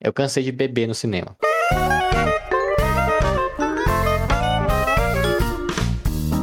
Eu 0.00 0.12
cansei 0.12 0.44
de 0.44 0.52
beber 0.52 0.86
no 0.86 0.94
cinema. 0.94 1.36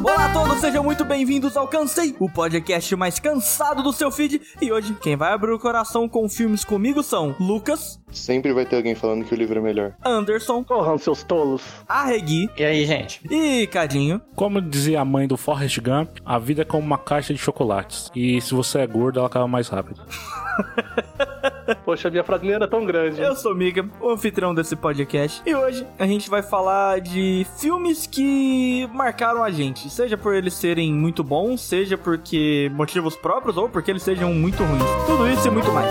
Olá 0.04 0.25
a 0.25 0.33
todos, 0.33 0.58
sejam 0.59 0.83
muito 0.83 1.05
bem-vindos 1.05 1.55
ao 1.55 1.68
Cansei, 1.68 2.13
o 2.20 2.29
podcast 2.29 2.94
mais 2.97 3.18
cansado 3.20 3.81
do 3.81 3.94
seu 3.94 4.12
feed. 4.12 4.41
E 4.62 4.71
hoje, 4.73 4.94
quem 5.02 5.15
vai 5.15 5.31
abrir 5.31 5.52
o 5.52 5.60
coração 5.60 6.07
com 6.07 6.28
filmes 6.28 6.65
comigo 6.65 7.02
são 7.02 7.33
Lucas, 7.39 7.99
Sempre 8.12 8.54
vai 8.54 8.65
ter 8.65 8.78
alguém 8.78 8.96
falando 8.96 9.26
que 9.26 9.33
o 9.33 9.38
livro 9.38 9.60
é 9.60 9.62
melhor. 9.62 9.94
Anderson, 10.03 10.63
Corram, 10.63 10.97
seus 10.97 11.22
tolos. 11.24 11.62
Arregui 11.87 12.49
E 12.58 12.63
aí, 12.63 12.85
gente? 12.85 13.22
e 13.29 13.67
Cadinho. 13.67 14.22
Como 14.35 14.62
dizia 14.62 15.01
a 15.01 15.06
mãe 15.06 15.28
do 15.28 15.35
Forrest 15.37 15.79
Gump, 15.79 16.17
a 16.26 16.38
vida 16.40 16.62
é 16.62 16.66
como 16.66 16.85
uma 16.85 16.98
caixa 16.98 17.34
de 17.34 17.40
chocolates. 17.40 18.09
E 18.16 18.40
se 18.41 18.53
você 18.53 18.80
é 18.80 18.88
gordo, 18.88 19.20
ela 19.20 19.27
acaba 19.27 19.48
mais 19.48 19.67
rápido. 19.70 20.02
Poxa, 21.84 22.09
minha 22.09 22.23
frase 22.23 22.45
nem 22.45 22.54
era 22.54 22.68
tão 22.68 22.86
grande. 22.86 23.22
Eu 23.22 23.36
sou 23.36 23.55
Mika, 23.55 23.88
o 24.00 24.09
anfitrião 24.09 24.54
desse 24.54 24.76
podcast. 24.76 25.41
E 25.45 25.56
hoje 25.56 25.86
a 25.98 26.06
gente 26.06 26.30
vai 26.30 26.42
falar 26.42 27.02
de 27.02 27.46
filmes 27.58 28.06
que 28.08 28.88
marcaram 28.94 29.44
a 29.44 29.52
gente. 29.52 29.90
Seja 29.90 30.18
por 30.18 30.34
eles 30.34 30.54
serem 30.54 30.94
muito 30.94 31.23
bons, 31.23 31.62
seja 31.62 31.98
porque 31.98 32.72
motivos 32.73 33.16
próprios 33.16 33.58
ou 33.58 33.70
porque 33.70 33.92
eles 33.92 34.04
sejam 34.04 34.34
muito 34.34 34.64
ruins. 34.64 34.84
Tudo 35.08 35.28
isso 35.28 35.48
e 35.48 35.52
muito 35.52 35.72
mais. 35.72 35.90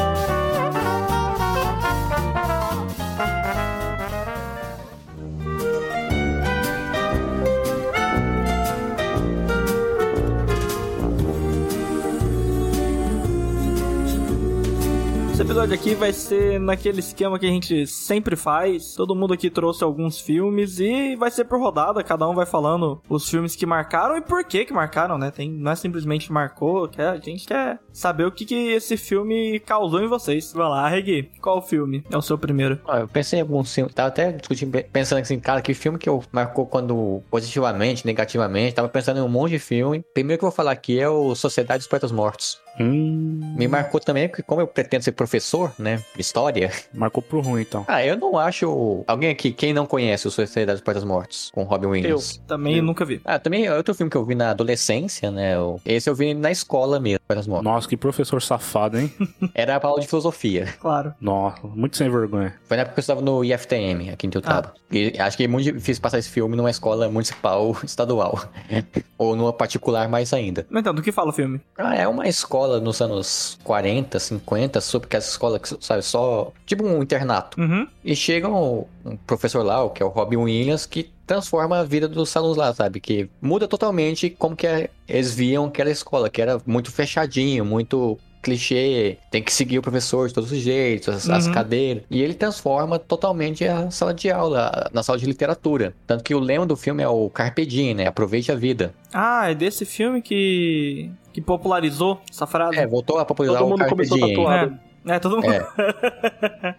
Episódio 15.44 15.74
aqui 15.74 15.94
vai 15.94 16.10
ser 16.10 16.58
naquele 16.58 17.00
esquema 17.00 17.38
que 17.38 17.44
a 17.44 17.50
gente 17.50 17.86
sempre 17.86 18.34
faz. 18.34 18.94
Todo 18.94 19.14
mundo 19.14 19.34
aqui 19.34 19.50
trouxe 19.50 19.84
alguns 19.84 20.18
filmes 20.18 20.78
e 20.78 21.14
vai 21.16 21.30
ser 21.30 21.44
por 21.44 21.60
rodada. 21.60 22.02
Cada 22.02 22.26
um 22.26 22.34
vai 22.34 22.46
falando 22.46 23.02
os 23.10 23.28
filmes 23.28 23.54
que 23.54 23.66
marcaram 23.66 24.16
e 24.16 24.22
por 24.22 24.42
que 24.44 24.64
que 24.64 24.72
marcaram, 24.72 25.18
né? 25.18 25.30
Tem, 25.30 25.50
não 25.50 25.70
é 25.70 25.76
simplesmente 25.76 26.32
marcou, 26.32 26.88
que 26.88 27.00
a 27.00 27.18
gente 27.18 27.46
quer 27.46 27.78
saber 27.94 28.26
o 28.26 28.32
que, 28.32 28.44
que 28.44 28.72
esse 28.72 28.96
filme 28.96 29.60
causou 29.60 30.02
em 30.02 30.08
vocês. 30.08 30.52
Vai 30.52 30.68
lá, 30.68 30.88
Regui, 30.88 31.30
qual 31.40 31.62
filme 31.62 32.04
é 32.10 32.16
o 32.16 32.22
seu 32.22 32.36
primeiro? 32.36 32.78
Ó, 32.84 32.98
eu 32.98 33.08
pensei 33.08 33.38
em 33.38 33.42
alguns 33.42 33.72
filmes, 33.72 33.94
tava 33.94 34.08
até 34.08 34.32
discutindo, 34.32 34.76
pensando 34.92 35.20
assim, 35.20 35.38
cara, 35.38 35.62
que 35.62 35.72
filme 35.72 35.98
que 35.98 36.08
eu 36.08 36.22
marcou 36.32 36.66
quando 36.66 37.22
positivamente, 37.30 38.04
negativamente, 38.04 38.74
tava 38.74 38.88
pensando 38.88 39.20
em 39.20 39.22
um 39.22 39.28
monte 39.28 39.52
de 39.52 39.58
filme. 39.58 40.04
Primeiro 40.12 40.40
que 40.40 40.44
eu 40.44 40.50
vou 40.50 40.56
falar 40.56 40.72
aqui 40.72 40.98
é 40.98 41.08
o 41.08 41.34
Sociedade 41.34 41.78
dos 41.78 41.86
Poetas 41.86 42.10
Mortos. 42.10 42.62
Hum. 42.78 43.54
Me 43.56 43.68
marcou 43.68 44.00
também, 44.00 44.28
porque 44.28 44.42
como 44.42 44.60
eu 44.60 44.66
pretendo 44.66 45.04
ser 45.04 45.12
professor, 45.12 45.72
né, 45.78 46.02
de 46.14 46.20
história, 46.20 46.72
Marcou 46.92 47.22
pro 47.22 47.40
ruim, 47.40 47.62
então. 47.62 47.84
ah, 47.86 48.04
eu 48.04 48.16
não 48.16 48.36
acho... 48.36 49.04
Alguém 49.06 49.30
aqui, 49.30 49.52
quem 49.52 49.72
não 49.72 49.86
conhece 49.86 50.26
o 50.26 50.30
Sociedade 50.30 50.78
dos 50.78 50.84
Poetas 50.84 51.04
Mortos, 51.04 51.50
com 51.54 51.62
Robin 51.62 51.86
Williams? 51.86 52.42
Também 52.46 52.80
nunca 52.82 53.04
vi. 53.04 53.20
Ah, 53.24 53.38
também 53.38 53.66
é 53.66 53.74
outro 53.74 53.94
filme 53.94 54.10
que 54.10 54.16
eu 54.16 54.24
vi 54.24 54.34
na 54.34 54.50
adolescência, 54.50 55.30
né, 55.30 55.54
esse 55.84 56.10
eu 56.10 56.14
vi 56.14 56.34
na 56.34 56.50
escola 56.50 56.98
mesmo, 56.98 57.20
Poetas 57.26 57.46
Mortos. 57.46 57.64
Nossa, 57.64 57.83
que 57.86 57.96
professor 57.96 58.40
safado, 58.42 58.98
hein? 58.98 59.12
Era 59.54 59.78
pra 59.78 59.88
aula 59.88 60.00
de 60.00 60.06
filosofia. 60.06 60.74
Claro. 60.80 61.14
Nossa, 61.20 61.66
muito 61.66 61.96
sem 61.96 62.10
vergonha. 62.10 62.54
Foi 62.64 62.76
na 62.76 62.82
época 62.82 62.94
que 62.94 63.00
eu 63.00 63.02
estava 63.02 63.20
no 63.20 63.44
IFTM, 63.44 64.10
aqui 64.10 64.26
em 64.26 64.30
Teutaba. 64.30 64.74
E 64.90 65.18
acho 65.18 65.36
que 65.36 65.44
é 65.44 65.48
muito 65.48 65.72
difícil 65.72 66.02
passar 66.02 66.18
esse 66.18 66.28
filme 66.28 66.56
numa 66.56 66.70
escola 66.70 67.08
municipal 67.08 67.76
estadual. 67.84 68.44
Ou 69.18 69.34
numa 69.36 69.52
particular 69.52 70.08
mais 70.08 70.32
ainda. 70.32 70.66
Mas 70.70 70.80
Então, 70.80 70.94
do 70.94 71.02
que 71.02 71.12
fala 71.12 71.30
o 71.30 71.32
filme? 71.32 71.60
Ah, 71.78 71.94
é 71.94 72.06
uma 72.06 72.28
escola 72.28 72.80
nos 72.80 73.00
anos 73.00 73.58
40, 73.64 74.18
50, 74.18 74.80
sobre 74.80 75.08
que 75.08 75.16
essa 75.16 75.30
escola 75.30 75.58
que, 75.58 75.68
sabe, 75.80 76.02
só... 76.02 76.52
Tipo 76.66 76.84
um 76.86 77.02
internato. 77.02 77.60
Uhum. 77.60 77.86
E 78.04 78.14
chega 78.14 78.48
um, 78.48 78.84
um 79.04 79.16
professor 79.16 79.64
lá, 79.64 79.82
o 79.82 79.90
que 79.90 80.02
é 80.02 80.06
o 80.06 80.10
Robin 80.10 80.36
Williams, 80.36 80.86
que 80.86 81.13
transforma 81.26 81.78
a 81.78 81.84
vida 81.84 82.06
dos 82.08 82.36
alunos 82.36 82.56
lá, 82.56 82.72
sabe? 82.74 83.00
Que 83.00 83.28
muda 83.40 83.66
totalmente 83.68 84.30
como 84.30 84.54
que 84.56 84.66
é- 84.66 84.90
eles 85.08 85.34
viam 85.34 85.66
aquela 85.66 85.90
escola, 85.90 86.28
que 86.28 86.40
era 86.42 86.60
muito 86.66 86.90
fechadinho, 86.92 87.64
muito 87.64 88.18
clichê, 88.42 89.16
tem 89.30 89.42
que 89.42 89.50
seguir 89.50 89.78
o 89.78 89.82
professor 89.82 90.28
de 90.28 90.34
todos 90.34 90.52
os 90.52 90.58
jeitos, 90.58 91.08
as, 91.08 91.30
as 91.30 91.46
Uhum. 91.46 91.52
cadeiras. 91.52 92.02
E 92.10 92.20
ele 92.20 92.34
transforma 92.34 92.98
totalmente 92.98 93.66
a 93.66 93.90
sala 93.90 94.12
de 94.12 94.30
aula, 94.30 94.90
na 94.92 95.02
sala 95.02 95.18
de 95.18 95.24
literatura. 95.24 95.94
Tanto 96.06 96.22
que 96.22 96.34
o 96.34 96.38
lema 96.38 96.66
do 96.66 96.76
filme 96.76 97.02
é 97.02 97.08
o 97.08 97.30
Carpe 97.30 97.64
Diem, 97.64 97.94
né? 97.94 98.06
Aproveite 98.06 98.52
a 98.52 98.54
vida. 98.54 98.92
Ah, 99.14 99.50
é 99.50 99.54
desse 99.54 99.84
filme 99.86 100.20
que 100.20 101.10
que 101.32 101.40
popularizou 101.40 102.20
essa 102.30 102.46
frase. 102.46 102.78
É, 102.78 102.86
voltou 102.86 103.18
a 103.18 103.24
popularizar 103.24 103.58
Todo 103.60 103.66
o 103.66 103.70
mundo 103.70 103.78
Carpe 103.80 103.94
começou 103.94 104.18
a 104.18 104.20
Diem. 104.20 104.36
tatuar. 104.36 104.64
É, 104.66 104.72
é 105.06 105.18
todo 105.18 105.36
mundo. 105.36 105.52
É. 105.52 106.74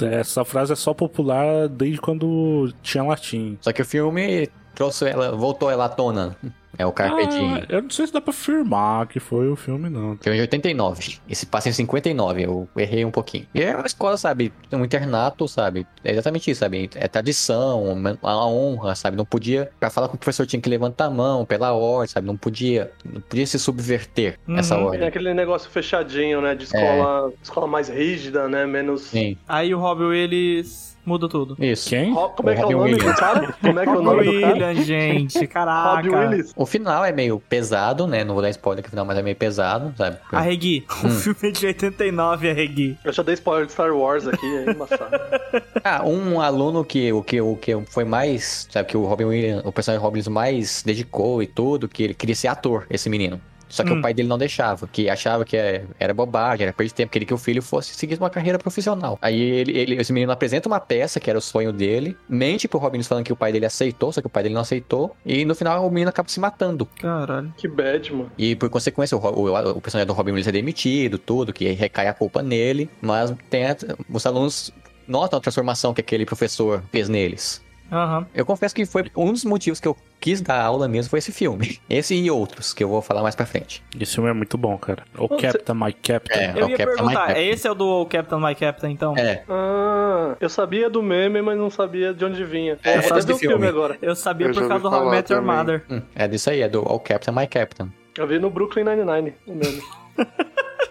Essa 0.20 0.44
frase 0.44 0.72
é 0.72 0.76
só 0.76 0.94
popular 0.94 1.68
desde 1.68 2.00
quando 2.00 2.72
tinha 2.82 3.04
latim. 3.04 3.58
Só 3.60 3.72
que 3.72 3.82
o 3.82 3.84
filme 3.84 4.48
trouxe 4.74 5.06
ela, 5.08 5.32
voltou 5.36 5.70
ela 5.70 5.84
à 5.86 5.88
tona. 5.88 6.36
É 6.78 6.86
o 6.86 6.92
Carpe 6.92 7.26
Diem. 7.26 7.56
Ah, 7.56 7.66
eu 7.68 7.82
não 7.82 7.90
sei 7.90 8.06
se 8.06 8.12
dá 8.12 8.20
pra 8.22 8.30
afirmar 8.30 9.06
que 9.08 9.20
foi 9.20 9.48
o 9.50 9.56
filme, 9.56 9.90
não. 9.90 10.16
Filme 10.22 10.36
de 10.36 10.42
89. 10.42 11.18
Esse 11.28 11.44
passa 11.44 11.68
em 11.68 11.72
59, 11.72 12.42
eu 12.42 12.68
errei 12.76 13.04
um 13.04 13.10
pouquinho. 13.10 13.46
E 13.54 13.60
é 13.60 13.76
uma 13.76 13.84
escola, 13.86 14.16
sabe? 14.16 14.50
Um 14.72 14.82
internato, 14.84 15.46
sabe? 15.46 15.86
É 16.02 16.12
exatamente 16.12 16.50
isso, 16.50 16.60
sabe? 16.60 16.88
É 16.94 17.06
tradição, 17.08 17.82
uma- 17.84 18.16
a 18.22 18.46
honra, 18.46 18.94
sabe? 18.94 19.16
Não 19.16 19.26
podia. 19.26 19.70
Pra 19.78 19.90
falar 19.90 20.08
com 20.08 20.14
o 20.14 20.18
professor 20.18 20.46
tinha 20.46 20.62
que 20.62 20.70
levantar 20.70 21.06
a 21.06 21.10
mão 21.10 21.44
pela 21.44 21.72
ordem, 21.72 22.08
sabe? 22.08 22.26
Não 22.26 22.36
podia. 22.36 22.90
Não 23.04 23.20
podia 23.20 23.46
se 23.46 23.58
subverter 23.58 24.38
Uhum. 24.48 24.56
essa 24.56 24.78
ordem. 24.78 25.06
aquele 25.06 25.34
negócio 25.34 25.68
fechadinho, 25.70 26.40
né? 26.40 26.54
De 26.54 26.64
escola, 26.64 27.32
escola 27.42 27.66
mais 27.66 27.88
rígida, 27.88 28.48
né? 28.48 28.64
Menos. 28.64 29.02
Sim, 29.02 29.36
Aí 29.46 29.74
o 29.74 29.78
Robin 29.78 30.04
Willis 30.04 30.89
muda 31.04 31.28
tudo. 31.28 31.56
isso. 31.58 31.88
Quem? 31.88 32.12
Ro- 32.12 32.30
Como 32.30 32.50
é 32.50 32.54
que 32.54 32.60
é 32.60 32.64
o 32.64 32.68
Robin 32.68 32.78
nome 32.78 32.92
Williams. 32.94 33.14
do 33.14 33.18
cara? 33.20 33.54
Como 33.60 33.78
é 33.78 33.82
que 33.82 33.88
é 33.88 33.92
o 33.92 34.02
nome 34.02 34.24
do 34.24 34.40
cara? 34.40 34.52
William, 34.54 34.74
gente, 34.84 35.46
caraca. 35.48 35.96
Robin 35.96 36.08
Willis. 36.10 36.52
O 36.56 36.66
final 36.66 37.04
é 37.04 37.12
meio 37.12 37.40
pesado, 37.48 38.06
né? 38.06 38.22
Não 38.24 38.34
vou 38.34 38.42
dar 38.42 38.50
spoiler 38.50 38.82
que 38.82 38.88
o 38.88 38.90
final, 38.90 39.04
mas 39.04 39.18
é 39.18 39.22
meio 39.22 39.36
pesado, 39.36 39.92
sabe? 39.96 40.16
Arregui, 40.32 40.84
o 41.02 41.06
Hum. 41.06 41.10
filme 41.10 41.38
é 41.44 41.50
de 41.50 41.66
89, 41.66 42.50
Arregui. 42.50 42.96
Eu 43.04 43.12
já 43.12 43.22
dei 43.22 43.34
spoiler 43.34 43.66
de 43.66 43.72
Star 43.72 43.92
Wars 43.94 44.26
aqui, 44.26 44.46
é 44.46 44.70
embaçado. 44.70 45.10
Ah, 45.82 46.02
um 46.04 46.40
aluno 46.40 46.84
que 46.84 47.10
o 47.12 47.22
que 47.22 47.40
o 47.40 47.56
que 47.56 47.74
foi 47.90 48.04
mais, 48.04 48.68
sabe, 48.70 48.88
que 48.90 48.96
o 48.96 49.04
Robin 49.06 49.24
Williams, 49.24 49.62
o 49.64 49.72
personagem 49.72 50.02
Robin 50.02 50.18
Williams 50.18 50.28
mais 50.28 50.82
dedicou 50.84 51.42
e 51.42 51.46
tudo, 51.46 51.88
que 51.88 52.02
ele 52.02 52.14
queria 52.14 52.34
ser 52.34 52.48
ator, 52.48 52.86
esse 52.90 53.08
menino. 53.08 53.40
Só 53.70 53.82
que 53.84 53.92
Hum. 53.92 53.98
o 54.00 54.02
pai 54.02 54.12
dele 54.12 54.28
não 54.28 54.36
deixava, 54.36 54.86
que 54.86 55.08
achava 55.08 55.44
que 55.44 55.56
é- 55.56 55.84
era 55.98 56.12
bobagem, 56.12 56.64
era 56.64 56.72
perda 56.72 56.88
de 56.88 56.94
tempo, 56.94 57.10
queria 57.12 57.26
que 57.26 57.32
o 57.34 57.38
filho 57.38 57.62
fosse 57.62 57.94
seguir 57.94 58.18
uma 58.18 58.28
carreira 58.28 58.58
profissional. 58.58 59.18
Aí 59.22 59.40
ele, 59.40 59.78
ele- 59.78 59.94
esse 59.96 60.12
menino 60.12 60.32
apresenta 60.32 60.68
uma 60.68 60.80
peça, 60.80 61.18
que 61.20 61.30
era 61.30 61.38
o 61.38 61.42
sonho 61.42 61.72
dele, 61.72 62.16
mente 62.28 62.66
pro 62.68 62.78
Robin 62.78 63.02
falando 63.02 63.24
que 63.24 63.32
o 63.32 63.36
pai 63.36 63.52
dele 63.52 63.64
aceitou, 63.66 64.12
só 64.12 64.20
que 64.20 64.26
o 64.26 64.30
pai 64.30 64.42
dele 64.42 64.54
não 64.54 64.62
aceitou, 64.62 65.16
e 65.24 65.44
no 65.44 65.54
final 65.54 65.86
o 65.86 65.90
menino 65.90 66.08
acaba 66.10 66.28
se 66.28 66.40
matando. 66.40 66.84
Caralho. 67.00 67.54
Que 67.56 67.68
bad, 67.68 68.12
mano. 68.12 68.32
E 68.36 68.54
por 68.56 68.68
consequência, 68.68 69.16
o, 69.16 69.20
o, 69.20 69.70
o 69.70 69.80
personagem 69.80 70.06
do 70.06 70.12
Robin 70.12 70.32
Williams 70.32 70.48
é 70.48 70.52
demitido, 70.52 71.16
tudo, 71.18 71.52
que 71.52 71.70
recai 71.70 72.08
a 72.08 72.12
culpa 72.12 72.42
nele, 72.42 72.90
mas 73.00 73.32
tem 73.48 73.66
a- 73.66 73.76
os 74.12 74.26
alunos 74.26 74.72
notam 75.06 75.38
a 75.38 75.40
transformação 75.42 75.94
que 75.94 76.00
aquele 76.00 76.26
professor 76.26 76.82
fez 76.92 77.08
neles. 77.08 77.62
Aham. 77.90 78.26
Eu 78.34 78.46
confesso 78.46 78.74
que 78.74 78.84
foi 78.86 79.04
um 79.16 79.32
dos 79.32 79.44
motivos 79.44 79.80
que 79.80 79.88
eu 79.88 79.96
quis 80.20 80.40
dar 80.40 80.60
aula 80.62 80.86
mesmo 80.86 81.10
foi 81.10 81.18
esse 81.18 81.32
filme. 81.32 81.78
Esse 81.90 82.14
e 82.14 82.30
outros, 82.30 82.72
que 82.72 82.84
eu 82.84 82.88
vou 82.88 83.00
falar 83.02 83.22
mais 83.22 83.34
pra 83.34 83.46
frente. 83.46 83.82
Esse 83.98 84.14
filme 84.14 84.30
é 84.30 84.32
muito 84.32 84.56
bom, 84.58 84.76
cara. 84.78 85.02
O 85.18 85.26
Você- 85.28 85.46
Captain, 85.48 85.74
My 85.74 85.92
Captain. 85.92 86.38
É. 86.38 86.52
Eu 86.54 86.66
o 86.66 86.70
ia 86.70 86.76
Captain 86.76 86.86
perguntar, 86.86 87.08
My 87.08 87.14
Captain. 87.28 87.48
esse 87.48 87.66
é 87.66 87.70
o 87.70 87.74
do 87.74 88.06
Captain 88.06 88.40
My 88.40 88.54
Captain, 88.54 88.90
então? 88.92 89.16
É, 89.16 89.42
Ah, 89.48 90.36
eu 90.40 90.48
sabia 90.48 90.88
do 90.90 91.02
meme, 91.02 91.40
mas 91.42 91.58
não 91.58 91.70
sabia 91.70 92.12
de 92.14 92.24
onde 92.24 92.44
vinha. 92.44 92.78
É, 92.84 92.98
Vou 93.00 93.02
faz 93.08 93.24
até 93.24 93.26
ver 93.26 93.26
de 93.26 93.32
o 93.32 93.38
filme 93.38 93.54
filme. 93.54 93.66
agora. 93.68 93.98
Eu 94.02 94.14
sabia 94.14 94.46
Eu 94.48 94.54
por 94.54 94.68
causa 94.68 94.82
do 94.88 94.94
How 94.94 95.08
I 95.08 95.10
Met 95.10 95.32
Your. 95.32 95.42
Mother. 95.42 95.84
hum, 95.90 96.02
é 96.14 96.28
disso 96.28 96.50
aí, 96.50 96.60
é 96.60 96.68
do 96.68 96.80
All 96.80 97.00
Captain 97.00 97.34
My 97.34 97.46
Captain. 97.46 97.90
Eu 98.16 98.26
vi 98.26 98.38
no 98.38 98.50
Brooklyn 98.50 98.84
Nine-Nine, 98.84 99.34
o 99.46 99.54
meme. 99.54 99.82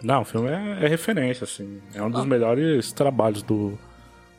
Não, 0.04 0.22
o 0.22 0.26
filme 0.26 0.50
é, 0.50 0.86
é 0.86 0.88
referência, 0.88 1.44
assim. 1.44 1.82
É 1.94 2.02
um 2.02 2.10
dos 2.10 2.26
melhores 2.26 2.92
trabalhos 2.94 3.44
do, 3.44 3.78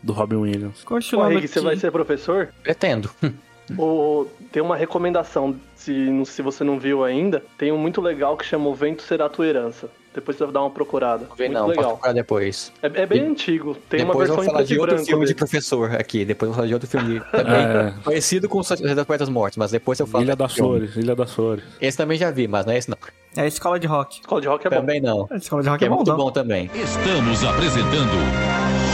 do 0.03 0.13
Robin 0.13 0.37
Williams. 0.37 0.83
Ô, 0.83 0.87
Continuando 0.87 1.35
Rick, 1.37 1.49
você 1.49 1.61
vai 1.61 1.77
ser 1.77 1.91
professor? 1.91 2.49
Pretendo. 2.63 3.11
O, 3.79 4.27
tem 4.51 4.61
uma 4.61 4.75
recomendação, 4.77 5.55
se, 5.77 5.95
se 6.27 6.43
você 6.43 6.65
não 6.65 6.77
viu 6.77 7.05
ainda, 7.05 7.41
tem 7.57 7.71
um 7.71 7.79
muito 7.79 8.01
legal 8.01 8.37
que 8.37 8.45
chama 8.45 8.69
O 8.69 8.75
Vento 8.75 9.01
Será 9.01 9.29
Tua 9.29 9.47
Herança. 9.47 9.89
Depois 10.13 10.37
você 10.37 10.43
vai 10.43 10.53
dar 10.53 10.63
uma 10.63 10.71
procurada. 10.71 11.25
Não 11.29 11.37
muito 11.37 11.53
não, 11.53 11.61
posso 11.67 11.71
legal. 11.79 11.91
procurar 11.93 12.13
depois. 12.13 12.73
É, 12.83 12.87
é 13.03 13.07
bem 13.07 13.23
E- 13.23 13.27
antigo. 13.27 13.77
Tem 13.89 14.03
uma 14.03 14.17
versão 14.19 14.43
em 14.43 14.47
falar 14.47 14.65
de 14.65 14.77
outro 14.77 14.99
filme 14.99 15.21
de 15.25 15.27
dele. 15.29 15.39
professor 15.39 15.95
aqui. 15.95 16.25
Depois 16.25 16.49
eu 16.49 16.53
vou 16.53 16.57
falar 16.57 16.67
de 16.67 16.75
outro 16.75 16.89
filme 16.89 17.21
também. 17.31 17.55
É, 17.55 17.95
Parecido 18.03 18.49
com 18.49 18.59
o 18.59 18.65
Sociedade 18.65 18.97
dos 18.97 19.05
Poetas 19.05 19.29
Mortos, 19.29 19.57
mas 19.57 19.71
depois 19.71 20.01
eu 20.01 20.07
falo. 20.09 20.25
Ilha 20.25 20.35
das. 20.35 20.53
Flores, 20.53 20.97
Ilha 20.97 21.15
das 21.15 21.33
Flores. 21.33 21.65
Esse 21.81 21.97
também 21.97 22.19
já 22.19 22.33
vi, 22.33 22.49
mas 22.49 22.67
não 22.67 22.73
é 22.73 22.79
esse 22.79 22.91
não. 22.91 22.99
É 23.37 23.43
a 23.43 23.47
Escola 23.47 23.79
de 23.79 23.87
Rock. 23.87 24.19
Escola 24.19 24.41
de 24.41 24.49
Rock 24.49 24.67
é 24.67 24.71
bom. 24.71 24.77
Também 24.81 25.01
não. 25.01 25.29
A 25.31 25.37
Escola 25.37 25.63
de 25.63 25.69
Rock 25.69 25.85
é, 25.85 25.87
é 25.87 25.91
bom, 25.91 25.95
muito 25.95 26.11
não? 26.11 26.17
bom 26.17 26.33
também. 26.33 26.69
Estamos 26.75 27.45
apresentando 27.45 28.90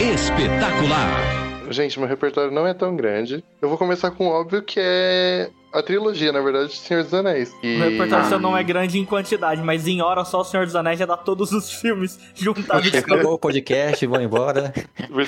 Espetacular. 0.00 1.40
Gente, 1.70 1.98
meu 1.98 2.08
repertório 2.08 2.50
não 2.50 2.66
é 2.66 2.72
tão 2.72 2.96
grande. 2.96 3.44
Eu 3.60 3.68
vou 3.68 3.76
começar 3.76 4.10
com 4.10 4.28
o 4.28 4.30
óbvio 4.30 4.62
que 4.62 4.80
é 4.82 5.50
a 5.72 5.82
trilogia, 5.82 6.32
na 6.32 6.40
verdade, 6.40 6.70
de 6.70 6.78
Senhor 6.78 7.04
dos 7.04 7.12
Anéis. 7.12 7.54
E... 7.62 7.76
O 7.76 7.90
repertório 7.90 8.24
seu 8.24 8.40
não 8.40 8.56
é 8.56 8.62
grande 8.62 8.98
em 8.98 9.04
quantidade, 9.04 9.62
mas 9.62 9.86
em 9.86 10.00
hora 10.00 10.24
só 10.24 10.40
o 10.40 10.44
Senhor 10.44 10.64
dos 10.64 10.74
Anéis 10.74 10.98
já 10.98 11.04
dá 11.04 11.18
todos 11.18 11.52
os 11.52 11.70
filmes 11.70 12.18
juntados. 12.34 12.92
Acabou 12.94 13.34
o 13.34 13.38
podcast, 13.38 14.04
vou 14.06 14.20
embora. 14.20 14.72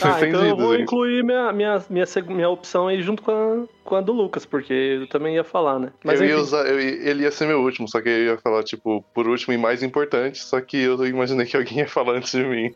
Ah, 0.02 0.26
então 0.26 0.44
eu 0.44 0.56
vou 0.56 0.74
incluir 0.74 1.22
minha, 1.22 1.52
minha, 1.52 1.82
minha, 1.90 2.06
minha 2.28 2.48
opção 2.48 2.88
aí 2.88 3.02
junto 3.02 3.22
com 3.22 3.30
a, 3.30 3.81
com 3.84 3.96
a 3.96 4.00
do 4.00 4.12
Lucas, 4.12 4.44
porque 4.44 4.72
eu 4.72 5.08
também 5.08 5.36
ia 5.36 5.44
falar, 5.44 5.78
né? 5.78 5.92
Mas 6.04 6.20
eu 6.20 6.26
ia 6.26 6.38
usar, 6.38 6.66
eu 6.66 6.78
ele 6.78 7.24
ia 7.24 7.30
ser 7.30 7.46
meu 7.46 7.60
último, 7.60 7.88
só 7.88 8.00
que 8.00 8.08
eu 8.08 8.24
ia 8.24 8.38
falar, 8.38 8.62
tipo, 8.62 9.04
por 9.14 9.28
último 9.28 9.52
e 9.54 9.58
mais 9.58 9.82
importante, 9.82 10.38
só 10.38 10.60
que 10.60 10.76
eu 10.76 11.06
imaginei 11.06 11.46
que 11.46 11.56
alguém 11.56 11.78
ia 11.78 11.88
falar 11.88 12.14
antes 12.14 12.32
de 12.32 12.44
mim. 12.44 12.74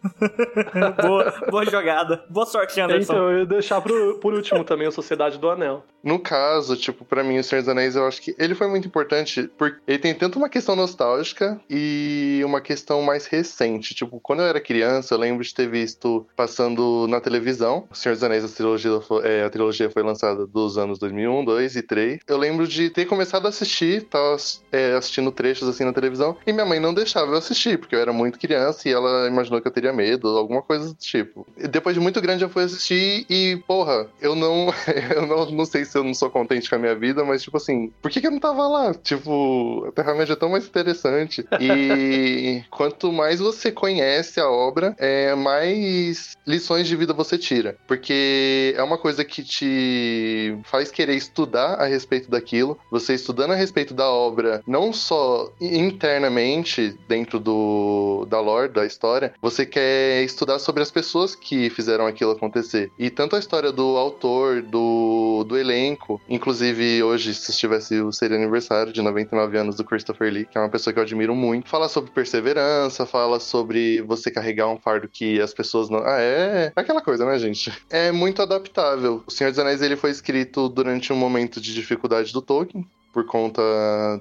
boa, 1.03 1.35
boa 1.51 1.65
jogada. 1.65 2.25
Boa 2.29 2.47
sorte, 2.47 2.81
Anderson. 2.81 3.13
então 3.13 3.31
eu 3.31 3.39
ia 3.41 3.47
deixar 3.47 3.81
pro, 3.81 4.19
por 4.19 4.35
último 4.35 4.65
também 4.65 4.87
a 4.87 4.93
Sociedade 4.93 5.39
do 5.39 5.49
Anel. 5.49 5.85
No 6.07 6.21
caso, 6.21 6.77
tipo, 6.77 7.05
pra 7.05 7.25
mim, 7.25 7.37
O 7.37 7.43
Senhor 7.43 7.63
dos 7.63 7.69
Anéis, 7.69 7.97
eu 7.97 8.07
acho 8.07 8.23
que 8.23 8.33
ele 8.39 8.55
foi 8.55 8.69
muito 8.69 8.87
importante 8.87 9.51
porque 9.59 9.81
ele 9.89 9.99
tem 9.99 10.15
tanto 10.15 10.39
uma 10.39 10.49
questão 10.49 10.77
nostálgica 10.77 11.61
e 11.69 12.41
uma 12.45 12.61
questão 12.61 13.03
mais 13.03 13.27
recente. 13.27 13.93
Tipo, 13.93 14.21
quando 14.21 14.41
eu 14.41 14.47
era 14.47 14.61
criança, 14.61 15.15
eu 15.15 15.19
lembro 15.19 15.43
de 15.43 15.53
ter 15.53 15.69
visto 15.69 16.25
passando 16.37 17.09
na 17.09 17.21
televisão. 17.21 17.89
O 17.91 17.95
Senhor 17.97 18.15
dos 18.15 18.23
Anéis, 18.23 18.45
a 18.45 18.49
trilogia 18.49 19.01
foi, 19.01 19.27
é, 19.27 19.45
a 19.45 19.51
trilogia 19.51 19.91
foi 19.91 20.05
lançada 20.05 20.47
dos 20.47 20.79
anos 20.79 20.96
2001, 20.99 21.45
2 21.45 21.77
e 21.77 21.83
3. 21.83 22.21
Eu 22.27 22.37
lembro 22.37 22.67
de 22.67 22.91
ter 22.91 23.07
começado 23.07 23.47
a 23.47 23.49
assistir, 23.49 24.03
tava 24.05 24.37
é, 24.73 24.93
assistindo 24.95 25.31
trechos 25.31 25.69
assim 25.69 25.85
na 25.85 25.93
televisão, 25.93 26.37
e 26.47 26.53
minha 26.53 26.67
mãe 26.67 26.81
não 26.81 26.95
deixava 26.95 27.33
eu 27.33 27.39
assistir, 27.39 27.79
porque 27.79 27.95
eu 27.95 28.01
era 28.01 28.13
muito 28.13 28.39
criança 28.39 28.89
e 28.89 28.93
ela 28.93 29.27
imaginou 29.29 29.61
que 29.61 29.69
eu 29.69 29.73
teria 29.73 29.93
medo, 29.93 30.29
alguma 30.29 30.63
coisa 30.63 30.89
do 30.89 30.95
tipo. 30.95 31.47
E 31.57 31.69
depois 31.69 31.95
de 31.95 32.01
muito 32.01 32.21
grande 32.21 32.45
eu 32.45 32.51
fui 32.51 32.65
assistir 32.65 33.27
e, 33.29 33.57
porra, 33.67 34.07
eu 34.21 34.35
não. 34.35 34.73
eu 35.15 35.27
não, 35.27 35.51
não 35.51 35.65
sei 35.65 35.85
se 35.85 35.97
eu 35.97 36.05
não 36.05 36.15
sou 36.15 36.31
contente 36.31 36.69
com 36.69 36.77
a 36.77 36.79
minha 36.79 36.95
vida, 36.95 37.25
mas, 37.25 37.43
tipo 37.43 37.57
assim, 37.57 37.93
por 38.01 38.11
que, 38.11 38.21
que 38.21 38.27
eu 38.27 38.31
não 38.31 38.41
tava 38.41 38.67
lá? 38.67 38.95
Tipo, 38.95 39.87
a 39.89 39.93
Terra-média 39.93 40.33
é 40.33 40.37
tão 40.37 40.51
mais 40.51 40.67
interessante. 40.67 41.47
E 41.61 42.63
quanto 42.71 43.13
mais 43.13 43.41
você 43.41 43.71
conhece 43.71 44.41
a 44.41 44.49
obra, 44.49 44.95
é, 44.99 45.35
mais 45.35 46.37
lições 46.47 46.87
de 46.87 46.97
vida 46.97 47.13
você 47.13 47.37
tira. 47.37 47.77
Porque 47.87 48.75
é 48.77 48.83
uma 48.83 48.99
coisa 48.99 49.25
que 49.25 49.43
te 49.43 50.57
faz 50.65 50.86
querer 50.91 51.15
estudar 51.15 51.75
a 51.75 51.87
respeito 51.87 52.31
daquilo. 52.31 52.79
Você 52.91 53.15
estudando 53.15 53.53
a 53.53 53.57
respeito 53.57 53.95
da 53.95 54.09
obra, 54.09 54.63
não 54.67 54.93
só 54.93 55.51
internamente, 55.61 56.97
dentro 57.09 57.39
do, 57.39 58.27
da 58.29 58.41
lore, 58.41 58.73
da 58.73 58.87
história, 58.87 59.35
você 59.41 59.65
quer 59.65 60.23
estudar 60.23 60.59
sobre 60.59 60.83
as 60.83 60.91
pessoas 60.91 61.35
que 61.35 61.71
fizeram 61.71 62.07
aquilo 62.07 62.33
acontecer. 62.33 62.91
E 62.99 63.11
tanto 63.11 63.37
a 63.37 63.39
história 63.39 63.73
do 63.73 63.97
autor, 63.97 64.63
do, 64.63 65.45
do 65.45 65.57
elenco, 65.57 66.21
inclusive 66.29 67.03
hoje, 67.03 67.35
se 67.35 67.51
estivesse 67.51 68.01
o 68.01 68.13
seria 68.13 68.37
aniversário 68.37 68.93
de 68.93 69.03
99 69.03 69.59
anos 69.59 69.77
do 69.77 69.85
Christopher 69.85 70.33
Lee, 70.33 70.47
que 70.47 70.57
é 70.57 70.61
uma 70.61 70.69
pessoa 70.69 70.93
que 70.93 70.99
eu 70.99 71.03
admiro 71.03 71.35
muito, 71.35 71.69
fala 71.69 71.89
sobre 71.89 72.11
perseverança, 72.11 73.07
fala 73.07 73.39
sobre 73.41 74.03
você 74.03 74.31
carregar 74.31 74.69
um 74.69 74.79
fardo 74.79 75.09
que 75.09 75.41
as 75.41 75.53
pessoas 75.53 75.89
não. 75.89 75.99
Ah, 75.99 76.21
é. 76.21 76.73
é 76.75 76.81
aquela 76.81 77.01
coisa, 77.01 77.25
né, 77.25 77.39
gente? 77.39 77.73
É 77.91 78.13
muito 78.13 78.43
adaptável. 78.43 79.23
O 79.27 79.31
Senhor 79.31 79.51
dos 79.51 79.59
Anéis 79.59 79.83
ele 79.83 79.97
foi 79.97 80.11
escrito 80.11 80.69
durante 80.77 81.11
um 81.11 81.17
momento 81.17 81.59
de 81.59 81.73
dificuldade 81.73 82.35
do 82.35 82.43
Tolkien 82.43 82.87
por 83.17 83.25
conta 83.25 83.63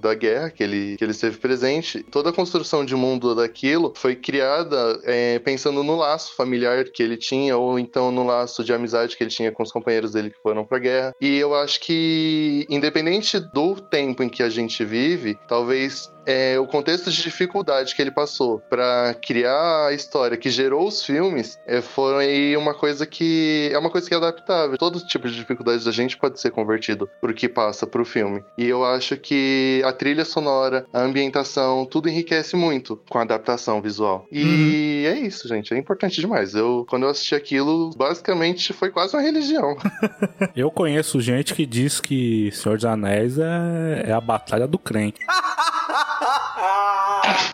da 0.01 0.13
guerra 0.13 0.49
que 0.49 0.63
ele, 0.63 0.95
que 0.95 1.03
ele 1.03 1.11
esteve 1.11 1.35
presente. 1.37 2.01
Toda 2.03 2.29
a 2.29 2.33
construção 2.33 2.85
de 2.85 2.95
mundo 2.95 3.35
daquilo 3.35 3.91
foi 3.93 4.15
criada 4.15 5.01
é, 5.03 5.37
pensando 5.39 5.83
no 5.83 5.97
laço 5.97 6.33
familiar 6.33 6.85
que 6.85 7.03
ele 7.03 7.17
tinha, 7.17 7.57
ou 7.57 7.77
então 7.77 8.09
no 8.09 8.25
laço 8.25 8.63
de 8.63 8.71
amizade 8.71 9.17
que 9.17 9.23
ele 9.25 9.29
tinha 9.29 9.51
com 9.51 9.63
os 9.63 9.71
companheiros 9.73 10.13
dele 10.13 10.29
que 10.29 10.41
foram 10.41 10.63
pra 10.63 10.79
guerra. 10.79 11.13
E 11.19 11.35
eu 11.35 11.53
acho 11.53 11.81
que, 11.81 12.65
independente 12.69 13.37
do 13.37 13.75
tempo 13.81 14.23
em 14.23 14.29
que 14.29 14.41
a 14.41 14.49
gente 14.49 14.85
vive, 14.85 15.37
talvez 15.45 16.09
é, 16.25 16.59
o 16.59 16.65
contexto 16.65 17.11
de 17.11 17.21
dificuldade 17.21 17.95
que 17.95 18.01
ele 18.01 18.11
passou 18.11 18.59
para 18.69 19.13
criar 19.13 19.87
a 19.87 19.93
história 19.93 20.37
que 20.37 20.49
gerou 20.49 20.87
os 20.87 21.03
filmes 21.03 21.59
é, 21.65 21.81
foi 21.81 22.55
uma 22.57 22.73
coisa 22.73 23.05
que 23.05 23.69
é 23.71 23.77
uma 23.77 23.89
coisa 23.89 24.07
que 24.07 24.13
é 24.13 24.17
adaptável. 24.17 24.77
Todo 24.77 24.99
tipo 24.99 25.29
de 25.29 25.35
dificuldade 25.35 25.85
da 25.85 25.91
gente 25.91 26.17
pode 26.17 26.39
ser 26.39 26.51
convertido 26.51 27.09
pro 27.21 27.33
que 27.33 27.47
passa 27.47 27.85
pro 27.85 28.05
filme. 28.05 28.43
E 28.57 28.65
eu 28.67 28.83
acho 28.85 29.17
que 29.17 29.81
a 29.85 29.91
trilha 29.91 30.23
sonora, 30.25 30.85
a 30.93 31.01
ambientação, 31.01 31.85
tudo 31.85 32.09
enriquece 32.09 32.55
muito 32.55 32.99
com 33.09 33.17
a 33.17 33.21
adaptação 33.23 33.81
visual. 33.81 34.25
E 34.31 35.05
é 35.07 35.15
isso, 35.19 35.47
gente. 35.47 35.73
É 35.73 35.77
importante 35.77 36.19
demais. 36.21 36.55
Eu, 36.55 36.85
quando 36.89 37.03
eu 37.03 37.09
assisti 37.09 37.35
aquilo, 37.35 37.91
basicamente 37.95 38.73
foi 38.73 38.89
quase 38.89 39.15
uma 39.15 39.21
religião. 39.21 39.75
Eu 40.55 40.71
conheço 40.71 41.19
gente 41.19 41.53
que 41.53 41.65
diz 41.65 41.99
que 41.99 42.49
Senhor 42.51 42.75
dos 42.75 42.85
Anéis 42.85 43.37
é, 43.37 44.05
é 44.07 44.11
a 44.11 44.21
batalha 44.21 44.67
do 44.67 44.77
crente. 44.77 45.19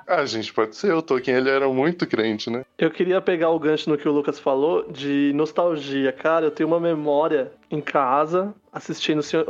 ah, 0.07 0.25
gente, 0.25 0.53
pode 0.53 0.75
ser. 0.75 0.93
O 0.93 1.01
Tolkien, 1.01 1.37
ele 1.37 1.49
era 1.49 1.67
muito 1.69 2.05
crente, 2.05 2.49
né? 2.49 2.63
Eu 2.77 2.91
queria 2.91 3.21
pegar 3.21 3.49
o 3.49 3.59
gancho 3.59 3.89
no 3.89 3.97
que 3.97 4.07
o 4.07 4.11
Lucas 4.11 4.39
falou 4.39 4.89
de 4.91 5.31
nostalgia. 5.33 6.11
Cara, 6.11 6.45
eu 6.45 6.51
tenho 6.51 6.67
uma 6.67 6.79
memória 6.79 7.51
em 7.69 7.81
casa 7.81 8.53
assistindo 8.71 9.19
o 9.19 9.23
senhor- 9.23 9.45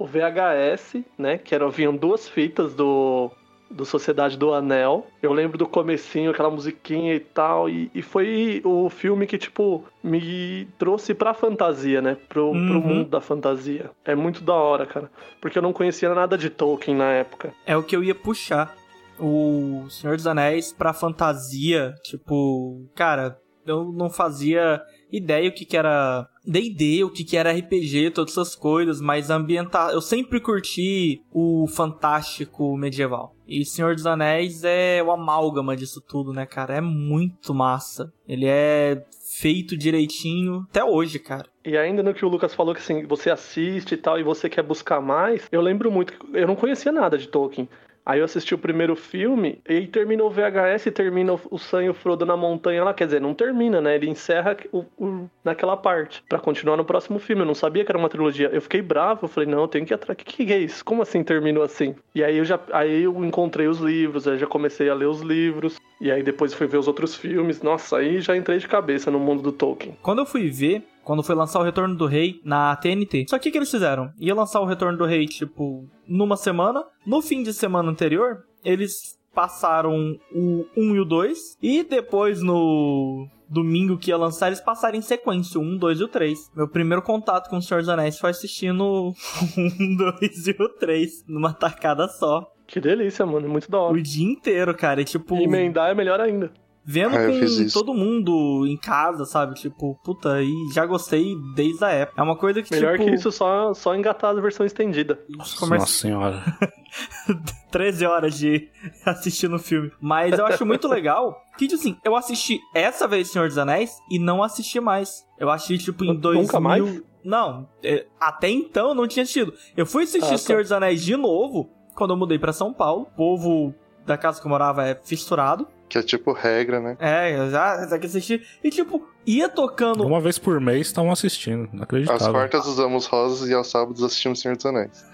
o, 0.00 0.06
VHS, 0.06 1.02
né? 1.18 1.38
Que 1.38 1.54
era, 1.54 1.68
vinham 1.70 1.94
duas 1.96 2.28
fitas 2.28 2.74
do, 2.74 3.30
do 3.70 3.84
Sociedade 3.84 4.36
do 4.36 4.52
Anel. 4.52 5.06
Eu 5.22 5.32
lembro 5.32 5.56
do 5.58 5.66
comecinho, 5.66 6.30
aquela 6.30 6.50
musiquinha 6.50 7.14
e 7.14 7.20
tal. 7.20 7.68
E, 7.68 7.90
e 7.94 8.02
foi 8.02 8.60
o 8.64 8.88
filme 8.90 9.26
que, 9.26 9.38
tipo, 9.38 9.84
me 10.02 10.66
trouxe 10.78 11.14
pra 11.14 11.34
fantasia, 11.34 12.00
né? 12.02 12.16
Pro, 12.28 12.50
pro 12.50 12.58
Uhum. 12.58 12.80
mundo 12.80 13.08
da 13.10 13.20
fantasia. 13.20 13.90
É 14.04 14.14
muito 14.14 14.42
da 14.42 14.54
hora, 14.54 14.86
cara. 14.86 15.10
Porque 15.40 15.58
eu 15.58 15.62
não 15.62 15.72
conhecia 15.72 16.12
nada 16.14 16.36
de 16.38 16.50
Tolkien 16.50 16.96
na 16.96 17.10
época. 17.12 17.52
É 17.66 17.76
o 17.76 17.82
que 17.82 17.94
eu 17.94 18.02
ia 18.02 18.14
puxar. 18.14 18.74
O 19.18 19.84
Senhor 19.90 20.16
dos 20.16 20.26
Anéis 20.26 20.72
pra 20.72 20.94
fantasia, 20.94 21.94
tipo, 22.02 22.88
cara, 22.94 23.36
eu 23.66 23.92
não 23.92 24.08
fazia 24.08 24.80
ideia 25.12 25.50
o 25.50 25.52
que 25.52 25.66
que 25.66 25.76
era 25.76 26.26
D&D, 26.46 27.04
o 27.04 27.10
que 27.10 27.24
que 27.24 27.36
era 27.36 27.52
RPG, 27.52 28.10
todas 28.10 28.32
essas 28.32 28.54
coisas, 28.54 29.00
mas 29.00 29.30
ambientar, 29.30 29.90
eu 29.90 30.00
sempre 30.00 30.40
curti 30.40 31.22
o 31.32 31.66
fantástico 31.66 32.76
medieval. 32.76 33.34
E 33.46 33.64
Senhor 33.64 33.94
dos 33.94 34.06
Anéis 34.06 34.62
é 34.64 35.02
o 35.02 35.10
amálgama 35.10 35.76
disso 35.76 36.00
tudo, 36.00 36.32
né, 36.32 36.46
cara? 36.46 36.76
É 36.76 36.80
muito 36.80 37.52
massa. 37.52 38.12
Ele 38.26 38.46
é 38.46 39.04
feito 39.38 39.76
direitinho 39.76 40.66
até 40.70 40.84
hoje, 40.84 41.18
cara. 41.18 41.48
E 41.64 41.76
ainda 41.76 42.02
no 42.02 42.14
que 42.14 42.24
o 42.24 42.28
Lucas 42.28 42.54
falou 42.54 42.74
que 42.74 42.80
assim, 42.80 43.04
você 43.06 43.30
assiste 43.30 43.92
e 43.92 43.96
tal 43.96 44.18
e 44.18 44.22
você 44.22 44.48
quer 44.48 44.62
buscar 44.62 45.00
mais, 45.00 45.46
eu 45.50 45.60
lembro 45.60 45.90
muito 45.90 46.12
que 46.12 46.36
eu 46.36 46.46
não 46.46 46.56
conhecia 46.56 46.92
nada 46.92 47.18
de 47.18 47.28
Tolkien. 47.28 47.68
Aí 48.04 48.18
eu 48.20 48.24
assisti 48.24 48.54
o 48.54 48.58
primeiro 48.58 48.96
filme 48.96 49.60
e 49.68 49.86
terminou 49.86 50.28
o 50.28 50.30
VHS 50.30 50.86
e 50.86 50.90
termina 50.90 51.34
o- 51.50 51.58
Sam 51.58 51.84
e 51.84 51.90
o 51.90 51.94
Frodo 51.94 52.24
na 52.26 52.36
montanha 52.36 52.82
lá. 52.82 52.94
Quer 52.94 53.04
dizer, 53.04 53.20
não 53.20 53.34
termina, 53.34 53.80
né? 53.80 53.94
Ele 53.94 54.08
encerra 54.08 54.56
o- 54.72 54.84
o- 54.98 55.28
naquela 55.44 55.76
parte 55.76 56.22
pra 56.28 56.38
continuar 56.38 56.76
no 56.76 56.84
próximo 56.84 57.18
filme. 57.18 57.42
Eu 57.42 57.46
não 57.46 57.54
sabia 57.54 57.84
que 57.84 57.90
era 57.92 57.98
uma 57.98 58.08
trilogia. 58.08 58.48
Eu 58.52 58.60
fiquei 58.62 58.82
bravo, 58.82 59.24
eu 59.24 59.28
falei, 59.28 59.48
não, 59.48 59.60
eu 59.62 59.68
tenho 59.68 59.84
que 59.86 59.94
atrás. 59.94 60.18
O 60.20 60.24
que, 60.24 60.46
que 60.46 60.52
é 60.52 60.58
isso? 60.58 60.84
Como 60.84 61.02
assim 61.02 61.22
terminou 61.22 61.62
assim? 61.62 61.94
E 62.14 62.24
aí 62.24 62.38
eu 62.38 62.44
já 62.44 62.58
aí 62.72 63.02
eu 63.02 63.24
encontrei 63.24 63.68
os 63.68 63.78
livros, 63.78 64.26
aí 64.26 64.38
já 64.38 64.46
comecei 64.46 64.88
a 64.88 64.94
ler 64.94 65.06
os 65.06 65.20
livros. 65.20 65.78
E 66.00 66.10
aí 66.10 66.22
depois 66.22 66.54
fui 66.54 66.66
ver 66.66 66.78
os 66.78 66.88
outros 66.88 67.14
filmes. 67.14 67.60
Nossa, 67.62 67.98
aí 67.98 68.20
já 68.22 68.34
entrei 68.36 68.58
de 68.58 68.66
cabeça 68.66 69.10
no 69.10 69.20
mundo 69.20 69.42
do 69.42 69.52
Tolkien. 69.52 69.96
Quando 70.02 70.20
eu 70.20 70.26
fui 70.26 70.48
ver, 70.48 70.82
quando 71.10 71.24
foi 71.24 71.34
lançar 71.34 71.58
o 71.58 71.64
Retorno 71.64 71.96
do 71.96 72.06
Rei 72.06 72.40
na 72.44 72.76
TNT, 72.76 73.26
só 73.28 73.36
que 73.36 73.48
o 73.48 73.52
que 73.52 73.58
eles 73.58 73.68
fizeram? 73.68 74.12
Ia 74.16 74.32
lançar 74.32 74.60
o 74.60 74.64
Retorno 74.64 74.96
do 74.96 75.04
Rei, 75.04 75.26
tipo, 75.26 75.84
numa 76.06 76.36
semana. 76.36 76.84
No 77.04 77.20
fim 77.20 77.42
de 77.42 77.52
semana 77.52 77.90
anterior, 77.90 78.44
eles 78.64 79.18
passaram 79.34 80.16
o 80.32 80.64
1 80.76 80.94
e 80.94 81.00
o 81.00 81.04
2. 81.04 81.58
E 81.60 81.82
depois 81.82 82.40
no 82.40 83.26
domingo 83.48 83.98
que 83.98 84.10
ia 84.12 84.16
lançar, 84.16 84.46
eles 84.46 84.60
passaram 84.60 84.96
em 84.96 85.02
sequência, 85.02 85.58
o 85.58 85.64
1, 85.64 85.78
2 85.78 85.98
e 85.98 86.04
o 86.04 86.08
3. 86.08 86.52
Meu 86.54 86.68
primeiro 86.68 87.02
contato 87.02 87.50
com 87.50 87.56
o 87.56 87.62
Senhor 87.62 87.80
dos 87.80 87.88
Anéis 87.88 88.16
foi 88.16 88.30
assistindo 88.30 88.84
o 89.10 89.14
1, 89.58 89.96
2 90.20 90.46
e 90.46 90.50
o 90.62 90.68
3, 90.68 91.24
numa 91.26 91.52
tacada 91.52 92.06
só. 92.06 92.48
Que 92.68 92.80
delícia, 92.80 93.26
mano. 93.26 93.48
Muito 93.48 93.68
da 93.68 93.80
hora. 93.80 93.94
O 93.94 94.00
dia 94.00 94.30
inteiro, 94.30 94.72
cara. 94.76 95.00
E 95.00 95.04
tipo. 95.04 95.34
Emendar 95.34 95.90
é 95.90 95.94
melhor 95.94 96.20
ainda. 96.20 96.52
Vendo 96.84 97.14
Ah, 97.14 97.26
com 97.28 97.68
todo 97.72 97.94
mundo 97.94 98.66
em 98.66 98.76
casa, 98.76 99.24
sabe? 99.24 99.54
Tipo, 99.54 99.98
puta, 100.02 100.42
e 100.42 100.52
já 100.74 100.84
gostei 100.86 101.36
desde 101.54 101.84
a 101.84 101.88
época. 101.90 102.20
É 102.20 102.24
uma 102.24 102.36
coisa 102.36 102.62
que, 102.62 102.74
Melhor 102.74 102.98
tipo, 102.98 103.04
que 103.10 103.14
isso, 103.16 103.30
só, 103.30 103.72
só 103.74 103.94
engatar 103.94 104.30
a 104.36 104.40
versão 104.40 104.64
estendida. 104.64 105.18
os 105.28 105.36
Nossa 105.36 105.58
comerci- 105.58 105.92
senhora. 105.92 106.42
13 107.70 108.06
horas 108.06 108.34
de 108.38 108.68
assistindo 109.06 109.56
o 109.56 109.58
filme. 109.58 109.92
Mas 110.00 110.38
eu 110.38 110.46
acho 110.46 110.64
muito 110.66 110.88
legal 110.88 111.36
que, 111.56 111.66
tipo 111.68 111.78
assim, 111.80 111.96
eu 112.04 112.16
assisti 112.16 112.58
essa 112.74 113.06
vez 113.06 113.30
Senhor 113.30 113.48
dos 113.48 113.58
Anéis 113.58 113.98
e 114.10 114.18
não 114.18 114.42
assisti 114.42 114.80
mais. 114.80 115.24
Eu 115.38 115.50
assisti, 115.50 115.78
tipo, 115.86 116.04
em 116.04 116.08
Nunca 116.08 116.20
2000... 116.20 116.60
mais? 116.60 117.02
Não, 117.22 117.68
é, 117.82 118.06
até 118.18 118.48
então 118.48 118.88
eu 118.88 118.94
não 118.94 119.06
tinha 119.06 119.22
assistido. 119.22 119.52
Eu 119.76 119.84
fui 119.84 120.04
assistir 120.04 120.26
Ah, 120.26 120.30
tá. 120.30 120.38
Senhor 120.38 120.62
dos 120.62 120.72
Anéis 120.72 121.02
de 121.02 121.16
novo 121.16 121.70
quando 121.94 122.12
eu 122.12 122.16
mudei 122.16 122.38
pra 122.38 122.52
São 122.52 122.72
Paulo. 122.72 123.02
O 123.02 123.16
povo 123.16 123.74
da 124.06 124.16
casa 124.16 124.40
que 124.40 124.46
eu 124.46 124.50
morava 124.50 124.86
é 124.86 124.98
fissurado 125.04 125.68
Que 125.90 125.98
é 125.98 126.02
tipo 126.04 126.32
regra, 126.32 126.78
né? 126.78 126.96
É, 127.00 127.36
eu 127.36 127.50
já, 127.50 127.84
já 127.84 127.98
que 127.98 128.06
assisti. 128.06 128.40
E 128.62 128.70
tipo, 128.70 129.04
ia 129.26 129.48
tocando. 129.48 130.06
Uma 130.06 130.20
vez 130.20 130.38
por 130.38 130.60
mês 130.60 130.86
estavam 130.86 131.10
assistindo. 131.10 131.68
Não 131.72 131.80
Às 131.80 131.82
acreditava. 131.82 132.30
quartas 132.30 132.64
usamos 132.66 133.06
rosas 133.06 133.48
e 133.48 133.52
aos 133.52 133.68
sábados 133.68 134.00
assistimos 134.00 134.38
Senhor 134.40 134.56
dos 134.56 134.64
Anéis. 134.64 135.04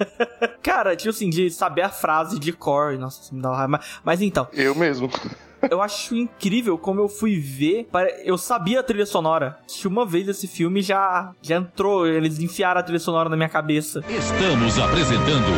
Cara, 0.62 0.96
tipo 0.96 1.10
assim, 1.10 1.28
de 1.28 1.50
saber 1.50 1.82
a 1.82 1.90
frase 1.90 2.38
de 2.40 2.50
cor. 2.50 2.96
Nossa, 2.98 3.20
isso 3.20 3.34
me 3.34 3.42
dá 3.42 3.50
uma 3.50 3.56
raiva. 3.58 3.68
Mas, 3.72 4.00
mas 4.02 4.22
então, 4.22 4.48
Eu 4.54 4.74
mesmo. 4.74 5.10
eu 5.70 5.82
acho 5.82 6.16
incrível 6.16 6.78
como 6.78 7.00
eu 7.02 7.08
fui 7.10 7.38
ver. 7.38 7.86
Eu 8.24 8.38
sabia 8.38 8.80
a 8.80 8.82
trilha 8.82 9.04
sonora. 9.04 9.58
Que 9.68 9.86
uma 9.86 10.06
vez 10.06 10.26
esse 10.28 10.48
filme 10.48 10.80
já, 10.80 11.30
já 11.42 11.56
entrou, 11.56 12.06
eles 12.06 12.38
enfiaram 12.38 12.80
a 12.80 12.82
trilha 12.82 12.98
sonora 12.98 13.28
na 13.28 13.36
minha 13.36 13.50
cabeça. 13.50 14.02
Estamos 14.08 14.78
apresentando 14.78 15.52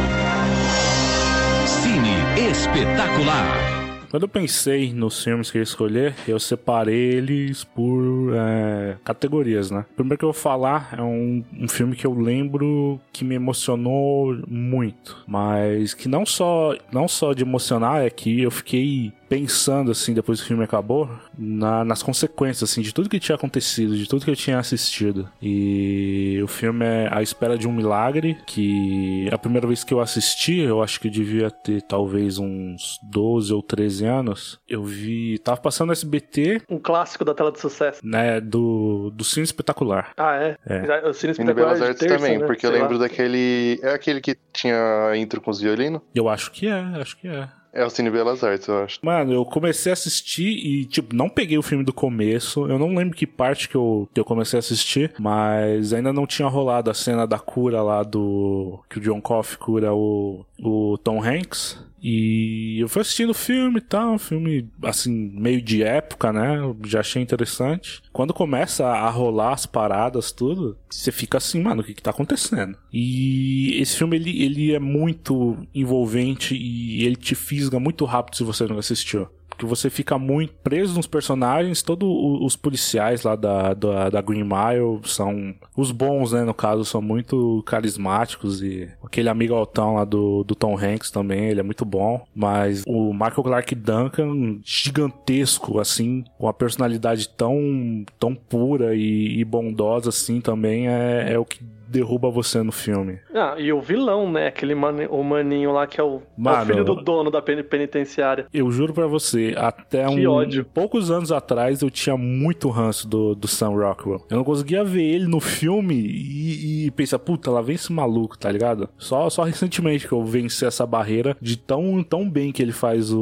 Cine 1.64 2.50
Espetacular. 2.50 3.84
Quando 4.14 4.23
eu 4.23 4.28
pensei 4.28 4.92
nos 4.92 5.25
filmes 5.25 5.50
que 5.50 5.59
eu 5.59 5.61
ia 5.61 5.64
escolher, 5.64 6.14
eu 6.28 6.38
separei 6.38 7.14
eles 7.14 7.64
por 7.64 8.33
é, 8.33 8.97
categorias, 9.02 9.73
né? 9.73 9.85
O 9.90 9.94
primeiro 9.97 10.18
que 10.21 10.25
eu 10.25 10.33
vou 10.33 10.40
falar 10.40 10.94
é 10.97 11.02
um, 11.02 11.42
um 11.59 11.66
filme 11.66 11.97
que 11.97 12.06
eu 12.06 12.14
lembro 12.14 13.00
que 13.12 13.25
me 13.25 13.35
emocionou 13.35 14.40
muito, 14.47 15.25
mas 15.26 15.94
que 15.94 16.06
não 16.06 16.25
só, 16.25 16.76
não 16.92 17.09
só 17.09 17.33
de 17.33 17.42
emocionar, 17.42 18.02
é 18.02 18.09
que 18.09 18.40
eu 18.40 18.52
fiquei 18.52 19.12
pensando, 19.28 19.90
assim, 19.90 20.12
depois 20.14 20.38
que 20.40 20.45
o 20.45 20.49
filme 20.49 20.64
acabou, 20.64 21.09
na- 21.37 21.85
nas 21.85 22.02
consequências, 22.02 22.71
assim, 22.71 22.83
de 22.83 22.93
tudo 22.93 23.09
que 23.09 23.19
tinha 23.19 23.37
acontecido, 23.37 23.97
de 23.97 24.07
tudo 24.09 24.25
que 24.25 24.31
eu 24.31 24.37
tinha 24.37 24.59
assistido. 24.59 25.28
E 25.43 26.40
o 26.43 26.47
filme 26.49 26.85
é 26.85 27.09
A 27.11 27.23
Espera 27.23 27.57
de 27.59 27.66
um 27.69 27.73
Milagre, 27.73 28.37
que 28.47 29.28
a 29.33 29.38
primeira 29.38 29.66
vez 29.66 29.83
que 29.85 29.93
eu 29.93 30.00
assisti, 30.00 30.59
eu 30.59 30.83
acho 30.83 31.00
que 31.00 31.09
eu 31.09 31.12
devia 31.12 31.50
ter 31.50 31.83
talvez 31.83 32.38
uns 32.38 32.99
12 33.11 33.52
ou 33.52 33.62
13 33.62 34.04
anos. 34.04 34.59
Eu 34.69 34.83
vi. 34.85 35.38
Tava 35.38 35.61
passando 35.61 35.88
no 35.88 35.93
SBT, 35.93 36.62
Um 36.69 36.78
clássico 36.78 37.25
da 37.25 37.35
tela 37.35 37.50
de 37.52 37.61
sucesso. 37.61 38.00
né? 38.04 38.40
Do, 38.40 39.11
do 39.14 39.25
Cine 39.25 39.45
Espetacular. 39.45 40.12
Ah, 40.16 40.37
é? 40.37 40.57
É. 40.66 41.09
O 41.09 41.12
Cine 41.12 41.33
E 41.33 41.45
no 41.45 41.50
Espetacular 41.50 41.54
Belas 41.54 41.78
é 41.81 41.83
de 41.83 41.88
Artes 41.88 42.00
terça, 42.00 42.16
também, 42.19 42.38
né? 42.38 42.47
porque 42.47 42.66
eu 42.66 42.71
Sei 42.71 42.78
lá. 42.78 42.85
lembro 42.87 42.99
daquele. 42.99 43.78
É 43.83 43.90
aquele 43.95 44.21
que 44.21 44.37
tinha 44.52 45.12
intro 45.16 45.40
com 45.40 45.50
os 45.50 45.61
violinos? 45.61 46.00
Eu 46.14 46.28
acho 46.28 46.50
que 46.52 46.66
é, 46.66 46.78
acho 47.00 47.16
que 47.16 47.28
é. 47.28 47.49
É 47.75 47.85
o 47.85 47.90
Cine 47.90 48.09
Belas 48.09 48.45
Artes, 48.45 48.69
eu 48.69 48.85
acho. 48.85 49.00
Mano, 49.02 49.33
eu 49.33 49.45
comecei 49.45 49.90
a 49.90 49.95
assistir 49.95 50.47
e, 50.47 50.85
tipo, 50.85 51.14
não 51.14 51.28
peguei 51.28 51.59
o 51.59 51.62
filme 51.62 51.83
do 51.83 51.93
começo. 51.93 52.69
Eu 52.69 52.78
não 52.78 52.95
lembro 52.95 53.16
que 53.16 53.26
parte 53.26 53.69
que 53.69 53.75
eu, 53.75 54.09
que 54.14 54.21
eu 54.21 54.25
comecei 54.25 54.57
a 54.57 54.61
assistir, 54.61 55.12
mas 55.19 55.93
ainda 55.93 56.12
não 56.12 56.25
tinha 56.25 56.47
rolado 56.47 56.88
a 56.88 56.95
cena 56.95 57.26
da 57.26 57.38
cura 57.38 57.83
lá 57.83 58.04
do. 58.04 58.78
que 58.88 58.99
o 58.99 59.00
John 59.00 59.21
Coffey 59.21 59.59
cura 59.59 59.93
o, 59.93 60.47
o 60.62 60.97
Tom 60.99 61.21
Hanks. 61.21 61.83
E 62.07 62.79
eu 62.81 62.87
fui 62.87 63.01
assistindo 63.01 63.31
o 63.31 63.35
filme 63.35 63.79
e 63.79 63.81
tal, 63.81 64.13
um 64.13 64.19
filme, 64.19 64.69
assim, 64.83 65.11
meio 65.11 65.63
de 65.63 65.83
época, 65.83 66.31
né? 66.35 66.59
Eu 66.59 66.77
já 66.85 67.01
achei 67.01 67.23
interessante. 67.23 68.03
Quando 68.13 68.35
começa 68.35 68.87
a 68.87 69.09
rolar 69.09 69.55
as 69.55 69.65
paradas, 69.65 70.31
tudo, 70.31 70.77
você 70.91 71.11
fica 71.11 71.39
assim, 71.39 71.63
mano, 71.63 71.81
o 71.81 71.85
que 71.85 71.95
que 71.95 72.03
tá 72.03 72.11
acontecendo? 72.11 72.77
E 72.93 73.81
esse 73.81 73.97
filme, 73.97 74.17
ele, 74.17 74.43
ele 74.43 74.75
é 74.75 74.79
muito 74.79 75.57
envolvente 75.75 76.55
e 76.55 77.07
ele 77.07 77.17
te 77.17 77.35
fisga 77.35 77.81
muito 77.81 78.05
rápido 78.05 78.37
se 78.37 78.45
você 78.45 78.67
não 78.67 78.77
assistiu. 78.77 79.27
Porque 79.49 79.65
você 79.65 79.89
fica 79.89 80.19
muito 80.19 80.53
preso 80.65 80.95
nos 80.97 81.07
personagens, 81.07 81.81
todos 81.81 82.09
os 82.43 82.57
policiais 82.57 83.23
lá 83.23 83.37
da, 83.37 83.73
da, 83.73 84.11
da 84.11 84.21
Green 84.21 84.43
Mile 84.43 85.01
são. 85.05 85.55
Os 85.77 85.93
bons, 85.93 86.33
né, 86.33 86.43
no 86.43 86.55
caso, 86.55 86.85
são 86.85 87.01
muito 87.01 87.63
carismáticos 87.65 88.63
e 88.63 88.89
aquele 89.03 89.29
amigo 89.29 89.55
altão 89.55 89.95
lá 89.95 90.05
do, 90.05 90.43
do 90.43 90.55
Tom 90.55 90.77
Hanks 90.77 91.11
também, 91.11 91.47
ele 91.47 91.61
é 91.61 91.63
muito 91.63 91.85
bom. 91.85 92.25
Mas 92.35 92.83
o 92.87 93.13
Michael 93.13 93.43
Clark 93.45 93.75
Duncan, 93.75 94.59
gigantesco, 94.65 95.79
assim, 95.79 96.25
com 96.37 96.49
a 96.49 96.53
personalidade 96.53 97.29
tão, 97.29 98.05
tão 98.19 98.35
pura 98.35 98.95
e, 98.97 99.39
e 99.39 99.45
bondosa, 99.45 100.09
assim, 100.09 100.41
também 100.41 100.89
é, 100.89 101.33
é 101.33 101.39
o 101.39 101.45
que 101.45 101.61
derruba 101.88 102.31
você 102.31 102.62
no 102.62 102.73
filme. 102.73 103.19
Ah, 103.35 103.55
e 103.59 103.73
o 103.73 103.81
vilão, 103.81 104.31
né? 104.31 104.49
Aquele 104.49 104.75
mani- 104.75 105.07
o 105.11 105.23
maninho 105.23 105.73
lá 105.73 105.87
que 105.87 106.00
é 106.00 106.05
o, 106.05 106.17
é 106.17 106.19
o 106.19 106.23
Mano. 106.37 106.67
filho 106.67 106.85
do 106.85 106.95
dono 106.97 107.31
da 107.31 107.41
pen- 107.43 107.62
penitenciária. 107.64 108.47
Eu 108.53 108.71
juro 108.71 108.93
pra 108.93 109.07
você, 109.07 109.55
até 109.57 110.07
Que 110.07 110.26
um, 110.26 110.31
ódio. 110.33 110.64
poucos 110.64 111.11
anos 111.11 111.31
atrás 111.33 111.83
eu 111.83 111.91
tinha 111.91 112.17
muito 112.17 112.69
ranço 112.69 113.07
do, 113.09 113.35
do 113.35 113.47
Sam 113.49 113.71
Rockwell. 113.71 114.25
Eu 114.31 114.37
não 114.38 114.45
conseguia 114.45 114.85
ver 114.85 115.03
ele 115.03 115.26
no 115.26 115.41
filme 115.41 115.95
e, 115.95 116.87
e 116.87 116.91
pensar, 116.91 117.19
puta, 117.19 117.50
lá 117.50 117.61
vem 117.61 117.75
esse 117.75 117.93
maluco, 117.93 118.38
tá 118.38 118.50
ligado? 118.50 118.88
Só, 118.99 119.29
só 119.31 119.43
recentemente 119.43 120.07
que 120.07 120.12
eu 120.12 120.25
venci 120.25 120.64
essa 120.64 120.87
barreira 120.87 121.37
de 121.41 121.57
tão, 121.57 122.03
tão 122.03 122.29
bem 122.29 122.53
que 122.53 122.62
ele 122.62 122.73
faz 122.73 123.12
o, 123.12 123.21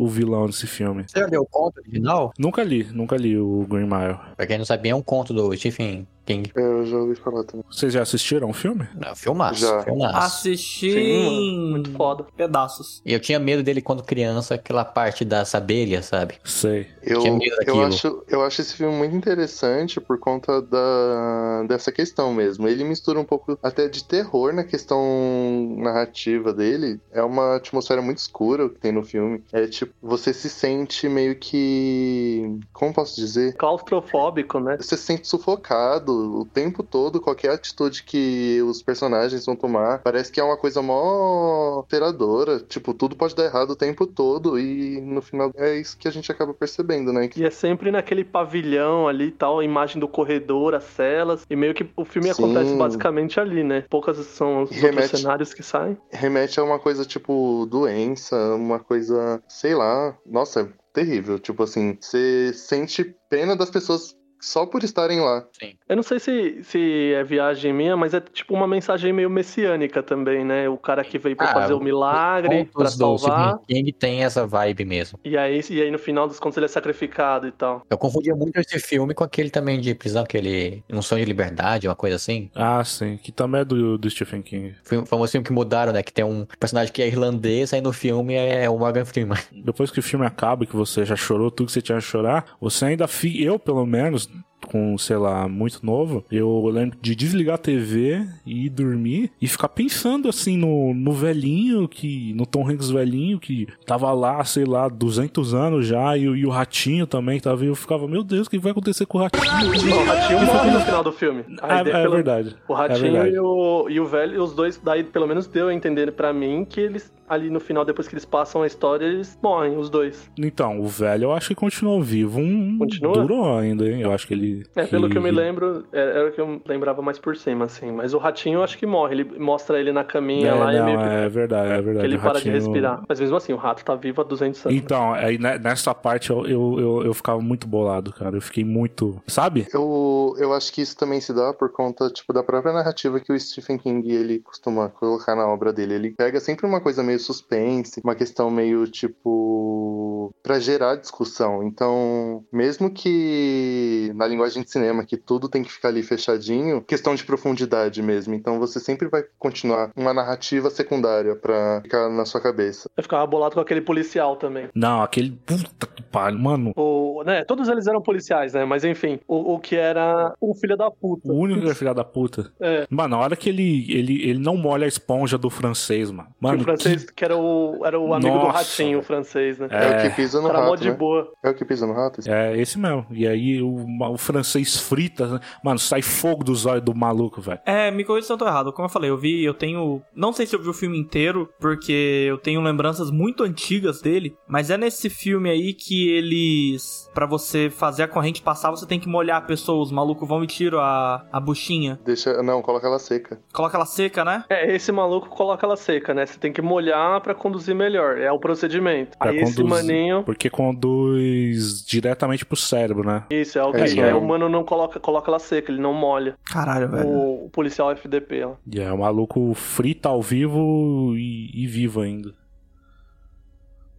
o 0.00 0.06
vilão 0.08 0.46
desse 0.46 0.66
filme. 0.66 1.04
Você 1.06 1.20
já 1.20 1.26
leu 1.26 1.42
o 1.42 1.46
conto 1.46 1.78
original? 1.80 2.32
Nunca 2.38 2.62
li, 2.62 2.86
nunca 2.92 3.16
li 3.16 3.38
o 3.38 3.66
Green 3.68 3.86
Mile. 3.86 4.18
Pra 4.36 4.46
quem 4.46 4.58
não 4.58 4.64
sabia, 4.64 4.92
é 4.92 4.94
um 4.94 5.02
conto 5.02 5.32
do 5.32 5.54
Stephen 5.56 6.06
King. 6.24 6.50
Eu 6.54 6.86
já 6.86 6.96
ouvi 6.96 7.14
falar 7.14 7.44
também. 7.44 7.64
Vocês 7.70 7.92
já 7.92 8.02
assistiram 8.02 8.50
o 8.50 8.52
filme? 8.52 8.88
Não, 8.94 9.14
filmaço, 9.14 9.60
Já. 9.60 9.82
filmaço. 9.82 10.16
Assisti 10.16 10.92
Sim, 10.92 11.70
muito 11.70 11.90
foda. 11.92 12.24
pedaços. 12.36 13.02
E 13.04 13.12
eu 13.12 13.20
tinha 13.20 13.38
medo 13.38 13.62
dele 13.62 13.82
quando 13.82 14.02
criança, 14.02 14.54
aquela 14.54 14.84
parte 14.84 15.24
das 15.24 15.54
abelhas, 15.54 16.06
sabe? 16.06 16.36
Sei. 16.44 16.86
Eu, 17.02 17.20
Tinha 17.20 17.32
medo 17.34 17.56
eu, 17.66 17.82
acho, 17.82 18.24
eu 18.28 18.42
acho 18.42 18.60
esse 18.60 18.74
filme 18.74 18.96
muito 18.96 19.14
interessante 19.16 20.00
por 20.00 20.18
conta 20.18 20.62
da, 20.62 21.64
dessa 21.68 21.92
questão 21.92 22.32
mesmo. 22.32 22.66
Ele 22.66 22.84
mistura 22.84 23.20
um 23.20 23.24
pouco 23.24 23.58
até 23.62 23.88
de 23.88 24.04
terror 24.04 24.52
na 24.52 24.64
questão 24.64 25.76
narrativa 25.78 26.52
dele. 26.52 27.00
É 27.12 27.22
uma 27.22 27.56
atmosfera 27.56 28.00
muito 28.00 28.18
escura 28.18 28.66
o 28.66 28.70
que 28.70 28.80
tem 28.80 28.92
no 28.92 29.02
filme. 29.04 29.42
É 29.52 29.66
tipo, 29.66 29.92
você 30.02 30.32
se 30.32 30.48
sente 30.48 31.08
meio 31.08 31.36
que. 31.36 32.58
Como 32.72 32.92
posso 32.94 33.16
dizer? 33.16 33.54
Claustrofóbico, 33.56 34.58
né? 34.58 34.76
Você 34.78 34.96
se 34.96 35.02
sente 35.04 35.28
sufocado 35.28 36.13
o 36.14 36.44
tempo 36.44 36.82
todo, 36.82 37.20
qualquer 37.20 37.50
atitude 37.52 38.02
que 38.04 38.60
os 38.62 38.82
personagens 38.82 39.44
vão 39.46 39.56
tomar. 39.56 39.98
Parece 40.02 40.30
que 40.30 40.40
é 40.40 40.44
uma 40.44 40.56
coisa 40.56 40.80
mó 40.82 41.74
alteradora. 41.76 42.60
Tipo, 42.60 42.94
tudo 42.94 43.16
pode 43.16 43.34
dar 43.34 43.44
errado 43.44 43.70
o 43.70 43.76
tempo 43.76 44.06
todo. 44.06 44.58
E 44.58 45.00
no 45.00 45.20
final 45.22 45.50
é 45.56 45.76
isso 45.78 45.96
que 45.96 46.08
a 46.08 46.10
gente 46.10 46.30
acaba 46.30 46.54
percebendo, 46.54 47.12
né? 47.12 47.28
Que 47.28 47.40
E 47.40 47.44
é 47.44 47.50
sempre 47.50 47.90
naquele 47.90 48.24
pavilhão 48.24 49.08
ali 49.08 49.26
e 49.26 49.30
tal, 49.32 49.58
a 49.60 49.64
imagem 49.64 50.00
do 50.00 50.08
corredor, 50.08 50.74
as 50.74 50.84
celas. 50.84 51.44
E 51.48 51.56
meio 51.56 51.74
que 51.74 51.86
o 51.96 52.04
filme 52.04 52.32
Sim. 52.32 52.42
acontece 52.44 52.74
basicamente 52.76 53.38
ali, 53.40 53.62
né? 53.62 53.84
Poucas 53.90 54.16
são 54.18 54.62
os 54.64 54.70
Remete- 54.70 55.16
cenários 55.18 55.52
que 55.54 55.62
saem. 55.62 55.96
remete 56.10 56.58
a 56.60 56.64
uma 56.64 56.78
coisa 56.78 57.04
tipo 57.04 57.66
doença, 57.70 58.36
uma 58.54 58.78
coisa, 58.78 59.42
sei 59.48 59.74
lá. 59.74 60.16
Nossa, 60.26 60.60
é 60.62 60.68
terrível. 60.92 61.38
Tipo 61.38 61.62
assim, 61.64 61.96
você 62.00 62.52
sente 62.54 63.14
pena 63.28 63.56
das 63.56 63.70
pessoas 63.70 64.14
só 64.40 64.66
por 64.66 64.82
estarem 64.84 65.20
lá. 65.20 65.44
Eu 65.88 65.96
não 65.96 66.02
sei 66.02 66.18
se, 66.18 66.62
se 66.62 67.12
é 67.14 67.24
viagem 67.24 67.72
minha, 67.72 67.96
mas 67.96 68.14
é 68.14 68.20
tipo 68.20 68.54
uma 68.54 68.66
mensagem 68.66 69.12
meio 69.12 69.30
messiânica 69.30 70.02
também, 70.02 70.44
né? 70.44 70.68
O 70.68 70.76
cara 70.76 71.02
que 71.04 71.18
veio 71.18 71.36
pra 71.36 71.50
Ah, 71.50 71.54
fazer 71.54 71.74
o 71.74 71.80
milagre, 71.80 72.68
do 72.74 72.86
salvar. 72.88 73.58
Stephen 73.58 73.58
King 73.66 73.92
tem 73.92 74.24
essa 74.24 74.46
vibe 74.46 74.84
mesmo. 74.84 75.18
E 75.24 75.36
aí, 75.36 75.60
e 75.70 75.82
aí 75.82 75.90
no 75.90 75.98
final 75.98 76.28
dos 76.28 76.38
contos 76.38 76.56
ele 76.56 76.66
é 76.66 76.68
sacrificado 76.68 77.46
e 77.46 77.52
tal. 77.52 77.82
Eu 77.88 77.96
confundia 77.98 78.34
muito 78.34 78.58
esse 78.58 78.78
filme 78.78 79.14
com 79.14 79.24
aquele 79.24 79.50
também 79.50 79.80
de 79.80 79.94
prisão, 79.94 80.22
aquele 80.22 80.82
Um 80.90 81.02
Sonho 81.02 81.24
de 81.24 81.28
Liberdade, 81.28 81.88
uma 81.88 81.96
coisa 81.96 82.16
assim. 82.16 82.50
Ah, 82.54 82.82
sim. 82.84 83.18
Que 83.22 83.32
também 83.32 83.62
é 83.62 83.64
do, 83.64 83.96
do 83.98 84.10
Stephen 84.10 84.42
King. 84.42 84.74
Foi 84.84 84.98
um 84.98 85.06
famoso 85.06 85.32
filme 85.32 85.46
que 85.46 85.52
mudaram, 85.52 85.92
né? 85.92 86.02
Que 86.02 86.12
tem 86.12 86.24
um 86.24 86.46
personagem 86.58 86.92
que 86.92 87.02
é 87.02 87.06
irlandês, 87.06 87.72
aí 87.72 87.80
no 87.80 87.92
filme 87.92 88.34
é 88.34 88.68
o 88.68 88.78
Morgan 88.78 89.04
Freeman. 89.04 89.38
depois 89.64 89.90
que 89.90 89.98
o 90.00 90.02
filme 90.02 90.26
acaba, 90.26 90.66
que 90.66 90.76
você 90.76 91.04
já 91.04 91.16
chorou 91.16 91.50
tudo 91.50 91.66
que 91.66 91.72
você 91.72 91.82
tinha 91.82 91.98
que 91.98 92.04
chorar, 92.04 92.44
você 92.60 92.86
ainda 92.86 93.06
fica, 93.08 93.42
eu 93.42 93.58
pelo 93.58 93.86
menos, 93.86 94.23
Just 94.24 94.36
com, 94.66 94.96
sei 94.98 95.16
lá, 95.16 95.48
muito 95.48 95.84
novo, 95.84 96.24
eu 96.30 96.66
lembro 96.66 96.96
de 97.00 97.14
desligar 97.14 97.54
a 97.54 97.58
TV 97.58 98.26
e 98.46 98.66
ir 98.66 98.68
dormir 98.68 99.30
e 99.40 99.46
ficar 99.48 99.68
pensando 99.68 100.28
assim 100.28 100.56
no, 100.56 100.92
no 100.94 101.12
velhinho 101.12 101.86
que, 101.88 102.32
no 102.34 102.46
Tom 102.46 102.68
Hanks 102.68 102.90
velhinho 102.90 103.38
que 103.38 103.66
tava 103.86 104.12
lá, 104.12 104.44
sei 104.44 104.64
lá, 104.64 104.88
200 104.88 105.54
anos 105.54 105.86
já 105.86 106.16
e, 106.16 106.28
o- 106.28 106.36
e 106.36 106.46
o 106.46 106.50
ratinho 106.50 107.06
também 107.06 107.38
que 107.38 107.44
tava 107.44 107.62
aí, 107.62 107.68
eu 107.68 107.74
ficava, 107.74 108.06
meu 108.08 108.22
Deus, 108.22 108.46
o 108.46 108.50
que 108.50 108.58
vai 108.58 108.72
acontecer 108.72 109.06
com 109.06 109.18
o 109.18 109.20
ratinho? 109.20 109.44
Não, 109.44 110.02
o 110.02 110.04
ratinho 110.06 110.46
morre 110.46 110.70
no 110.70 110.80
final 110.80 111.02
do 111.04 111.12
filme. 111.12 111.44
Ah, 111.60 111.74
Aí, 111.76 111.80
é, 111.88 111.92
pelo- 111.92 112.10
verdade. 112.14 112.56
O 112.68 112.72
É 112.74 112.76
ratinho 112.76 113.12
verdade. 113.12 113.34
e, 113.34 113.38
o, 113.38 113.86
e 113.90 114.00
o 114.00 114.06
velho, 114.06 114.42
os 114.42 114.52
dois, 114.54 114.80
daí 114.82 115.04
pelo 115.04 115.26
menos 115.26 115.46
deu 115.46 115.68
a 115.68 115.74
entender 115.74 116.12
pra 116.12 116.32
mim 116.32 116.64
que 116.68 116.80
eles, 116.80 117.12
ali 117.28 117.50
no 117.50 117.60
final, 117.60 117.84
depois 117.84 118.06
que 118.08 118.14
eles 118.14 118.24
passam 118.24 118.62
a 118.62 118.66
história, 118.66 119.04
eles 119.04 119.38
morrem, 119.42 119.76
os 119.76 119.88
dois. 119.90 120.30
Então, 120.38 120.80
o 120.80 120.86
velho 120.86 121.24
eu 121.24 121.32
acho 121.32 121.48
que 121.48 121.54
continuou 121.54 122.02
vivo. 122.02 122.40
Um 122.40 122.78
Continua? 122.78 123.14
durou 123.20 123.58
ainda, 123.58 123.88
hein? 123.88 124.00
Eu 124.00 124.12
acho 124.12 124.26
que 124.26 124.34
ele. 124.34 124.53
É, 124.76 124.86
pelo 124.86 125.08
que 125.08 125.16
eu 125.18 125.22
me 125.22 125.30
lembro, 125.30 125.84
é- 125.92 126.00
era 126.18 126.28
o 126.28 126.32
que 126.32 126.40
eu 126.40 126.60
lembrava 126.66 127.00
mais 127.02 127.18
por 127.18 127.36
cima, 127.36 127.64
assim. 127.64 127.90
Mas 127.92 128.14
o 128.14 128.18
ratinho 128.18 128.58
eu 128.58 128.62
acho 128.62 128.76
que 128.78 128.86
morre. 128.86 129.14
Ele 129.14 129.38
mostra 129.38 129.78
ele 129.80 129.92
na 129.92 130.04
caminha 130.04 130.48
É, 130.50 130.54
lá 130.54 130.72
e 130.74 130.78
não, 130.78 130.84
meio 130.86 130.98
que, 130.98 131.04
é 131.04 131.28
verdade, 131.28 131.72
é 131.72 131.82
verdade. 131.82 131.98
que 132.00 132.06
ele 132.06 132.16
O 132.16 132.20
para 132.20 132.32
de 132.32 132.36
ratinho- 132.50 132.54
respirar. 132.54 133.02
Mas 133.08 133.20
mesmo 133.20 133.36
assim, 133.36 133.52
o 133.52 133.56
rato 133.56 133.84
tá 133.84 133.94
vivo 133.94 134.20
há 134.20 134.24
200 134.24 134.64
anos. 134.66 134.78
Então, 134.78 135.12
aí 135.14 135.38
ne- 135.38 135.58
nessa 135.58 135.94
parte 135.94 136.30
eu, 136.30 136.46
eu, 136.46 136.80
eu, 136.80 137.02
eu 137.06 137.14
ficava 137.14 137.40
muito 137.40 137.66
bolado, 137.66 138.12
cara. 138.12 138.36
Eu 138.36 138.42
fiquei 138.42 138.64
muito. 138.64 139.20
Sabe? 139.26 139.66
Eu, 139.72 140.34
eu 140.38 140.52
acho 140.52 140.72
que 140.72 140.82
isso 140.82 140.96
também 140.96 141.20
se 141.20 141.32
dá 141.32 141.52
por 141.52 141.70
conta, 141.72 142.08
tipo, 142.10 142.32
da 142.32 142.42
própria 142.42 142.72
narrativa 142.72 143.18
que 143.20 143.32
o 143.32 143.38
Stephen 143.40 143.78
King, 143.78 144.10
ele 144.12 144.38
costuma 144.40 144.88
colocar 144.88 145.34
na 145.34 145.46
obra 145.46 145.72
dele. 145.72 145.94
Ele 145.94 146.10
pega 146.10 146.40
sempre 146.40 146.66
uma 146.66 146.80
coisa 146.80 147.02
meio 147.02 147.18
suspense, 147.18 148.00
uma 148.04 148.14
questão 148.14 148.50
meio, 148.50 148.86
tipo... 148.86 150.32
pra 150.42 150.58
gerar 150.58 150.96
discussão. 150.96 151.62
Então, 151.62 152.44
mesmo 152.52 152.90
que 152.90 154.10
na 154.14 154.26
linguagem 154.34 154.62
de 154.62 154.70
cinema, 154.70 155.04
que 155.04 155.16
tudo 155.16 155.48
tem 155.48 155.62
que 155.62 155.72
ficar 155.72 155.88
ali 155.88 156.02
fechadinho, 156.02 156.82
questão 156.82 157.14
de 157.14 157.24
profundidade 157.24 158.02
mesmo. 158.02 158.34
Então, 158.34 158.58
você 158.58 158.80
sempre 158.80 159.08
vai 159.08 159.22
continuar 159.38 159.90
uma 159.96 160.12
narrativa 160.14 160.70
secundária 160.70 161.34
pra 161.36 161.80
ficar 161.82 162.08
na 162.10 162.24
sua 162.24 162.40
cabeça. 162.40 162.88
Eu 162.96 163.02
ficava 163.02 163.26
bolado 163.26 163.54
com 163.54 163.60
aquele 163.60 163.80
policial 163.80 164.36
também. 164.36 164.68
Não, 164.74 165.02
aquele. 165.02 165.30
Puta 165.44 165.86
que 165.86 166.02
pariu, 166.02 166.38
mano. 166.38 166.72
O, 166.76 167.22
né, 167.24 167.44
todos 167.44 167.68
eles 167.68 167.86
eram 167.86 168.00
policiais, 168.02 168.52
né? 168.54 168.64
Mas 168.64 168.84
enfim, 168.84 169.18
o, 169.26 169.54
o 169.54 169.58
que 169.58 169.76
era 169.76 170.34
o 170.40 170.54
filho 170.54 170.76
da 170.76 170.90
puta. 170.90 171.30
O 171.30 171.36
único 171.36 171.60
que 171.62 171.68
é 171.70 171.74
filha 171.74 171.94
da 171.94 172.04
puta. 172.04 172.52
É. 172.60 172.86
Mano, 172.90 173.16
na 173.16 173.22
hora 173.22 173.36
que 173.36 173.48
ele, 173.48 173.86
ele, 173.92 174.22
ele 174.30 174.38
não 174.38 174.56
molha 174.56 174.84
a 174.84 174.88
esponja 174.88 175.36
do 175.38 175.50
francês, 175.50 176.10
mano. 176.10 176.28
Que 176.30 176.34
Mano, 176.44 176.60
o 176.60 176.64
francês, 176.64 177.04
que... 177.10 177.24
era, 177.24 177.36
o, 177.36 177.80
era 177.84 177.98
o 177.98 178.12
amigo 178.14 178.38
do 178.38 178.44
Nossa, 178.46 178.58
ratinho, 178.58 178.98
o 178.98 179.02
francês, 179.02 179.58
né? 179.58 179.68
É, 179.70 179.84
É. 179.84 179.98
o 179.98 180.02
que 180.02 180.16
pisa 180.16 180.40
no 180.40 180.48
Era 180.48 180.60
mó 180.60 180.70
rato, 180.70 180.82
de 180.82 180.90
né? 180.90 180.96
boa. 180.96 181.32
É 181.42 181.50
o 181.50 181.54
que 181.54 181.64
pisa 181.64 181.86
no 181.86 181.92
rato? 181.92 182.20
que- 182.22 182.30
É 182.30 182.56
esse 182.60 182.78
mesmo. 182.78 183.06
E 183.10 183.26
aí 183.26 183.60
o, 183.62 183.74
o 183.74 184.18
francês 184.24 184.76
frita, 184.78 185.26
né? 185.26 185.40
mano, 185.62 185.78
sai 185.78 186.02
fogo 186.02 186.42
dos 186.44 186.66
olhos 186.66 186.84
do 186.84 186.94
maluco, 186.94 187.40
velho. 187.40 187.60
É, 187.64 187.90
me 187.90 188.04
corrija 188.04 188.26
se 188.26 188.32
eu 188.32 188.36
tô 188.38 188.46
errado. 188.46 188.72
Como 188.72 188.86
eu 188.86 188.90
falei, 188.90 189.10
eu 189.10 189.16
vi, 189.16 189.44
eu 189.44 189.54
tenho. 189.54 190.02
Não 190.14 190.32
sei 190.32 190.46
se 190.46 190.54
eu 190.56 190.62
vi 190.62 190.68
o 190.68 190.74
filme 190.74 190.98
inteiro, 190.98 191.48
porque 191.60 192.26
eu 192.28 192.38
tenho 192.38 192.60
lembranças 192.60 193.10
muito 193.10 193.42
antigas 193.42 194.00
dele. 194.00 194.36
Mas 194.48 194.70
é 194.70 194.76
nesse 194.76 195.08
filme 195.10 195.50
aí 195.50 195.72
que 195.74 196.08
eles. 196.10 197.10
Pra 197.14 197.26
você 197.26 197.70
fazer 197.70 198.02
a 198.04 198.08
corrente 198.08 198.42
passar, 198.42 198.70
você 198.70 198.86
tem 198.86 198.98
que 199.00 199.08
molhar 199.08 199.38
a 199.38 199.40
pessoa. 199.42 199.82
Os 199.82 199.92
malucos 199.92 200.28
vão 200.28 200.42
e 200.42 200.46
tiram 200.46 200.78
a, 200.80 201.24
a 201.32 201.40
buchinha. 201.40 201.98
Deixa. 202.04 202.42
Não, 202.42 202.62
coloca 202.62 202.86
ela 202.86 202.98
seca. 202.98 203.38
Coloca 203.52 203.76
ela 203.76 203.86
seca, 203.86 204.24
né? 204.24 204.44
É, 204.48 204.74
esse 204.74 204.90
maluco 204.92 205.28
coloca 205.28 205.64
ela 205.66 205.76
seca, 205.76 206.14
né? 206.14 206.26
Você 206.26 206.38
tem 206.38 206.52
que 206.52 206.62
molhar 206.62 207.20
pra 207.20 207.34
conduzir 207.34 207.74
melhor. 207.74 208.18
É 208.18 208.30
o 208.32 208.38
procedimento. 208.38 209.16
Pra 209.18 209.30
Aí 209.30 209.38
esse 209.38 209.56
conduzir. 209.56 209.86
maninho. 209.86 210.22
Porque 210.24 210.48
conduz 210.50 211.84
diretamente 211.84 212.44
pro 212.44 212.56
cérebro, 212.56 213.06
né? 213.06 213.24
Isso, 213.30 213.58
é 213.58 213.64
o 213.64 213.72
que 213.72 213.78
É, 213.78 213.84
é, 213.84 214.08
é. 214.08 214.13
O 214.14 214.24
mano 214.24 214.48
não 214.48 214.64
coloca, 214.64 214.98
coloca 215.00 215.30
ela 215.30 215.38
seca, 215.38 215.70
ele 215.70 215.80
não 215.80 215.92
molha. 215.92 216.36
Caralho, 216.44 216.88
velho. 216.88 217.08
O, 217.08 217.46
o 217.46 217.50
policial 217.50 217.90
FDP 217.90 218.44
lá. 218.44 218.56
E 218.72 218.80
é 218.80 218.92
o 218.92 218.98
maluco 218.98 219.52
frita 219.54 220.08
ao 220.08 220.22
vivo 220.22 221.14
e, 221.16 221.50
e 221.54 221.66
vivo 221.66 222.00
ainda. 222.00 222.34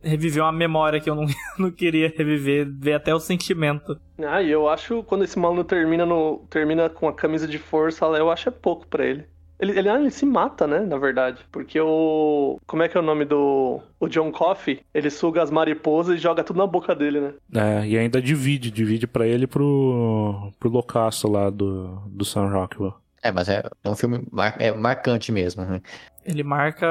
Reviveu 0.01 0.43
uma 0.43 0.51
memória 0.51 0.99
que 0.99 1.09
eu 1.09 1.15
não, 1.15 1.25
não 1.57 1.71
queria 1.71 2.13
reviver, 2.15 2.67
ver 2.71 2.93
até 2.93 3.13
o 3.13 3.19
sentimento. 3.19 3.99
Ah, 4.19 4.41
e 4.41 4.51
eu 4.51 4.69
acho 4.69 5.03
quando 5.03 5.23
esse 5.23 5.37
maluco 5.37 5.63
termina, 5.63 6.05
no, 6.05 6.45
termina 6.49 6.89
com 6.89 7.07
a 7.07 7.13
camisa 7.13 7.47
de 7.47 7.57
força 7.57 8.05
lá, 8.05 8.17
eu 8.17 8.29
acho 8.29 8.49
é 8.49 8.51
pouco 8.51 8.87
pra 8.87 9.05
ele. 9.05 9.25
Ele, 9.59 9.77
ele, 9.77 9.89
ah, 9.89 9.99
ele 9.99 10.11
se 10.11 10.25
mata, 10.25 10.67
né? 10.67 10.79
Na 10.81 10.97
verdade. 10.97 11.39
Porque 11.51 11.79
o. 11.79 12.59
Como 12.67 12.83
é 12.83 12.89
que 12.89 12.97
é 12.97 12.99
o 12.99 13.03
nome 13.03 13.23
do. 13.25 13.79
O 13.99 14.07
John 14.07 14.31
Coffey? 14.31 14.81
Ele 14.93 15.09
suga 15.09 15.41
as 15.41 15.49
mariposas 15.51 16.15
e 16.17 16.21
joga 16.21 16.43
tudo 16.43 16.57
na 16.57 16.67
boca 16.67 16.93
dele, 16.93 17.21
né? 17.21 17.33
É, 17.53 17.87
e 17.87 17.97
ainda 17.97 18.21
divide, 18.21 18.69
divide 18.69 19.07
pra 19.07 19.25
ele 19.25 19.45
e 19.45 19.47
pro, 19.47 20.51
pro 20.59 20.69
loucaço 20.69 21.29
lá 21.31 21.49
do, 21.49 22.01
do 22.07 22.25
Sam 22.25 22.49
Rockwell. 22.49 22.93
É, 23.23 23.31
mas 23.31 23.49
é, 23.49 23.63
é 23.83 23.89
um 23.89 23.95
filme 23.95 24.23
mar- 24.31 24.55
é 24.59 24.71
marcante 24.71 25.31
mesmo. 25.31 25.63
né? 25.63 25.81
Ele 26.25 26.43
marca 26.43 26.87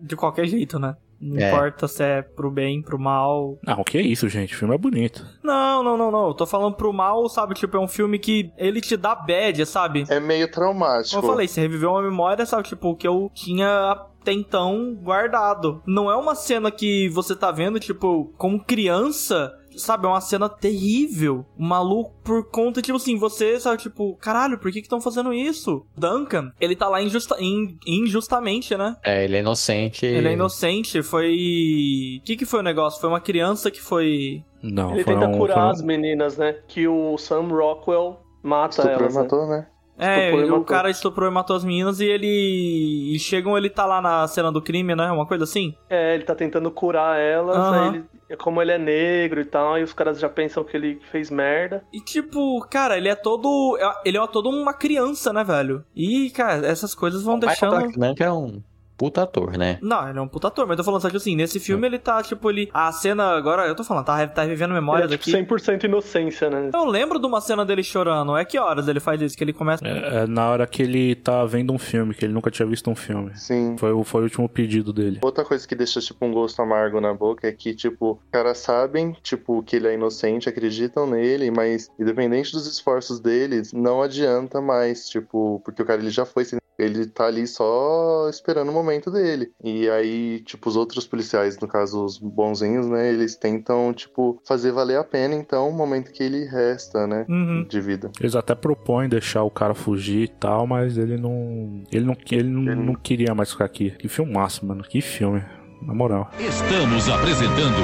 de 0.00 0.16
qualquer 0.16 0.46
jeito, 0.46 0.78
né? 0.78 0.96
Não 1.24 1.38
É. 1.38 1.48
importa 1.48 1.88
se 1.88 2.02
é 2.02 2.20
pro 2.22 2.50
bem, 2.50 2.82
pro 2.82 2.98
mal. 2.98 3.58
Não, 3.66 3.80
o 3.80 3.84
que 3.84 3.96
é 3.96 4.02
isso, 4.02 4.28
gente? 4.28 4.54
O 4.54 4.58
filme 4.58 4.74
é 4.74 4.78
bonito. 4.78 5.24
Não, 5.42 5.82
não, 5.82 5.96
não, 5.96 6.10
não. 6.10 6.26
Eu 6.28 6.34
tô 6.34 6.44
falando 6.46 6.74
pro 6.76 6.92
mal, 6.92 7.26
sabe? 7.30 7.54
Tipo, 7.54 7.78
é 7.78 7.80
um 7.80 7.88
filme 7.88 8.18
que 8.18 8.52
ele 8.58 8.80
te 8.80 8.96
dá 8.96 9.14
bad, 9.14 9.64
sabe? 9.64 10.04
É 10.10 10.20
meio 10.20 10.50
traumático. 10.50 11.16
Como 11.16 11.26
eu 11.26 11.32
falei, 11.32 11.48
você 11.48 11.62
reviveu 11.62 11.90
uma 11.92 12.02
memória, 12.02 12.44
sabe? 12.44 12.68
Tipo, 12.68 12.90
o 12.90 12.96
que 12.96 13.08
eu 13.08 13.30
tinha 13.34 13.92
até 14.20 14.32
então 14.32 14.94
guardado. 15.02 15.82
Não 15.86 16.10
é 16.10 16.16
uma 16.16 16.34
cena 16.34 16.70
que 16.70 17.08
você 17.10 17.34
tá 17.36 17.50
vendo, 17.50 17.78
tipo, 17.80 18.32
como 18.38 18.62
criança. 18.64 19.52
Sabe, 19.76 20.06
é 20.06 20.08
uma 20.08 20.20
cena 20.20 20.48
terrível. 20.48 21.44
Maluco, 21.58 22.14
por 22.22 22.48
conta, 22.50 22.80
tipo 22.82 22.96
assim, 22.96 23.16
você, 23.18 23.58
sabe, 23.60 23.78
tipo, 23.82 24.16
caralho, 24.16 24.58
por 24.58 24.70
que 24.70 24.80
que 24.80 24.86
estão 24.86 25.00
fazendo 25.00 25.32
isso? 25.32 25.84
Duncan, 25.96 26.50
ele 26.60 26.76
tá 26.76 26.88
lá 26.88 27.02
injusta, 27.02 27.36
in- 27.40 27.76
injustamente, 27.86 28.76
né? 28.76 28.96
É, 29.04 29.24
ele 29.24 29.36
é 29.36 29.40
inocente. 29.40 30.06
Ele 30.06 30.28
é 30.28 30.32
inocente, 30.32 31.02
foi. 31.02 32.18
O 32.20 32.24
que 32.24 32.36
que 32.36 32.44
foi 32.46 32.60
o 32.60 32.62
negócio? 32.62 33.00
Foi 33.00 33.08
uma 33.08 33.20
criança 33.20 33.70
que 33.70 33.80
foi. 33.80 34.42
Não, 34.62 34.92
ele 34.94 35.04
foram- 35.04 35.20
tenta 35.20 35.36
curar 35.38 35.54
foram- 35.54 35.70
as 35.70 35.82
meninas, 35.82 36.36
né? 36.38 36.54
Que 36.66 36.86
o 36.88 37.16
Sam 37.18 37.48
Rockwell 37.48 38.20
mata 38.42 38.70
Estuprou 38.82 39.00
elas. 39.00 39.14
né? 39.14 39.22
matou, 39.22 39.46
né? 39.48 39.66
É, 39.98 40.34
o 40.50 40.64
cara 40.64 40.90
estuprou 40.90 41.28
e 41.28 41.32
matou 41.32 41.54
as 41.54 41.64
meninas 41.64 42.00
e 42.00 42.04
ele. 42.06 43.14
E 43.14 43.18
chegam, 43.18 43.56
ele 43.56 43.70
tá 43.70 43.86
lá 43.86 44.00
na 44.00 44.26
cena 44.26 44.50
do 44.50 44.60
crime, 44.60 44.94
né? 44.94 45.10
Uma 45.10 45.26
coisa 45.26 45.44
assim. 45.44 45.74
É, 45.88 46.14
ele 46.14 46.24
tá 46.24 46.34
tentando 46.34 46.70
curar 46.70 47.18
elas, 47.18 47.56
Aham. 47.56 47.80
aí 47.80 47.88
ele, 48.28 48.36
como 48.36 48.60
ele 48.60 48.72
é 48.72 48.78
negro 48.78 49.40
e 49.40 49.44
tal, 49.44 49.78
e 49.78 49.82
os 49.82 49.92
caras 49.92 50.18
já 50.18 50.28
pensam 50.28 50.64
que 50.64 50.76
ele 50.76 51.00
fez 51.12 51.30
merda. 51.30 51.84
E 51.92 52.00
tipo, 52.00 52.60
cara, 52.68 52.96
ele 52.96 53.08
é 53.08 53.14
todo. 53.14 53.78
Ele 54.04 54.18
é 54.18 54.26
todo 54.26 54.50
uma 54.50 54.74
criança, 54.74 55.32
né, 55.32 55.44
velho? 55.44 55.84
E, 55.94 56.30
cara, 56.30 56.66
essas 56.66 56.94
coisas 56.94 57.22
vão 57.22 57.36
Michael 57.36 57.50
deixando. 57.50 57.70
Clark 57.70 57.98
Duncan 57.98 58.24
é 58.24 58.32
um 58.32 58.62
puta 58.96 59.22
ator, 59.22 59.56
né? 59.58 59.78
Não, 59.82 60.08
ele 60.08 60.18
é 60.18 60.22
um 60.22 60.28
puta 60.28 60.48
ator, 60.48 60.66
mas 60.66 60.74
eu 60.74 60.76
tô 60.78 60.84
falando, 60.84 61.00
sabe, 61.02 61.16
assim, 61.16 61.34
nesse 61.36 61.58
filme 61.60 61.86
ele 61.86 61.98
tá, 61.98 62.22
tipo, 62.22 62.48
ele. 62.50 62.70
A 62.72 62.92
cena, 62.92 63.30
agora, 63.36 63.66
eu 63.66 63.74
tô 63.74 63.82
falando, 63.84 64.04
tá, 64.04 64.26
tá 64.28 64.42
revivendo 64.42 64.72
Ele 64.72 64.80
memórias 64.80 65.10
é 65.10 65.14
aqui. 65.14 65.32
tipo 65.32 65.54
100% 65.54 65.84
inocência, 65.84 66.48
né? 66.50 66.70
Eu 66.72 66.84
lembro 66.84 67.18
de 67.18 67.26
uma 67.26 67.40
cena 67.40 67.64
dele 67.64 67.82
chorando. 67.82 68.36
É 68.36 68.44
que 68.44 68.58
horas 68.58 68.88
ele 68.88 69.00
faz 69.00 69.20
isso? 69.20 69.36
Que 69.36 69.44
ele 69.44 69.52
começa. 69.52 69.86
É, 69.86 70.22
é 70.22 70.26
na 70.26 70.48
hora 70.48 70.66
que 70.66 70.82
ele 70.82 71.14
tá 71.14 71.44
vendo 71.44 71.72
um 71.72 71.78
filme, 71.78 72.14
que 72.14 72.24
ele 72.24 72.32
nunca 72.32 72.50
tinha 72.50 72.66
visto 72.66 72.88
um 72.90 72.94
filme. 72.94 73.30
Sim. 73.36 73.76
Foi, 73.78 73.92
o- 73.92 74.04
foi 74.04 74.20
o 74.20 74.24
último 74.24 74.48
pedido 74.48 74.92
dele. 74.92 75.18
Outra 75.22 75.44
coisa 75.44 75.66
que 75.66 75.74
deixa, 75.74 76.00
tipo, 76.00 76.24
um 76.24 76.32
gosto 76.32 76.60
amargo 76.62 77.00
na 77.00 77.12
boca 77.12 77.46
é 77.48 77.52
que, 77.52 77.74
tipo, 77.74 78.12
os 78.12 78.30
caras 78.30 78.58
sabem, 78.58 79.16
tipo, 79.22 79.62
que 79.62 79.76
ele 79.76 79.88
é 79.88 79.94
inocente, 79.94 80.48
acreditam 80.48 81.06
nele, 81.06 81.50
mas, 81.50 81.90
independente 81.98 82.52
dos 82.52 82.66
esforços 82.66 83.20
deles, 83.20 83.72
não 83.72 84.02
adianta 84.02 84.60
mais, 84.60 85.08
tipo, 85.08 85.60
porque 85.64 85.82
o 85.82 85.84
cara 85.84 86.00
ele 86.00 86.10
já 86.10 86.24
foi, 86.24 86.44
ele 86.78 87.06
tá 87.06 87.26
ali 87.26 87.46
só 87.46 88.28
esperando 88.28 88.68
o 88.68 88.72
momento 88.72 88.83
dele. 89.10 89.48
E 89.62 89.88
aí, 89.90 90.40
tipo, 90.44 90.68
os 90.68 90.76
outros 90.76 91.06
policiais, 91.06 91.58
no 91.58 91.66
caso, 91.68 92.04
os 92.04 92.18
bonzinhos, 92.18 92.86
né, 92.86 93.08
eles 93.10 93.36
tentam, 93.36 93.92
tipo, 93.92 94.40
fazer 94.46 94.72
valer 94.72 94.98
a 94.98 95.04
pena, 95.04 95.34
então, 95.34 95.68
o 95.68 95.72
momento 95.72 96.12
que 96.12 96.22
ele 96.22 96.44
resta, 96.44 97.06
né, 97.06 97.24
Uhum. 97.28 97.64
de 97.68 97.80
vida. 97.80 98.10
Eles 98.20 98.34
até 98.36 98.54
propõem 98.54 99.08
deixar 99.08 99.42
o 99.42 99.50
cara 99.50 99.74
fugir 99.74 100.22
e 100.24 100.28
tal, 100.28 100.66
mas 100.66 100.96
ele 100.98 101.16
não. 101.16 101.82
Ele 101.92 102.04
não, 102.04 102.16
ele 102.30 102.48
não, 102.48 102.72
Ele- 102.72 102.74
não 102.82 102.94
queria 102.94 103.34
mais 103.34 103.50
ficar 103.50 103.64
aqui. 103.64 103.90
Que 103.92 104.08
filmaço, 104.08 104.64
mano. 104.66 104.82
Que 104.82 105.00
filme. 105.00 105.42
Na 105.82 105.92
moral. 105.94 106.30
Estamos 106.38 107.08
apresentando 107.08 107.82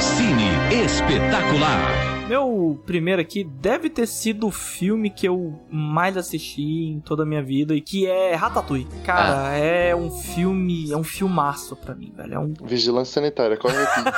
Cine 0.00 0.84
Espetacular. 0.84 2.19
Meu 2.30 2.80
primeiro 2.86 3.20
aqui 3.20 3.42
deve 3.42 3.90
ter 3.90 4.06
sido 4.06 4.46
o 4.46 4.52
filme 4.52 5.10
que 5.10 5.26
eu 5.26 5.60
mais 5.68 6.16
assisti 6.16 6.62
em 6.62 7.00
toda 7.00 7.24
a 7.24 7.26
minha 7.26 7.42
vida 7.42 7.74
e 7.74 7.80
que 7.80 8.06
é 8.06 8.36
Ratatouille. 8.36 8.86
Cara, 9.04 9.56
é 9.56 9.96
um 9.96 10.08
filme, 10.12 10.92
é 10.92 10.96
um 10.96 11.02
filmaço 11.02 11.74
pra 11.74 11.92
mim, 11.92 12.12
velho. 12.16 12.34
É 12.34 12.38
um 12.38 12.54
Vigilância 12.62 13.14
sanitária, 13.14 13.56
corre 13.56 13.76
aqui. 13.76 14.08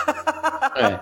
É. 0.77 1.01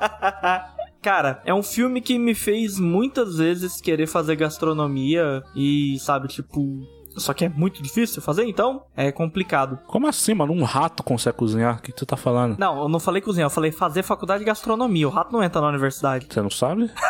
Cara, 1.03 1.43
é 1.45 1.53
um 1.53 1.65
filme 1.65 2.01
que 2.01 2.17
me 2.17 2.33
fez 2.33 2.79
muitas 2.79 3.39
vezes 3.39 3.81
querer 3.81 4.07
fazer 4.07 4.37
gastronomia 4.37 5.43
e, 5.57 5.99
sabe, 5.99 6.29
tipo. 6.29 6.87
Só 7.17 7.33
que 7.33 7.45
é 7.45 7.49
muito 7.49 7.83
difícil 7.83 8.23
fazer, 8.23 8.45
então 8.45 8.85
é 8.97 9.11
complicado. 9.11 9.79
Como 9.87 10.07
assim, 10.07 10.35
mano? 10.35 10.53
Um 10.53 10.63
rato 10.63 11.03
consegue 11.03 11.37
cozinhar? 11.37 11.79
O 11.79 11.83
que 11.83 11.93
tu 11.93 12.07
tá 12.07 12.17
falando? 12.17 12.59
Não, 12.59 12.83
eu 12.83 12.89
não 12.89 13.01
falei 13.01 13.21
cozinhar, 13.21 13.47
eu 13.47 13.51
falei 13.51 13.73
fazer 13.73 14.03
faculdade 14.03 14.41
de 14.41 14.47
gastronomia. 14.47 15.09
O 15.09 15.11
rato 15.11 15.33
não 15.33 15.43
entra 15.43 15.61
na 15.61 15.69
universidade. 15.69 16.27
Você 16.29 16.41
não 16.41 16.51
sabe? 16.51 16.91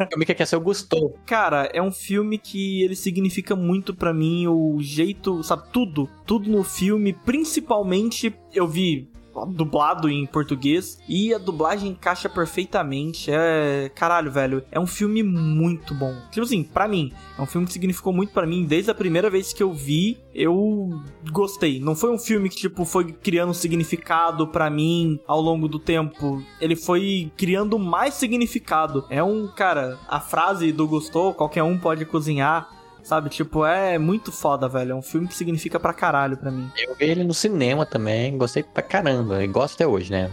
O 0.00 0.10
filme 0.10 0.26
que 0.26 0.32
aqueceu 0.32 0.60
gostou. 0.60 1.16
Cara, 1.26 1.68
é 1.72 1.80
um 1.80 1.92
filme 1.92 2.38
que 2.38 2.82
ele 2.82 2.96
significa 2.96 3.54
muito 3.54 3.94
pra 3.94 4.12
mim, 4.12 4.46
o 4.46 4.78
jeito, 4.80 5.42
sabe, 5.42 5.64
tudo. 5.72 6.08
Tudo 6.26 6.50
no 6.50 6.64
filme, 6.64 7.12
principalmente 7.12 8.34
eu 8.52 8.66
vi 8.66 9.08
dublado 9.48 10.08
em 10.08 10.26
português 10.26 10.98
e 11.08 11.32
a 11.34 11.38
dublagem 11.38 11.90
encaixa 11.90 12.28
perfeitamente. 12.28 13.30
É, 13.30 13.90
caralho, 13.94 14.30
velho, 14.30 14.64
é 14.70 14.78
um 14.78 14.86
filme 14.86 15.22
muito 15.22 15.94
bom. 15.94 16.14
Tipo 16.30 16.44
assim, 16.44 16.62
pra 16.62 16.88
mim, 16.88 17.12
é 17.38 17.42
um 17.42 17.46
filme 17.46 17.66
que 17.66 17.72
significou 17.72 18.12
muito 18.12 18.32
pra 18.32 18.46
mim 18.46 18.64
desde 18.64 18.90
a 18.90 18.94
primeira 18.94 19.30
vez 19.30 19.52
que 19.52 19.62
eu 19.62 19.72
vi, 19.72 20.18
eu 20.34 21.00
gostei. 21.30 21.80
Não 21.80 21.94
foi 21.94 22.10
um 22.10 22.18
filme 22.18 22.48
que 22.48 22.56
tipo 22.56 22.84
foi 22.84 23.12
criando 23.12 23.50
um 23.50 23.54
significado 23.54 24.48
pra 24.48 24.70
mim 24.70 25.20
ao 25.26 25.40
longo 25.40 25.68
do 25.68 25.78
tempo. 25.78 26.42
Ele 26.60 26.76
foi 26.76 27.32
criando 27.36 27.78
mais 27.78 28.14
significado. 28.14 29.04
É 29.08 29.22
um, 29.22 29.48
cara, 29.48 29.98
a 30.08 30.20
frase 30.20 30.72
do 30.72 30.86
gostou, 30.86 31.34
qualquer 31.34 31.62
um 31.62 31.78
pode 31.78 32.04
cozinhar. 32.04 32.79
Sabe, 33.10 33.28
tipo, 33.28 33.66
é 33.66 33.98
muito 33.98 34.30
foda, 34.30 34.68
velho. 34.68 34.92
É 34.92 34.94
um 34.94 35.02
filme 35.02 35.26
que 35.26 35.34
significa 35.34 35.80
pra 35.80 35.92
caralho 35.92 36.36
pra 36.36 36.48
mim. 36.48 36.70
Eu 36.78 36.94
vi 36.94 37.06
ele 37.06 37.24
no 37.24 37.34
cinema 37.34 37.84
também, 37.84 38.38
gostei 38.38 38.62
pra 38.62 38.84
caramba. 38.84 39.42
E 39.42 39.48
gosto 39.48 39.74
até 39.74 39.84
hoje, 39.84 40.12
né? 40.12 40.30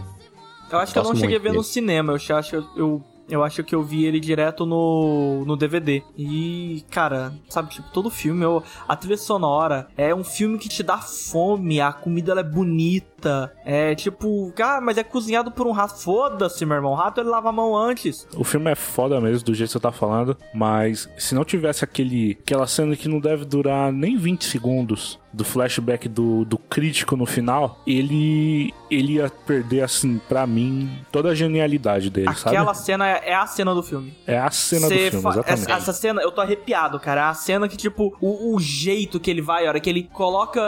Eu 0.70 0.78
acho 0.78 0.92
que 0.92 0.98
eu 1.00 1.02
não 1.02 1.16
cheguei 1.16 1.38
a 1.38 1.40
ver 1.40 1.48
no 1.48 1.54
dele. 1.54 1.64
cinema. 1.64 2.12
Eu 2.12 2.36
acho 2.36 2.50
que 2.50 2.54
eu, 2.56 2.64
eu 2.76 3.04
eu 3.28 3.44
acho 3.44 3.62
que 3.62 3.74
eu 3.74 3.82
vi 3.82 4.04
ele 4.04 4.20
direto 4.20 4.64
no, 4.64 5.44
no 5.44 5.56
DVD. 5.56 6.02
E, 6.16 6.84
cara, 6.90 7.32
sabe, 7.48 7.70
tipo, 7.70 7.90
todo 7.92 8.10
filme, 8.10 8.44
eu, 8.44 8.62
a 8.86 8.96
trilha 8.96 9.16
sonora 9.16 9.88
é 9.96 10.14
um 10.14 10.24
filme 10.24 10.58
que 10.58 10.68
te 10.68 10.82
dá 10.82 10.98
fome, 10.98 11.80
a 11.80 11.92
comida 11.92 12.32
ela 12.32 12.40
é 12.40 12.44
bonita. 12.44 13.52
É 13.64 13.94
tipo, 13.94 14.52
ah, 14.62 14.80
mas 14.80 14.96
é 14.96 15.02
cozinhado 15.02 15.50
por 15.50 15.66
um 15.66 15.72
rato. 15.72 16.00
Foda-se, 16.00 16.64
meu 16.64 16.76
irmão. 16.76 16.92
O 16.92 16.94
rato 16.94 17.20
ele 17.20 17.28
lava 17.28 17.48
a 17.48 17.52
mão 17.52 17.76
antes. 17.76 18.26
O 18.36 18.44
filme 18.44 18.70
é 18.70 18.74
foda 18.74 19.20
mesmo, 19.20 19.44
do 19.44 19.54
jeito 19.54 19.68
que 19.68 19.72
você 19.72 19.80
tá 19.80 19.92
falando, 19.92 20.36
mas 20.54 21.08
se 21.18 21.34
não 21.34 21.44
tivesse 21.44 21.84
aquele 21.84 22.38
aquela 22.40 22.66
cena 22.66 22.96
que 22.96 23.08
não 23.08 23.20
deve 23.20 23.44
durar 23.44 23.92
nem 23.92 24.16
20 24.16 24.44
segundos 24.44 25.18
do 25.32 25.44
flashback 25.44 26.08
do, 26.08 26.44
do 26.44 26.56
crítico 26.58 27.16
no 27.16 27.26
final, 27.26 27.80
ele 27.86 28.72
ele 28.90 29.14
ia 29.14 29.30
perder, 29.46 29.82
assim, 29.82 30.18
pra 30.28 30.46
mim, 30.46 30.90
toda 31.12 31.28
a 31.30 31.34
genialidade 31.34 32.08
dele, 32.08 32.28
Aquela 32.28 32.72
sabe? 32.72 32.86
cena 32.86 33.06
é, 33.06 33.30
é 33.30 33.34
a 33.34 33.46
cena 33.46 33.74
do 33.74 33.82
filme. 33.82 34.14
É 34.26 34.38
a 34.38 34.50
cena 34.50 34.88
Cê 34.88 34.94
do 34.94 35.10
filme, 35.10 35.28
exatamente. 35.28 35.62
Essa, 35.62 35.72
essa 35.72 35.92
cena, 35.92 36.22
eu 36.22 36.30
tô 36.32 36.40
arrepiado, 36.40 36.98
cara. 36.98 37.28
A 37.28 37.34
cena 37.34 37.68
que, 37.68 37.76
tipo, 37.76 38.16
o, 38.20 38.54
o 38.54 38.60
jeito 38.60 39.20
que 39.20 39.30
ele 39.30 39.42
vai, 39.42 39.66
a 39.66 39.68
hora 39.68 39.80
que 39.80 39.90
ele 39.90 40.04
coloca. 40.04 40.60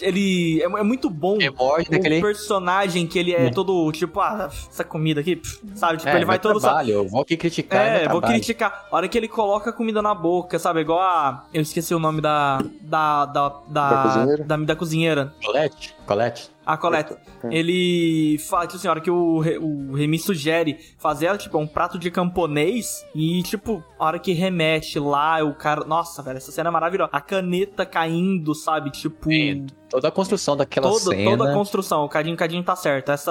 Ele. 0.00 0.60
É, 0.62 0.64
é 0.64 0.82
muito 0.82 1.10
bom. 1.10 1.36
É 1.40 1.50
o 1.50 1.76
daquele. 1.90 2.20
personagem 2.22 3.06
que 3.06 3.18
ele 3.18 3.34
é 3.34 3.50
todo, 3.50 3.92
tipo, 3.92 4.18
ah, 4.20 4.48
essa 4.70 4.82
comida 4.84 5.20
aqui, 5.20 5.36
pff, 5.36 5.60
sabe? 5.74 5.98
Tipo, 5.98 6.08
É, 6.08 6.16
ele 6.16 6.24
vai 6.24 6.36
meu 6.36 6.42
todo. 6.42 6.60
trabalho, 6.60 6.90
eu 6.92 7.06
vou 7.08 7.20
aqui 7.20 7.36
criticar. 7.36 7.86
É, 7.86 7.98
vou 8.08 8.20
trabalho. 8.20 8.32
criticar. 8.40 8.86
A 8.90 8.96
hora 8.96 9.06
que 9.08 9.18
ele 9.18 9.28
coloca 9.28 9.68
a 9.68 9.72
comida 9.72 10.00
na 10.00 10.14
boca, 10.14 10.58
sabe? 10.58 10.80
Igual 10.80 11.00
a. 11.00 11.44
Eu 11.52 11.60
esqueci 11.60 11.94
o 11.94 11.98
nome 11.98 12.22
da. 12.22 12.62
Da. 12.80 13.26
Da. 13.26 13.48
Da, 13.68 14.05
Da 14.06 14.12
cozinheira? 14.14 14.44
da, 14.44 14.56
da 14.56 14.76
cozinheira. 14.76 15.34
Colette? 15.44 15.95
Colette? 16.06 16.50
A 16.64 16.76
Colette. 16.76 17.14
Ele 17.50 18.38
fala, 18.38 18.66
tipo 18.66 18.76
assim, 18.76 18.88
a 18.88 18.90
hora 18.90 19.00
que 19.00 19.10
o, 19.10 19.36
o 19.60 19.94
Remy 19.94 20.18
sugere 20.18 20.76
fazer 20.98 21.26
ela, 21.26 21.38
tipo, 21.38 21.56
é 21.56 21.60
um 21.60 21.66
prato 21.66 21.98
de 21.98 22.10
camponês. 22.10 23.04
E, 23.14 23.42
tipo, 23.44 23.82
a 23.98 24.04
hora 24.06 24.18
que 24.18 24.32
remete 24.32 24.98
lá, 24.98 25.42
o 25.44 25.54
cara. 25.54 25.84
Nossa, 25.84 26.22
velho, 26.22 26.36
essa 26.38 26.50
cena 26.50 26.68
é 26.68 26.72
maravilhosa. 26.72 27.10
A 27.12 27.20
caneta 27.20 27.86
caindo, 27.86 28.54
sabe? 28.54 28.90
Tipo. 28.90 29.30
É, 29.32 29.62
Toda 29.88 30.08
a 30.08 30.10
construção 30.10 30.56
daquela 30.56 30.88
Toda, 30.88 31.14
cena. 31.16 31.30
toda 31.36 31.50
a 31.50 31.54
construção, 31.54 32.04
o 32.04 32.08
Cadinho 32.08 32.36
Cadinho 32.36 32.62
tá 32.64 32.74
certo. 32.74 33.12
Essa, 33.12 33.30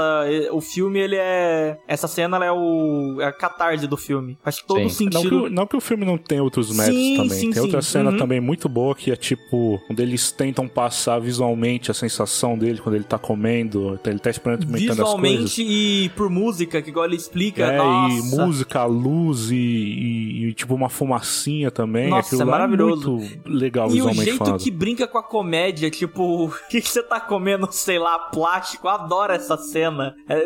o 0.53 0.61
filme, 0.61 0.97
ele 0.99 1.17
é. 1.17 1.77
Essa 1.85 2.07
cena 2.07 2.37
ela 2.37 2.45
é 2.45 2.51
o. 2.53 3.17
É 3.19 3.25
a 3.25 3.31
catarse 3.33 3.85
do 3.87 3.97
filme. 3.97 4.37
Faz 4.41 4.61
todo 4.61 4.77
Sim. 4.89 5.03
Não 5.05 5.11
que, 5.11 5.17
sentido. 5.17 5.43
o- 5.43 5.49
não 5.49 5.67
que 5.67 5.75
o 5.75 5.81
filme 5.81 6.05
não 6.05 6.17
tenha 6.17 6.41
outros 6.41 6.69
Sim, 6.69 6.77
méritos 6.77 7.17
também. 7.17 7.29
sim, 7.41 7.51
Tem 7.51 7.61
outra 7.61 7.81
sim. 7.81 7.89
cena 7.91 8.11
Uhum. 8.11 8.17
também 8.17 8.39
muito 8.39 8.69
boa 8.69 8.95
que 8.95 9.11
é 9.11 9.17
tipo, 9.17 9.81
quando 9.85 9.99
eles 9.99 10.31
tentam 10.31 10.65
passar 10.65 11.19
visualmente 11.19 11.91
a 11.91 11.93
sensação 11.93 12.57
dele 12.65 12.79
quando 12.79 12.95
ele 12.95 13.03
tá 13.03 13.17
comendo, 13.17 13.99
ele 14.05 14.19
tá 14.19 14.29
experimentando 14.29 14.73
as 14.75 14.81
coisas. 14.81 14.97
Visualmente 14.97 15.61
e 15.63 16.09
por 16.09 16.29
música, 16.29 16.81
que 16.81 16.89
igual 16.89 17.05
ele 17.05 17.15
explica. 17.15 17.63
É, 17.63 17.77
nossa. 17.77 18.13
e 18.15 18.21
música, 18.37 18.83
luz 18.85 19.51
e, 19.51 19.55
e- 19.55 20.45
e, 20.47 20.53
tipo 20.53 20.73
uma 20.75 20.89
fumacinha 20.89 21.71
também. 21.71 22.09
Nossa, 22.09 22.27
Aquilo 22.29 22.41
é 22.41 22.45
lá 22.45 22.51
maravilhoso. 22.51 23.11
muito 23.13 23.49
legal 23.49 23.87
E 23.87 23.89
o 23.89 23.93
visualmente 23.93 24.25
jeito 24.25 24.37
falando. 24.45 24.59
que 24.61 24.71
brinca 24.71 25.07
com 25.07 25.17
a 25.17 25.23
comédia, 25.23 25.89
tipo, 25.89 26.45
o 26.45 26.51
que, 26.69 26.81
que 26.81 26.89
você 26.89 27.01
tá 27.03 27.19
comendo, 27.19 27.67
sei 27.71 27.99
lá, 27.99 28.17
plástico? 28.19 28.87
Eu 28.87 28.91
adoro 28.91 29.33
essa 29.33 29.57
cena. 29.57 30.13
É, 30.29 30.45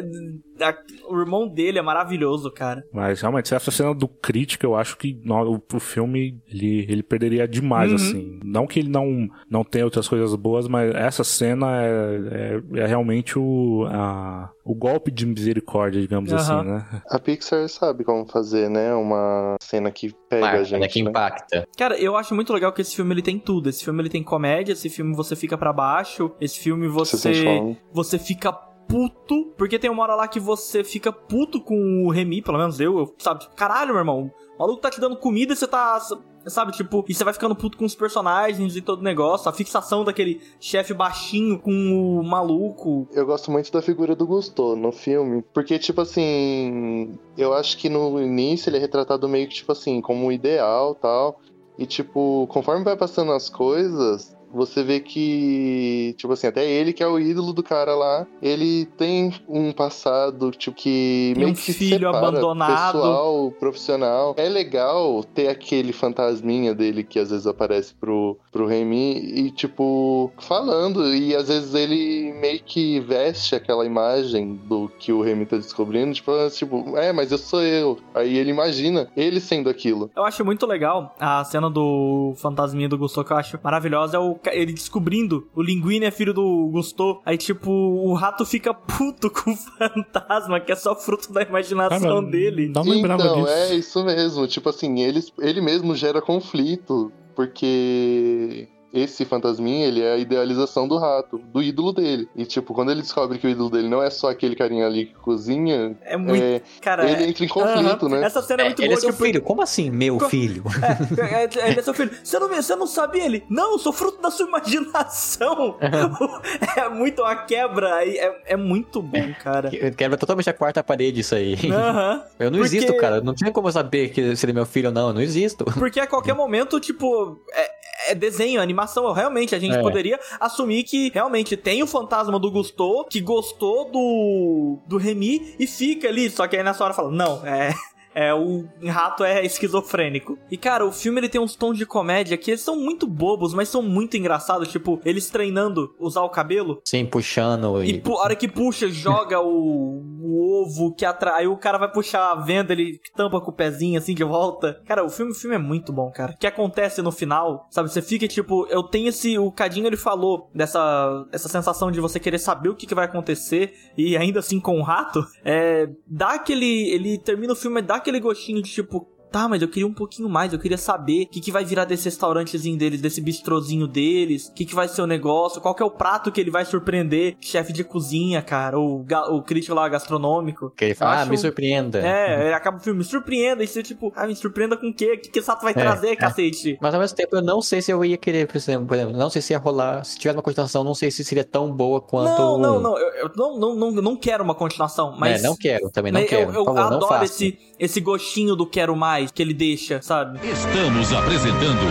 a- 0.63 0.75
o 1.09 1.17
irmão 1.19 1.47
dele 1.47 1.79
é 1.79 1.81
maravilhoso, 1.81 2.51
cara. 2.51 2.83
Mas 2.93 3.21
realmente, 3.21 3.53
essa 3.53 3.71
cena 3.71 3.93
do 3.93 4.07
crítico, 4.07 4.65
eu 4.65 4.75
acho 4.75 4.97
que 4.97 5.19
no, 5.23 5.55
o, 5.55 5.61
o 5.73 5.79
filme 5.79 6.37
ele, 6.47 6.85
ele 6.89 7.03
perderia 7.03 7.47
demais, 7.47 7.89
Uhum. 7.89 7.95
assim. 7.95 8.39
Não 8.43 8.67
que 8.67 8.79
ele 8.79 8.89
não, 8.89 9.27
não 9.49 9.63
tenha 9.63 9.85
outras 9.85 10.07
coisas 10.07 10.33
boas, 10.35 10.67
mas 10.67 10.93
essa 10.93 11.23
cena 11.23 11.67
é, 11.81 12.08
é, 12.09 12.79
é 12.81 12.85
realmente 12.85 13.37
o, 13.37 13.85
a, 13.89 14.51
o 14.63 14.75
golpe 14.75 15.11
de 15.11 15.25
misericórdia, 15.25 16.01
digamos 16.01 16.31
Aham. 16.31 16.39
assim, 16.39 16.69
né? 16.69 17.01
A 17.09 17.19
Pixar 17.19 17.67
sabe 17.69 18.03
como 18.03 18.25
fazer, 18.25 18.69
né? 18.69 18.93
Uma 18.93 19.55
cena 19.61 19.91
que 19.91 20.13
pega 20.29 20.45
a 20.45 20.51
Marca, 20.51 20.63
gente. 20.63 20.81
né, 20.81 20.87
que 20.87 20.99
impacta. 20.99 21.67
Cara, 21.77 21.97
eu 21.97 22.15
acho 22.15 22.35
muito 22.35 22.53
legal 22.53 22.71
que 22.73 22.81
esse 22.81 22.95
filme 22.95 23.13
ele 23.13 23.21
tem 23.21 23.39
tudo. 23.39 23.69
Esse 23.69 23.83
filme 23.83 24.01
ele 24.01 24.09
tem 24.09 24.23
comédia, 24.23 24.73
esse 24.73 24.89
filme 24.89 25.15
você 25.15 25.35
fica 25.35 25.57
pra 25.57 25.73
baixo, 25.73 26.31
esse 26.39 26.59
filme 26.59 26.87
Você 26.87 27.17
você 27.17 27.77
você 27.91 28.19
fica 28.19 28.51
puto, 28.89 29.53
porque 29.55 29.77
tem 29.77 29.89
uma 29.89 30.01
hora 30.01 30.15
lá 30.15 30.27
que 30.27 30.39
você 30.39 30.83
fica 30.83 31.11
puto 31.13 31.61
com 31.61 32.05
o 32.05 32.09
Remy, 32.09 32.41
pelo 32.41 32.57
menos 32.57 32.79
eu, 32.79 32.97
eu 32.97 33.15
sabe, 33.19 33.41
tipo, 33.41 33.55
caralho, 33.55 33.91
meu 33.91 33.99
irmão, 33.99 34.31
o 34.55 34.59
maluco 34.59 34.81
tá 34.81 34.89
te 34.89 34.99
dando 34.99 35.15
comida 35.15 35.53
e 35.53 35.55
você 35.55 35.67
tá, 35.67 35.99
sabe, 36.47 36.71
tipo, 36.71 37.03
e 37.07 37.13
você 37.13 37.23
vai 37.23 37.33
ficando 37.33 37.55
puto 37.55 37.77
com 37.77 37.85
os 37.85 37.95
personagens 37.95 38.75
e 38.75 38.81
todo 38.81 38.99
o 38.99 39.03
negócio, 39.03 39.49
a 39.49 39.53
fixação 39.53 40.03
daquele 40.03 40.41
chefe 40.59 40.93
baixinho 40.93 41.59
com 41.59 41.71
o 41.71 42.23
maluco. 42.23 43.07
Eu 43.13 43.25
gosto 43.25 43.51
muito 43.51 43.71
da 43.71 43.81
figura 43.81 44.15
do 44.15 44.25
Gusto 44.25 44.75
no 44.75 44.91
filme, 44.91 45.43
porque, 45.53 45.77
tipo 45.79 46.01
assim, 46.01 47.17
eu 47.37 47.53
acho 47.53 47.77
que 47.77 47.89
no 47.89 48.21
início 48.21 48.69
ele 48.69 48.77
é 48.77 48.79
retratado 48.79 49.27
meio 49.27 49.47
que, 49.47 49.55
tipo 49.55 49.71
assim, 49.71 50.01
como 50.01 50.25
um 50.25 50.31
ideal 50.31 50.95
tal. 50.95 51.39
E, 51.77 51.85
tipo, 51.85 52.45
conforme 52.47 52.83
vai 52.83 52.97
passando 52.97 53.31
as 53.31 53.49
coisas, 53.49 54.35
você 54.53 54.83
vê 54.83 54.99
que, 54.99 56.13
tipo 56.17 56.33
assim, 56.33 56.47
até 56.47 56.67
ele, 56.69 56.93
que 56.93 57.03
é 57.03 57.07
o 57.07 57.19
ídolo 57.19 57.53
do 57.53 57.63
cara 57.63 57.95
lá, 57.95 58.25
ele 58.41 58.85
tem 58.97 59.33
um 59.47 59.71
passado, 59.71 60.51
tipo, 60.51 60.75
que 60.75 61.31
Tem 61.35 61.43
meio 61.43 61.49
um 61.49 61.53
que 61.53 61.73
filho 61.73 62.09
abandonado. 62.09 62.93
pessoal, 62.93 63.51
profissional. 63.59 64.35
É 64.37 64.47
legal 64.47 65.23
ter 65.23 65.47
aquele 65.47 65.93
fantasminha 65.93 66.73
dele 66.73 67.03
que 67.03 67.19
às 67.19 67.29
vezes 67.29 67.47
aparece 67.47 67.93
pro, 67.93 68.37
pro 68.51 68.65
Remy 68.67 69.17
e, 69.17 69.51
tipo, 69.51 70.31
falando. 70.39 71.13
E 71.13 71.35
às 71.35 71.47
vezes 71.47 71.73
ele 71.73 72.33
meio 72.33 72.61
que 72.63 72.99
veste 72.99 73.55
aquela 73.55 73.85
imagem 73.85 74.55
do 74.65 74.89
que 74.99 75.11
o 75.11 75.21
Remy 75.21 75.45
tá 75.45 75.57
descobrindo, 75.57 76.13
tipo, 76.13 76.31
tipo, 76.49 76.97
é, 76.97 77.11
mas 77.11 77.31
eu 77.31 77.37
sou 77.37 77.61
eu. 77.61 77.97
Aí 78.13 78.37
ele 78.37 78.49
imagina 78.51 79.09
ele 79.15 79.39
sendo 79.39 79.69
aquilo. 79.69 80.09
Eu 80.15 80.23
acho 80.23 80.43
muito 80.45 80.65
legal 80.65 81.15
a 81.19 81.43
cena 81.43 81.69
do 81.69 82.33
fantasminha 82.37 82.87
do 82.89 82.97
Gusto 82.97 83.23
que 83.23 83.33
eu 83.33 83.37
acho 83.37 83.59
maravilhosa. 83.63 84.17
É 84.17 84.19
o, 84.19 84.35
ele 84.47 84.73
descobrindo 84.73 85.47
o 85.55 85.61
Linguini 85.61 86.05
é 86.05 86.11
filho 86.11 86.33
do 86.33 86.69
Gusto. 86.71 87.21
Aí, 87.25 87.37
tipo, 87.37 87.71
o 87.71 88.13
rato 88.13 88.45
fica 88.45 88.73
puto 88.73 89.29
com 89.31 89.51
o 89.51 89.55
fantasma, 89.55 90.59
que 90.59 90.71
é 90.71 90.75
só 90.75 90.95
fruto 90.95 91.31
da 91.31 91.41
imaginação 91.41 92.21
mas 92.21 92.31
dele. 92.31 92.69
Não 92.69 92.83
lembrava 92.83 93.23
então, 93.23 93.43
disso. 93.43 93.53
é 93.53 93.75
isso 93.75 94.05
mesmo. 94.05 94.47
Tipo 94.47 94.69
assim, 94.69 95.01
ele, 95.01 95.21
ele 95.39 95.61
mesmo 95.61 95.95
gera 95.95 96.21
conflito, 96.21 97.11
porque 97.35 98.67
esse 98.93 99.23
fantasminha, 99.25 99.87
ele 99.87 100.01
é 100.01 100.13
a 100.13 100.17
idealização 100.17 100.87
do 100.87 100.97
rato, 100.97 101.37
do 101.37 101.61
ídolo 101.61 101.93
dele. 101.93 102.27
E, 102.35 102.45
tipo, 102.45 102.73
quando 102.73 102.91
ele 102.91 103.01
descobre 103.01 103.37
que 103.37 103.47
o 103.47 103.49
ídolo 103.49 103.69
dele 103.69 103.87
não 103.87 104.01
é 104.01 104.09
só 104.09 104.29
aquele 104.29 104.55
carinha 104.55 104.85
ali 104.85 105.05
que 105.07 105.13
cozinha, 105.15 105.95
É 106.01 106.17
muito. 106.17 106.43
é, 106.43 106.61
cara, 106.81 107.09
ele 107.09 107.23
é- 107.23 107.27
entra 107.29 107.45
em 107.45 107.47
conflito, 107.47 108.05
Aham. 108.05 108.09
né? 108.19 108.25
Essa 108.25 108.41
cena 108.41 108.63
é, 108.63 108.65
É, 108.65 108.69
muito 108.69 108.79
ele 108.81 108.87
é 108.87 108.89
boa. 108.91 109.01
seu 109.01 109.11
tipo, 109.11 109.23
filho. 109.23 109.41
Como 109.41 109.61
assim, 109.61 109.89
meu 109.89 110.17
Co- 110.17 110.29
filho? 110.29 110.63
É, 111.19 111.43
é, 111.43 111.69
ele 111.71 111.79
é 111.79 111.83
seu 111.83 111.93
filho. 111.93 112.11
Você 112.23 112.39
não, 112.39 112.47
você 112.49 112.75
não 112.75 112.87
sabia 112.87 113.25
ele? 113.25 113.43
Não, 113.49 113.73
eu 113.73 113.79
sou 113.79 113.93
fruto 113.93 114.21
da 114.21 114.31
sua 114.31 114.47
imaginação. 114.47 115.77
é 116.77 116.89
muito 116.89 117.21
uma 117.21 117.35
quebra. 117.35 117.95
aí 117.95 118.17
É, 118.17 118.41
é 118.53 118.57
muito 118.57 119.01
bom, 119.01 119.33
cara. 119.43 119.69
Quebra 119.95 120.17
totalmente 120.17 120.49
a 120.49 120.53
quarta 120.53 120.83
parede 120.83 121.21
isso 121.21 121.35
aí. 121.35 121.55
Aham. 121.71 122.23
Eu 122.39 122.49
não 122.51 122.59
Porque- 122.59 122.77
existo, 122.77 122.95
cara. 122.97 123.21
Não 123.21 123.33
tinha 123.33 123.51
como 123.51 123.67
eu 123.67 123.71
saber 123.71 124.09
que 124.09 124.35
se 124.35 124.45
ele 124.45 124.51
é 124.51 124.55
meu 124.55 124.65
filho 124.65 124.87
ou 124.89 124.93
não. 124.93 125.07
Eu 125.09 125.13
não 125.13 125.21
existo. 125.21 125.65
Porque 125.65 125.99
a 125.99 126.07
qualquer 126.07 126.33
momento, 126.33 126.79
tipo, 126.79 127.39
é, 127.53 127.69
é 128.11 128.15
desenho, 128.15 128.61
animação. 128.61 129.11
Realmente, 129.11 129.55
a 129.55 129.59
gente 129.59 129.75
É. 129.75 129.81
poderia 129.81 130.19
assumir 130.39 130.83
que 130.83 131.09
realmente 131.13 131.55
tem 131.55 131.81
o 131.83 131.87
fantasma 131.87 132.39
do 132.39 132.51
Gusto, 132.51 133.05
que 133.09 133.21
gostou 133.21 133.89
do, 133.91 134.77
do 134.87 134.97
Remy 134.97 135.55
e 135.59 135.67
fica 135.67 136.07
ali. 136.07 136.29
Só 136.29 136.47
que 136.47 136.55
aí 136.57 136.63
nessa 136.63 136.83
hora 136.83 136.93
fala, 136.93 137.11
não, 137.11 137.45
é. 137.45 137.73
É, 138.19 138.33
o 138.33 138.65
rato 138.87 139.23
é 139.23 139.45
esquizofrênico. 139.45 140.37
E, 140.51 140.57
cara, 140.57 140.85
o 140.85 140.91
filme 140.91 141.19
ele 141.21 141.29
tem 141.29 141.39
uns 141.39 141.55
tons 141.55 141.77
de 141.77 141.85
comédia 141.85 142.37
que 142.37 142.51
eles 142.51 142.61
são 142.61 142.75
muito 142.75 143.07
bobos, 143.07 143.53
mas 143.53 143.69
são 143.69 143.81
muito 143.81 144.17
engraçados. 144.17 144.67
Tipo, 144.67 144.99
eles 145.05 145.29
treinando 145.29 145.93
usar 145.99 146.21
o 146.23 146.29
cabelo. 146.29 146.81
Sim, 146.85 147.05
puxando 147.05 147.83
E 147.83 147.91
e. 147.91 147.99
pu- 148.01 148.17
a 148.17 148.23
hora 148.23 148.35
que 148.35 148.47
puxa, 148.47 148.89
joga 148.89 149.39
o, 149.39 150.01
o 150.21 150.61
ovo 150.63 150.93
que 150.93 151.05
atrai. 151.05 151.41
Aí 151.41 151.47
o 151.47 151.55
cara 151.57 151.77
vai 151.77 151.91
puxar 151.91 152.31
a 152.31 152.35
venda, 152.35 152.73
ele 152.73 152.99
tampa 153.15 153.39
com 153.39 153.51
o 153.51 153.53
pezinho 153.53 153.97
assim 153.97 154.13
de 154.13 154.23
volta. 154.23 154.81
Cara, 154.85 155.05
o 155.05 155.09
filme, 155.09 155.31
o 155.31 155.35
filme 155.35 155.55
é 155.55 155.59
muito 155.59 155.93
bom, 155.93 156.11
cara. 156.11 156.33
O 156.33 156.37
que 156.37 156.47
acontece 156.47 157.01
no 157.01 157.11
final, 157.11 157.67
sabe? 157.71 157.89
Você 157.89 158.01
fica 158.01 158.27
tipo, 158.27 158.65
eu 158.69 158.83
tenho 158.83 159.07
esse. 159.09 159.37
O 159.37 159.51
Cadinho 159.51 159.87
ele 159.87 159.95
falou 159.97 160.49
dessa 160.53 161.25
essa 161.31 161.47
sensação 161.47 161.91
de 161.91 161.99
você 162.01 162.19
querer 162.19 162.39
saber 162.39 162.69
o 162.69 162.75
que, 162.75 162.85
que 162.87 162.95
vai 162.95 163.05
acontecer 163.05 163.73
e 163.97 164.17
ainda 164.17 164.39
assim 164.39 164.59
com 164.59 164.79
o 164.79 164.83
rato. 164.83 165.23
É. 165.45 165.87
Dá 166.07 166.31
aquele. 166.31 166.89
Ele 166.89 167.17
termina 167.17 167.53
o 167.53 167.55
filme, 167.55 167.81
dá 167.81 167.95
aquele 167.95 168.08
gostinho 168.17 168.61
de 168.63 168.71
tipo. 168.71 169.18
Tá, 169.31 169.47
mas 169.47 169.61
eu 169.61 169.67
queria 169.67 169.85
um 169.87 169.93
pouquinho 169.93 170.27
mais, 170.27 170.51
eu 170.53 170.59
queria 170.59 170.77
saber 170.77 171.23
o 171.23 171.27
que, 171.27 171.39
que 171.39 171.51
vai 171.51 171.63
virar 171.63 171.85
desse 171.85 172.05
restaurantezinho 172.05 172.77
deles, 172.77 172.99
desse 172.99 173.21
bistrozinho 173.21 173.87
deles, 173.87 174.47
o 174.47 174.53
que, 174.53 174.65
que 174.65 174.73
vai 174.73 174.87
ser 174.87 175.01
o 175.03 175.07
negócio, 175.07 175.61
qual 175.61 175.75
que 175.75 175.83
é 175.83 175.85
o 175.85 175.91
prato 175.91 176.31
que 176.31 176.41
ele 176.41 176.49
vai 176.49 176.65
surpreender, 176.65 177.35
chefe 177.39 177.71
de 177.71 177.83
cozinha, 177.83 178.41
cara, 178.41 178.79
o, 178.79 179.03
ga- 179.03 179.29
o 179.31 179.41
crítico 179.43 179.75
lá 179.75 179.87
gastronômico. 179.87 180.71
Que 180.75 180.85
ele 180.85 180.95
fala, 180.95 181.21
ah, 181.21 181.25
me 181.25 181.37
surpreenda. 181.37 181.99
É, 181.99 182.45
ele 182.47 182.53
acaba 182.53 182.77
o 182.77 182.79
filme, 182.79 182.99
me 182.99 183.05
surpreenda, 183.05 183.63
e 183.63 183.67
você 183.67 183.83
tipo, 183.83 184.11
ah, 184.15 184.25
me 184.25 184.35
surpreenda 184.35 184.75
com 184.75 184.87
o 184.87 184.93
quê? 184.93 185.13
O 185.13 185.21
que, 185.21 185.29
que 185.29 185.39
esse 185.39 185.51
ato 185.51 185.63
vai 185.63 185.73
trazer, 185.73 186.15
cacete? 186.15 186.77
Mas 186.81 186.93
ao 186.93 186.99
mesmo 186.99 187.15
tempo, 187.15 187.35
eu 187.35 187.41
não 187.41 187.61
sei 187.61 187.81
se 187.81 187.91
eu 187.91 188.03
ia 188.03 188.17
querer, 188.17 188.47
por 188.47 188.57
exemplo, 188.57 188.87
por 188.87 188.95
exemplo, 188.95 189.15
não 189.15 189.29
sei 189.29 189.41
se 189.41 189.53
ia 189.53 189.59
rolar. 189.59 190.03
Se 190.03 190.17
tivesse 190.17 190.37
uma 190.37 190.43
continuação, 190.43 190.83
não 190.83 190.95
sei 190.95 191.11
se 191.11 191.23
seria 191.23 191.43
tão 191.43 191.71
boa 191.71 192.01
quanto. 192.01 192.39
Não, 192.39 192.57
não, 192.57 192.79
não, 192.79 192.97
eu, 192.97 193.09
eu 193.15 193.31
não, 193.35 193.57
não, 193.59 193.75
não, 193.75 193.91
não 193.91 194.15
quero 194.15 194.43
uma 194.43 194.55
continuação, 194.55 195.15
mas... 195.19 195.39
É, 195.39 195.43
não 195.47 195.55
quero, 195.55 195.89
também 195.91 196.11
não 196.11 196.21
mas 196.21 196.29
quero. 196.29 196.51
Eu, 196.51 196.55
eu 196.55 196.65
favor, 196.65 196.79
adoro 196.93 197.23
esse, 197.23 197.59
esse 197.77 198.01
gostinho 198.01 198.55
do 198.55 198.65
quero 198.65 198.95
mais 198.95 199.18
que 199.27 199.41
ele 199.41 199.53
deixa, 199.53 200.01
sabe? 200.01 200.39
Estamos 200.47 201.11
apresentando 201.13 201.85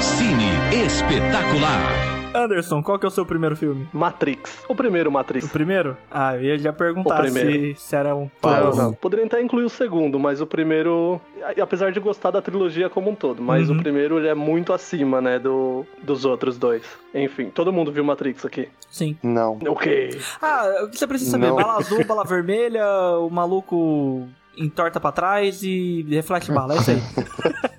Cine 0.00 0.84
Espetacular. 0.84 2.12
Anderson, 2.34 2.82
qual 2.82 2.98
que 2.98 3.04
é 3.04 3.08
o 3.08 3.10
seu 3.10 3.26
primeiro 3.26 3.54
filme? 3.54 3.86
Matrix. 3.92 4.64
O 4.66 4.74
primeiro 4.74 5.10
O 5.10 5.12
Matrix. 5.12 5.46
primeiro? 5.50 5.98
Ah, 6.10 6.34
eu 6.34 6.42
ia 6.44 6.58
já 6.58 6.72
perguntar 6.72 7.18
O 7.18 7.22
primeiro. 7.24 7.76
se, 7.76 7.82
se 7.88 7.94
era 7.94 8.16
um 8.16 8.22
Não, 8.22 8.30
pau. 8.40 8.74
não. 8.74 8.92
Poderia 8.94 9.26
até 9.26 9.42
incluir 9.42 9.64
o 9.64 9.68
segundo, 9.68 10.18
mas 10.18 10.40
o 10.40 10.46
primeiro, 10.46 11.20
a- 11.42 11.62
apesar 11.62 11.92
de 11.92 12.00
gostar 12.00 12.30
da 12.30 12.40
trilogia 12.40 12.88
como 12.88 13.10
um 13.10 13.14
todo, 13.14 13.42
mas 13.42 13.68
Uhum. 13.68 13.76
o 13.76 13.82
primeiro 13.82 14.18
ele 14.18 14.28
é 14.28 14.34
muito 14.34 14.72
acima, 14.72 15.20
né, 15.20 15.38
do, 15.38 15.84
dos 16.02 16.24
outros 16.24 16.56
dois. 16.56 16.82
Enfim, 17.14 17.50
todo 17.50 17.70
mundo 17.70 17.92
viu 17.92 18.02
Matrix 18.02 18.46
aqui. 18.46 18.66
Sim. 18.90 19.14
Não. 19.22 19.58
Ok. 19.68 20.18
Ah, 20.40 20.84
o 20.84 20.88
que 20.88 20.96
você 20.98 21.06
precisa 21.06 21.32
saber? 21.32 21.48
Não. 21.48 21.56
Bala 21.56 21.76
azul, 21.76 22.02
bala 22.02 22.24
vermelha, 22.24 22.86
o 23.18 23.28
maluco 23.28 24.26
entorta 24.56 25.00
pra 25.00 25.12
trás 25.12 25.62
e 25.62 26.06
reflete 26.08 26.52
bala, 26.52 26.74
é 26.74 26.78
isso 26.78 26.90
aí. 26.90 27.02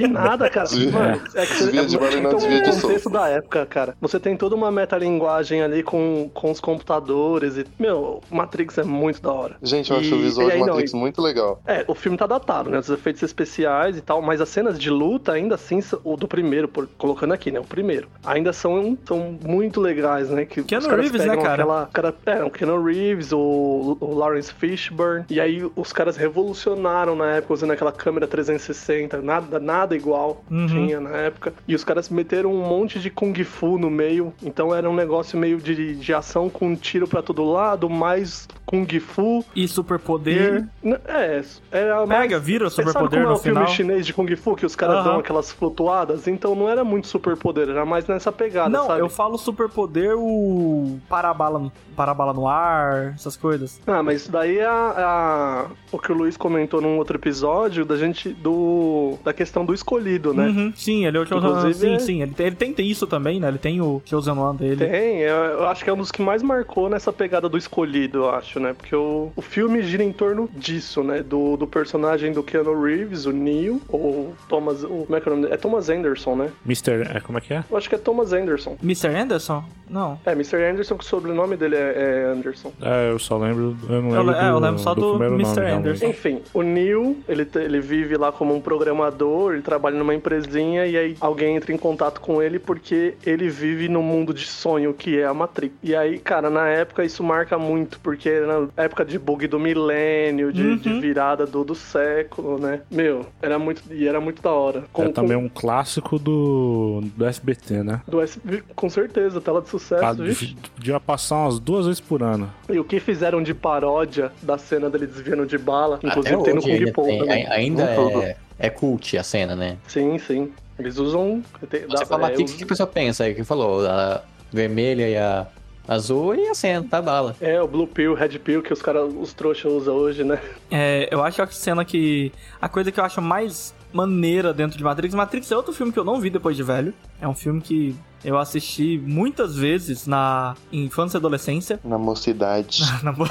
Que 0.00 0.08
nada, 0.08 0.48
cara. 0.50 0.66
Desvia- 0.68 0.90
Mano, 0.92 1.22
é 1.34 1.46
que 1.46 1.52
você 1.54 1.64
desvia 1.70 1.86
de 1.86 2.20
não 2.20 2.30
então, 2.30 2.38
o 2.38 2.80
contexto 2.80 3.10
da 3.10 3.28
época, 3.28 3.66
cara. 3.66 3.96
Você 4.00 4.18
tem 4.20 4.36
toda 4.36 4.54
uma 4.56 4.70
metalinguagem 4.70 5.62
ali 5.62 5.82
com, 5.82 6.30
com 6.32 6.50
os 6.50 6.60
computadores 6.60 7.56
e, 7.56 7.66
meu, 7.78 8.20
Matrix 8.30 8.78
é 8.78 8.82
muito 8.84 9.20
da 9.22 9.32
hora. 9.32 9.56
Gente, 9.62 9.90
eu 9.90 9.98
acho 9.98 10.10
E- 10.10 10.14
o 10.14 10.18
visual 10.18 10.46
aí, 10.48 10.54
de 10.54 10.58
não, 10.60 10.66
Matrix 10.68 10.92
e- 10.92 10.96
muito 10.96 11.20
legal. 11.22 11.60
É, 11.66 11.84
o 11.86 11.94
filme 11.94 12.16
tá 12.16 12.26
datado, 12.26 12.70
né? 12.70 12.78
Os 12.78 12.88
efeitos 12.88 13.22
especiais 13.22 13.96
e 13.96 14.00
tal, 14.00 14.20
mas 14.22 14.40
as 14.40 14.48
cenas 14.48 14.78
de 14.78 14.90
luta, 14.90 15.32
ainda 15.32 15.54
assim, 15.54 15.80
o 16.04 16.16
do 16.16 16.26
primeiro, 16.28 16.68
por- 16.68 16.88
colocando 16.98 17.32
aqui, 17.32 17.50
né? 17.50 17.60
O 17.60 17.64
primeiro, 17.64 18.08
ainda 18.24 18.52
são, 18.52 18.96
são 19.06 19.36
muito 19.44 19.80
legais, 19.80 20.30
né? 20.30 20.44
Que 20.44 20.62
Keanu 20.62 20.82
os 20.84 20.90
caras 20.90 21.04
Reeves, 21.04 21.20
né, 21.24 21.28
pegam 21.30 21.42
cara? 21.44 21.62
Aquela, 21.62 21.88
cara, 21.92 22.14
é, 22.26 22.44
o 22.44 22.50
Keanu 22.50 22.82
Reeves, 22.82 23.32
o, 23.32 23.96
o 24.00 24.14
Lawrence 24.14 24.52
Fishburne, 24.52 25.24
e 25.30 25.40
aí 25.40 25.68
os 25.76 25.92
caras 25.92 26.16
revolucionaram 26.16 27.14
na 27.14 27.36
época 27.36 27.54
usando 27.54 27.70
aquela 27.72 27.92
câmera 27.92 28.26
360, 28.26 29.20
nada, 29.22 29.58
nada 29.58 29.89
igual 29.94 30.42
Uhum. 30.50 30.66
tinha 30.66 31.00
na 31.00 31.10
época. 31.16 31.52
E 31.66 31.74
os 31.74 31.84
caras 31.84 32.08
meteram 32.08 32.52
um 32.52 32.66
monte 32.66 32.98
de 32.98 33.10
Kung 33.10 33.34
Fu 33.44 33.78
no 33.78 33.90
meio, 33.90 34.32
então 34.42 34.74
era 34.74 34.88
um 34.88 34.94
negócio 34.94 35.38
meio 35.38 35.58
de, 35.58 35.94
de 35.96 36.14
ação 36.14 36.48
com 36.48 36.74
tiro 36.76 37.06
pra 37.08 37.22
todo 37.22 37.44
lado, 37.44 37.88
mais 37.88 38.48
Kung 38.66 38.86
Fu. 39.00 39.44
E 39.54 39.66
superpoder. 39.68 40.66
E- 40.84 40.90
É, 41.06 41.42
era 41.70 42.06
mais... 42.06 42.20
Pega, 42.22 42.38
vira 42.38 42.66
o 42.66 42.70
superpoder 42.70 43.20
é 43.20 43.24
no 43.24 43.32
o 43.32 43.36
filme 43.38 43.60
final. 43.60 43.74
chinês 43.74 44.06
de 44.06 44.12
Kung 44.14 44.34
Fu, 44.36 44.54
que 44.56 44.66
os 44.66 44.76
caras 44.76 44.96
Aham. 44.96 45.04
dão 45.04 45.18
aquelas 45.20 45.50
flutuadas? 45.52 46.26
Então 46.28 46.54
não 46.54 46.68
era 46.68 46.84
muito 46.84 47.06
superpoder, 47.06 47.68
era 47.68 47.84
mais 47.84 48.06
nessa 48.06 48.30
pegada, 48.32 48.68
Não, 48.70 48.86
sabe? 48.86 49.00
eu 49.00 49.08
falo 49.08 49.36
superpoder, 49.38 50.14
o 50.16 50.98
parabala, 51.08 51.58
no- 51.58 51.72
parabala 51.96 52.32
no 52.32 52.48
ar, 52.48 53.12
essas 53.14 53.36
coisas. 53.36 53.80
Ah, 53.86 54.02
mas 54.02 54.22
isso 54.22 54.32
daí 54.32 54.58
é 54.58 54.66
a, 54.66 54.94
a- 54.96 55.66
o 55.92 55.98
que 55.98 56.10
o 56.12 56.14
Luiz 56.14 56.36
comentou 56.36 56.80
num 56.80 56.96
outro 56.98 57.16
episódio 57.16 57.84
da 57.84 57.96
gente 57.96 58.30
do 58.30 59.18
da 59.24 59.32
questão 59.32 59.64
do 59.64 59.69
escolhido, 59.74 60.32
né? 60.34 60.46
Uhum, 60.48 60.72
sim, 60.76 61.06
ele 61.06 61.16
é 61.16 61.20
o 61.20 61.26
Chosen 61.26 61.72
Sim, 61.72 61.94
é- 61.94 61.98
sim, 61.98 62.22
ele 62.22 62.32
tem, 62.32 62.46
ele 62.46 62.56
tem, 62.56 62.72
tem 62.72 62.88
isso 62.90 63.06
também, 63.06 63.38
né? 63.40 63.48
Ele 63.48 63.58
tem 63.58 63.80
o 63.80 64.00
Chosen 64.04 64.34
One 64.34 64.58
dele. 64.58 64.76
Tem, 64.86 65.18
eu, 65.20 65.34
eu 65.36 65.68
acho 65.68 65.82
que 65.84 65.90
é 65.90 65.92
um 65.92 65.96
dos 65.96 66.10
que 66.10 66.22
mais 66.22 66.42
marcou 66.42 66.88
nessa 66.88 67.12
pegada 67.12 67.48
do 67.48 67.56
escolhido, 67.58 68.18
eu 68.18 68.30
acho, 68.30 68.58
né? 68.60 68.72
Porque 68.76 68.94
o, 68.94 69.30
o 69.34 69.42
filme 69.42 69.82
gira 69.82 70.02
em 70.02 70.12
torno 70.12 70.48
disso, 70.56 71.02
né? 71.02 71.22
Do, 71.22 71.56
do 71.56 71.66
personagem 71.66 72.32
do 72.32 72.42
Keanu 72.42 72.80
Reeves, 72.82 73.26
o 73.26 73.32
Neo, 73.32 73.80
ou 73.88 74.34
Thomas. 74.48 74.82
O, 74.84 75.04
como 75.06 75.16
é 75.16 75.20
que 75.20 75.28
é 75.28 75.32
o 75.32 75.34
nome 75.34 75.42
dele? 75.46 75.54
É 75.54 75.58
Thomas 75.58 75.88
Anderson, 75.88 76.36
né? 76.36 76.50
Mr. 76.66 77.02
É, 77.16 77.20
como 77.20 77.38
é 77.38 77.40
que 77.40 77.54
é? 77.54 77.64
Eu 77.70 77.76
acho 77.76 77.88
que 77.88 77.94
é 77.94 77.98
Thomas 77.98 78.32
Anderson. 78.32 78.76
Mr. 78.82 79.08
Anderson? 79.08 79.64
Não. 79.88 80.18
É, 80.24 80.32
Mr. 80.32 80.56
Anderson, 80.62 80.96
que 80.96 81.04
o 81.04 81.06
sobrenome 81.06 81.56
dele 81.56 81.74
é, 81.74 82.24
é 82.28 82.32
Anderson. 82.32 82.72
É, 82.80 83.10
eu 83.10 83.18
só 83.18 83.36
lembro. 83.36 83.76
Eu 83.88 84.00
não 84.02 84.10
Eu 84.14 84.22
lembro. 84.22 84.30
le- 84.32 84.38
é, 84.38 84.48
eu 84.50 84.54
do- 84.54 84.60
lembro 84.60 84.78
só 84.78 84.94
do 84.94 85.10
primeiro 85.10 85.34
Mr. 85.34 85.48
nome, 85.48 85.66
realmente. 85.66 85.88
Anderson. 85.88 86.06
Enfim, 86.06 86.40
o 86.54 86.62
Neil, 86.62 87.16
ele, 87.28 87.48
ele 87.56 87.80
vive 87.80 88.16
lá 88.16 88.30
como 88.30 88.54
um 88.54 88.60
programador, 88.60 89.56
ele 89.60 89.64
trabalha 89.64 89.96
numa 89.98 90.14
empresinha 90.14 90.86
e 90.86 90.96
aí 90.96 91.16
alguém 91.20 91.56
entra 91.56 91.72
em 91.72 91.76
contato 91.78 92.20
com 92.20 92.42
ele 92.42 92.58
porque 92.58 93.14
ele 93.24 93.48
vive 93.48 93.88
num 93.88 94.02
mundo 94.02 94.32
de 94.32 94.46
sonho 94.46 94.92
que 94.94 95.18
é 95.18 95.26
a 95.26 95.34
Matrix. 95.34 95.74
E 95.82 95.94
aí, 95.94 96.18
cara, 96.18 96.48
na 96.50 96.66
época 96.68 97.04
isso 97.04 97.22
marca 97.22 97.58
muito, 97.58 98.00
porque 98.00 98.28
era 98.28 98.46
na 98.62 98.68
época 98.84 99.04
de 99.04 99.18
bug 99.18 99.46
do 99.46 99.58
milênio, 99.58 100.52
de, 100.52 100.60
Uhum. 100.70 100.76
de 100.76 100.92
virada 101.00 101.46
do, 101.46 101.64
do 101.64 101.74
século, 101.74 102.58
né? 102.58 102.80
Meu, 102.90 103.26
era 103.42 103.58
muito, 103.58 103.82
e 103.90 104.06
era 104.06 104.20
muito 104.20 104.40
da 104.42 104.50
hora. 104.52 104.84
Com, 104.92 105.04
É 105.04 105.08
também 105.08 105.36
com, 105.36 105.44
um 105.44 105.48
clássico 105.48 106.18
do, 106.18 107.00
do 107.16 107.24
SBT, 107.26 107.82
né? 107.82 108.00
do 108.06 108.20
SB, 108.20 108.62
com 108.74 108.88
certeza, 108.88 109.40
tela 109.40 109.60
de 109.60 109.68
sucesso, 109.68 110.04
Ah, 110.04 110.12
vixe. 110.12 110.56
Devia 110.78 111.00
passar 111.00 111.36
umas 111.36 111.58
duas 111.58 111.86
vezes 111.86 112.00
por 112.00 112.22
ano. 112.22 112.50
E 112.68 112.78
o 112.78 112.84
que 112.84 113.00
fizeram 113.00 113.42
de 113.42 113.52
paródia 113.54 114.32
da 114.42 114.56
cena 114.58 114.88
dele 114.88 115.06
desviando 115.06 115.44
de 115.46 115.58
bala, 115.58 115.96
Até 115.96 116.08
inclusive 116.08 116.42
tem 116.42 116.54
no 116.54 116.92
Kung 116.92 117.28
ai- 117.30 117.46
ainda 117.46 117.82
é, 117.84 118.36
é 118.60 118.70
cult 118.70 119.16
a 119.18 119.22
cena, 119.24 119.56
né? 119.56 119.76
Sim, 119.88 120.18
sim. 120.18 120.52
Eles 120.78 120.98
usam. 120.98 121.42
Você 121.60 121.86
dá- 121.86 122.06
fala 122.06 122.26
é, 122.26 122.30
Matrix, 122.30 122.52
o 122.52 122.56
que 122.58 122.64
a 122.64 122.66
pessoa 122.66 122.86
pensa 122.86 123.24
aí? 123.24 123.34
Que 123.34 123.42
falou, 123.42 123.86
a 123.86 124.22
vermelha 124.52 125.08
e 125.08 125.16
a 125.16 125.46
azul 125.88 126.34
e 126.34 126.46
a 126.48 126.54
cena, 126.54 126.86
tá 126.88 127.02
bala. 127.02 127.34
É, 127.40 127.60
o 127.60 127.66
Blue 127.66 127.86
Pill, 127.86 128.14
Red 128.14 128.38
Pill 128.38 128.62
que 128.62 128.72
os 128.72 128.80
caras, 128.80 129.12
os 129.12 129.32
trouxas 129.32 129.72
usam 129.72 129.96
hoje, 129.96 130.22
né? 130.22 130.40
É, 130.70 131.08
eu 131.10 131.22
acho 131.24 131.42
a 131.42 131.46
cena 131.48 131.84
que. 131.84 132.32
A 132.60 132.68
coisa 132.68 132.92
que 132.92 133.00
eu 133.00 133.04
acho 133.04 133.20
mais 133.20 133.74
maneira 133.92 134.54
dentro 134.54 134.78
de 134.78 134.84
Matrix. 134.84 135.14
Matrix 135.14 135.50
é 135.50 135.56
outro 135.56 135.72
filme 135.72 135.92
que 135.92 135.98
eu 135.98 136.04
não 136.04 136.20
vi 136.20 136.30
depois 136.30 136.56
de 136.56 136.62
velho. 136.62 136.94
É 137.20 137.26
um 137.26 137.34
filme 137.34 137.60
que 137.60 137.96
eu 138.24 138.38
assisti 138.38 138.98
muitas 139.04 139.56
vezes 139.56 140.06
na 140.06 140.54
infância 140.72 141.16
e 141.16 141.18
adolescência. 141.18 141.80
Na 141.82 141.98
mocidade. 141.98 142.82
Na 143.02 143.12
boa. 143.12 143.28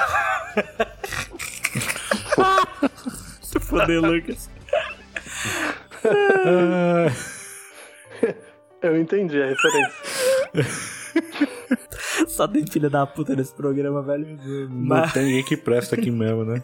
Se 3.42 3.60
foder, 3.60 4.02
Lucas. 4.02 4.50
Ah, 6.06 7.08
Eu 8.82 8.99
entendi 8.99 9.41
a 9.41 9.47
referência. 9.47 9.93
Só 12.28 12.47
tem 12.47 12.65
filha 12.65 12.89
da 12.89 13.06
puta 13.06 13.36
nesse 13.36 13.54
programa, 13.54 14.02
velho. 14.02 14.38
não 14.69 14.69
Mas 14.69 15.12
tem 15.13 15.25
ninguém 15.25 15.43
que 15.43 15.58
presta 15.58 15.95
aqui 15.95 16.10
mesmo, 16.12 16.45
né? 16.45 16.63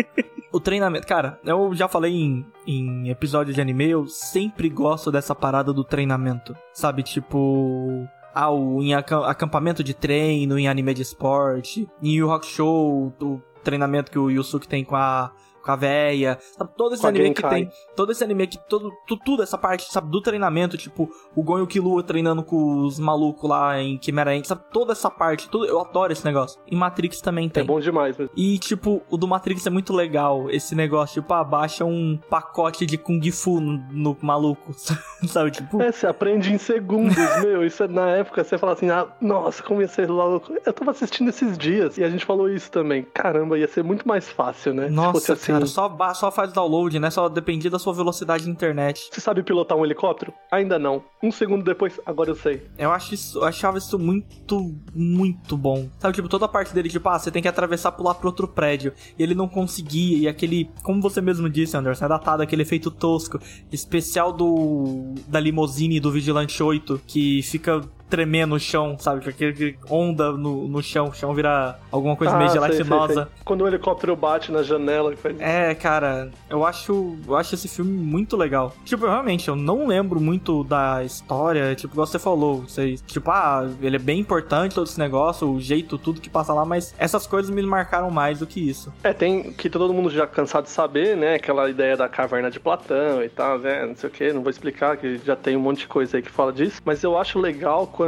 o 0.52 0.60
treinamento. 0.60 1.06
Cara, 1.06 1.38
eu 1.44 1.74
já 1.74 1.88
falei 1.88 2.12
em, 2.12 2.46
em 2.66 3.08
episódio 3.08 3.54
de 3.54 3.60
anime, 3.60 3.88
eu 3.90 4.06
sempre 4.06 4.68
gosto 4.68 5.10
dessa 5.10 5.34
parada 5.34 5.72
do 5.72 5.82
treinamento. 5.84 6.54
Sabe, 6.72 7.02
tipo. 7.02 8.06
Ah, 8.34 8.50
o, 8.50 8.82
em 8.82 8.94
acam- 8.94 9.22
acampamento 9.24 9.82
de 9.84 9.94
treino, 9.94 10.58
em 10.58 10.68
anime 10.68 10.92
de 10.92 11.02
esporte, 11.02 11.88
em 12.02 12.16
Yu 12.16 12.30
Hakusho, 12.30 12.66
o 12.66 13.40
treinamento 13.62 14.10
que 14.10 14.18
o 14.18 14.28
Yusuke 14.28 14.66
tem 14.68 14.84
com 14.84 14.96
a, 14.96 15.30
com 15.64 15.72
a 15.72 15.76
véia, 15.76 16.38
sabe? 16.56 16.70
Todo 16.76 16.94
esse 16.94 17.06
anime 17.06 17.32
que 17.34 17.42
tem. 17.48 17.70
Todo 17.96 18.12
esse 18.12 18.22
anime 18.22 18.46
que. 18.46 18.58
Todo, 18.68 18.92
tu- 19.06 19.18
tudo 19.24 19.42
essa 19.42 19.56
parte, 19.56 19.90
sabe? 19.90 20.10
Do 20.10 20.20
treinamento, 20.20 20.76
tipo, 20.76 21.08
o 21.34 21.42
Gon 21.42 21.58
e 21.60 21.62
o 21.62 21.66
Killua 21.66 22.02
treinando 22.02 22.42
com 22.42 22.82
os 22.84 22.98
malucos 22.98 23.48
lá 23.48 23.80
em 23.80 23.98
Chimera 24.00 24.32
Ant, 24.32 24.46
sabe? 24.46 24.62
Toda 24.72 24.92
essa 24.92 25.10
parte, 25.10 25.48
tudo, 25.48 25.64
eu 25.66 25.80
adoro 25.80 26.12
esse 26.12 26.24
negócio. 26.24 26.60
Em 26.70 26.76
Matrix 26.76 27.20
também 27.20 27.48
tem. 27.48 27.62
É 27.62 27.66
bom 27.66 27.80
demais, 27.80 28.16
mesmo. 28.16 28.32
E, 28.36 28.58
tipo, 28.58 29.02
o 29.08 29.16
do 29.16 29.26
Matrix 29.26 29.66
é 29.66 29.70
muito 29.70 29.92
legal. 29.92 30.50
Esse 30.50 30.74
negócio, 30.74 31.22
tipo, 31.22 31.32
abaixa 31.32 31.84
um 31.84 32.18
pacote 32.28 32.84
de 32.84 32.98
Kung 32.98 33.20
Fu 33.30 33.60
no, 33.60 33.78
no 33.90 34.16
maluco. 34.20 34.72
Sabe, 35.26 35.50
tipo. 35.50 35.80
É, 35.80 35.90
você 35.90 36.06
aprende 36.06 36.52
em 36.52 36.58
segundos, 36.58 37.16
meu. 37.42 37.64
Isso 37.64 37.82
é, 37.82 37.88
na 37.88 38.10
época 38.10 38.44
você 38.44 38.58
fala 38.58 38.72
assim, 38.72 38.90
ah, 38.90 39.06
nossa, 39.20 39.62
como 39.62 39.80
ia 39.80 39.88
ser 39.88 40.10
louco. 40.10 40.52
Eu 40.64 40.72
tava 40.72 40.90
assistindo 40.90 41.28
esses 41.28 41.56
dias 41.56 41.96
e 41.98 42.04
a 42.04 42.10
gente 42.10 42.24
falou 42.24 42.48
isso 42.48 42.70
também. 42.70 43.06
Caramba, 43.14 43.58
ia 43.58 43.68
ser 43.68 43.82
muito 43.82 44.06
mais 44.06 44.28
fácil, 44.28 44.74
né? 44.74 44.88
Se 44.88 44.92
Nossa, 44.92 45.12
fosse 45.12 45.32
assim. 45.32 45.53
Cara, 45.54 45.66
só, 45.66 46.14
só 46.14 46.30
faz 46.30 46.52
download, 46.52 46.98
né? 46.98 47.10
Só 47.10 47.28
dependia 47.28 47.70
da 47.70 47.78
sua 47.78 47.92
velocidade 47.92 48.44
de 48.44 48.50
internet. 48.50 49.08
Você 49.10 49.20
sabe 49.20 49.42
pilotar 49.42 49.76
um 49.76 49.84
helicóptero? 49.84 50.32
Ainda 50.50 50.78
não. 50.78 51.02
Um 51.22 51.30
segundo 51.30 51.64
depois, 51.64 52.00
agora 52.04 52.30
eu 52.30 52.34
sei. 52.34 52.66
Eu 52.78 52.90
acho 52.90 53.14
isso, 53.14 53.38
eu 53.38 53.44
achava 53.44 53.78
isso 53.78 53.98
muito, 53.98 54.74
muito 54.94 55.56
bom. 55.56 55.88
Sabe, 55.98 56.14
tipo, 56.14 56.28
toda 56.28 56.44
a 56.44 56.48
parte 56.48 56.74
dele, 56.74 56.88
tipo, 56.88 57.08
ah, 57.08 57.18
você 57.18 57.30
tem 57.30 57.42
que 57.42 57.48
atravessar 57.48 57.92
pular 57.92 58.14
pro 58.14 58.28
outro 58.28 58.48
prédio. 58.48 58.92
E 59.18 59.22
ele 59.22 59.34
não 59.34 59.48
conseguia. 59.48 60.18
E 60.18 60.28
aquele, 60.28 60.70
como 60.82 61.00
você 61.00 61.20
mesmo 61.20 61.48
disse, 61.48 61.76
Anderson, 61.76 62.04
é 62.04 62.08
datado 62.08 62.42
aquele 62.42 62.62
efeito 62.62 62.90
tosco. 62.90 63.38
Especial 63.72 64.32
do. 64.32 65.14
da 65.28 65.40
limousine 65.40 66.00
do 66.00 66.10
Vigilante 66.10 66.62
8, 66.62 67.00
que 67.06 67.42
fica 67.42 67.80
tremer 68.14 68.46
no 68.46 68.60
chão, 68.60 68.96
sabe? 68.98 69.28
Aquele 69.28 69.76
onda 69.90 70.30
no, 70.30 70.68
no 70.68 70.80
chão, 70.80 71.08
o 71.08 71.12
chão 71.12 71.34
vira 71.34 71.76
alguma 71.90 72.14
coisa 72.14 72.36
meio 72.36 72.48
Ah, 72.48 72.52
sei, 72.52 72.60
sei, 72.60 72.74
gelatinosa. 72.84 73.14
sei. 73.24 73.32
Quando 73.44 73.62
o 73.62 73.66
helicóptero 73.66 74.14
bate 74.14 74.52
na 74.52 74.62
janela 74.62 75.12
e 75.12 75.16
faz. 75.16 75.40
É, 75.40 75.74
cara, 75.74 76.30
eu 76.48 76.64
acho, 76.64 77.16
eu 77.26 77.36
acho 77.36 77.54
esse 77.56 77.66
filme 77.66 77.90
muito 77.92 78.36
legal. 78.36 78.72
Tipo, 78.84 79.06
realmente, 79.06 79.48
eu 79.48 79.56
não 79.56 79.86
lembro 79.88 80.20
muito 80.20 80.62
da 80.62 81.02
história, 81.02 81.74
tipo, 81.74 81.94
igual 81.94 82.06
você 82.06 82.18
falou, 82.20 82.62
você, 82.62 82.94
tipo, 83.06 83.30
ah, 83.32 83.68
ele 83.82 83.96
é 83.96 83.98
bem 83.98 84.20
importante 84.20 84.74
todo 84.74 84.86
esse 84.86 84.98
negócio, 84.98 85.50
o 85.50 85.60
jeito, 85.60 85.98
tudo 85.98 86.20
que 86.20 86.30
passa 86.30 86.52
lá, 86.52 86.64
mas 86.64 86.94
essas 86.98 87.26
coisas 87.26 87.50
me 87.50 87.62
marcaram 87.62 88.10
mais 88.10 88.38
do 88.38 88.46
que 88.46 88.60
isso. 88.60 88.92
É, 89.02 89.12
tem 89.12 89.52
que 89.52 89.68
todo 89.68 89.92
mundo 89.92 90.08
já 90.10 90.24
cansado 90.26 90.64
de 90.64 90.70
saber, 90.70 91.16
né? 91.16 91.34
Aquela 91.34 91.68
ideia 91.68 91.96
da 91.96 92.08
caverna 92.08 92.50
de 92.50 92.60
Platão 92.60 93.22
e 93.24 93.28
tal, 93.28 93.58
né? 93.58 93.84
Não 93.86 93.96
sei 93.96 94.08
o 94.08 94.12
que, 94.12 94.32
não 94.32 94.42
vou 94.42 94.50
explicar, 94.50 94.96
que 94.96 95.18
já 95.24 95.34
tem 95.34 95.56
um 95.56 95.60
monte 95.60 95.80
de 95.80 95.88
coisa 95.88 96.16
aí 96.16 96.22
que 96.22 96.30
fala 96.30 96.52
disso. 96.52 96.80
Mas 96.84 97.02
eu 97.02 97.18
acho 97.18 97.38
legal 97.38 97.86
quando 97.86 98.03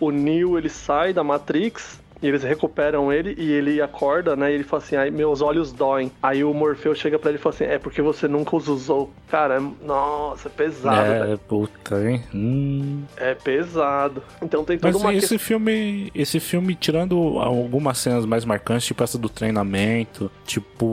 o 0.00 0.10
Neo 0.10 0.58
ele 0.58 0.68
sai 0.68 1.12
da 1.12 1.22
Matrix. 1.24 2.01
E 2.22 2.28
eles 2.28 2.42
recuperam 2.44 3.12
ele 3.12 3.34
e 3.36 3.50
ele 3.50 3.82
acorda, 3.82 4.36
né? 4.36 4.52
E 4.52 4.54
ele 4.54 4.64
fala 4.64 4.82
assim: 4.82 4.94
ai, 4.94 5.10
meus 5.10 5.40
olhos 5.42 5.72
doem. 5.72 6.10
Aí 6.22 6.44
o 6.44 6.54
Morfeu 6.54 6.94
chega 6.94 7.18
pra 7.18 7.30
ele 7.30 7.38
e 7.38 7.42
fala 7.42 7.54
assim: 7.54 7.64
é 7.64 7.78
porque 7.78 8.00
você 8.00 8.28
nunca 8.28 8.54
os 8.54 8.68
usou. 8.68 9.10
Cara, 9.28 9.56
é- 9.56 9.84
nossa, 9.86 10.48
é 10.48 10.50
pesado, 10.50 11.08
velho. 11.08 11.32
É, 11.32 11.36
puta, 11.36 12.08
hein? 12.08 12.22
Hum. 12.32 13.02
É 13.16 13.34
pesado. 13.34 14.22
Então 14.40 14.64
tem 14.64 14.78
toda 14.78 14.92
Mas 14.92 15.02
uma 15.02 15.12
esse 15.12 15.36
filme, 15.36 16.12
esse 16.14 16.38
filme, 16.38 16.74
tirando 16.76 17.38
algumas 17.40 17.98
cenas 17.98 18.24
mais 18.24 18.44
marcantes, 18.44 18.86
tipo 18.86 19.02
essa 19.02 19.18
do 19.18 19.28
treinamento, 19.28 20.30
tipo 20.46 20.86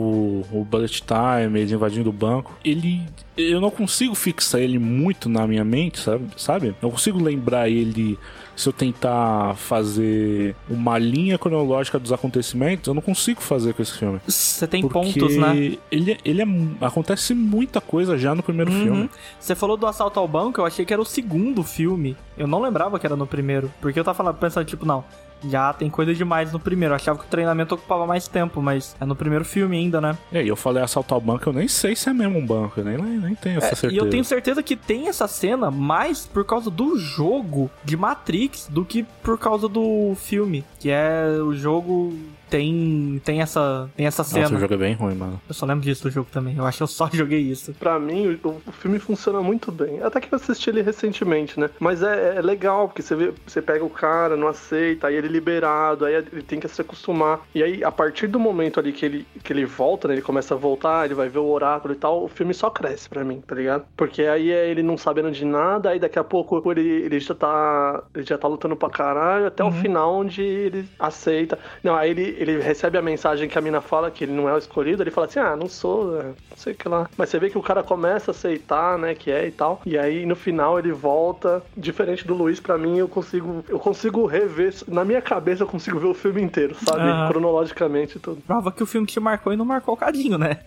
o 0.50 0.66
Bullet 0.68 1.02
Time, 1.02 1.60
ele 1.60 1.74
invadindo 1.74 2.10
o 2.10 2.12
banco, 2.12 2.56
ele. 2.64 3.02
Eu 3.36 3.60
não 3.60 3.70
consigo 3.70 4.14
fixar 4.14 4.60
ele 4.60 4.78
muito 4.78 5.28
na 5.28 5.46
minha 5.46 5.64
mente, 5.64 5.98
sabe? 6.00 6.26
sabe? 6.36 6.74
Não 6.82 6.90
consigo 6.90 7.22
lembrar 7.22 7.68
ele 7.68 8.18
se 8.60 8.68
eu 8.68 8.72
tentar 8.72 9.54
fazer 9.56 10.54
uma 10.68 10.98
linha 10.98 11.38
cronológica 11.38 11.98
dos 11.98 12.12
acontecimentos, 12.12 12.86
eu 12.86 12.94
não 12.94 13.00
consigo 13.02 13.40
fazer 13.40 13.72
com 13.74 13.82
esse 13.82 13.92
filme. 13.92 14.20
Você 14.26 14.66
tem 14.66 14.86
pontos, 14.86 15.36
né? 15.36 15.76
Ele, 15.90 16.18
ele 16.24 16.42
é. 16.42 16.46
Acontece 16.84 17.34
muita 17.34 17.80
coisa 17.80 18.18
já 18.18 18.34
no 18.34 18.42
primeiro 18.42 18.70
Uhum. 18.70 18.82
filme. 18.82 19.10
Você 19.38 19.54
falou 19.54 19.76
do 19.76 19.86
assalto 19.86 20.20
ao 20.20 20.28
banco, 20.28 20.60
eu 20.60 20.66
achei 20.66 20.84
que 20.84 20.92
era 20.92 21.00
o 21.00 21.04
segundo 21.06 21.62
filme. 21.62 22.16
Eu 22.36 22.46
não 22.46 22.60
lembrava 22.60 22.98
que 22.98 23.06
era 23.06 23.16
no 23.16 23.26
primeiro. 23.26 23.72
Porque 23.80 23.98
eu 23.98 24.04
tava 24.04 24.16
falando, 24.16 24.36
pensando, 24.36 24.64
tipo, 24.66 24.84
não, 24.84 25.04
já 25.48 25.72
tem 25.72 25.88
coisa 25.90 26.14
demais 26.14 26.52
no 26.52 26.58
primeiro. 26.60 26.92
Eu 26.92 26.96
achava 26.96 27.18
que 27.18 27.24
o 27.24 27.28
treinamento 27.28 27.74
ocupava 27.74 28.06
mais 28.06 28.28
tempo, 28.28 28.60
mas 28.62 28.96
é 29.00 29.04
no 29.04 29.14
primeiro 29.16 29.44
filme 29.44 29.76
ainda, 29.76 30.00
né? 30.00 30.16
E 30.32 30.38
aí 30.38 30.48
eu 30.48 30.56
falei 30.56 30.82
assaltar 30.82 31.16
o 31.18 31.20
banco, 31.20 31.48
eu 31.48 31.52
nem 31.52 31.68
sei 31.68 31.94
se 31.96 32.08
é 32.08 32.12
mesmo 32.12 32.38
um 32.38 32.46
banco, 32.46 32.80
eu 32.80 32.84
nem, 32.84 32.96
nem 32.98 33.34
tenho 33.34 33.58
essa 33.58 33.68
É, 33.68 33.74
certeza. 33.74 33.94
e 33.94 33.96
eu 33.98 34.10
tenho 34.10 34.24
certeza 34.24 34.62
que 34.62 34.76
tem 34.76 35.08
essa 35.08 35.26
cena 35.28 35.70
mais 35.70 36.26
por 36.26 36.44
causa 36.44 36.70
do 36.70 36.98
jogo 36.98 37.70
de 37.84 37.96
Matrix 37.96 38.68
do 38.68 38.84
que 38.84 39.04
por 39.22 39.38
causa 39.38 39.68
do 39.68 40.14
filme. 40.16 40.64
Que 40.78 40.90
é 40.90 41.26
o 41.42 41.54
jogo 41.54 42.14
tem 42.50 43.22
tem 43.24 43.40
essa 43.40 43.88
tem 43.96 44.06
essa 44.06 44.24
cena. 44.24 44.42
Nossa, 44.42 44.56
o 44.56 44.60
jogo 44.60 44.74
é 44.74 44.76
bem 44.76 44.94
ruim, 44.94 45.14
mano. 45.14 45.40
Eu 45.48 45.54
só 45.54 45.64
lembro 45.64 45.84
disso 45.84 46.02
do 46.02 46.10
jogo 46.10 46.28
também. 46.30 46.56
Eu 46.56 46.66
acho 46.66 46.78
que 46.78 46.82
eu 46.82 46.86
só 46.88 47.08
joguei 47.12 47.40
isso. 47.40 47.72
Pra 47.74 47.98
mim, 47.98 48.38
o, 48.42 48.48
o 48.66 48.72
filme 48.72 48.98
funciona 48.98 49.40
muito 49.40 49.70
bem. 49.70 50.02
Até 50.02 50.20
que 50.20 50.32
eu 50.32 50.36
assisti 50.36 50.70
ele 50.70 50.82
recentemente, 50.82 51.58
né? 51.58 51.70
Mas 51.78 52.02
é, 52.02 52.36
é 52.36 52.42
legal, 52.42 52.88
porque 52.88 53.02
você, 53.02 53.14
vê, 53.14 53.32
você 53.46 53.62
pega 53.62 53.84
o 53.84 53.90
cara, 53.90 54.36
não 54.36 54.48
aceita, 54.48 55.06
aí 55.06 55.14
ele 55.14 55.28
é 55.28 55.30
liberado, 55.30 56.04
aí 56.04 56.14
ele 56.14 56.42
tem 56.42 56.58
que 56.58 56.68
se 56.68 56.80
acostumar. 56.80 57.40
E 57.54 57.62
aí, 57.62 57.84
a 57.84 57.92
partir 57.92 58.26
do 58.26 58.38
momento 58.38 58.80
ali 58.80 58.92
que 58.92 59.04
ele, 59.06 59.26
que 59.42 59.52
ele 59.52 59.64
volta, 59.64 60.08
né? 60.08 60.14
Ele 60.14 60.22
começa 60.22 60.54
a 60.54 60.58
voltar, 60.58 61.04
ele 61.04 61.14
vai 61.14 61.28
ver 61.28 61.38
o 61.38 61.46
oráculo 61.46 61.94
e 61.94 61.96
tal, 61.96 62.24
o 62.24 62.28
filme 62.28 62.52
só 62.52 62.70
cresce 62.70 63.08
pra 63.08 63.24
mim, 63.24 63.40
tá 63.46 63.54
ligado? 63.54 63.84
Porque 63.96 64.22
aí 64.22 64.50
é 64.50 64.68
ele 64.68 64.82
não 64.82 64.96
sabendo 64.96 65.30
de 65.30 65.44
nada, 65.44 65.90
aí 65.90 65.98
daqui 65.98 66.18
a 66.18 66.24
pouco 66.24 66.70
ele, 66.70 66.88
ele 66.88 67.20
já 67.20 67.34
tá. 67.34 68.02
Ele 68.14 68.24
já 68.24 68.38
tá 68.38 68.48
lutando 68.48 68.76
pra 68.76 68.90
caralho, 68.90 69.46
até 69.46 69.62
o 69.62 69.70
final 69.70 70.14
onde 70.14 70.42
ele 70.42 70.88
aceita. 70.98 71.58
Não, 71.82 71.94
aí 71.94 72.10
ele, 72.10 72.22
ele 72.40 72.58
recebe 72.60 72.96
a 72.96 73.02
mensagem 73.02 73.48
que 73.48 73.58
a 73.58 73.60
mina 73.60 73.80
fala 73.80 74.10
que 74.10 74.24
ele 74.24 74.32
não 74.32 74.48
é 74.48 74.54
o 74.54 74.58
escolhido, 74.58 75.02
ele 75.02 75.10
fala 75.10 75.26
assim, 75.26 75.38
ah, 75.38 75.54
não 75.54 75.68
sou, 75.68 76.18
é, 76.20 76.24
não 76.24 76.56
sei 76.56 76.72
o 76.72 76.76
que 76.76 76.88
lá. 76.88 77.08
Mas 77.16 77.28
você 77.28 77.38
vê 77.38 77.50
que 77.50 77.58
o 77.58 77.62
cara 77.62 77.82
começa 77.82 78.30
a 78.30 78.32
aceitar, 78.32 78.98
né, 78.98 79.14
que 79.14 79.30
é 79.30 79.46
e 79.46 79.50
tal. 79.50 79.82
E 79.84 79.98
aí 79.98 80.24
no 80.24 80.34
final 80.34 80.78
ele 80.78 80.92
volta, 80.92 81.62
diferente 81.76 82.26
do 82.26 82.34
Luiz, 82.34 82.58
pra 82.58 82.78
mim 82.78 82.98
eu 82.98 83.08
consigo, 83.08 83.64
eu 83.68 83.78
consigo 83.78 84.24
rever, 84.24 84.74
na 84.88 85.04
minha 85.04 85.20
cabeça 85.20 85.62
eu 85.62 85.66
consigo 85.66 85.98
ver 85.98 86.06
o 86.06 86.14
filme 86.14 86.40
inteiro, 86.40 86.74
sabe? 86.74 87.02
Cronologicamente 87.28 88.16
e 88.16 88.20
tudo. 88.20 88.40
Prova 88.42 88.72
que 88.72 88.82
o 88.82 88.86
filme 88.86 89.06
te 89.06 89.20
marcou 89.20 89.52
e 89.52 89.56
não 89.56 89.64
marcou 89.64 89.94
o 89.94 89.96
cadinho, 89.96 90.38
né? 90.38 90.60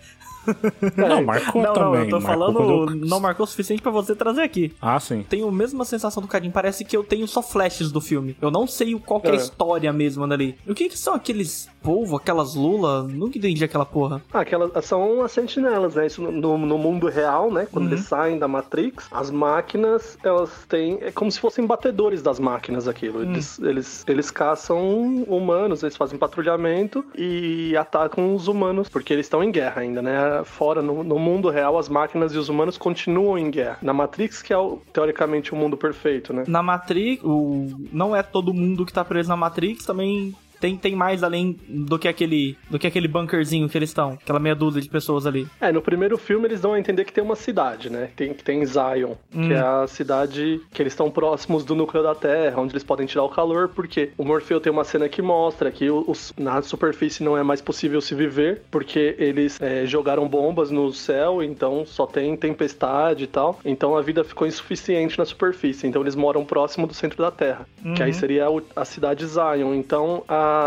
Não, 0.96 1.22
marcou 1.24 1.62
não, 1.62 1.72
também. 1.72 1.90
não, 1.92 2.04
eu 2.04 2.10
tô 2.10 2.20
marcou 2.20 2.52
falando, 2.52 2.60
eu- 2.90 2.96
não 3.06 3.20
marcou 3.20 3.44
o 3.44 3.46
suficiente 3.46 3.82
pra 3.82 3.90
você 3.90 4.14
trazer 4.14 4.42
aqui. 4.42 4.72
Ah, 4.80 4.98
sim. 5.00 5.24
Tenho 5.28 5.48
a 5.48 5.52
mesma 5.52 5.84
sensação 5.84 6.22
do 6.22 6.28
Cadinho. 6.28 6.52
Parece 6.52 6.84
que 6.84 6.96
eu 6.96 7.02
tenho 7.04 7.26
só 7.26 7.42
flashes 7.42 7.90
do 7.90 8.00
filme. 8.00 8.36
Eu 8.40 8.50
não 8.50 8.66
sei 8.66 8.94
o- 8.94 9.00
qual 9.00 9.20
que 9.20 9.28
é 9.28 9.30
a 9.30 9.34
É. 9.34 9.36
história 9.36 9.92
mesmo 9.92 10.26
dali. 10.26 10.56
E 10.66 10.70
o 10.70 10.74
que, 10.74 10.88
que 10.88 10.98
são 10.98 11.14
aqueles 11.14 11.68
polvo, 11.82 12.16
aquelas 12.16 12.54
lula? 12.54 13.02
Nunca 13.02 13.38
entendi 13.38 13.64
aquela 13.64 13.84
porra. 13.86 14.22
Ah, 14.32 14.40
aquelas 14.40 14.70
são 14.84 15.22
as 15.22 15.32
sentinelas, 15.32 15.94
né? 15.94 16.06
Isso 16.06 16.22
no, 16.22 16.56
no 16.58 16.78
mundo 16.78 17.08
real, 17.08 17.50
né? 17.50 17.66
Quando 17.70 17.86
Uhum. 17.86 17.92
eles 17.92 18.04
saem 18.06 18.38
da 18.38 18.48
Matrix, 18.48 19.06
as 19.10 19.30
máquinas, 19.30 20.16
elas 20.24 20.50
têm. 20.68 20.98
É 21.00 21.10
como 21.10 21.30
se 21.30 21.38
fossem 21.40 21.66
batedores 21.66 22.22
das 22.22 22.38
máquinas 22.38 22.88
aquilo. 22.88 23.18
Hum. 23.20 23.32
Eles, 23.32 23.58
eles, 23.60 24.04
eles 24.06 24.30
caçam 24.30 25.24
humanos, 25.28 25.82
eles 25.82 25.96
fazem 25.96 26.18
patrulhamento 26.18 27.04
e 27.16 27.76
atacam 27.76 28.34
os 28.34 28.48
humanos, 28.48 28.88
porque 28.88 29.12
eles 29.12 29.26
estão 29.26 29.42
em 29.42 29.50
guerra 29.50 29.82
ainda, 29.82 30.00
né? 30.02 30.33
Fora, 30.42 30.80
no, 30.82 31.04
no 31.04 31.18
mundo 31.18 31.50
real, 31.50 31.78
as 31.78 31.88
máquinas 31.88 32.34
e 32.34 32.38
os 32.38 32.48
humanos 32.48 32.76
continuam 32.78 33.38
em 33.38 33.50
guerra. 33.50 33.78
Na 33.82 33.92
Matrix, 33.92 34.42
que 34.42 34.52
é 34.52 34.58
o- 34.58 34.80
teoricamente 34.92 35.52
o 35.52 35.56
mundo 35.56 35.76
perfeito, 35.76 36.32
né? 36.32 36.44
Na 36.48 36.62
Matrix, 36.62 37.22
o... 37.22 37.68
não 37.92 38.16
é 38.16 38.22
todo 38.22 38.52
mundo 38.54 38.84
que 38.86 38.92
tá 38.92 39.04
preso 39.04 39.28
na 39.28 39.36
Matrix, 39.36 39.84
também 39.84 40.34
tem, 40.64 40.76
tem 40.78 40.96
mais 40.96 41.22
além 41.22 41.58
do 41.68 41.98
que 41.98 42.08
aquele 42.08 42.56
do 42.70 42.78
que 42.78 42.86
aquele 42.86 43.06
bunkerzinho 43.06 43.68
que 43.68 43.76
eles 43.76 43.90
estão. 43.90 44.12
Aquela 44.12 44.38
meia 44.38 44.54
dúzia 44.54 44.80
de 44.80 44.88
pessoas 44.88 45.26
ali. 45.26 45.46
É, 45.60 45.70
no 45.70 45.82
primeiro 45.82 46.16
filme 46.16 46.46
eles 46.48 46.60
dão 46.62 46.72
a 46.72 46.78
entender 46.78 47.04
que 47.04 47.12
tem 47.12 47.22
uma 47.22 47.36
cidade, 47.36 47.90
né? 47.90 48.08
Tem, 48.16 48.32
que 48.32 48.42
tem 48.42 48.64
Zion, 48.64 49.12
Hum. 49.34 49.48
que 49.48 49.52
é 49.52 49.58
a 49.58 49.86
cidade 49.86 50.60
que 50.72 50.80
eles 50.80 50.94
estão 50.94 51.10
próximos 51.10 51.64
do 51.64 51.74
núcleo 51.74 52.02
da 52.02 52.14
Terra, 52.14 52.58
onde 52.60 52.72
eles 52.72 52.82
podem 52.82 53.04
tirar 53.06 53.24
o 53.24 53.28
calor, 53.28 53.68
porque 53.68 54.10
o 54.16 54.24
Morfeu 54.24 54.58
tem 54.58 54.72
uma 54.72 54.84
cena 54.84 55.06
que 55.08 55.20
mostra 55.20 55.70
que 55.70 55.90
os- 55.90 56.32
na 56.38 56.62
superfície 56.62 57.22
não 57.22 57.36
é 57.36 57.42
mais 57.42 57.60
possível 57.60 58.00
se 58.00 58.14
viver, 58.14 58.62
porque 58.70 59.14
eles 59.18 59.60
é, 59.60 59.84
jogaram 59.84 60.26
bombas 60.26 60.70
no 60.70 60.90
céu, 60.94 61.42
então 61.42 61.84
só 61.84 62.06
tem 62.06 62.34
tempestade 62.36 63.24
e 63.24 63.26
tal. 63.26 63.58
Então 63.64 63.96
a 63.96 64.00
vida 64.00 64.24
ficou 64.24 64.46
insuficiente 64.46 65.18
na 65.18 65.24
superfície. 65.26 65.86
Então 65.86 66.00
eles 66.00 66.14
moram 66.14 66.42
próximo 66.44 66.86
do 66.86 66.94
centro 66.94 67.22
da 67.22 67.30
Terra, 67.30 67.66
que 67.94 68.02
aí 68.02 68.14
seria 68.14 68.48
o- 68.50 68.62
a 68.74 68.84
cidade 68.84 69.26
Zion. 69.26 69.74
Então 69.74 70.22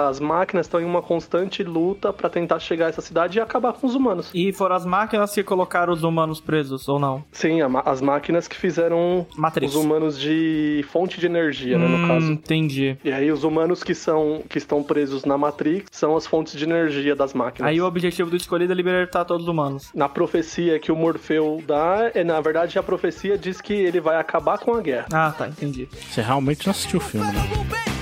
as 0.10 0.20
máquinas 0.20 0.66
estão 0.66 0.80
em 0.82 0.86
uma 0.86 1.02
constante 1.02 1.64
luta 1.64 2.12
pra 2.14 2.30
tentar 2.30 2.60
chegar 2.60 2.88
a 2.88 2.90
essa 2.90 3.02
cidade 3.02 3.38
e 3.38 3.42
acabar 3.42 3.74
com 3.74 3.88
os 3.88 3.96
humanos. 3.96 4.30
E 4.34 4.52
foram 4.54 4.76
as 4.76 4.86
máquinas 4.86 5.34
que 5.34 5.44
colocaram 5.44 5.94
os 5.94 6.04
humanos 6.04 6.40
presos, 6.40 6.88
ou 6.88 7.00
não? 7.00 7.24
Sim, 7.32 7.60
as 7.86 8.02
máquinas 8.02 8.48
que 8.48 8.56
fizeram 8.56 9.26
Matrix. 9.36 9.74
os 9.76 9.84
humanos 9.84 10.20
de 10.20 10.86
fonte 10.92 11.20
de 11.20 11.26
energia, 11.26 11.78
né, 11.78 11.88
no 11.88 11.98
Hum, 11.98 12.08
caso. 12.08 12.32
Entendi. 12.32 12.98
E 13.04 13.12
aí 13.12 13.32
os 13.32 13.44
humanos 13.44 13.84
que 13.84 13.94
são 13.96 14.42
que 14.50 14.58
estão 14.58 14.82
presos 14.84 15.26
na 15.26 15.38
Matrix 15.38 15.88
são 15.92 16.16
as 16.16 16.26
fontes 16.28 16.54
de 16.58 16.64
energia 16.64 17.16
das 17.16 17.34
máquinas. 17.34 17.70
Aí 17.70 17.80
o 17.82 17.86
objetivo 17.86 18.30
do 18.30 18.36
escolhido 18.38 18.72
é 18.74 18.76
libertar 18.76 19.26
todos 19.26 19.44
os 19.44 19.50
humanos. 19.50 19.90
Na 19.94 20.08
profecia 20.10 20.80
que 20.80 20.92
o 20.92 20.96
Morfeu 20.96 21.62
dá, 21.66 22.12
é, 22.14 22.24
na 22.24 22.40
verdade 22.42 22.78
a 22.78 22.84
profecia 22.84 23.38
diz 23.38 23.60
que 23.62 23.74
ele 23.74 24.00
vai 24.00 24.18
acabar 24.18 24.58
com 24.58 24.74
a 24.74 24.82
guerra. 24.82 25.08
Ah, 25.12 25.34
tá, 25.38 25.48
entendi. 25.48 25.88
Você 26.12 26.22
realmente 26.22 26.66
não 26.66 26.72
assistiu 26.72 27.00
o 27.00 27.02
filme, 27.02 27.28
né? 27.32 27.97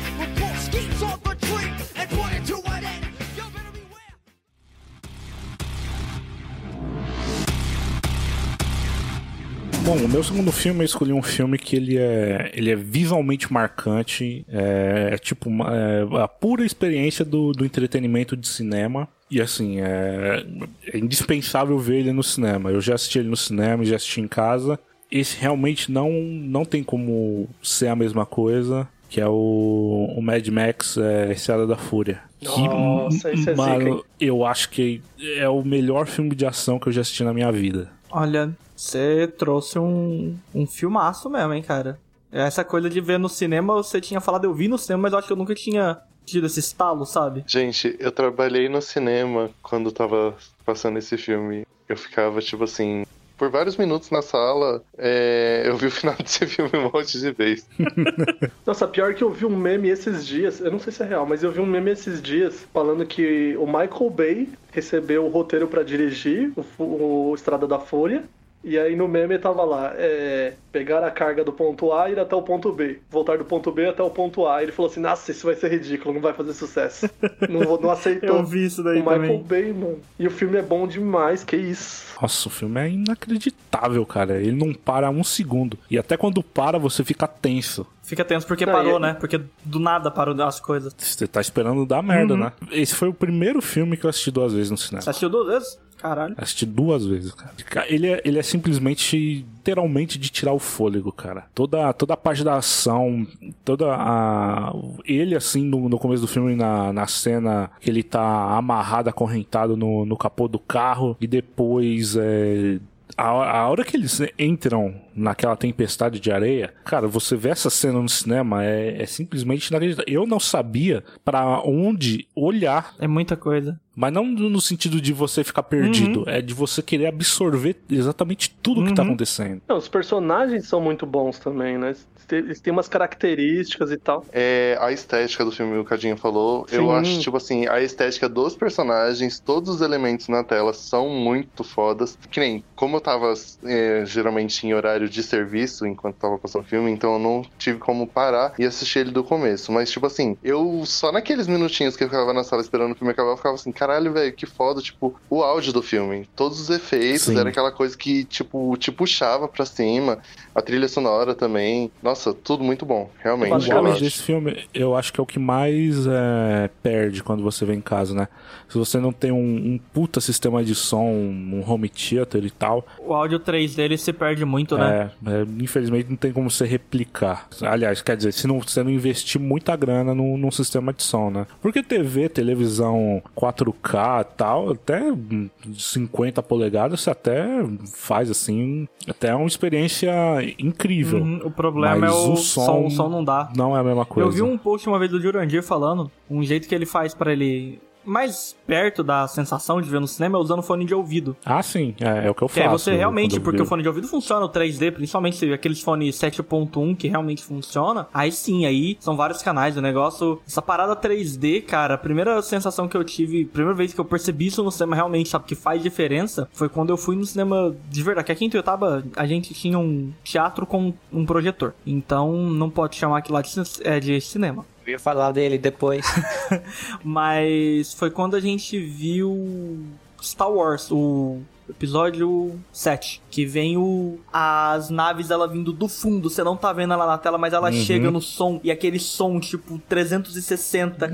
Bom, 9.86 9.98
o 9.98 10.10
meu 10.10 10.24
segundo 10.24 10.52
filme 10.52 10.82
eu 10.82 10.86
escolhi 10.86 11.13
um 11.13 11.21
filme 11.21 11.60
que 11.60 11.76
ele 11.76 11.95
é, 11.98 12.50
ele 12.56 12.71
é 12.71 12.76
visualmente 12.76 13.54
marcante, 13.54 14.43
é, 14.50 15.10
é 15.13 15.17
tipo 15.17 15.48
uma- 15.48 15.71
é 15.76 16.24
a 16.24 16.28
pura 16.28 16.65
experiência 16.65 17.24
do, 17.24 17.52
do 17.52 17.63
entretenimento 17.63 18.36
de 18.36 18.48
cinema. 18.48 19.08
E 19.30 19.39
assim, 19.39 19.80
é, 19.82 20.43
é 20.91 20.98
indispensável 20.98 21.78
ver 21.78 22.00
ele 22.00 22.12
no 22.12 22.24
cinema. 22.24 22.71
Eu 22.71 22.82
já 22.82 22.95
assisti 22.95 23.19
ele 23.19 23.30
no 23.30 23.38
cinema 23.38 23.84
e 23.84 23.86
já 23.88 23.95
assisti 23.98 24.21
em 24.21 24.28
casa. 24.28 24.80
Esse 25.12 25.38
realmente 25.39 25.91
não, 25.91 26.12
não 26.12 26.65
tem 26.65 26.84
como 26.84 27.48
ser 27.62 27.88
a 27.88 27.95
mesma 27.95 28.26
coisa, 28.26 28.88
que 29.08 29.21
é 29.21 29.28
o, 29.28 30.13
o 30.17 30.21
Mad 30.21 30.48
Max 30.48 30.98
é, 30.98 31.32
Estrada 31.32 31.67
da 31.67 31.78
Fúria. 31.78 32.21
Que, 32.39 32.67
Nossa, 32.67 33.32
esse 33.32 33.50
é 33.52 33.54
zica, 33.54 33.56
mano, 33.56 33.88
hein? 33.98 34.04
eu 34.19 34.43
acho 34.45 34.69
que 34.69 35.00
é 35.38 35.48
o 35.48 35.63
melhor 35.63 36.08
filme 36.08 36.36
de 36.36 36.45
ação 36.45 36.80
que 36.80 36.88
eu 36.88 36.91
já 36.91 37.02
assisti 37.02 37.24
na 37.24 37.34
minha 37.34 37.52
vida. 37.52 37.89
Olha, 38.12 38.52
você 38.75 39.31
trouxe 39.38 39.79
um, 39.79 40.38
um 40.53 40.67
filmaço 40.67 41.29
mesmo, 41.29 41.53
hein, 41.53 41.63
cara. 41.63 41.99
Essa 42.31 42.63
coisa 42.63 42.89
de 42.89 42.99
ver 42.99 43.17
no 43.17 43.29
cinema, 43.29 43.75
você 43.75 44.01
tinha 44.01 44.19
falado, 44.19 44.45
eu 44.45 44.53
vi 44.53 44.67
no 44.67 44.77
cinema, 44.77 45.03
mas 45.03 45.13
eu 45.13 45.19
acho 45.19 45.27
que 45.27 45.33
eu 45.33 45.38
nunca 45.38 45.55
tinha 45.55 46.01
tido 46.25 46.47
esse 46.47 46.59
estalo, 46.59 47.05
sabe? 47.05 47.43
Gente, 47.47 47.95
eu 47.99 48.11
trabalhei 48.11 48.67
no 48.67 48.81
cinema 48.81 49.49
quando 49.61 49.91
tava 49.91 50.35
passando 50.65 50.97
esse 50.97 51.17
filme. 51.17 51.65
Eu 51.88 51.95
ficava, 51.95 52.41
tipo 52.41 52.63
assim, 52.63 53.05
por 53.38 53.49
vários 53.49 53.77
minutos 53.77 54.09
na 54.09 54.21
sala. 54.21 54.83
É, 54.97 55.63
eu 55.65 55.77
vi 55.77 55.88
o 55.88 55.91
final 55.91 56.15
desse 56.21 56.45
filme 56.45 56.71
um 56.73 56.91
monte 56.91 57.19
de 57.19 57.31
vezes. 57.31 57.67
Nossa, 58.65 58.88
pior 58.88 59.13
que 59.13 59.23
eu 59.23 59.31
vi 59.31 59.45
um 59.45 59.55
meme 59.55 59.89
esses 59.89 60.25
dias, 60.25 60.59
eu 60.59 60.71
não 60.71 60.79
sei 60.79 60.91
se 60.91 61.03
é 61.03 61.05
real, 61.05 61.25
mas 61.25 61.43
eu 61.43 61.51
vi 61.51 61.59
um 61.59 61.65
meme 61.65 61.91
esses 61.91 62.21
dias 62.21 62.65
falando 62.73 63.05
que 63.05 63.55
o 63.57 63.65
Michael 63.65 64.09
Bay 64.09 64.49
recebeu 64.71 65.25
o 65.25 65.29
roteiro 65.29 65.67
pra 65.67 65.83
dirigir 65.83 66.51
o, 66.77 67.29
o 67.29 67.35
Estrada 67.35 67.67
da 67.67 67.79
Fúria. 67.79 68.23
E 68.67 68.80
aí 68.80 68.95
no 68.95 69.08
meme 69.08 69.38
tava 69.38 69.63
lá, 69.63 69.93
é, 69.95 70.54
pegar 70.71 71.04
a 71.04 71.12
carga 71.12 71.43
do 71.43 71.54
ponto 71.54 71.93
A 71.93 72.10
e 72.10 72.13
ir 72.13 72.19
até 72.19 72.36
o 72.36 72.41
ponto 72.41 72.73
B. 72.73 72.99
Voltar 73.12 73.38
do 73.38 73.45
ponto 73.45 73.71
B 73.71 73.86
até 73.88 74.01
o 74.01 74.10
ponto 74.10 74.47
A. 74.47 74.63
Ele 74.63 74.71
falou 74.71 74.89
assim, 74.91 74.99
nossa, 74.99 75.30
isso 75.30 75.45
vai 75.45 75.54
ser 75.56 75.70
ridículo, 75.70 76.16
não 76.16 76.20
vai 76.22 76.34
fazer 76.34 76.51
sucesso. 76.53 77.07
não, 77.47 77.61
vou- 77.61 77.80
não 77.80 77.91
aceitou. 77.91 78.38
Eu 78.38 78.43
vi 78.43 78.66
isso 78.66 78.82
daí 78.84 78.99
o 78.99 79.03
Michael 79.03 79.22
também. 79.22 79.43
Bay, 79.43 79.72
mano. 79.72 79.99
E 80.18 80.26
o 80.26 80.32
filme 80.32 80.57
é 80.57 80.63
bom 80.63 80.88
demais, 80.88 81.43
que 81.43 81.55
isso. 81.55 82.16
Nossa, 82.20 82.47
o 82.47 82.51
filme 82.51 82.82
é 82.82 82.89
inacreditável, 82.89 84.03
cara. 84.03 84.41
Ele 84.41 84.53
não 84.53 84.74
para 84.74 85.11
um 85.11 85.24
segundo. 85.24 85.78
E 85.89 85.99
até 85.99 86.18
quando 86.18 86.41
para, 86.41 86.80
você 86.80 87.03
fica 87.03 87.28
tenso. 87.28 87.86
Fica 88.01 88.24
tenso 88.24 88.45
porque 88.45 88.66
Não, 88.66 88.74
parou, 88.74 88.99
né? 88.99 89.16
Porque 89.20 89.41
do 89.63 89.80
nada 89.80 90.11
parou 90.11 90.39
as 90.43 90.59
coisas. 90.59 90.93
Você 90.97 91.28
tá 91.28 91.41
esperando 91.41 91.86
dar 91.88 92.03
merda, 92.03 92.38
né? 92.38 92.51
Esse 92.72 92.93
foi 92.93 93.07
o 93.07 93.13
primeiro 93.13 93.61
filme 93.61 93.97
que 93.97 94.05
eu 94.05 94.09
assisti 94.09 94.30
duas 94.30 94.53
vezes 94.53 94.70
no 94.70 94.78
cinema. 94.78 95.01
Você 95.01 95.09
assistiu 95.09 95.30
duas 95.30 95.47
vezes? 95.47 95.80
Caralho. 96.06 96.36
Assisti 96.38 96.68
duas 96.68 97.03
vezes, 97.06 97.32
cara. 97.34 97.51
Ca- 97.66 97.86
Ele 97.88 98.08
é, 98.08 98.22
ele 98.24 98.38
é 98.38 98.43
simplesmente, 98.43 99.18
literalmente, 99.58 100.20
de 100.20 100.30
tirar 100.30 100.53
o 100.53 100.60
fôlego, 100.60 101.12
cara. 101.12 101.45
Toda, 101.56 101.91
toda 101.93 102.14
a 102.14 102.18
parte 102.18 102.43
da 102.43 102.58
ação, 102.58 103.26
toda 103.64 103.88
a. 103.91 104.72
Ele, 105.03 105.36
assim, 105.36 105.64
no, 105.64 105.89
no 105.89 105.97
começo 105.97 106.22
do 106.22 106.28
filme, 106.28 106.56
na, 106.56 106.93
na 106.93 107.08
cena 107.08 107.72
que 107.82 107.89
ele 107.89 108.03
tá 108.03 108.56
amarrado, 108.56 109.10
acorrentado 109.10 109.76
no, 109.76 110.06
no 110.06 110.16
capô 110.16 110.47
do 110.47 110.60
carro, 110.60 111.18
e 111.20 111.26
depois. 111.26 112.16
É... 112.16 112.78
A, 113.18 113.30
a 113.62 113.70
hora 113.70 113.84
que 113.84 113.95
eles 113.97 114.22
entram 114.38 114.93
naquela 115.16 115.55
tempestade 115.55 116.20
de 116.20 116.32
areia, 116.32 116.74
cara, 116.84 117.07
você 117.07 117.36
vê 117.36 117.49
essa 117.49 117.70
cena 117.70 118.01
no 118.01 118.09
cinema 118.09 118.63
é, 118.66 119.01
é 119.01 119.05
simplesmente 119.05 119.68
inacreditável. 119.70 120.13
Eu 120.13 120.28
não 120.28 120.39
sabia 120.39 121.03
pra 121.24 121.61
onde 121.63 122.28
olhar 122.36 122.93
É 122.99 123.07
muita 123.07 123.36
coisa. 123.38 123.80
mas 123.95 124.11
não 124.11 124.26
no 124.26 124.59
sentido 124.59 124.99
de 124.99 125.13
você 125.13 125.43
ficar 125.43 125.63
perdido, 125.63 126.24
é 126.28 126.41
de 126.41 126.53
você 126.53 126.82
querer 126.82 127.07
absorver 127.07 127.78
exatamente 127.89 128.49
tudo 128.61 128.84
que 128.86 128.93
tá 128.93 129.01
Uhum. 129.03 129.09
acontecendo. 129.09 129.61
Não, 129.68 129.78
os 129.78 129.88
personagens 129.88 130.68
são 130.68 130.82
muito 130.82 131.05
bons 131.05 131.39
também, 131.39 131.78
né? 131.78 131.95
Eles 132.32 132.59
têm 132.59 132.74
umas 132.74 132.88
características 132.88 133.91
e 133.91 133.97
tal. 133.97 134.26
É, 134.34 134.76
a 134.82 134.91
estética 134.91 135.45
do 135.45 135.51
filme, 135.51 135.78
o 135.78 135.84
Cadinho 135.86 136.18
falou, 136.18 136.66
eu 136.72 136.86
Sim. 136.88 136.91
acho, 136.91 137.20
tipo 137.20 137.38
assim, 137.38 137.68
a 137.68 137.80
estética 137.82 138.28
dos 138.28 138.55
personagens, 138.55 139.39
todos 139.39 139.70
os 139.76 139.82
elementos 139.82 140.28
na 140.28 140.43
tela 140.43 140.74
são 140.74 141.07
muito 141.09 141.63
fodas. 141.63 142.18
Que 142.32 142.39
nem, 142.39 142.63
como 142.76 142.97
eu 142.97 143.01
tava 143.01 143.32
é, 143.63 144.03
geralmente 144.07 144.66
em 144.66 144.74
horário 144.74 145.05
de 145.10 145.24
serviço 145.24 145.86
enquanto 145.86 146.16
tava 146.16 146.38
passando 146.38 146.64
o 146.64 146.68
filme, 146.68 146.91
então 146.91 147.14
eu 147.14 147.20
não 147.20 147.45
tive 147.58 147.80
como 147.80 148.08
parar 148.08 148.53
e 148.58 148.66
assistir 148.66 148.99
ele 148.99 149.12
do 149.12 149.24
começo. 149.24 149.72
Mas, 149.72 149.91
tipo 149.91 150.06
assim, 150.06 150.38
eu 150.43 150.84
só 150.86 151.12
naqueles 151.12 151.47
minutinhos 151.47 151.95
que 151.95 152.03
eu 152.03 152.08
ficava 152.08 152.34
na 152.34 152.43
sala 152.43 152.62
esperando 152.62 152.93
o 152.93 152.95
filme 152.95 153.12
acabar, 153.12 153.32
eu 153.32 153.38
ficava 153.38 153.56
assim, 153.56 153.72
caralho, 153.72 154.14
velho, 154.14 154.34
que 154.34 154.45
foda, 154.45 154.82
tipo, 154.82 155.16
o 155.30 155.43
áudio 155.43 155.74
do 155.74 155.82
filme. 155.82 156.30
Todos 156.36 156.60
os 156.60 156.70
efeitos, 156.70 157.24
Sim. 157.24 157.38
era 157.38 157.49
aquela 157.49 157.72
coisa 157.72 157.97
que, 157.97 158.24
tipo, 158.26 158.76
te 158.78 158.91
puxava 158.91 159.47
pra 159.47 159.66
cima. 159.66 160.20
A 160.56 160.62
trilha 160.62 160.88
sonora 160.88 161.36
também. 161.36 161.91
Nossa, 162.01 162.34
tudo 162.34 162.64
muito 162.64 162.86
bom, 162.86 163.10
realmente. 163.22 163.49
O 163.49 163.56
Basicamente. 163.56 163.99
desse 164.01 164.24
filme, 164.24 164.66
eu 164.74 164.95
acho 164.95 165.12
que 165.12 165.20
é 165.20 165.24
o 165.24 165.26
que 165.26 165.38
mais 165.38 166.08
é, 166.08 166.70
perde 166.82 167.22
quando 167.22 167.43
você 167.43 167.66
vem 167.66 167.80
em 167.80 167.82
casa, 167.82 168.16
né? 168.16 168.30
Se 168.70 168.78
você 168.78 168.97
não 168.97 169.12
tem 169.12 169.32
um, 169.32 169.38
um 169.38 169.80
puta 169.93 170.22
sistema 170.22 170.64
de 170.64 170.74
som, 170.74 171.06
um 171.06 171.62
home 171.68 171.89
theater 171.89 172.43
e 172.45 172.49
tal, 172.49 172.86
O 173.06 173.14
áudio 173.14 173.38
3 173.38 173.76
dele 173.76 173.97
se 173.97 174.14
perde 174.14 174.45
muito, 174.45 174.78
né? 174.78 175.12
é, 175.26 175.30
é, 175.30 175.45
infelizmente 175.60 176.10
não 176.10 176.16
tem 176.16 176.32
como 176.32 176.49
você 176.49 176.66
replicar. 176.66 177.49
Aliás, 177.62 178.01
quer 178.01 178.16
dizer, 178.16 178.32
se 178.32 178.47
não, 178.47 178.60
você 178.62 178.82
não 178.82 178.89
investir 178.89 179.41
muita 179.41 179.76
grana 179.76 180.16
num, 180.16 180.38
num 180.38 180.51
sistema 180.51 180.93
de 180.93 181.03
som, 181.03 181.30
né? 181.30 181.45
Porque 181.62 181.84
TV, 181.84 182.30
televisão 182.30 183.22
4K 183.36 184.22
e 184.22 184.38
tal, 184.38 184.72
até 184.72 185.01
hum, 185.01 185.49
50 185.74 186.41
polegadas, 186.41 187.01
você 187.01 187.10
até 187.10 187.45
faz 187.93 188.30
assim, 188.32 188.88
até 189.08 189.36
uma 189.36 189.47
experiência 189.47 190.14
incrível. 190.60 191.20
Uhum, 191.20 191.41
o 191.46 191.52
problema 191.52 192.08
é 192.08 192.10
o, 192.12 192.34
o 192.34 192.38
som, 192.38 192.66
som- 192.66 192.86
o 192.86 192.89
som 192.91 193.10
não 193.10 193.24
dá. 193.24 193.50
Não 193.56 193.76
é 193.76 193.80
a 193.80 193.84
mesma 193.84 194.06
coisa. 194.06 194.28
Eu 194.30 194.32
vi 194.32 194.41
um 194.41 194.58
post 194.58 194.88
uma 194.88 195.00
vez 195.00 195.10
do 195.10 195.20
Jurandir 195.22 195.64
falando 195.64 196.12
um 196.30 196.43
jeito 196.43 196.68
que 196.68 196.76
ele 196.76 196.86
faz 196.86 197.14
pra 197.14 197.32
ele 197.32 197.80
mais 198.06 198.56
perto 198.66 199.03
da 199.03 199.28
sensação 199.28 199.82
de 199.82 199.89
ver 199.89 199.99
no 199.99 200.08
cinema 200.08 200.38
é 200.38 200.41
usando 200.41 200.62
fone 200.62 200.86
de 200.86 200.93
ouvido. 200.93 201.36
Ah, 201.45 201.62
sim, 201.62 201.95
é, 201.99 202.28
é 202.28 202.32
o 202.32 202.36
que 202.36 202.43
eu 202.43 202.47
Que 202.47 202.56
faço. 202.56 202.68
aí 202.68 202.70
você 202.70 202.95
realmente, 202.95 203.39
porque 203.39 203.62
o 203.62 203.66
fone 203.66 203.82
de 203.82 203.88
ouvido 203.89 204.08
funciona 204.08 204.45
o 204.45 204.49
3D, 204.49 204.91
principalmente 204.91 205.38
se 205.38 205.51
aqueles 205.53 205.82
fones 205.82 206.16
7.1 206.18 206.95
que 206.95 207.08
realmente 207.08 207.43
funciona. 207.43 208.08
Aí 208.14 208.32
sim, 208.32 208.66
aí 208.66 208.97
são 208.99 209.16
vários 209.16 209.41
canais. 209.41 209.78
O 209.78 209.82
negócio, 209.82 210.41
essa 210.47 210.62
parada 210.62 210.95
3D, 210.95 211.64
cara, 211.64 211.95
a 211.95 211.97
primeira 211.97 212.41
sensação 212.41 212.88
que 212.88 212.95
eu 212.95 213.03
tive, 213.03 213.45
primeira 213.45 213.76
vez 213.76 213.93
que 213.93 213.99
eu 213.99 214.06
percebi 214.06 214.47
isso 214.47 214.64
no 214.64 214.72
cinema 214.72 214.95
realmente, 214.95 215.30
sabe, 215.30 215.45
que 215.45 215.56
faz 215.56 215.82
diferença, 215.82 216.47
foi 216.53 216.70
quando 216.70 216.89
eu 216.89 216.97
fui 216.97 217.16
no 217.16 217.26
cinema 217.26 217.76
de 217.89 218.03
verdade. 218.03 218.26
Que 218.26 218.32
aqui 218.32 218.45
em 218.45 218.49
Tuiutaba 218.49 219.03
a 219.16 219.26
gente 219.26 219.53
tinha 219.53 219.78
um 219.80 220.12
teatro 220.24 220.66
com 220.66 220.93
um 221.12 221.26
projetor. 221.26 221.74
Então 221.86 222.32
não 222.34 222.70
pode 222.70 222.95
chamar 222.95 223.20
aquilo 223.20 223.36
lá 223.36 223.41
de, 223.41 223.51
é, 223.84 223.99
de 223.99 224.20
cinema. 224.22 224.66
Eu 224.86 224.91
ia 224.91 224.99
falar 224.99 225.31
dele 225.31 225.57
depois. 225.57 226.05
Mas 227.03 227.93
foi 227.93 228.11
quando 228.11 228.36
a 228.36 228.39
gente 228.39 228.79
viu 228.79 229.83
Star 230.21 230.51
Wars, 230.51 230.91
o 230.91 231.39
episódio 231.67 232.59
7, 232.71 233.21
que 233.29 233.45
vem 233.45 233.77
o 233.77 234.19
as 234.31 234.89
naves 234.89 235.31
ela 235.31 235.47
vindo 235.47 235.73
do 235.73 235.88
fundo, 235.88 236.29
você 236.29 236.43
não 236.43 236.55
tá 236.55 236.71
vendo 236.71 236.93
ela 236.93 237.07
na 237.07 237.17
tela, 237.17 237.38
mas 237.38 237.53
ela 237.53 237.71
chega 237.71 238.11
no 238.11 238.21
som 238.21 238.59
e 238.63 238.69
aquele 238.69 238.99
som 238.99 239.39
tipo 239.39 239.79
360. 239.89 241.11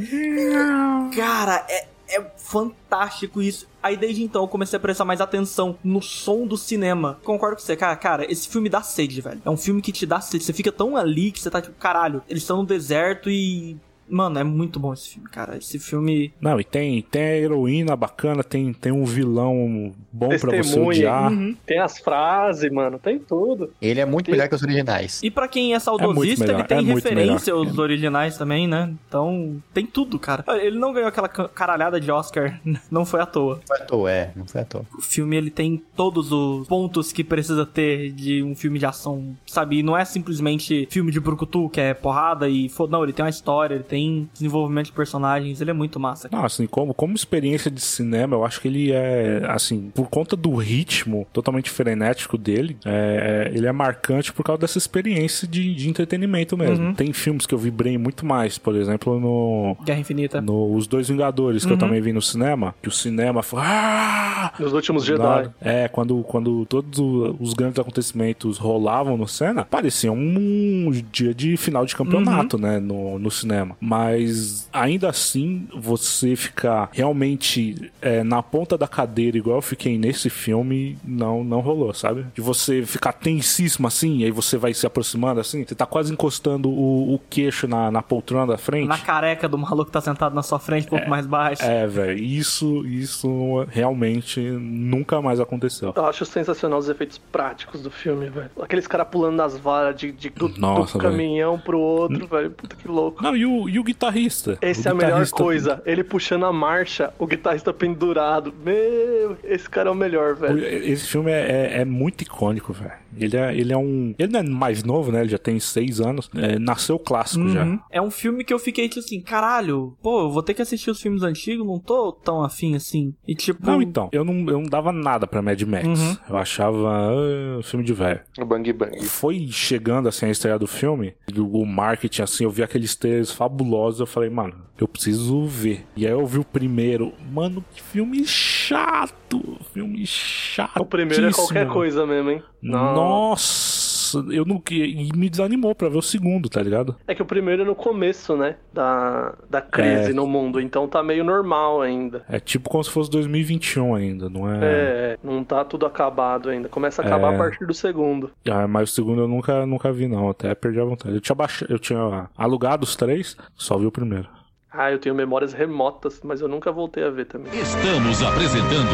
Cara, 1.15 1.65
é 1.69 1.87
é 2.11 2.31
fantástico 2.37 3.41
isso. 3.41 3.67
Aí 3.81 3.97
desde 3.97 4.23
então 4.23 4.43
eu 4.43 4.47
comecei 4.47 4.77
a 4.77 4.79
prestar 4.79 5.05
mais 5.05 5.21
atenção 5.21 5.77
no 5.83 6.01
som 6.01 6.45
do 6.45 6.57
cinema. 6.57 7.19
Concordo 7.23 7.55
com 7.55 7.61
você, 7.61 7.75
cara. 7.75 7.95
Cara, 7.95 8.31
esse 8.31 8.47
filme 8.47 8.69
dá 8.69 8.81
sede, 8.81 9.21
velho. 9.21 9.41
É 9.43 9.49
um 9.49 9.57
filme 9.57 9.81
que 9.81 9.91
te 9.91 10.05
dá 10.05 10.21
sede. 10.21 10.43
Você 10.43 10.53
fica 10.53 10.71
tão 10.71 10.95
ali 10.95 11.31
que 11.31 11.39
você 11.39 11.49
tá 11.49 11.61
tipo, 11.61 11.75
caralho, 11.77 12.21
eles 12.29 12.43
estão 12.43 12.57
no 12.57 12.65
deserto 12.65 13.29
e. 13.29 13.77
Mano, 14.11 14.37
é 14.39 14.43
muito 14.43 14.79
bom 14.79 14.93
esse 14.93 15.09
filme, 15.13 15.29
cara. 15.29 15.57
Esse 15.57 15.79
filme. 15.79 16.33
Não, 16.41 16.59
e 16.59 16.63
tem, 16.63 17.01
tem 17.01 17.21
a 17.21 17.37
heroína 17.37 17.95
bacana, 17.95 18.43
tem, 18.43 18.73
tem 18.73 18.91
um 18.91 19.05
vilão 19.05 19.93
bom 20.11 20.29
pra 20.37 20.57
você 20.61 20.79
odiar. 20.79 21.31
Uhum. 21.31 21.55
Tem 21.65 21.79
as 21.79 21.97
frases, 21.99 22.69
mano, 22.71 22.99
tem 22.99 23.17
tudo. 23.19 23.71
Ele 23.81 23.99
é 23.99 24.05
muito 24.05 24.29
melhor 24.29 24.47
que 24.49 24.55
os 24.55 24.61
originais. 24.63 25.21
E 25.23 25.31
pra 25.31 25.47
quem 25.47 25.73
é 25.73 25.79
saudosista, 25.79 26.45
melhor, 26.45 26.59
ele 26.59 26.67
tem 26.67 26.77
é 26.79 26.93
referência 26.93 27.53
aos 27.53 27.77
originais 27.77 28.37
também, 28.37 28.67
né? 28.67 28.93
Então, 29.07 29.61
tem 29.73 29.85
tudo, 29.85 30.19
cara. 30.19 30.43
Ele 30.61 30.77
não 30.77 30.91
ganhou 30.91 31.07
aquela 31.07 31.29
ca- 31.29 31.47
caralhada 31.47 31.99
de 31.99 32.11
Oscar, 32.11 32.59
não 32.91 33.05
foi 33.05 33.21
à 33.21 33.25
toa. 33.25 33.55
Não 33.55 33.67
foi 33.67 33.77
à 33.77 33.85
toa, 33.85 34.11
é, 34.11 34.31
não 34.35 34.45
foi 34.45 34.61
à 34.61 34.65
toa. 34.65 34.85
O 34.97 35.01
filme, 35.01 35.37
ele 35.37 35.49
tem 35.49 35.81
todos 35.95 36.31
os 36.31 36.67
pontos 36.67 37.13
que 37.13 37.23
precisa 37.23 37.65
ter 37.65 38.11
de 38.11 38.43
um 38.43 38.55
filme 38.55 38.77
de 38.77 38.85
ação, 38.85 39.35
sabe? 39.45 39.77
E 39.79 39.83
não 39.83 39.97
é 39.97 40.03
simplesmente 40.03 40.87
filme 40.91 41.11
de 41.11 41.19
brucutu, 41.19 41.69
que 41.69 41.79
é 41.79 41.93
porrada 41.93 42.49
e 42.49 42.67
foda. 42.67 42.91
Não, 42.91 43.03
ele 43.03 43.13
tem 43.13 43.23
uma 43.23 43.29
história, 43.29 43.75
ele 43.75 43.83
tem 43.83 44.00
desenvolvimento 44.33 44.87
de 44.87 44.91
personagens, 44.91 45.61
ele 45.61 45.69
é 45.71 45.73
muito 45.73 45.99
massa. 45.99 46.29
Não, 46.31 46.43
assim, 46.45 46.65
como, 46.67 46.93
como 46.93 47.13
experiência 47.15 47.69
de 47.69 47.81
cinema, 47.81 48.35
eu 48.35 48.43
acho 48.45 48.59
que 48.61 48.67
ele 48.67 48.91
é, 48.91 49.43
assim, 49.47 49.91
por 49.93 50.09
conta 50.09 50.35
do 50.35 50.55
ritmo 50.55 51.27
totalmente 51.33 51.69
frenético 51.69 52.37
dele, 52.37 52.77
é, 52.85 53.49
é, 53.51 53.57
ele 53.57 53.67
é 53.67 53.71
marcante 53.71 54.31
por 54.33 54.43
causa 54.43 54.61
dessa 54.61 54.77
experiência 54.77 55.47
de, 55.47 55.73
de 55.75 55.89
entretenimento 55.89 56.57
mesmo. 56.57 56.87
Uhum. 56.87 56.93
Tem 56.93 57.11
filmes 57.13 57.45
que 57.45 57.53
eu 57.53 57.59
vibrei 57.59 57.97
muito 57.97 58.25
mais, 58.25 58.57
por 58.57 58.75
exemplo, 58.75 59.19
no, 59.19 59.75
Guerra 59.83 59.99
Infinita. 59.99 60.41
no 60.41 60.73
Os 60.75 60.87
Dois 60.87 61.09
Vingadores, 61.09 61.65
que 61.65 61.71
eu 61.71 61.77
também 61.77 62.01
vi 62.01 62.13
no 62.13 62.21
cinema, 62.21 62.73
que 62.81 62.89
o 62.89 62.91
cinema 62.91 63.41
foi. 63.43 63.59
Ah! 63.63 64.53
Nos 64.59 64.73
últimos 64.73 65.03
Jedi. 65.05 65.21
Na- 65.21 65.51
É, 65.61 65.87
quando, 65.87 66.21
quando 66.23 66.65
todos 66.65 66.99
os 67.39 67.53
grandes 67.53 67.79
acontecimentos 67.79 68.57
rolavam 68.57 69.17
no 69.17 69.27
cena, 69.27 69.63
parecia 69.65 70.11
um 70.11 70.91
dia 71.11 71.33
de 71.33 71.57
final 71.57 71.85
de 71.85 71.95
campeonato, 71.95 72.57
né, 72.57 72.79
no, 72.79 73.19
no 73.19 73.29
cinema. 73.31 73.75
Mas 73.81 74.69
ainda 74.71 75.09
assim, 75.09 75.67
você 75.75 76.35
ficar 76.35 76.89
realmente 76.93 77.91
é, 78.01 78.23
na 78.23 78.43
ponta 78.43 78.77
da 78.77 78.87
cadeira, 78.87 79.37
igual 79.37 79.57
eu 79.57 79.61
fiquei 79.61 79.97
nesse 79.97 80.29
filme, 80.29 80.97
não, 81.03 81.43
não 81.43 81.59
rolou, 81.61 81.91
sabe? 81.93 82.25
De 82.33 82.41
você 82.41 82.85
ficar 82.85 83.13
tensíssimo 83.13 83.87
assim, 83.87 84.19
e 84.19 84.25
aí 84.25 84.31
você 84.31 84.55
vai 84.55 84.73
se 84.73 84.85
aproximando 84.85 85.39
assim, 85.41 85.65
você 85.65 85.73
tá 85.73 85.85
quase 85.85 86.13
encostando 86.13 86.69
o, 86.69 87.15
o 87.15 87.19
queixo 87.29 87.67
na, 87.67 87.89
na 87.89 88.01
poltrona 88.03 88.53
da 88.53 88.57
frente. 88.57 88.87
Na 88.87 88.99
careca 88.99 89.49
do 89.49 89.57
maluco 89.57 89.85
que 89.85 89.91
tá 89.91 90.01
sentado 90.01 90.35
na 90.35 90.43
sua 90.43 90.59
frente, 90.59 90.85
um 90.85 90.89
pouco 90.91 91.09
mais 91.09 91.25
baixo. 91.25 91.63
É, 91.63 91.87
velho, 91.87 92.17
isso, 92.23 92.85
isso 92.85 93.65
realmente 93.71 94.39
nunca 94.39 95.21
mais 95.21 95.39
aconteceu. 95.39 95.91
Eu 95.95 96.05
acho 96.05 96.23
sensacional 96.23 96.77
os 96.77 96.87
efeitos 96.87 97.17
práticos 97.17 97.81
do 97.81 97.89
filme, 97.89 98.29
velho. 98.29 98.51
Aqueles 98.61 98.85
caras 98.85 99.07
pulando 99.09 99.37
nas 99.37 99.57
varas 99.57 99.95
de, 99.95 100.11
de- 100.11 100.29
do, 100.29 100.47
do 100.49 100.61
Nossa, 100.61 100.99
velho. 100.99 101.11
caminhão 101.11 101.57
pro 101.59 101.79
outro, 101.79 102.27
velho. 102.27 102.51
Puta 102.51 102.75
que 102.75 102.87
louco. 102.87 103.23
Não, 103.23 103.35
e 103.35 103.45
o, 103.45 103.70
e 103.71 103.79
o 103.79 103.83
guitarrista? 103.83 104.57
Essa 104.61 104.89
é 104.89 104.91
a 104.91 104.95
melhor 104.95 105.27
coisa. 105.29 105.81
Ele 105.85 106.03
puxando 106.03 106.45
a 106.45 106.53
marcha, 106.53 107.13
o 107.17 107.25
guitarrista 107.25 107.73
pendurado. 107.73 108.53
Meu, 108.63 109.37
esse 109.43 109.69
cara 109.69 109.89
é 109.89 109.91
o 109.91 109.95
melhor, 109.95 110.35
velho. 110.35 110.65
Esse 110.65 111.07
filme 111.07 111.31
é, 111.31 111.39
é- 111.77 111.81
é 111.81 111.85
muito 111.85 112.21
icônico, 112.21 112.73
velho. 112.73 112.91
Ele 113.17 113.35
é, 113.37 113.55
ele 113.55 113.73
é 113.73 113.77
um. 113.77 114.15
Ele 114.17 114.31
não 114.31 114.39
é 114.39 114.43
mais 114.43 114.83
novo, 114.83 115.11
né? 115.11 115.21
Ele 115.21 115.29
já 115.29 115.37
tem 115.37 115.59
seis 115.59 115.99
anos. 115.99 116.29
É, 116.35 116.57
nasceu 116.57 116.97
clássico 116.97 117.47
já. 117.49 117.63
Uhum. 117.63 117.79
É 117.89 118.01
um 118.01 118.09
filme 118.11 118.43
que 118.43 118.53
eu 118.53 118.59
fiquei 118.59 118.87
tipo 118.87 118.99
assim, 118.99 119.19
caralho, 119.21 119.97
pô, 120.01 120.21
eu 120.21 120.31
vou 120.31 120.41
ter 120.41 120.53
que 120.53 120.61
assistir 120.61 120.89
os 120.89 121.01
filmes 121.01 121.21
antigos, 121.23 121.65
não 121.65 121.79
tô 121.79 122.11
tão 122.11 122.43
afim 122.43 122.75
assim. 122.75 123.13
E 123.27 123.35
tipo. 123.35 123.65
Não, 123.65 123.81
então. 123.81 124.09
Eu 124.11 124.23
não, 124.23 124.33
eu 124.47 124.59
não 124.61 124.63
dava 124.63 124.91
nada 124.91 125.27
pra 125.27 125.41
Mad 125.41 125.61
Max. 125.63 125.87
Uhum. 125.87 126.17
Eu 126.29 126.37
achava 126.37 126.89
ah, 126.89 127.63
filme 127.63 127.83
de 127.85 127.93
velho. 127.93 128.21
O 128.39 128.45
Bang 128.45 128.71
Bang. 128.73 129.03
Foi 129.05 129.47
chegando 129.51 130.07
assim 130.07 130.25
a 130.25 130.29
estreia 130.29 130.57
do 130.57 130.67
filme, 130.67 131.13
o 131.37 131.65
marketing 131.65 132.21
assim, 132.21 132.43
eu 132.43 132.49
vi 132.49 132.63
aqueles 132.63 132.95
trailers 132.95 133.31
fabulosos, 133.31 133.60
eu 133.99 134.05
falei, 134.05 134.29
mano, 134.29 134.53
eu 134.77 134.87
preciso 134.87 135.45
ver. 135.45 135.85
E 135.95 136.05
aí 136.05 136.11
eu 136.11 136.25
vi 136.25 136.39
o 136.39 136.43
primeiro, 136.43 137.13
mano, 137.31 137.63
que 137.73 137.81
filme 137.81 138.25
chato, 138.25 139.59
filme 139.73 140.05
chato. 140.05 140.81
O 140.81 140.85
primeiro 140.85 141.27
é 141.27 141.31
qualquer 141.31 141.67
coisa 141.67 142.05
mesmo, 142.05 142.31
hein? 142.31 142.43
Nossa, 142.61 143.90
eu 144.31 144.45
não 144.45 144.59
que 144.59 144.75
e 144.75 145.09
me 145.15 145.29
desanimou 145.29 145.73
pra 145.75 145.89
ver 145.89 145.97
o 145.97 146.01
segundo, 146.01 146.49
tá 146.49 146.61
ligado? 146.61 146.95
É 147.07 147.13
que 147.15 147.21
o 147.21 147.25
primeiro 147.25 147.61
é 147.61 147.65
no 147.65 147.75
começo, 147.75 148.35
né? 148.35 148.55
Da, 148.73 149.33
da 149.49 149.61
crise 149.61 150.11
É. 150.11 150.13
no 150.13 150.25
mundo, 150.27 150.59
então 150.59 150.87
tá 150.87 151.01
meio 151.03 151.23
normal 151.23 151.81
ainda. 151.81 152.23
É 152.29 152.39
tipo 152.39 152.69
como 152.69 152.83
se 152.83 152.89
fosse 152.89 153.09
2021 153.11 153.95
ainda, 153.95 154.29
não 154.29 154.51
é? 154.51 154.59
É, 154.61 155.17
não 155.23 155.43
tá 155.43 155.63
tudo 155.65 155.85
acabado 155.85 156.49
ainda. 156.49 156.69
Começa 156.69 157.01
a 157.01 157.05
acabar 157.05 157.31
É. 157.33 157.35
a 157.35 157.37
partir 157.37 157.65
do 157.65 157.73
segundo. 157.73 158.31
Ah, 158.49 158.67
mas 158.67 158.89
o 158.91 158.93
segundo 158.93 159.21
eu 159.21 159.27
nunca, 159.27 159.65
nunca 159.65 159.91
vi 159.91 160.07
não, 160.07 160.29
até 160.29 160.53
perdi 160.55 160.79
a 160.79 160.85
vontade. 160.85 161.15
Eu 161.15 161.21
tinha 161.21 161.35
baixado, 161.35 161.71
eu 161.71 161.79
tinha 161.79 162.29
alugado 162.37 162.83
os 162.83 162.95
três, 162.95 163.35
só 163.55 163.77
vi 163.77 163.85
o 163.85 163.91
primeiro. 163.91 164.27
Ah, 164.73 164.89
eu 164.89 164.99
tenho 164.99 165.13
memórias 165.13 165.51
remotas, 165.51 166.21
mas 166.23 166.39
eu 166.39 166.47
nunca 166.47 166.71
voltei 166.71 167.03
a 167.03 167.09
ver 167.09 167.25
também. 167.25 167.51
Estamos 167.59 168.23
apresentando 168.23 168.89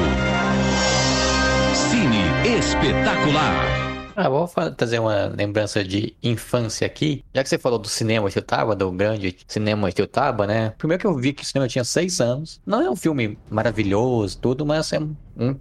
Cine 1.75 2.57
Espetacular. 2.57 3.86
Ah, 4.19 4.29
vou 4.29 4.47
trazer 4.75 4.97
uma 4.97 5.27
lembrança 5.27 5.83
de 5.83 6.15
infância 6.23 6.87
aqui. 6.87 7.23
Já 7.35 7.43
que 7.43 7.49
você 7.49 7.59
falou 7.59 7.77
do 7.77 7.87
cinema 7.87 8.31
que 8.31 8.39
eu 8.39 8.41
tava, 8.41 8.75
do 8.75 8.91
grande 8.91 9.37
cinema 9.47 9.91
que 9.91 10.01
eu 10.01 10.07
tava, 10.07 10.47
né? 10.47 10.71
Primeiro 10.71 10.99
que 11.01 11.05
eu 11.05 11.15
vi 11.15 11.33
que 11.33 11.43
o 11.43 11.45
cinema 11.45 11.67
tinha 11.67 11.83
seis 11.83 12.19
anos. 12.19 12.59
Não 12.65 12.81
é 12.81 12.89
um 12.89 12.95
filme 12.95 13.37
maravilhoso, 13.47 14.39
tudo, 14.39 14.65
mas 14.65 14.91
é 14.91 14.99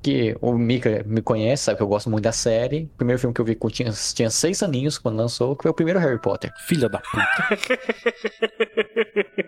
que 0.03 0.37
o 0.41 0.53
Mika 0.55 1.03
me 1.07 1.21
conhece, 1.21 1.65
sabe 1.65 1.77
que 1.77 1.83
eu 1.83 1.87
gosto 1.89 2.09
muito 2.11 2.25
da 2.25 2.33
série. 2.33 2.85
O 2.95 2.97
primeiro 2.97 3.21
filme 3.21 3.35
que 3.35 3.41
eu 3.41 3.45
vi 3.45 3.55
que 3.55 3.65
eu 3.67 3.71
tinha, 3.71 3.91
tinha 3.93 4.31
seis 4.31 4.63
aninhos 4.63 4.99
quando 4.99 5.17
lançou, 5.17 5.55
que 5.57 5.63
foi 5.63 5.71
o 5.71 5.75
primeiro 5.75 5.99
Harry 6.01 6.19
Potter. 6.21 6.51
Filha 6.67 6.89
da 6.89 6.99
puta. 6.99 7.27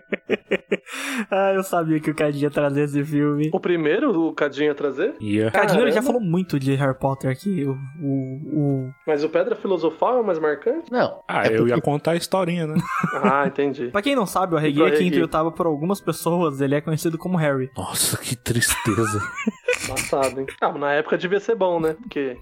ah, 1.31 1.53
eu 1.53 1.63
sabia 1.63 1.99
que 1.99 2.09
o 2.11 2.15
Cadinho 2.15 2.43
ia 2.43 2.51
trazer 2.51 2.83
esse 2.83 3.03
filme. 3.03 3.49
O 3.53 3.59
primeiro, 3.59 4.27
o 4.27 4.33
Cadinho 4.33 4.65
ia 4.67 4.75
trazer? 4.75 5.15
É- 5.21 5.49
Cadinho 5.51 5.81
ele 5.81 5.91
já 5.91 6.01
falou 6.01 6.21
muito 6.21 6.59
de 6.59 6.75
Harry 6.75 6.97
Potter 6.97 7.29
aqui. 7.31 7.63
O, 7.65 7.77
o, 8.01 8.59
o- 8.87 8.93
Mas 9.07 9.23
o 9.23 9.29
Pedra 9.29 9.55
Filosofal 9.55 10.17
é 10.17 10.21
o 10.21 10.25
mais 10.25 10.39
marcante? 10.39 10.91
Não. 10.91 11.21
Ah, 11.27 11.45
é 11.45 11.49
eu 11.57 11.67
ia 11.67 11.75
porque- 11.75 11.81
contar 11.81 12.11
a 12.11 12.15
historinha, 12.15 12.67
né? 12.67 12.75
Ah, 13.21 13.47
entendi. 13.47 13.87
Pra 13.89 14.01
quem 14.01 14.15
não 14.15 14.25
sabe, 14.25 14.53
o 14.55 14.57
Arregui 14.57 14.79
Pro 14.79 14.87
é 14.87 14.91
quem 14.97 15.07
interpretava 15.07 15.51
por 15.51 15.65
algumas 15.65 15.99
pessoas, 15.99 16.61
ele 16.61 16.75
é 16.75 16.81
conhecido 16.81 17.17
como 17.17 17.37
Harry. 17.37 17.69
Nossa, 17.75 18.17
que 18.17 18.35
tristeza. 18.35 19.19
Passado, 19.87 20.39
hein? 20.39 20.45
Ah, 20.61 20.71
na 20.73 20.93
época 20.93 21.17
devia 21.17 21.39
ser 21.39 21.55
bom, 21.55 21.79
né? 21.79 21.93
Porque. 21.93 22.37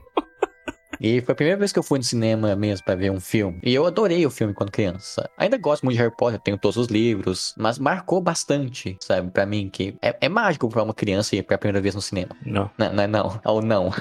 E 0.99 1.21
foi 1.21 1.33
a 1.33 1.35
primeira 1.35 1.59
vez 1.59 1.71
que 1.71 1.79
eu 1.79 1.83
fui 1.83 1.99
no 1.99 2.03
cinema 2.03 2.55
mesmo 2.55 2.85
pra 2.85 2.95
ver 2.95 3.11
um 3.11 3.19
filme. 3.19 3.59
E 3.63 3.73
eu 3.73 3.85
adorei 3.85 4.25
o 4.25 4.29
filme 4.29 4.53
quando 4.53 4.71
criança. 4.71 5.29
Ainda 5.37 5.57
gosto 5.57 5.83
muito 5.83 5.95
de 5.95 6.01
Harry 6.01 6.15
Potter, 6.15 6.39
tenho 6.39 6.57
todos 6.57 6.77
os 6.77 6.87
livros, 6.87 7.53
mas 7.57 7.77
marcou 7.79 8.21
bastante, 8.21 8.97
sabe, 9.01 9.29
pra 9.31 9.45
mim, 9.45 9.69
que 9.71 9.95
é, 10.01 10.15
é 10.21 10.29
mágico 10.29 10.67
pra 10.69 10.83
uma 10.83 10.93
criança 10.93 11.35
ir 11.35 11.43
pela 11.43 11.57
primeira 11.57 11.81
vez 11.81 11.95
no 11.95 12.01
cinema. 12.01 12.29
Não. 12.45 12.69
Não, 12.77 12.93
não 12.93 13.03
é 13.03 13.07
não. 13.07 13.39
Ou 13.45 13.61
não. 13.61 13.91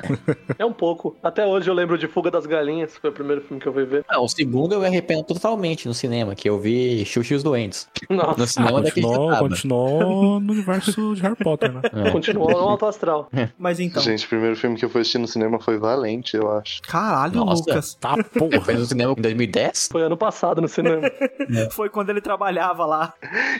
É 0.59 0.64
um 0.64 0.72
pouco. 0.72 1.16
Até 1.22 1.47
hoje 1.47 1.68
eu 1.68 1.74
lembro 1.74 1.99
de 1.99 2.07
Fuga 2.07 2.30
das 2.30 2.47
Galinhas, 2.47 2.97
foi 2.97 3.11
o 3.11 3.12
primeiro 3.12 3.42
filme 3.42 3.61
que 3.61 3.68
eu 3.68 3.72
fui 3.72 3.84
ver. 3.84 4.05
Ah, 4.09 4.20
o 4.20 4.28
segundo 4.28 4.74
eu 4.74 4.80
me 4.80 4.86
arrependo 4.86 5.24
totalmente 5.24 5.86
no 5.88 5.94
cinema, 5.94 6.34
que 6.34 6.49
eu 6.49 6.59
vi 6.59 7.05
Xuxa 7.05 7.34
e 7.34 7.36
os 7.36 7.42
Doentes. 7.42 7.88
Nossa, 8.11 8.36
No 8.38 8.44
Ah, 8.44 8.47
cinema 8.47 8.78
eu 8.78 8.84
continuou, 8.84 9.38
continuou 9.38 10.40
no 10.40 10.53
universo 10.53 11.14
de 11.14 11.22
Harry 11.22 11.36
Potter, 11.36 11.72
né? 11.72 11.80
É. 11.92 12.11
continuou 12.11 12.51
no 12.51 12.68
alto 12.68 12.86
astral. 12.86 13.28
Mas 13.59 13.80
então. 13.80 14.03
Gente, 14.03 14.24
o 14.24 14.28
primeiro 14.28 14.57
filme 14.57 14.76
que 14.76 14.84
eu 14.84 14.88
fui 14.90 15.01
assistir 15.01 15.18
no 15.18 15.26
cinema 15.28 15.59
foi 15.61 15.78
Valente, 15.78 16.36
eu 16.36 16.51
acho. 16.51 16.80
Caralho, 16.87 17.45
Nossa. 17.45 17.62
Lucas. 17.66 17.95
Tá 17.95 18.14
Foi 18.22 18.49
porra. 18.51 18.72
no 18.72 18.84
cinema 18.87 19.14
em 19.16 19.22
2010? 19.22 19.89
Foi 19.91 20.03
ano 20.03 20.16
passado 20.16 20.61
no 20.61 20.68
cinema. 20.68 21.03
Foi 21.72 21.89
quando 21.89 22.11
ele 22.11 22.20
trabalhava 22.20 22.84
lá. 22.87 23.14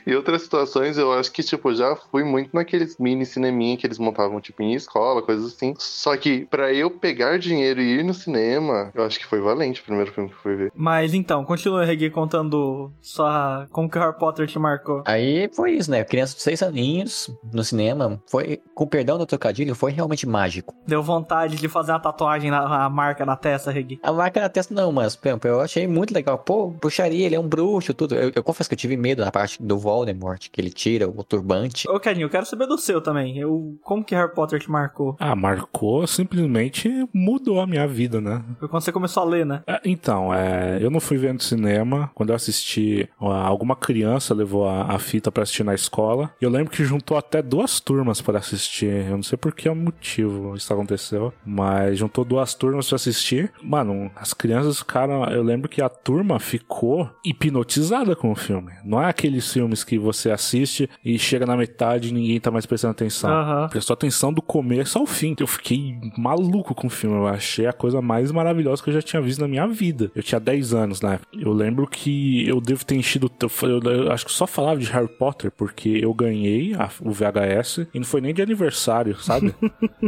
E 0.07 0.15
outras 0.15 0.43
situações, 0.43 0.97
eu 0.99 1.13
acho 1.13 1.31
que, 1.33 1.43
tipo, 1.43 1.75
já 1.75 1.97
fui 2.11 2.25
muito 2.25 2.51
naqueles 2.55 2.97
mini 2.99 3.27
cineminha 3.27 3.77
que 3.77 3.87
eles 3.87 3.99
montavam, 3.99 4.41
tipo, 4.41 4.63
em 4.63 4.75
escola, 4.75 5.23
coisas 5.23 5.55
assim. 5.55 5.75
Só 5.79 6.17
que, 6.17 6.47
pra 6.47 6.73
eu 6.73 6.91
pegar 6.91 7.39
dinheiro 7.39 7.81
e 7.81 7.99
ir 7.99 8.05
no 8.05 8.15
cinema, 8.15 8.91
eu 8.95 9.05
acho 9.05 9.19
que 9.19 9.27
foi 9.27 9.41
Valente 9.41 9.81
o 9.81 9.85
primeiro 9.85 10.13
filme 10.13 10.31
que 10.31 10.37
eu 10.37 10.41
fui 10.41 10.57
ver. 10.57 10.73
Mas 10.75 11.15
então, 11.15 11.45
continua, 11.45 11.85
Regui, 11.85 12.11
contando 12.11 12.93
só 13.01 13.67
como 13.71 13.89
que 13.89 13.99
o 13.99 14.01
Harry 14.01 14.19
Potter 14.19 14.47
te 14.47 14.59
marcou. 14.59 15.03
Aí 15.07 15.51
foi 15.55 15.73
isso, 15.73 15.91
né? 15.91 16.05
Criança 16.05 16.37
de 16.37 16.43
seis 16.43 16.63
aninhos 16.63 17.31
no 17.53 17.65
cinema. 17.65 18.21
Foi, 18.29 18.61
com 18.75 18.87
perdão 18.87 19.19
do 19.19 19.27
trocadilho, 19.27 19.75
foi 19.75 19.93
realmente 19.93 20.27
mágico. 20.27 20.75
Deu 20.87 21.03
vontade 21.03 21.57
de 21.57 21.69
fazer 21.69 21.93
uma 21.93 22.01
tatuagem 22.01 22.51
na 22.51 22.67
a 22.77 22.91
marca 23.17 23.25
na 23.27 23.37
testa, 23.37 23.71
Regui. 23.71 23.99
A 24.03 24.13
marca 24.13 24.41
na 24.41 24.49
testa 24.49 24.75
não, 24.75 24.93
mas 24.93 25.17
por 25.17 25.29
exemplo, 25.29 25.49
eu 25.49 25.61
achei 25.61 25.87
muito 25.87 26.13
legal. 26.13 26.39
Pô, 26.39 26.69
bruxaria, 26.69 27.25
ele 27.25 27.35
é 27.35 27.41
um 27.41 27.49
bruxo, 27.49 27.95
tudo. 27.95 28.15
Eu, 28.15 28.31
eu 28.35 28.43
confesso 28.43 28.69
que 28.69 28.75
eu 28.75 28.79
tive 28.79 28.97
medo 28.97 29.25
na 29.25 29.33
parte 29.33 29.63
do 29.63 29.79
Voldemort, 29.79 30.49
que 30.51 30.61
ele 30.61 30.71
tira 30.71 31.09
o 31.09 31.25
turbante. 31.25 31.89
Ô, 31.89 31.99
Cadinho, 31.99 32.27
eu 32.27 32.31
quero 32.31 32.45
saber 32.45 32.67
do 32.67 32.77
seu 32.79 33.01
também. 33.01 33.39
Eu, 33.39 33.77
como 33.83 34.05
que 34.05 34.15
Harry 34.15 34.33
Potter 34.35 34.61
te 34.61 34.71
marcou? 34.71 35.17
Ah, 35.19 35.35
marcou, 35.35 36.07
simplesmente 36.07 37.09
mudou 37.13 37.61
a 37.61 37.67
minha 37.67 37.87
vida, 37.87 38.21
né? 38.21 38.43
Foi 38.59 38.69
quando 38.69 38.83
você 38.83 38.93
começou 38.93 39.23
a 39.23 39.27
ler, 39.27 39.47
né? 39.47 39.63
É, 39.67 39.81
Então, 39.85 40.33
é, 40.35 40.79
eu 40.81 40.91
não 40.91 41.01
fui 41.01 41.17
vendo 41.17 41.43
cinema. 41.43 42.11
Quando 42.15 42.31
eu 42.31 42.37
assisti, 42.37 43.09
alguma 43.19 43.75
criança 43.77 44.35
levou 44.35 44.69
a, 44.69 44.95
a 44.95 44.99
fita 44.99 45.31
pra 45.33 45.43
assistir 45.43 45.65
na 45.65 45.75
escola. 45.75 46.31
E 46.41 46.45
eu 46.45 46.51
lembro 46.51 46.71
que 46.71 46.85
juntou 46.85 47.17
até 47.17 47.41
duas 47.41 47.81
turmas 47.81 48.21
pra 48.21 48.39
assistir. 48.39 49.07
Eu 49.07 49.17
não 49.17 49.23
sei 49.23 49.39
por 49.39 49.55
que 49.55 49.69
motivo 49.71 50.55
isso 50.57 50.73
aconteceu, 50.73 51.33
mas 51.45 51.99
juntou 51.99 52.25
duas 52.25 52.55
turmas 52.55 52.89
pra 52.89 52.97
assistir. 53.11 53.53
Mano, 53.63 54.11
as 54.17 54.33
crianças 54.35 54.79
ficaram. 54.79 55.25
Eu 55.27 55.43
lembro 55.43 55.69
que 55.69 55.81
a 55.83 55.89
turma 55.89 56.39
ficou 56.39 57.11
hipnotizada 57.25 58.15
com 58.17 58.31
o 58.31 58.35
filme. 58.35 58.73
Não 58.85 59.03
é 59.03 59.09
aqueles 59.09 59.53
filmes 59.53 59.85
que 59.85 59.99
você 59.99 60.31
assiste 60.31 60.89
e 61.05 61.19
chega 61.19 61.47
na 61.47 61.57
metade 61.57 62.09
e 62.09 62.13
ninguém 62.13 62.41
tá 62.41 62.51
mais 62.51 62.67
prestando 62.67 62.93
atenção. 62.93 63.31
Aham. 63.31 63.69
Prestou 63.69 63.95
atenção 63.95 64.33
do 64.33 64.43
começo 64.43 64.99
ao 64.99 65.07
fim. 65.07 65.35
Eu 65.39 65.47
fiquei 65.47 65.97
maluco 66.17 66.75
com 66.75 66.87
o 66.87 66.91
filme. 66.91 67.17
Eu 67.17 67.27
achei 67.27 67.67
a 67.67 67.73
coisa 67.73 68.01
mais 68.03 68.31
maravilhosa 68.33 68.83
que 68.83 68.91
eu 68.91 68.95
já 68.95 69.03
tinha 69.03 69.21
visto 69.23 69.41
na 69.41 69.49
minha 69.49 69.67
vida. 69.67 70.11
Eu 70.15 70.23
tinha 70.23 70.41
10 70.41 70.75
anos 70.75 71.01
na 71.01 71.15
época. 71.15 71.29
Eu 71.39 71.53
lembro 71.53 71.87
que 71.87 72.47
eu 72.49 72.61
devo 72.61 72.85
ter 72.85 72.97
enchido. 72.97 73.31
Eu, 73.41 73.51
eu- 73.69 73.93
eu 74.07 74.13
acho 74.13 74.25
que 74.27 74.33
só 74.33 74.47
falava 74.47 74.79
de 74.81 74.87
Harry 74.91 75.09
Potter 75.09 75.51
porque 75.51 75.89
eu 76.03 76.13
ganhei 76.15 76.75
a- 76.75 76.91
o 77.01 77.11
VHS 77.13 77.87
e 77.95 77.99
não 77.99 78.05
foi 78.07 78.21
nem 78.21 78.33
de 78.35 78.43
aniversário, 78.43 79.19
sabe? 79.21 79.55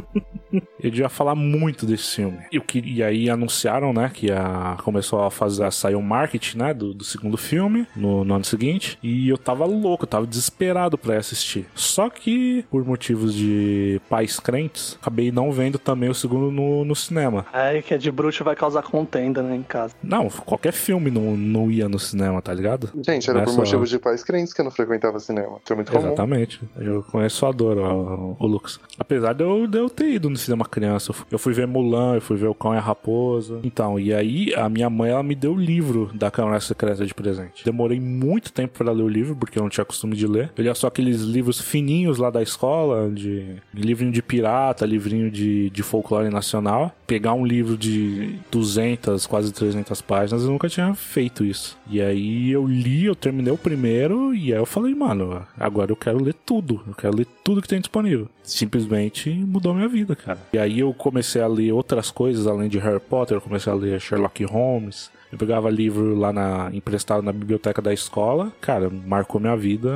eu 0.80 0.90
devia 0.90 1.08
falar 1.08 1.34
muito 1.34 1.84
desse 1.86 2.16
filme. 2.16 2.38
Eu 2.52 2.62
que, 2.62 2.78
e 2.94 3.02
aí 3.02 3.28
anunciaram, 3.30 3.92
né, 3.92 4.10
que 4.12 4.30
a, 4.30 4.76
começou 4.82 5.22
a 5.22 5.30
fazer 5.30 5.64
a 5.64 5.70
sair 5.70 5.94
o 5.94 6.02
marketing, 6.02 6.58
né, 6.58 6.74
do, 6.74 6.92
do 6.94 7.04
segundo 7.04 7.36
filme 7.36 7.86
no, 7.96 8.24
no 8.24 8.34
ano 8.34 8.44
seguinte. 8.44 8.98
E 9.02 9.28
eu 9.28 9.38
tava 9.38 9.64
louco, 9.64 10.04
eu 10.04 10.08
tava 10.08 10.26
desesperado 10.26 10.96
pra 10.98 11.14
ir 11.14 11.18
assistir. 11.18 11.66
Só 11.74 12.08
que, 12.08 12.64
por 12.70 12.84
motivos 12.84 13.34
de 13.34 14.00
pais 14.08 14.38
crentes, 14.40 14.96
acabei 15.00 15.30
não 15.30 15.50
vendo 15.52 15.78
também 15.78 16.08
o 16.08 16.14
segundo 16.14 16.50
no, 16.50 16.84
no 16.84 16.94
cinema. 16.96 17.46
Aí 17.52 17.82
que 17.82 17.94
é 17.94 17.98
de 17.98 18.10
bruxo 18.10 18.42
vai 18.44 18.56
causar 18.56 18.82
contenda, 18.82 19.42
né, 19.42 19.56
em 19.56 19.62
casa. 19.62 19.94
Não, 20.02 20.28
qualquer 20.28 20.72
filme 20.72 21.10
não, 21.10 21.36
não 21.36 21.70
ia 21.70 21.88
no 21.88 21.98
cinema, 21.98 22.40
tá 22.40 22.52
ligado? 22.54 22.90
Gente, 23.04 23.28
era 23.28 23.40
por 23.40 23.46
Nessa- 23.48 23.58
motivos 23.58 23.90
de 23.90 23.98
pais 23.98 24.22
crentes 24.24 24.52
que 24.52 24.60
eu 24.60 24.64
não 24.64 24.70
frequentava 24.72 25.18
cinema. 25.20 25.58
Isso 25.62 25.72
é 25.72 25.76
muito 25.76 25.90
comum. 25.92 26.06
Exatamente. 26.06 26.60
Eu 26.78 27.02
conheço 27.02 27.44
a 27.46 27.52
dor, 27.52 27.76
o, 27.78 28.36
o 28.38 28.46
Lucas. 28.46 28.78
Apesar 28.98 29.32
de 29.32 29.42
eu, 29.44 29.66
de 29.66 29.78
eu 29.78 29.90
ter 29.90 30.10
ido 30.10 30.30
no 30.30 30.36
cinema 30.36 30.64
criança, 30.64 31.10
eu 31.10 31.14
fui- 31.14 31.26
eu 31.30 31.38
fui 31.38 31.52
ver 31.52 31.66
Mulan, 31.66 32.14
eu 32.16 32.20
fui 32.20 32.36
ver 32.36 32.46
O 32.48 32.54
Cão 32.54 32.72
Raposa. 32.80 33.60
Então, 33.62 33.98
e 33.98 34.12
aí 34.12 34.54
a 34.54 34.68
minha 34.68 34.88
mãe, 34.90 35.10
ela 35.10 35.22
me 35.22 35.34
deu 35.34 35.52
o 35.52 35.60
livro 35.60 36.10
da 36.14 36.30
Câmara 36.30 36.60
Secreta 36.60 37.04
de 37.04 37.14
presente. 37.14 37.64
Demorei 37.64 38.00
muito 38.00 38.52
tempo 38.52 38.78
pra 38.78 38.92
ler 38.92 39.02
o 39.02 39.08
livro, 39.08 39.36
porque 39.36 39.58
eu 39.58 39.62
não 39.62 39.70
tinha 39.70 39.84
costume 39.84 40.16
de 40.16 40.26
ler. 40.26 40.50
Eu 40.56 40.64
lia 40.64 40.74
só 40.74 40.86
aqueles 40.86 41.20
livros 41.22 41.60
fininhos 41.60 42.18
lá 42.18 42.30
da 42.30 42.42
escola, 42.42 43.10
de 43.10 43.56
livrinho 43.72 44.12
de 44.12 44.22
pirata, 44.22 44.86
livrinho 44.86 45.30
de, 45.30 45.70
de 45.70 45.82
folclore 45.82 46.30
nacional. 46.30 46.92
Pegar 47.06 47.32
um 47.32 47.44
livro 47.44 47.76
de 47.76 48.38
200, 48.50 49.26
quase 49.26 49.52
300 49.52 50.00
páginas, 50.02 50.44
eu 50.44 50.50
nunca 50.50 50.68
tinha 50.68 50.94
feito 50.94 51.44
isso. 51.44 51.76
E 51.90 52.00
aí 52.00 52.50
eu 52.50 52.66
li, 52.66 53.04
eu 53.04 53.14
terminei 53.14 53.52
o 53.52 53.58
primeiro, 53.58 54.34
e 54.34 54.52
aí 54.52 54.58
eu 54.58 54.66
falei, 54.66 54.94
mano, 54.94 55.42
agora 55.58 55.90
eu 55.90 55.96
quero 55.96 56.22
ler 56.22 56.34
tudo. 56.34 56.82
Eu 56.86 56.94
quero 56.94 57.16
ler 57.16 57.26
tudo 57.42 57.62
que 57.62 57.68
tem 57.68 57.80
disponível. 57.80 58.28
Simplesmente 58.42 59.30
mudou 59.30 59.74
minha 59.74 59.88
vida, 59.88 60.14
cara. 60.14 60.38
E 60.52 60.58
aí 60.58 60.80
eu 60.80 60.92
comecei 60.92 61.40
a 61.40 61.46
ler 61.46 61.72
outras 61.72 62.10
coisas 62.10 62.46
além 62.46 62.67
de 62.68 62.78
Harry 62.78 63.00
Potter, 63.00 63.36
eu 63.36 63.40
comecei 63.40 63.72
a 63.72 63.76
ler 63.76 64.00
Sherlock 64.00 64.44
Holmes. 64.44 65.10
eu 65.32 65.38
pegava 65.38 65.70
livro 65.70 66.14
lá 66.14 66.32
na 66.32 66.70
emprestado 66.72 67.22
na 67.22 67.32
biblioteca 67.32 67.82
da 67.82 67.92
escola. 67.92 68.52
Cara, 68.60 68.90
marcou 68.90 69.40
minha 69.40 69.56
vida 69.56 69.90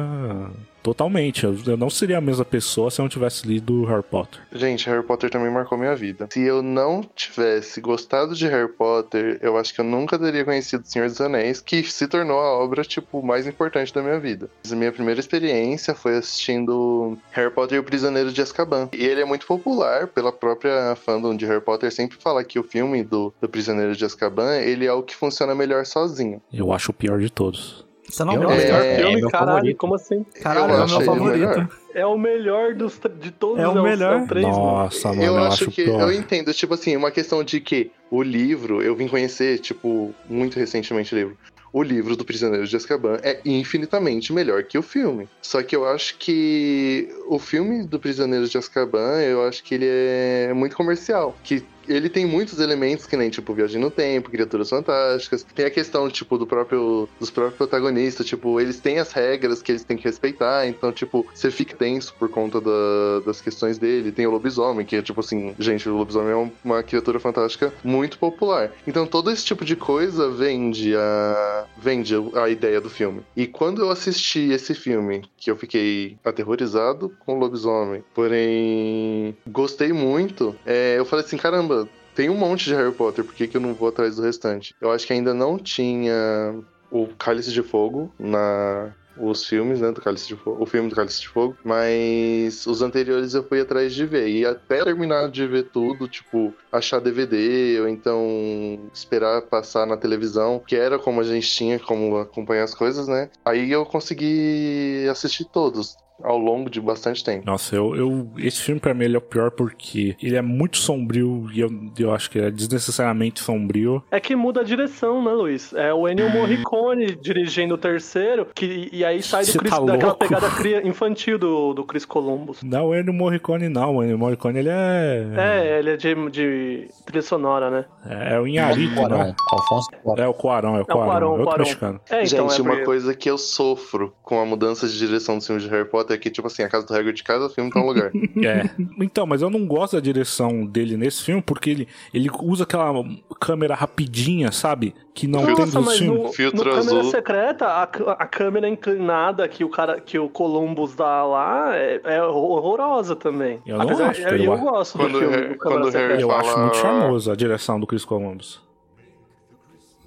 totalmente. 0.82 1.44
Eu, 1.44 1.76
não 1.76 1.88
seria 1.88 2.18
a 2.18 2.20
mesma 2.20 2.44
pessoa 2.44 2.90
se 2.90 3.00
eu 3.00 3.04
não 3.04 3.08
tivesse 3.08 3.46
lido 3.46 3.84
Harry 3.84 4.02
Potter. 4.02 4.40
Gente, 4.52 4.88
Harry 4.88 5.02
Potter 5.02 5.30
também 5.30 5.50
marcou 5.50 5.78
minha 5.78 5.94
vida. 5.94 6.28
Se 6.30 6.40
eu 6.40 6.62
não 6.62 7.02
tivesse 7.14 7.80
gostado 7.80 8.34
de 8.34 8.46
Harry 8.46 8.68
Potter, 8.68 9.38
eu 9.40 9.56
acho 9.56 9.72
que 9.72 9.80
eu 9.80 9.84
nunca 9.84 10.18
teria 10.18 10.44
conhecido 10.44 10.86
Senhor 10.86 11.08
dos 11.08 11.20
Anéis, 11.20 11.60
que 11.60 11.82
se 11.84 12.06
tornou 12.06 12.38
a 12.38 12.58
obra, 12.58 12.82
tipo, 12.82 13.22
mais 13.22 13.46
importante 13.46 13.94
da 13.94 14.02
minha 14.02 14.18
vida. 14.18 14.50
Mas 14.62 14.72
a 14.72 14.76
minha 14.76 14.92
primeira 14.92 15.20
experiência 15.20 15.94
foi 15.94 16.16
assistindo 16.16 17.16
Harry 17.30 17.50
Potter 17.50 17.76
e 17.76 17.80
o 17.80 17.84
Prisioneiro 17.84 18.32
de 18.32 18.42
Azkaban. 18.42 18.88
E 18.92 19.04
ele 19.04 19.20
é 19.20 19.24
muito 19.24 19.46
popular 19.46 20.08
pela 20.08 20.32
própria 20.32 20.96
fandom 20.96 21.36
de 21.36 21.46
Harry 21.46 21.60
Potter, 21.60 21.92
sempre 21.92 22.18
fala 22.18 22.44
que 22.44 22.58
o 22.58 22.64
filme 22.64 23.02
do, 23.02 23.32
do 23.40 23.48
Prisioneiro 23.48 23.94
de 23.94 24.04
Azkaban, 24.04 24.56
ele 24.56 24.86
é 24.86 24.92
o 24.92 25.02
que 25.02 25.14
funciona 25.14 25.54
melhor 25.54 25.86
sozinho. 25.86 26.40
Eu 26.52 26.72
acho 26.72 26.90
o 26.90 26.94
pior 26.94 27.20
de 27.20 27.30
todos. 27.30 27.84
Você 28.12 28.24
não? 28.24 28.34
É, 28.34 28.38
Melhor 28.38 28.82
é 28.82 28.96
filme, 28.96 29.20
meu 29.22 29.30
caralho, 29.30 29.50
favorito. 29.54 29.76
como 29.78 29.94
assim? 29.94 30.26
Caralho, 30.42 30.72
eu 30.74 30.80
é 30.80 30.84
o 30.84 30.88
meu 30.88 31.00
favorito. 31.00 31.38
melhor. 31.48 31.68
É 31.94 32.06
o 32.06 32.18
melhor 32.18 32.74
dos, 32.74 33.00
de 33.20 33.30
todos 33.30 33.58
É 33.58 33.66
o 33.68 33.72
os- 33.72 33.82
melhor. 33.82 34.26
três. 34.26 34.46
Nossa, 34.46 35.08
mano, 35.08 35.22
eu 35.22 35.34
eu, 35.34 35.38
acho 35.44 35.64
acho 35.64 35.70
que 35.70 35.84
pior. 35.84 36.00
eu 36.02 36.12
entendo, 36.12 36.52
tipo 36.52 36.74
assim, 36.74 36.94
uma 36.96 37.10
questão 37.10 37.42
de 37.42 37.58
que 37.60 37.90
o 38.10 38.22
livro, 38.22 38.82
eu 38.82 38.94
vim 38.94 39.08
conhecer, 39.08 39.58
tipo, 39.60 40.14
muito 40.28 40.58
recentemente 40.58 41.14
o 41.14 41.18
livro. 41.18 41.36
O 41.72 41.82
livro 41.82 42.14
do 42.14 42.22
Prisioneiro 42.22 42.66
de 42.66 42.76
Azkaban 42.76 43.18
é 43.22 43.40
infinitamente 43.46 44.30
melhor 44.30 44.62
que 44.64 44.76
o 44.76 44.82
filme. 44.82 45.26
Só 45.40 45.62
que 45.62 45.74
eu 45.74 45.86
acho 45.88 46.18
que 46.18 47.08
o 47.28 47.38
filme 47.38 47.82
do 47.86 47.98
Prisioneiro 47.98 48.46
de 48.46 48.58
Azkaban, 48.58 49.22
eu 49.22 49.46
acho 49.48 49.64
que 49.64 49.74
ele 49.74 49.86
é 49.88 50.52
muito 50.54 50.76
comercial. 50.76 51.34
Que 51.42 51.64
ele 51.88 52.08
tem 52.08 52.26
muitos 52.26 52.58
elementos 52.60 53.06
que 53.06 53.16
nem, 53.16 53.30
tipo, 53.30 53.52
viagem 53.54 53.80
no 53.80 53.90
tempo, 53.90 54.30
criaturas 54.30 54.68
fantásticas. 54.70 55.44
Tem 55.54 55.64
a 55.66 55.70
questão, 55.70 56.08
tipo, 56.08 56.38
do 56.38 56.46
próprio, 56.46 57.08
dos 57.18 57.30
próprios 57.30 57.56
protagonistas. 57.56 58.26
Tipo, 58.26 58.60
eles 58.60 58.80
têm 58.80 58.98
as 58.98 59.12
regras 59.12 59.62
que 59.62 59.72
eles 59.72 59.84
têm 59.84 59.96
que 59.96 60.04
respeitar. 60.04 60.66
Então, 60.66 60.92
tipo, 60.92 61.26
você 61.34 61.50
fica 61.50 61.76
tenso 61.76 62.14
por 62.18 62.28
conta 62.28 62.60
da- 62.60 63.20
das 63.24 63.40
questões 63.40 63.78
dele. 63.78 64.12
Tem 64.12 64.26
o 64.26 64.30
lobisomem, 64.30 64.84
que 64.86 64.96
é, 64.96 65.02
tipo 65.02 65.20
assim, 65.20 65.54
gente, 65.58 65.88
o 65.88 65.96
lobisomem 65.96 66.32
é 66.32 66.36
um- 66.36 66.50
uma 66.64 66.82
criatura 66.82 67.18
fantástica 67.20 67.72
muito 67.84 68.18
popular. 68.18 68.72
Então, 68.86 69.06
todo 69.06 69.30
esse 69.30 69.44
tipo 69.44 69.64
de 69.64 69.76
coisa 69.76 70.30
vende 70.30 70.94
a, 70.96 71.66
vende 71.78 72.14
a 72.34 72.48
ideia 72.48 72.80
do 72.80 72.90
filme. 72.90 73.22
E 73.36 73.46
quando 73.46 73.82
eu 73.82 73.90
assisti 73.90 74.50
esse 74.52 74.74
filme, 74.74 75.22
que 75.36 75.50
eu 75.50 75.56
fiquei 75.56 76.16
aterrorizado 76.24 77.10
com 77.24 77.34
o 77.36 77.38
lobisomem, 77.38 78.02
porém 78.14 79.36
gostei 79.48 79.92
muito, 79.92 80.54
é, 80.66 80.96
eu 80.98 81.04
falei 81.04 81.24
assim, 81.24 81.36
caramba, 81.36 81.81
tem 82.14 82.28
um 82.28 82.36
monte 82.36 82.64
de 82.64 82.74
Harry 82.74 82.92
Potter, 82.92 83.24
por 83.24 83.34
que, 83.34 83.46
que 83.46 83.56
eu 83.56 83.60
não 83.60 83.74
vou 83.74 83.88
atrás 83.88 84.16
do 84.16 84.22
restante? 84.22 84.74
Eu 84.80 84.90
acho 84.90 85.06
que 85.06 85.12
ainda 85.12 85.32
não 85.32 85.58
tinha 85.58 86.62
o 86.90 87.06
Cálice 87.18 87.52
de 87.52 87.62
Fogo 87.62 88.12
na 88.18 88.94
os 89.16 89.46
filmes, 89.46 89.80
né, 89.80 89.92
do 89.92 90.00
Cálice 90.00 90.28
de 90.28 90.36
Fogo, 90.36 90.62
o 90.62 90.66
filme 90.66 90.88
do 90.88 90.96
Cálice 90.96 91.20
de 91.20 91.28
Fogo, 91.28 91.56
mas 91.64 92.66
os 92.66 92.82
anteriores 92.82 93.34
eu 93.34 93.42
fui 93.42 93.60
atrás 93.60 93.94
de 93.94 94.06
ver 94.06 94.28
e 94.28 94.46
até 94.46 94.82
terminar 94.82 95.28
de 95.28 95.46
ver 95.46 95.64
tudo, 95.64 96.08
tipo, 96.08 96.54
achar 96.70 97.00
DVD 97.00 97.80
ou 97.80 97.88
então 97.88 98.88
esperar 98.92 99.42
passar 99.42 99.86
na 99.86 99.96
televisão, 99.96 100.62
que 100.66 100.76
era 100.76 100.98
como 100.98 101.20
a 101.20 101.24
gente 101.24 101.48
tinha 101.48 101.78
como 101.78 102.18
acompanhar 102.18 102.64
as 102.64 102.74
coisas, 102.74 103.06
né? 103.06 103.30
Aí 103.44 103.70
eu 103.70 103.84
consegui 103.84 105.06
assistir 105.10 105.44
todos 105.44 105.96
ao 106.22 106.38
longo 106.38 106.68
de 106.70 106.80
bastante 106.80 107.22
tempo. 107.24 107.44
Nossa, 107.46 107.74
eu, 107.76 107.94
eu- 107.96 108.28
esse 108.38 108.60
filme 108.62 108.80
pra 108.80 108.94
mim 108.94 109.04
ele 109.04 109.16
é 109.16 109.18
o 109.18 109.22
pior 109.22 109.50
porque 109.50 110.16
ele 110.22 110.36
é 110.36 110.42
muito 110.42 110.78
sombrio 110.78 111.48
e 111.52 111.60
eu, 111.60 111.70
eu 111.98 112.12
acho 112.12 112.30
que 112.30 112.38
é 112.38 112.50
desnecessariamente 112.50 113.40
sombrio. 113.40 114.02
É 114.10 114.18
que 114.20 114.34
muda 114.36 114.60
a 114.60 114.64
direção, 114.64 115.22
né, 115.24 115.30
Luiz? 115.32 115.72
É 115.72 115.92
o 115.92 116.08
Ennio 116.08 116.30
Morricone 116.30 117.14
dirigindo 117.16 117.74
o 117.74 117.78
terceiro, 117.78 118.46
que, 118.54 118.88
e 118.92 119.04
aí 119.04 119.22
sai 119.22 119.44
do 119.44 119.52
Você 119.52 119.58
Chris, 119.58 119.70
tá 119.70 119.80
daquela 119.80 120.04
louco? 120.12 120.18
pegada 120.18 120.50
cria- 120.50 120.86
infantil 120.86 121.38
do, 121.38 121.74
do 121.74 121.84
Chris 121.84 122.04
Columbus. 122.04 122.62
Não 122.62 122.78
é 122.78 122.82
o 122.82 122.94
Ennio 123.00 123.12
Morricone, 123.12 123.68
não. 123.68 123.96
O 123.96 124.02
Ennio 124.04 124.18
Morricone 124.18 124.58
ele 124.58 124.68
é. 124.68 125.26
É, 125.36 125.78
ele 125.78 125.90
é 125.90 125.96
de, 125.96 126.14
de 126.30 126.88
trilha 127.06 127.22
sonora, 127.22 127.70
né? 127.70 127.84
É, 128.08 128.38
o 128.38 128.46
Inharito, 128.46 128.94
né? 128.94 129.00
Cuarón. 129.00 129.34
Alfonso 129.52 129.90
Cuarón. 130.02 130.22
É 130.22 130.28
o 130.28 130.34
Quarão, 130.34 130.74
é 130.76 130.78
o 130.78 130.80
É 130.80 130.82
o 130.82 130.86
Quarão. 130.86 131.08
Cuarón, 131.08 131.26
É 131.26 131.30
outro 131.30 131.44
Cuarón. 131.46 131.58
mexicano. 131.64 132.00
É, 132.10 132.22
então, 132.24 132.48
Gente, 132.48 132.60
é 132.60 132.62
uma 132.62 132.84
coisa 132.84 133.14
que 133.14 133.28
eu 133.30 133.38
sofro 133.38 134.12
com 134.22 134.40
a 134.40 134.46
mudança 134.46 134.86
de 134.88 134.96
direção 134.98 135.36
dos 135.38 135.46
filmes 135.46 135.64
de 135.64 135.70
Harry 135.70 135.88
Potter 135.88 136.01
é 136.10 136.16
que, 136.18 136.30
tipo 136.30 136.46
assim, 136.46 136.62
a 136.62 136.68
casa 136.68 136.86
do 136.86 136.94
Hagrid 136.94 137.16
de 137.16 137.22
cada 137.22 137.48
filme 137.50 137.70
tá 137.70 137.80
um 137.80 137.86
lugar. 137.86 138.10
É. 138.42 138.68
Então, 138.98 139.26
mas 139.26 139.42
eu 139.42 139.50
não 139.50 139.66
gosto 139.66 139.94
da 139.94 140.00
direção 140.00 140.64
dele 140.66 140.96
nesse 140.96 141.22
filme 141.22 141.42
porque 141.42 141.70
ele, 141.70 141.88
ele 142.12 142.30
usa 142.42 142.64
aquela 142.64 142.92
câmera 143.40 143.74
rapidinha, 143.74 144.50
sabe? 144.50 144.94
Que 145.14 145.26
não 145.26 145.44
tem 145.44 145.54
Nossa, 145.54 145.80
mas 145.80 145.98
filmes. 145.98 146.22
no, 146.22 146.32
Filtro 146.32 146.58
no 146.64 146.64
câmera 146.76 146.98
azul. 147.00 147.10
secreta, 147.10 147.66
a, 147.66 147.82
a 147.82 148.26
câmera 148.26 148.68
inclinada 148.68 149.46
que 149.46 149.62
o 149.62 149.68
cara, 149.68 150.00
que 150.00 150.18
o 150.18 150.28
Columbus 150.28 150.94
dá 150.94 151.22
lá 151.24 151.76
é, 151.76 152.00
é 152.04 152.22
horrorosa 152.22 153.14
também. 153.14 153.60
Eu 153.66 153.76
não 153.76 153.84
Apesar- 153.84 154.10
acho, 154.10 154.20
eu, 154.22 154.28
Pedro. 154.30 154.44
eu 154.44 154.58
gosto 154.58 154.98
Quando 154.98 155.12
do 155.12 155.18
filme 155.18 155.34
Harry- 155.36 155.48
do 155.50 155.58
câmera 155.58 155.80
quando 155.82 155.92
Harry- 155.92 156.02
secreta. 156.16 156.22
Eu 156.22 156.28
fala- 156.28 156.40
acho 156.40 156.58
muito 156.58 156.76
charmoso 156.78 157.30
a 157.30 157.36
direção 157.36 157.78
do 157.78 157.86
Chris 157.86 158.04
Columbus. 158.04 158.60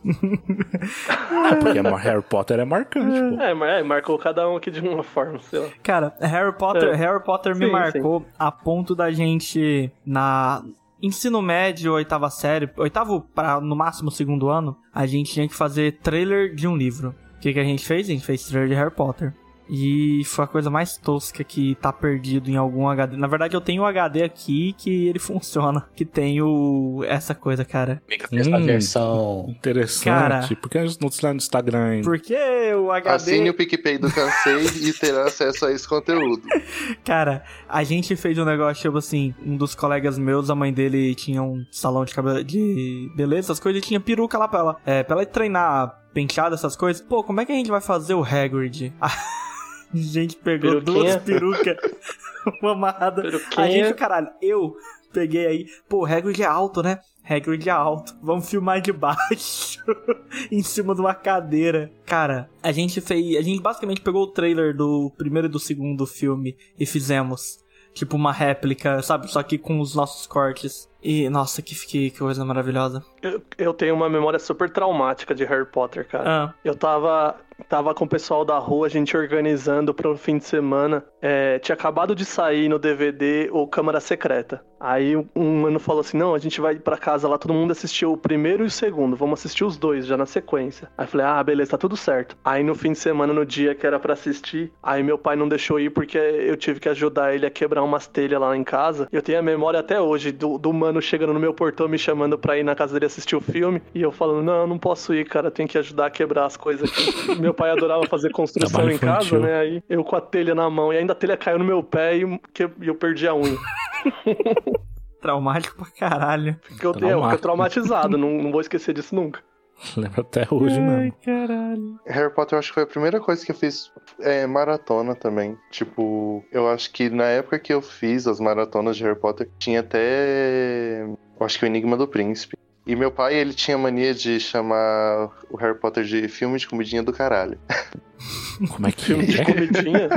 É 0.06 1.56
porque 1.60 1.80
Harry 1.82 2.22
Potter 2.22 2.60
é 2.60 2.66
marcante, 2.66 3.20
pô. 3.36 3.42
É, 3.42 3.54
mas 3.54 3.70
é, 3.80 3.84
marcou 3.84 4.18
cada 4.18 4.48
um 4.50 4.56
aqui 4.56 4.70
de 4.72 4.80
uma 4.82 5.04
forma, 5.04 5.40
sei 5.40 5.60
lá. 5.60 5.70
Cara, 5.82 6.16
Harry 6.20 6.54
Potter, 6.58 6.90
É. 6.90 6.96
Harry 6.96 7.24
Potter 7.24 7.56
me 7.56 7.66
Sim, 7.66 7.72
marcou 7.72 8.26
a 8.38 8.52
ponto 8.52 8.96
da 8.96 9.12
gente 9.12 9.92
na 10.06 10.64
ensino 11.02 11.42
médio, 11.42 11.94
oitava 11.94 12.30
série, 12.30 12.70
oitavo 12.78 13.22
para 13.34 13.60
no 13.60 13.76
máximo 13.76 14.10
segundo 14.10 14.50
ano, 14.50 14.78
a 14.94 15.06
gente 15.06 15.32
tinha 15.34 15.48
que 15.48 15.56
fazer 15.56 16.00
trailer 16.00 16.54
de 16.56 16.68
um 16.68 16.76
livro. 16.76 17.14
O 17.36 17.40
que, 17.40 17.54
que 17.54 17.60
a 17.60 17.64
gente 17.64 17.86
fez? 17.86 18.08
A 18.08 18.12
gente 18.12 18.26
fez 18.26 18.46
trailer 18.46 18.70
de 18.70 18.76
Harry 18.76 18.92
Potter. 18.92 19.34
E 19.70 20.24
foi 20.26 20.46
a 20.46 20.48
coisa 20.48 20.70
mais 20.70 20.98
tosca 20.98 21.44
que 21.44 21.76
tá 21.76 21.92
perdido 21.92 22.50
em 22.50 22.56
algum 22.56 22.88
HD. 22.88 23.18
Na 23.18 23.28
verdade, 23.28 23.56
eu 23.56 23.62
tenho 23.62 23.82
um 23.82 23.86
HD 23.86 24.24
aqui 24.24 24.74
que 24.78 25.08
ele 25.08 25.18
funciona. 25.20 25.86
Que 25.96 26.06
tem 26.06 26.42
o... 26.42 27.04
essa 27.08 27.34
coisa, 27.34 27.66
cara. 27.66 28.02
Essa 28.32 28.58
Hum. 28.58 28.66
versão. 28.66 29.46
Interessante. 29.50 30.04
Cara. 30.06 30.48
Por 30.62 30.70
que 30.70 30.78
a 30.78 30.86
gente 30.86 31.02
não 31.02 31.10
está 31.10 31.30
no 31.30 31.38
Instagram 31.38 31.84
ainda? 31.86 32.04
Porque 32.06 32.36
o 32.76 32.92
HD... 32.92 33.16
Assine 33.16 33.50
o 33.50 33.54
PicPay 33.54 33.98
do 33.98 34.12
Cansei 34.12 34.66
e 34.90 34.94
terá 34.94 35.24
acesso 35.26 35.66
a 35.66 35.72
esse 35.72 35.88
conteúdo. 35.88 36.44
Cara, 37.04 37.44
a 37.68 37.84
gente 37.84 38.16
fez 38.16 38.38
um 38.38 38.46
negócio, 38.46 38.82
tipo 38.82 38.98
assim, 38.98 39.34
um 39.46 39.56
dos 39.58 39.74
colegas 39.76 40.18
meus, 40.18 40.50
a 40.50 40.56
mãe 40.56 40.72
dele 40.74 41.16
tinha 41.16 41.42
um 41.42 41.66
salão 41.72 42.06
de 42.06 42.14
cabelo 42.14 42.44
de 42.44 43.10
beleza, 43.16 43.48
essas 43.48 43.60
coisas, 43.60 43.82
e 43.82 43.86
tinha 43.86 44.00
peruca 44.00 44.38
lá 44.38 44.48
pra 44.48 44.60
ela. 44.60 44.76
É, 44.86 45.04
pra 45.04 45.16
ela 45.18 45.26
treinar 45.26 46.02
penteado, 46.14 46.56
essas 46.56 46.76
coisas. 46.76 47.02
Pô, 47.02 47.24
como 47.24 47.42
é 47.42 47.46
que 47.46 47.52
a 47.52 47.56
gente 47.56 47.70
vai 47.70 47.82
fazer 47.82 48.14
o 48.14 48.24
Hagrid? 48.24 48.94
A 49.96 50.14
gente 50.14 50.36
pegou 50.38 50.82
Peruquinha. 50.82 51.04
duas 51.04 51.24
perucas, 51.24 51.78
uma 52.62 52.72
amarrada. 52.74 53.22
A 53.22 53.24
Peruquinha. 53.26 53.72
gente, 53.72 53.94
caralho, 53.96 54.30
eu 54.42 54.76
peguei 55.14 55.46
aí. 55.48 55.66
Pô, 55.90 56.00
o 56.02 56.06
Hagrid 56.06 56.42
é 56.42 56.46
alto, 56.46 56.84
né? 56.84 57.00
Hagrid 57.28 57.68
é 57.68 57.72
alto. 57.72 58.14
Vamos 58.22 58.48
filmar 58.50 58.82
de 58.82 58.92
baixo. 58.92 59.84
em 60.52 60.62
cima 60.62 60.94
de 60.94 61.02
uma 61.02 61.16
cadeira. 61.16 61.92
Cara, 62.06 62.50
a 62.62 62.72
gente 62.72 63.02
fez. 63.02 63.38
A 63.38 63.42
gente 63.42 63.62
basicamente 63.62 64.02
pegou 64.02 64.24
o 64.24 64.28
trailer 64.32 64.76
do 64.76 65.12
primeiro 65.18 65.48
e 65.48 65.50
do 65.50 65.60
segundo 65.60 66.06
filme 66.06 66.56
e 66.80 66.86
fizemos. 66.86 67.64
Tipo 67.96 68.18
uma 68.18 68.34
réplica, 68.34 69.02
sabe? 69.02 69.32
Só 69.32 69.42
que 69.42 69.58
com 69.58 69.80
os 69.80 69.96
nossos 69.96 70.28
cortes. 70.28 70.90
E, 71.02 71.30
nossa, 71.30 71.62
que, 71.62 71.74
que, 71.74 72.10
que 72.12 72.20
coisa 72.20 72.44
maravilhosa. 72.44 73.02
Eu, 73.22 73.42
eu 73.58 73.74
tenho 73.74 73.96
uma 73.96 74.10
memória 74.10 74.38
super 74.38 74.70
traumática 74.70 75.34
de 75.34 75.46
Harry 75.46 75.66
Potter, 75.66 76.06
cara. 76.06 76.46
Ah, 76.50 76.54
Eu 76.64 76.76
tava, 76.76 77.38
tava 77.70 77.94
com 77.94 78.06
o 78.06 78.08
pessoal 78.10 78.44
da 78.46 78.58
rua, 78.58 78.88
a 78.88 78.90
gente 78.90 79.16
organizando 79.16 79.94
para 79.94 80.10
o 80.10 80.18
fim 80.18 80.38
de 80.38 80.46
semana. 80.46 81.04
É, 81.22 81.58
tinha 81.60 81.74
acabado 81.74 82.14
de 82.16 82.26
sair 82.26 82.70
no 82.70 82.78
DVD 82.78 83.50
o 83.52 83.66
Câmara 83.68 84.00
Secreta. 84.00 84.64
Aí 84.80 85.16
um- 85.36 85.62
mano 85.62 85.80
falou 85.80 86.02
assim: 86.02 86.18
não, 86.18 86.36
a 86.36 86.38
gente 86.40 86.60
vai 86.62 86.76
pra 86.76 86.98
casa 86.98 87.28
lá, 87.28 87.38
todo 87.38 87.54
mundo 87.54 87.72
assistiu 87.72 88.12
o 88.12 88.18
primeiro 88.18 88.64
e 88.64 88.68
o 88.68 88.72
segundo, 88.72 89.16
vamos 89.16 89.40
assistir 89.40 89.64
os 89.64 89.78
dois 89.78 90.06
já 90.06 90.16
na 90.18 90.26
sequência. 90.26 90.90
Aí 90.98 91.08
falei: 91.08 91.26
ah, 91.26 91.44
beleza, 91.44 91.72
tá 91.72 91.78
tudo 91.78 91.98
certo. 91.98 92.38
Aí 92.44 92.64
no 92.64 92.76
fim 92.76 92.92
de 92.92 93.00
semana, 93.00 93.34
no 93.34 93.46
dia 93.46 93.74
que 93.74 93.88
era 93.88 94.00
pra 94.00 94.14
assistir, 94.14 94.72
aí 94.84 95.02
meu 95.02 95.18
pai 95.18 95.36
não 95.36 95.48
deixou 95.48 95.80
ir 95.80 95.90
porque 95.90 96.18
eu 96.18 96.56
tive 96.58 96.80
que 96.80 96.90
ajudar 96.90 97.34
ele 97.34 97.46
a 97.46 97.50
quebrar 97.50 97.82
umas 97.84 98.06
telhas 98.06 98.40
lá 98.40 98.56
em 98.56 98.64
casa. 98.64 99.08
Eu 99.12 99.22
tenho 99.22 99.40
a 99.40 99.42
memória 99.42 99.80
até 99.80 100.00
hoje 100.00 100.32
do, 100.32 100.58
do 100.58 100.72
mano 100.74 101.02
chegando 101.02 101.34
no 101.34 101.40
meu 101.40 101.54
portão 101.54 101.88
me 101.88 101.98
chamando 101.98 102.38
pra 102.38 102.58
ir 102.58 102.64
na 102.64 102.76
casa 102.76 102.94
dele 102.94 103.06
assistir 103.06 103.36
o 103.36 103.42
filme 103.42 103.82
e 103.94 104.02
eu 104.02 104.12
falando: 104.12 104.44
não, 104.44 104.68
não 104.68 104.78
posso 104.78 105.14
ir, 105.14 105.26
cara, 105.26 105.50
tenho 105.50 105.70
que 105.70 105.78
ajudar 105.78 106.08
a 106.08 106.12
quebrar 106.12 106.46
as 106.46 106.58
coisas 106.58 106.90
aqui. 106.92 107.42
meu 107.46 107.54
pai 107.54 107.72
adorava 107.72 108.06
fazer 108.08 108.32
construção 108.32 108.70
Trabalho 108.70 108.96
em 108.96 108.98
casa, 108.98 109.26
infantil. 109.28 109.40
né? 109.42 109.60
Aí 109.60 109.84
eu 109.90 110.04
com 110.04 110.16
a 110.16 110.22
telha 110.22 110.54
na 110.56 110.70
mão 110.70 110.92
e 110.94 110.98
ainda 110.98 111.14
a 111.14 111.16
telha 111.16 111.38
caiu 111.38 111.58
no 111.60 111.66
meu 111.66 111.82
pé 111.84 112.18
e 112.18 112.40
que 112.54 112.64
eu- 112.66 112.72
e 112.82 112.88
eu 112.88 112.96
perdi 112.96 113.28
a 113.28 113.34
unha. 113.34 113.58
traumático 115.22 115.76
pra 115.78 116.10
caralho. 116.10 116.58
Fiquei, 116.62 116.90
eu, 117.12 117.24
fiquei 117.24 117.38
traumatizado, 117.40 118.18
não, 118.18 118.30
não 118.38 118.52
vou 118.52 118.62
esquecer 118.62 118.94
disso 118.94 119.16
nunca. 119.16 119.40
Lembro 119.98 120.22
até 120.22 120.48
hoje 120.50 120.80
mesmo. 120.80 121.14
caralho. 121.24 122.00
Harry 122.06 122.34
Potter 122.34 122.56
eu 122.56 122.60
acho 122.60 122.70
que 122.70 122.76
foi 122.76 122.84
a 122.84 122.88
primeira 122.88 123.20
coisa 123.20 123.46
que 123.46 123.52
eu 123.52 123.56
fiz 123.56 123.92
é, 124.22 124.48
maratona 124.48 125.16
também. 125.16 125.58
Tipo, 125.70 126.44
eu 126.52 126.70
acho 126.70 126.92
que 126.94 127.10
na 127.10 127.26
época 127.26 127.60
que 127.60 127.74
eu 127.74 127.82
fiz 127.82 128.26
as 128.28 128.40
maratonas 128.40 128.96
de 128.96 129.04
Harry 129.04 129.20
Potter, 129.20 129.50
tinha 129.60 129.82
até. 129.82 131.02
Eu 131.04 131.46
acho 131.46 131.60
que 131.60 131.66
o 131.66 131.68
Enigma 131.68 131.98
do 131.98 132.08
Príncipe. 132.08 132.56
E 132.86 132.96
meu 132.96 133.10
pai, 133.12 133.34
ele 133.36 133.54
tinha 133.54 133.78
mania 133.78 134.14
de 134.14 134.40
chamar 134.40 135.32
o 135.50 135.58
Harry 135.58 135.78
Potter 135.78 136.04
de 136.04 136.28
filme 136.28 136.60
de 136.60 136.68
comidinha 136.68 137.02
do 137.02 137.12
caralho. 137.12 137.58
Como 138.70 138.88
é 138.88 138.92
que 138.92 139.06
Filme 139.06 139.26
de 139.26 139.42
é? 139.42 139.46
comidinha. 139.46 140.10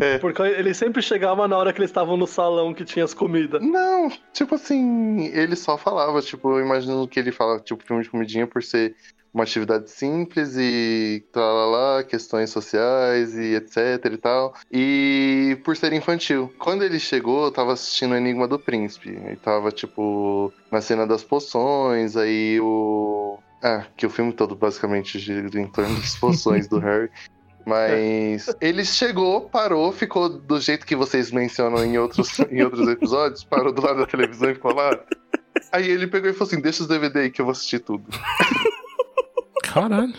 É. 0.00 0.18
Porque 0.18 0.42
ele 0.42 0.74
sempre 0.74 1.02
chegava 1.02 1.46
na 1.46 1.56
hora 1.56 1.72
que 1.72 1.78
eles 1.78 1.90
estavam 1.90 2.16
no 2.16 2.26
salão 2.26 2.74
que 2.74 2.84
tinha 2.84 3.04
as 3.04 3.14
comidas. 3.14 3.62
Não, 3.62 4.10
tipo 4.32 4.54
assim, 4.54 5.26
ele 5.26 5.54
só 5.56 5.76
falava, 5.76 6.20
tipo, 6.20 6.58
eu 6.58 6.64
imagino 6.64 7.06
que 7.06 7.20
ele 7.20 7.30
fala, 7.30 7.60
tipo, 7.60 7.84
filme 7.84 8.02
de 8.02 8.10
comidinha 8.10 8.46
por 8.46 8.62
ser 8.62 8.96
uma 9.34 9.42
atividade 9.42 9.90
simples 9.90 10.54
e 10.56 11.24
lá, 11.34 12.04
questões 12.04 12.50
sociais 12.50 13.36
e 13.36 13.56
etc 13.56 14.12
e 14.12 14.16
tal. 14.16 14.54
E 14.70 15.58
por 15.64 15.76
ser 15.76 15.92
infantil. 15.92 16.54
Quando 16.56 16.84
ele 16.84 17.00
chegou, 17.00 17.46
eu 17.46 17.50
tava 17.50 17.72
assistindo 17.72 18.12
o 18.12 18.16
Enigma 18.16 18.46
do 18.46 18.60
Príncipe. 18.60 19.10
E 19.10 19.36
tava, 19.36 19.72
tipo, 19.72 20.52
na 20.70 20.80
cena 20.80 21.04
das 21.04 21.24
poções, 21.24 22.16
aí 22.16 22.60
o. 22.60 23.38
Ah, 23.60 23.86
que 23.96 24.06
o 24.06 24.10
filme 24.10 24.32
todo 24.32 24.54
basicamente 24.54 25.18
gira 25.18 25.48
em 25.58 25.66
torno 25.66 25.96
das 25.96 26.14
poções 26.16 26.68
do 26.68 26.78
Harry. 26.80 27.10
Mas 27.66 28.54
ele 28.60 28.84
chegou, 28.84 29.48
parou, 29.48 29.90
ficou 29.90 30.28
do 30.28 30.60
jeito 30.60 30.84
que 30.84 30.94
vocês 30.94 31.30
mencionam 31.30 31.82
em 31.82 31.96
outros, 31.96 32.38
em 32.50 32.62
outros 32.62 32.86
episódios, 32.86 33.42
parou 33.42 33.72
do 33.72 33.80
lado 33.80 34.00
da 34.00 34.06
televisão 34.06 34.50
e 34.50 34.54
ficou 34.54 34.74
lá. 34.74 34.90
Aí 35.72 35.88
ele 35.88 36.06
pegou 36.06 36.28
e 36.28 36.34
falou 36.34 36.46
assim: 36.46 36.60
deixa 36.60 36.82
os 36.82 36.88
DVD 36.88 37.20
aí 37.20 37.30
que 37.30 37.40
eu 37.40 37.46
vou 37.46 37.52
assistir 37.52 37.78
tudo. 37.78 38.04
Caralho. 39.72 40.12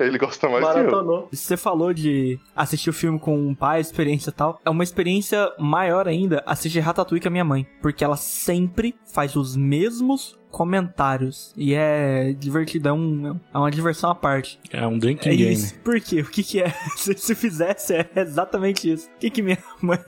Ele 0.00 0.18
gosta 0.18 0.48
mais 0.48 0.64
que 0.64 0.70
eu. 0.70 0.74
Maratonou. 0.84 1.28
Você 1.32 1.56
falou 1.56 1.92
de 1.92 2.38
assistir 2.54 2.90
o 2.90 2.92
filme 2.92 3.18
com 3.18 3.36
um 3.38 3.54
pai, 3.54 3.80
experiência 3.80 4.30
e 4.30 4.32
tal. 4.32 4.60
É 4.64 4.70
uma 4.70 4.82
experiência 4.82 5.50
maior 5.58 6.08
ainda 6.08 6.42
assistir 6.46 6.80
Ratatouille 6.80 7.20
com 7.20 7.28
a 7.28 7.30
minha 7.30 7.44
mãe. 7.44 7.66
Porque 7.82 8.02
ela 8.04 8.16
sempre 8.16 8.94
faz 9.12 9.36
os 9.36 9.54
mesmos 9.56 10.38
comentários. 10.50 11.52
E 11.56 11.74
é 11.74 12.32
divertido, 12.32 12.88
é, 12.88 12.92
um, 12.92 13.38
é 13.52 13.58
uma 13.58 13.70
diversão 13.70 14.10
à 14.10 14.14
parte. 14.14 14.58
É 14.72 14.86
um 14.86 14.98
drinking 14.98 15.28
É 15.28 15.36
game. 15.36 15.52
isso. 15.52 15.74
Por 15.80 16.00
quê? 16.00 16.20
O 16.22 16.26
que 16.30 16.42
que 16.42 16.62
é? 16.62 16.70
Se, 16.96 17.14
se 17.16 17.34
fizesse, 17.34 17.94
é 17.94 18.08
exatamente 18.16 18.90
isso. 18.90 19.08
O 19.08 19.18
que 19.18 19.28
que 19.30 19.42
minha 19.42 19.58
mãe 19.82 19.98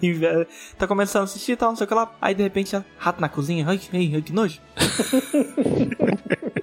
tá 0.78 0.86
começando 0.86 1.22
a 1.22 1.24
assistir 1.24 1.52
e 1.52 1.56
tal, 1.56 1.68
não 1.70 1.76
sei 1.76 1.84
o 1.84 1.88
que 1.88 1.94
lá. 1.94 2.10
Aí 2.20 2.34
de 2.34 2.42
repente, 2.42 2.74
ela, 2.74 2.84
rato 2.96 3.20
na 3.20 3.28
cozinha. 3.28 3.66
Ai, 3.68 3.78
ai, 3.92 4.12
ai 4.14 4.22
que 4.22 4.32
nojo. 4.32 4.60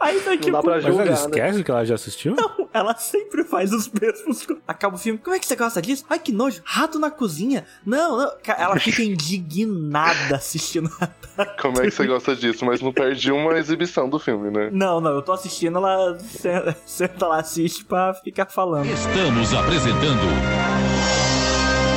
Aí 0.00 0.20
daqui 0.20 0.50
Não 0.50 0.60
dá 0.60 0.62
pra 0.62 0.72
pouco, 0.72 0.76
Mas 0.76 0.84
ela 0.84 0.92
julgar, 0.92 1.06
né? 1.06 1.12
esquece 1.14 1.64
que 1.64 1.70
ela 1.70 1.84
já 1.84 1.94
assistiu? 1.94 2.36
ela 2.72 2.94
sempre 2.96 3.44
faz 3.44 3.72
os 3.72 3.88
mesmos. 3.88 4.46
Acaba 4.66 4.96
o 4.96 4.98
filme. 4.98 5.18
Como 5.18 5.34
é 5.34 5.38
que 5.38 5.46
você 5.46 5.56
gosta 5.56 5.80
disso? 5.80 6.04
Ai, 6.10 6.18
que 6.18 6.32
nojo. 6.32 6.60
Rato 6.64 6.98
na 6.98 7.10
cozinha. 7.10 7.64
Não, 7.86 8.16
não. 8.16 8.32
Ela 8.58 8.78
fica 8.78 9.02
indignada 9.02 10.36
assistindo. 10.36 10.90
Como 11.60 11.80
é 11.80 11.84
que 11.84 11.90
você 11.90 12.06
gosta 12.06 12.34
disso? 12.36 12.64
Mas 12.64 12.80
não 12.80 12.92
perde 12.92 13.30
uma 13.32 13.54
exibição 13.58 14.08
do 14.08 14.18
filme, 14.18 14.50
né? 14.50 14.70
Não, 14.72 15.00
não. 15.00 15.10
Eu 15.12 15.22
tô 15.22 15.32
assistindo, 15.32 15.78
ela 15.78 16.18
se- 16.18 16.48
senta 16.86 17.26
lá, 17.26 17.38
assiste 17.40 17.84
pra 17.84 18.14
ficar 18.14 18.46
falando. 18.46 18.86
Estamos 18.86 19.52
apresentando 19.54 20.24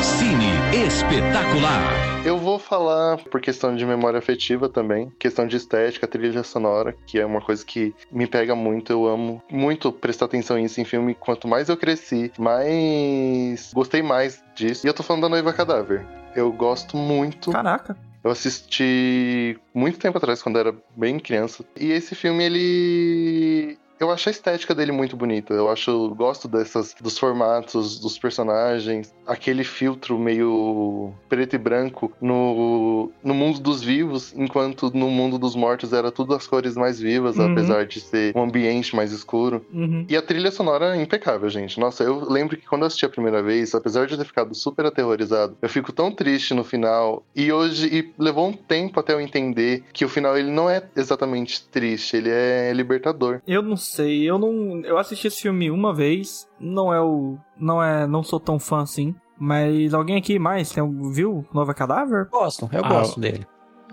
Cine 0.03 0.85
Espetacular. 0.87 2.25
Eu 2.25 2.37
vou 2.37 2.56
falar 2.67 3.17
por 3.17 3.39
questão 3.41 3.75
de 3.75 3.85
memória 3.85 4.19
afetiva 4.19 4.67
também, 4.67 5.11
questão 5.17 5.47
de 5.47 5.55
estética, 5.55 6.07
trilha 6.07 6.43
sonora, 6.43 6.95
que 7.05 7.19
é 7.19 7.25
uma 7.25 7.41
coisa 7.41 7.65
que 7.65 7.95
me 8.11 8.27
pega 8.27 8.55
muito. 8.55 8.91
Eu 8.91 9.07
amo 9.07 9.41
muito 9.49 9.91
prestar 9.91 10.25
atenção 10.25 10.57
nisso 10.57 10.79
em 10.81 10.85
filme. 10.85 11.15
Quanto 11.15 11.47
mais 11.47 11.69
eu 11.69 11.77
cresci, 11.77 12.31
mais 12.37 13.71
gostei 13.73 14.01
mais 14.01 14.43
disso. 14.55 14.85
E 14.85 14.89
eu 14.89 14.93
tô 14.93 15.03
falando 15.03 15.23
da 15.23 15.29
Noiva 15.29 15.53
Cadáver. 15.53 16.05
Eu 16.35 16.51
gosto 16.51 16.97
muito. 16.97 17.51
Caraca. 17.51 17.97
Eu 18.23 18.31
assisti 18.31 19.57
muito 19.73 19.99
tempo 19.99 20.17
atrás, 20.17 20.41
quando 20.41 20.59
era 20.59 20.75
bem 20.95 21.17
criança. 21.17 21.63
E 21.79 21.91
esse 21.91 22.13
filme, 22.13 22.43
ele. 22.43 23.77
Eu 23.99 24.11
acho 24.11 24.29
a 24.29 24.31
estética 24.31 24.75
dele 24.75 24.91
muito 24.91 25.15
bonita. 25.17 25.53
Eu 25.53 25.69
acho, 25.69 26.09
gosto 26.15 26.47
dessas, 26.47 26.95
dos 27.01 27.17
formatos, 27.17 27.99
dos 27.99 28.17
personagens, 28.17 29.13
aquele 29.25 29.63
filtro 29.63 30.17
meio 30.19 31.13
preto 31.27 31.55
e 31.55 31.57
branco 31.59 32.11
no, 32.21 33.11
no 33.23 33.33
mundo 33.33 33.59
dos 33.59 33.81
vivos, 33.81 34.33
enquanto 34.35 34.91
no 34.93 35.09
mundo 35.09 35.37
dos 35.39 35.55
mortos 35.55 35.93
era 35.93 36.11
tudo 36.11 36.33
as 36.35 36.45
cores 36.47 36.75
mais 36.75 36.99
vivas, 36.99 37.37
Uhum. 37.37 37.51
apesar 37.51 37.85
de 37.85 37.99
ser 37.99 38.35
um 38.35 38.43
ambiente 38.43 38.95
mais 38.95 39.11
escuro. 39.11 39.65
Uhum. 39.73 40.05
E 40.09 40.15
a 40.15 40.21
trilha 40.21 40.51
sonora 40.51 40.95
é 40.95 41.01
impecável, 41.01 41.49
gente. 41.49 41.79
Nossa, 41.79 42.03
eu 42.03 42.29
lembro 42.29 42.55
que 42.57 42.65
quando 42.67 42.81
eu 42.81 42.87
assisti 42.87 43.05
a 43.05 43.09
primeira 43.09 43.41
vez, 43.41 43.73
apesar 43.75 44.05
de 44.05 44.13
eu 44.13 44.17
ter 44.17 44.25
ficado 44.25 44.53
super 44.55 44.85
aterrorizado, 44.85 45.57
eu 45.61 45.69
fico 45.69 45.91
tão 45.91 46.11
triste 46.11 46.53
no 46.53 46.63
final. 46.63 47.23
E 47.35 47.51
hoje, 47.51 47.87
e 47.91 48.13
levou 48.21 48.47
um 48.47 48.53
tempo 48.53 48.99
até 48.99 49.13
eu 49.13 49.21
entender 49.21 49.83
que 49.93 50.05
o 50.05 50.09
final 50.09 50.37
ele 50.37 50.51
não 50.51 50.69
é 50.69 50.83
exatamente 50.95 51.65
triste, 51.67 52.15
ele 52.17 52.29
é 52.29 52.71
libertador. 52.73 53.41
Eu 53.47 53.61
não 53.61 53.77
sei, 53.87 54.29
eu 54.29 54.37
não. 54.37 54.81
Eu 54.83 54.97
assisti 54.97 55.27
esse 55.27 55.41
filme 55.41 55.69
uma 55.71 55.93
vez. 55.93 56.47
Não 56.59 56.93
é 56.93 57.01
o. 57.01 57.37
Não 57.59 57.81
é. 57.81 58.05
Não 58.07 58.23
sou 58.23 58.39
tão 58.39 58.59
fã 58.59 58.81
assim. 58.81 59.15
Mas 59.39 59.93
alguém 59.93 60.15
aqui 60.17 60.39
mais 60.39 60.71
tem, 60.71 60.83
viu 61.11 61.45
Nova 61.53 61.73
Cadáver? 61.73 62.27
Gosto, 62.31 62.67
eu 62.71 62.83
Ah, 62.83 62.89
gosto 62.89 63.19
dele. 63.19 63.45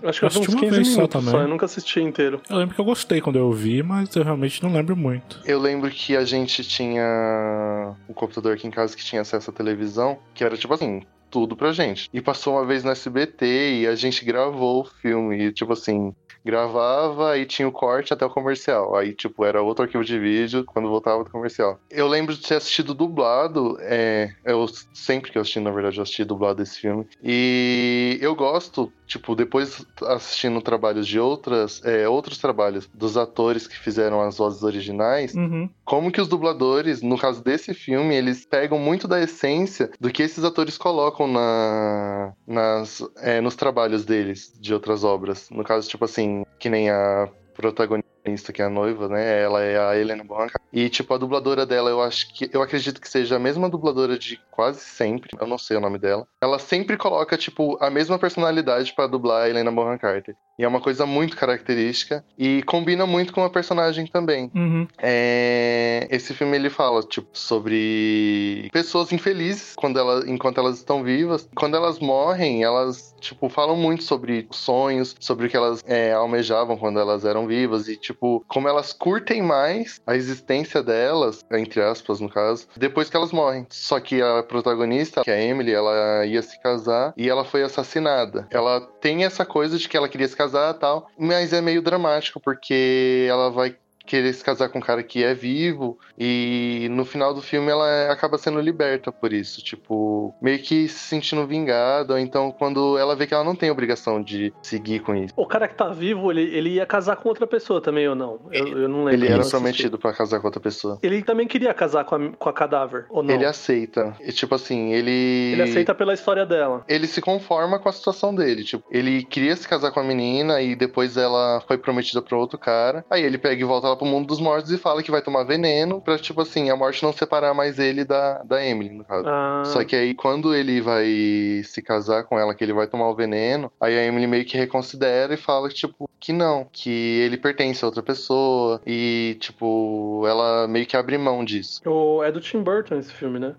Acho 0.03 0.19
que 0.19 0.25
eu 0.25 0.27
assisti 0.27 0.49
uns 0.49 0.53
uma 0.55 0.61
15 0.61 0.75
vez 0.75 0.87
só 0.89 0.95
minutos 0.97 1.23
só, 1.23 1.31
também. 1.31 1.41
eu 1.41 1.47
nunca 1.47 1.65
assisti 1.65 1.99
inteiro. 2.01 2.41
Eu 2.49 2.57
lembro 2.57 2.75
que 2.75 2.81
eu 2.81 2.85
gostei 2.85 3.21
quando 3.21 3.37
eu 3.37 3.51
vi, 3.51 3.81
mas 3.83 4.13
eu 4.15 4.23
realmente 4.23 4.61
não 4.63 4.73
lembro 4.73 4.95
muito. 4.95 5.39
Eu 5.45 5.59
lembro 5.59 5.89
que 5.91 6.15
a 6.17 6.25
gente 6.25 6.63
tinha 6.63 7.95
um 8.09 8.13
computador 8.13 8.53
aqui 8.53 8.67
em 8.67 8.71
casa 8.71 8.95
que 8.95 9.03
tinha 9.03 9.21
acesso 9.21 9.49
à 9.49 9.53
televisão, 9.53 10.17
que 10.33 10.43
era 10.43 10.57
tipo 10.57 10.73
assim, 10.73 11.01
tudo 11.29 11.55
pra 11.55 11.71
gente. 11.71 12.09
E 12.13 12.21
passou 12.21 12.53
uma 12.55 12.65
vez 12.65 12.83
no 12.83 12.91
SBT 12.91 13.81
e 13.81 13.87
a 13.87 13.95
gente 13.95 14.25
gravou 14.25 14.81
o 14.81 14.85
filme. 14.85 15.37
E 15.45 15.51
tipo 15.53 15.73
assim, 15.73 16.13
gravava 16.45 17.37
e 17.37 17.45
tinha 17.45 17.67
o 17.67 17.71
corte 17.71 18.13
até 18.13 18.23
o 18.23 18.29
comercial. 18.29 18.95
Aí, 18.95 19.13
tipo, 19.13 19.43
era 19.43 19.61
outro 19.61 19.83
arquivo 19.83 20.05
de 20.05 20.19
vídeo 20.19 20.63
quando 20.63 20.87
voltava 20.87 21.23
do 21.23 21.29
comercial. 21.31 21.79
Eu 21.89 22.07
lembro 22.07 22.35
de 22.35 22.41
ter 22.41 22.55
assistido 22.55 22.93
dublado. 22.93 23.77
É, 23.81 24.29
eu 24.45 24.65
sempre 24.93 25.31
que 25.31 25.37
eu 25.37 25.41
assisti, 25.41 25.59
na 25.59 25.71
verdade, 25.71 25.97
eu 25.97 26.03
assisti 26.03 26.23
dublado 26.23 26.61
esse 26.61 26.79
filme. 26.79 27.07
E 27.23 28.19
eu 28.21 28.35
gosto, 28.35 28.91
tipo, 29.07 29.35
depois 29.35 29.85
assistindo 30.03 30.61
trabalhos 30.61 31.07
de 31.07 31.19
outras, 31.19 31.81
é, 31.85 32.07
outros 32.07 32.37
trabalhos 32.37 32.89
dos 32.93 33.17
atores 33.17 33.67
que 33.67 33.77
fizeram 33.77 34.21
as 34.21 34.37
vozes 34.37 34.63
originais, 34.63 35.33
Uhum. 35.35 35.69
como 35.83 36.11
que 36.11 36.19
os 36.21 36.27
dubladores, 36.27 37.01
no 37.01 37.17
caso 37.17 37.43
desse 37.43 37.73
filme, 37.73 38.15
eles 38.15 38.45
pegam 38.45 38.79
muito 38.79 39.07
da 39.07 39.21
essência 39.21 39.91
do 39.99 40.09
que 40.09 40.23
esses 40.23 40.43
atores 40.43 40.77
colocam 40.77 41.27
na, 41.27 42.33
nas, 42.47 43.03
é, 43.17 43.39
nos 43.41 43.55
trabalhos 43.55 44.05
deles, 44.05 44.51
de 44.59 44.73
outras 44.73 45.03
obras. 45.03 45.49
No 45.49 45.63
caso, 45.63 45.87
tipo 45.89 46.05
assim, 46.05 46.43
que 46.59 46.69
nem 46.69 46.89
a 46.89 47.29
protagonista, 47.53 48.09
que 48.53 48.61
é 48.61 48.65
a 48.65 48.69
noiva, 48.69 49.07
né? 49.07 49.43
Ela 49.43 49.61
é 49.61 49.77
a 49.77 49.97
Helena 49.97 50.23
Bonham. 50.23 50.49
E, 50.73 50.89
tipo, 50.89 51.13
a 51.13 51.17
dubladora 51.17 51.65
dela, 51.65 51.89
eu 51.89 52.01
acho 52.01 52.33
que. 52.33 52.49
Eu 52.51 52.61
acredito 52.61 52.99
que 52.99 53.07
seja 53.07 53.35
a 53.35 53.39
mesma 53.39 53.69
dubladora 53.69 54.17
de 54.17 54.39
quase 54.51 54.79
sempre. 54.79 55.29
Eu 55.39 55.47
não 55.47 55.57
sei 55.57 55.77
o 55.77 55.81
nome 55.81 55.99
dela. 55.99 56.27
Ela 56.41 56.59
sempre 56.59 56.97
coloca, 56.97 57.37
tipo, 57.37 57.77
a 57.81 57.89
mesma 57.89 58.17
personalidade 58.17 58.93
pra 58.93 59.07
dublar 59.07 59.43
a 59.43 59.49
Helena 59.49 59.71
Bonham 59.71 59.97
Carter. 59.97 60.35
E 60.57 60.63
é 60.63 60.67
uma 60.67 60.79
coisa 60.79 61.05
muito 61.05 61.35
característica. 61.35 62.23
E 62.37 62.63
combina 62.63 63.05
muito 63.05 63.33
com 63.33 63.43
a 63.43 63.49
personagem 63.49 64.07
também. 64.07 64.49
Uhum. 64.55 64.87
É, 64.97 66.07
Esse 66.09 66.33
filme 66.33 66.55
ele 66.55 66.69
fala 66.69 67.01
tipo 67.03 67.29
sobre 67.33 68.69
pessoas 68.71 69.11
infelizes 69.11 69.73
quando 69.75 69.99
ela, 69.99 70.23
enquanto 70.27 70.57
elas 70.59 70.77
estão 70.77 71.03
vivas. 71.03 71.47
Quando 71.55 71.75
elas 71.75 71.99
morrem, 71.99 72.63
elas 72.63 73.13
tipo 73.19 73.49
falam 73.49 73.75
muito 73.75 74.03
sobre 74.03 74.47
sonhos, 74.51 75.15
sobre 75.19 75.47
o 75.47 75.49
que 75.49 75.57
elas 75.57 75.83
é, 75.85 76.13
almejavam 76.13 76.77
quando 76.77 76.99
elas 76.99 77.25
eram 77.25 77.47
vivas 77.47 77.87
e 77.87 77.97
tipo 77.97 78.45
como 78.47 78.67
elas 78.67 78.93
curtem 78.93 79.41
mais 79.41 79.99
a 80.05 80.15
existência 80.15 80.81
delas, 80.83 81.43
entre 81.51 81.81
aspas 81.81 82.19
no 82.19 82.29
caso, 82.29 82.67
depois 82.77 83.09
que 83.09 83.17
elas 83.17 83.31
morrem. 83.31 83.65
Só 83.69 83.99
que 83.99 84.21
a 84.21 84.43
protagonista, 84.43 85.23
que 85.23 85.31
é 85.31 85.35
a 85.35 85.41
Emily, 85.41 85.73
ela 85.73 86.25
ia 86.25 86.41
se 86.41 86.59
casar 86.61 87.13
e 87.17 87.27
ela 87.29 87.43
foi 87.43 87.63
assassinada. 87.63 88.47
Ela 88.51 88.81
tem 89.01 89.25
essa 89.25 89.45
coisa 89.45 89.77
de 89.77 89.89
que 89.89 89.97
ela 89.97 90.07
queria 90.07 90.27
se 90.27 90.35
casar 90.35 90.44
e 90.75 90.79
tal, 90.79 91.09
mas 91.17 91.53
é 91.53 91.61
meio 91.61 91.81
dramático 91.81 92.39
porque 92.39 93.27
ela 93.29 93.49
vai 93.51 93.75
querer 94.05 94.33
se 94.33 94.43
casar 94.43 94.69
com 94.69 94.79
um 94.79 94.81
cara 94.81 95.03
que 95.03 95.23
é 95.23 95.33
vivo 95.33 95.97
e 96.17 96.87
no 96.91 97.05
final 97.05 97.33
do 97.33 97.41
filme 97.41 97.71
ela 97.71 98.11
acaba 98.11 98.37
sendo 98.37 98.59
liberta 98.59 99.11
por 99.11 99.33
isso, 99.33 99.63
tipo, 99.63 100.33
meio 100.41 100.59
que 100.59 100.87
se 100.87 100.99
sentindo 100.99 101.45
vingada, 101.45 102.13
ou 102.13 102.19
então 102.19 102.51
quando 102.51 102.97
ela 102.97 103.15
vê 103.15 103.27
que 103.27 103.33
ela 103.33 103.43
não 103.43 103.55
tem 103.55 103.71
obrigação 103.71 104.21
de 104.21 104.53
seguir 104.61 104.99
com 104.99 105.15
isso. 105.15 105.33
O 105.35 105.45
cara 105.45 105.67
que 105.67 105.75
tá 105.75 105.89
vivo, 105.89 106.31
ele, 106.31 106.43
ele 106.55 106.69
ia 106.71 106.85
casar 106.85 107.15
com 107.15 107.29
outra 107.29 107.47
pessoa 107.47 107.81
também 107.81 108.07
ou 108.07 108.15
não? 108.15 108.39
Eu, 108.51 108.67
eu 108.67 108.89
não 108.89 109.03
lembro. 109.03 109.25
Ele 109.25 109.33
era 109.33 109.45
prometido 109.45 109.97
pra 109.97 110.13
casar 110.13 110.39
com 110.39 110.47
outra 110.47 110.61
pessoa. 110.61 110.99
Ele 111.01 111.21
também 111.23 111.47
queria 111.47 111.73
casar 111.73 112.03
com 112.05 112.15
a, 112.15 112.29
com 112.31 112.49
a 112.49 112.53
cadáver, 112.53 113.05
ou 113.09 113.23
não? 113.23 113.33
Ele 113.33 113.45
aceita. 113.45 114.15
E, 114.21 114.31
tipo 114.31 114.55
assim, 114.55 114.93
ele. 114.93 115.51
Ele 115.53 115.61
aceita 115.61 115.93
pela 115.93 116.13
história 116.13 116.45
dela. 116.45 116.83
Ele 116.87 117.07
se 117.07 117.21
conforma 117.21 117.79
com 117.79 117.89
a 117.89 117.91
situação 117.91 118.33
dele. 118.33 118.63
Tipo, 118.63 118.85
ele 118.91 119.23
queria 119.23 119.55
se 119.55 119.67
casar 119.67 119.91
com 119.91 119.99
a 119.99 120.03
menina 120.03 120.61
e 120.61 120.75
depois 120.75 121.17
ela 121.17 121.61
foi 121.67 121.77
prometida 121.77 122.21
pra 122.21 122.37
outro 122.37 122.57
cara. 122.57 123.05
Aí 123.09 123.23
ele 123.23 123.37
pega 123.37 123.61
e 123.61 123.65
volta 123.65 123.87
lá 123.95 123.97
pro 123.97 124.05
mundo 124.05 124.27
dos 124.27 124.39
mortos 124.39 124.71
e 124.71 124.77
fala 124.77 125.01
que 125.01 125.09
vai 125.09 125.21
tomar 125.21 125.43
veneno 125.43 126.01
pra, 126.01 126.17
tipo 126.19 126.41
assim, 126.41 126.69
a 126.69 126.75
morte 126.75 127.01
não 127.01 127.13
separar 127.13 127.53
mais 127.53 127.79
ele 127.79 128.03
da, 128.03 128.43
da 128.43 128.63
Emily, 128.63 128.89
no 128.93 129.05
caso. 129.05 129.25
Ah, 129.27 129.63
Só 129.65 129.83
que 129.83 129.95
aí, 129.95 130.13
quando 130.13 130.53
ele 130.53 130.81
vai 130.81 131.61
se 131.63 131.81
casar 131.81 132.23
com 132.25 132.37
ela, 132.37 132.53
que 132.53 132.63
ele 132.63 132.73
vai 132.73 132.87
tomar 132.87 133.09
o 133.09 133.15
veneno, 133.15 133.71
aí 133.79 133.97
a 133.97 134.03
Emily 134.03 134.27
meio 134.27 134.45
que 134.45 134.57
reconsidera 134.57 135.33
e 135.33 135.37
fala, 135.37 135.69
tipo, 135.69 136.09
que 136.19 136.33
não, 136.33 136.67
que 136.71 136.89
ele 137.21 137.37
pertence 137.37 137.83
a 137.83 137.87
outra 137.87 138.03
pessoa 138.03 138.81
e, 138.85 139.37
tipo, 139.39 140.23
ela 140.27 140.67
meio 140.67 140.85
que 140.85 140.97
abre 140.97 141.17
mão 141.17 141.43
disso. 141.45 141.81
o- 141.85 142.23
é 142.23 142.31
do 142.31 142.39
Tim 142.41 142.61
Burton 142.61 142.97
esse 142.97 143.13
filme, 143.13 143.39
né? 143.39 143.55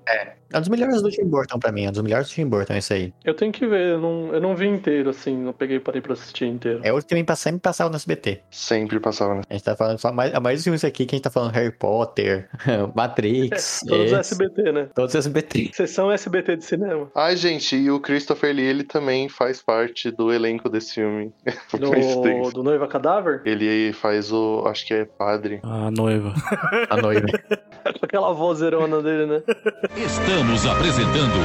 É 0.53 0.57
um 0.59 0.61
dos 0.61 0.69
melhores 0.69 1.03
do 1.03 1.11
Tim 1.11 1.25
Burton 1.25 1.59
pra 1.59 1.73
mim, 1.73 1.85
é 1.87 1.89
um 1.89 1.93
dos 1.93 2.03
melhores 2.03 2.29
do 2.29 2.33
Tim 2.35 2.47
Burton, 2.47 2.75
esse 2.75 2.93
aí. 2.93 3.13
Eu 3.25 3.35
tenho 3.35 3.51
que 3.53 3.67
ver, 3.67 3.95
eu 3.95 4.01
não, 4.01 4.35
eu 4.35 4.41
não 4.41 4.55
vi 4.55 4.67
inteiro, 4.69 5.11
assim, 5.11 5.37
não 5.37 5.53
peguei 5.53 5.77
e 5.77 5.81
parei 5.81 6.01
pra 6.01 6.13
assistir 6.13 6.47
inteiro. 6.47 6.81
É 6.83 6.93
outro 6.93 7.07
que 7.09 7.37
sempre 7.37 7.61
passava 7.61 7.91
no 7.91 7.97
SBT. 7.97 8.41
Sempre 8.51 9.01
passava, 9.01 9.35
né? 9.35 9.41
A 9.49 9.53
gente 9.55 9.65
tá 9.65 9.77
falando 9.77 9.99
só 9.99 10.13
mais, 10.13 10.26
a 10.35 10.41
mais 10.41 10.63
filmes 10.63 10.85
aqui 10.85 11.07
que 11.07 11.15
a 11.15 11.17
gente 11.17 11.25
tá 11.25 11.31
falando 11.31 11.53
Harry 11.53 11.71
Potter, 11.73 12.49
Matrix, 12.95 13.81
Todos 13.87 14.13
esse, 14.13 14.33
SBT, 14.33 14.73
né? 14.73 14.89
todos 14.95 15.15
SBT. 15.15 15.71
Sessão 15.73 16.11
SBT 16.11 16.57
de 16.57 16.65
cinema. 16.65 17.11
Ai, 17.15 17.37
gente, 17.37 17.77
e 17.77 17.91
o 17.91 18.01
Christopher 18.01 18.55
Lee, 18.55 18.65
ele 18.65 18.85
também 18.85 19.29
faz 19.29 19.63
parte 19.63 20.11
do 20.11 20.33
elenco 20.33 20.69
desse 20.69 20.95
filme. 20.95 21.33
Do, 21.77 22.51
do 22.51 22.63
Noiva 22.63 22.87
Cadáver? 22.89 23.43
Ele 23.45 23.93
faz 23.93 24.33
o. 24.33 24.65
Acho 24.67 24.87
que 24.87 24.95
é 24.95 25.05
padre. 25.05 25.61
A 25.65 25.91
noiva. 25.91 26.33
A 26.89 26.97
noiva. 26.97 27.27
Com 27.27 28.05
aquela 28.05 28.33
vozerona 28.33 29.03
dele, 29.03 29.27
né? 29.27 29.43
Estamos 29.97 30.67
apresentando 30.67 31.37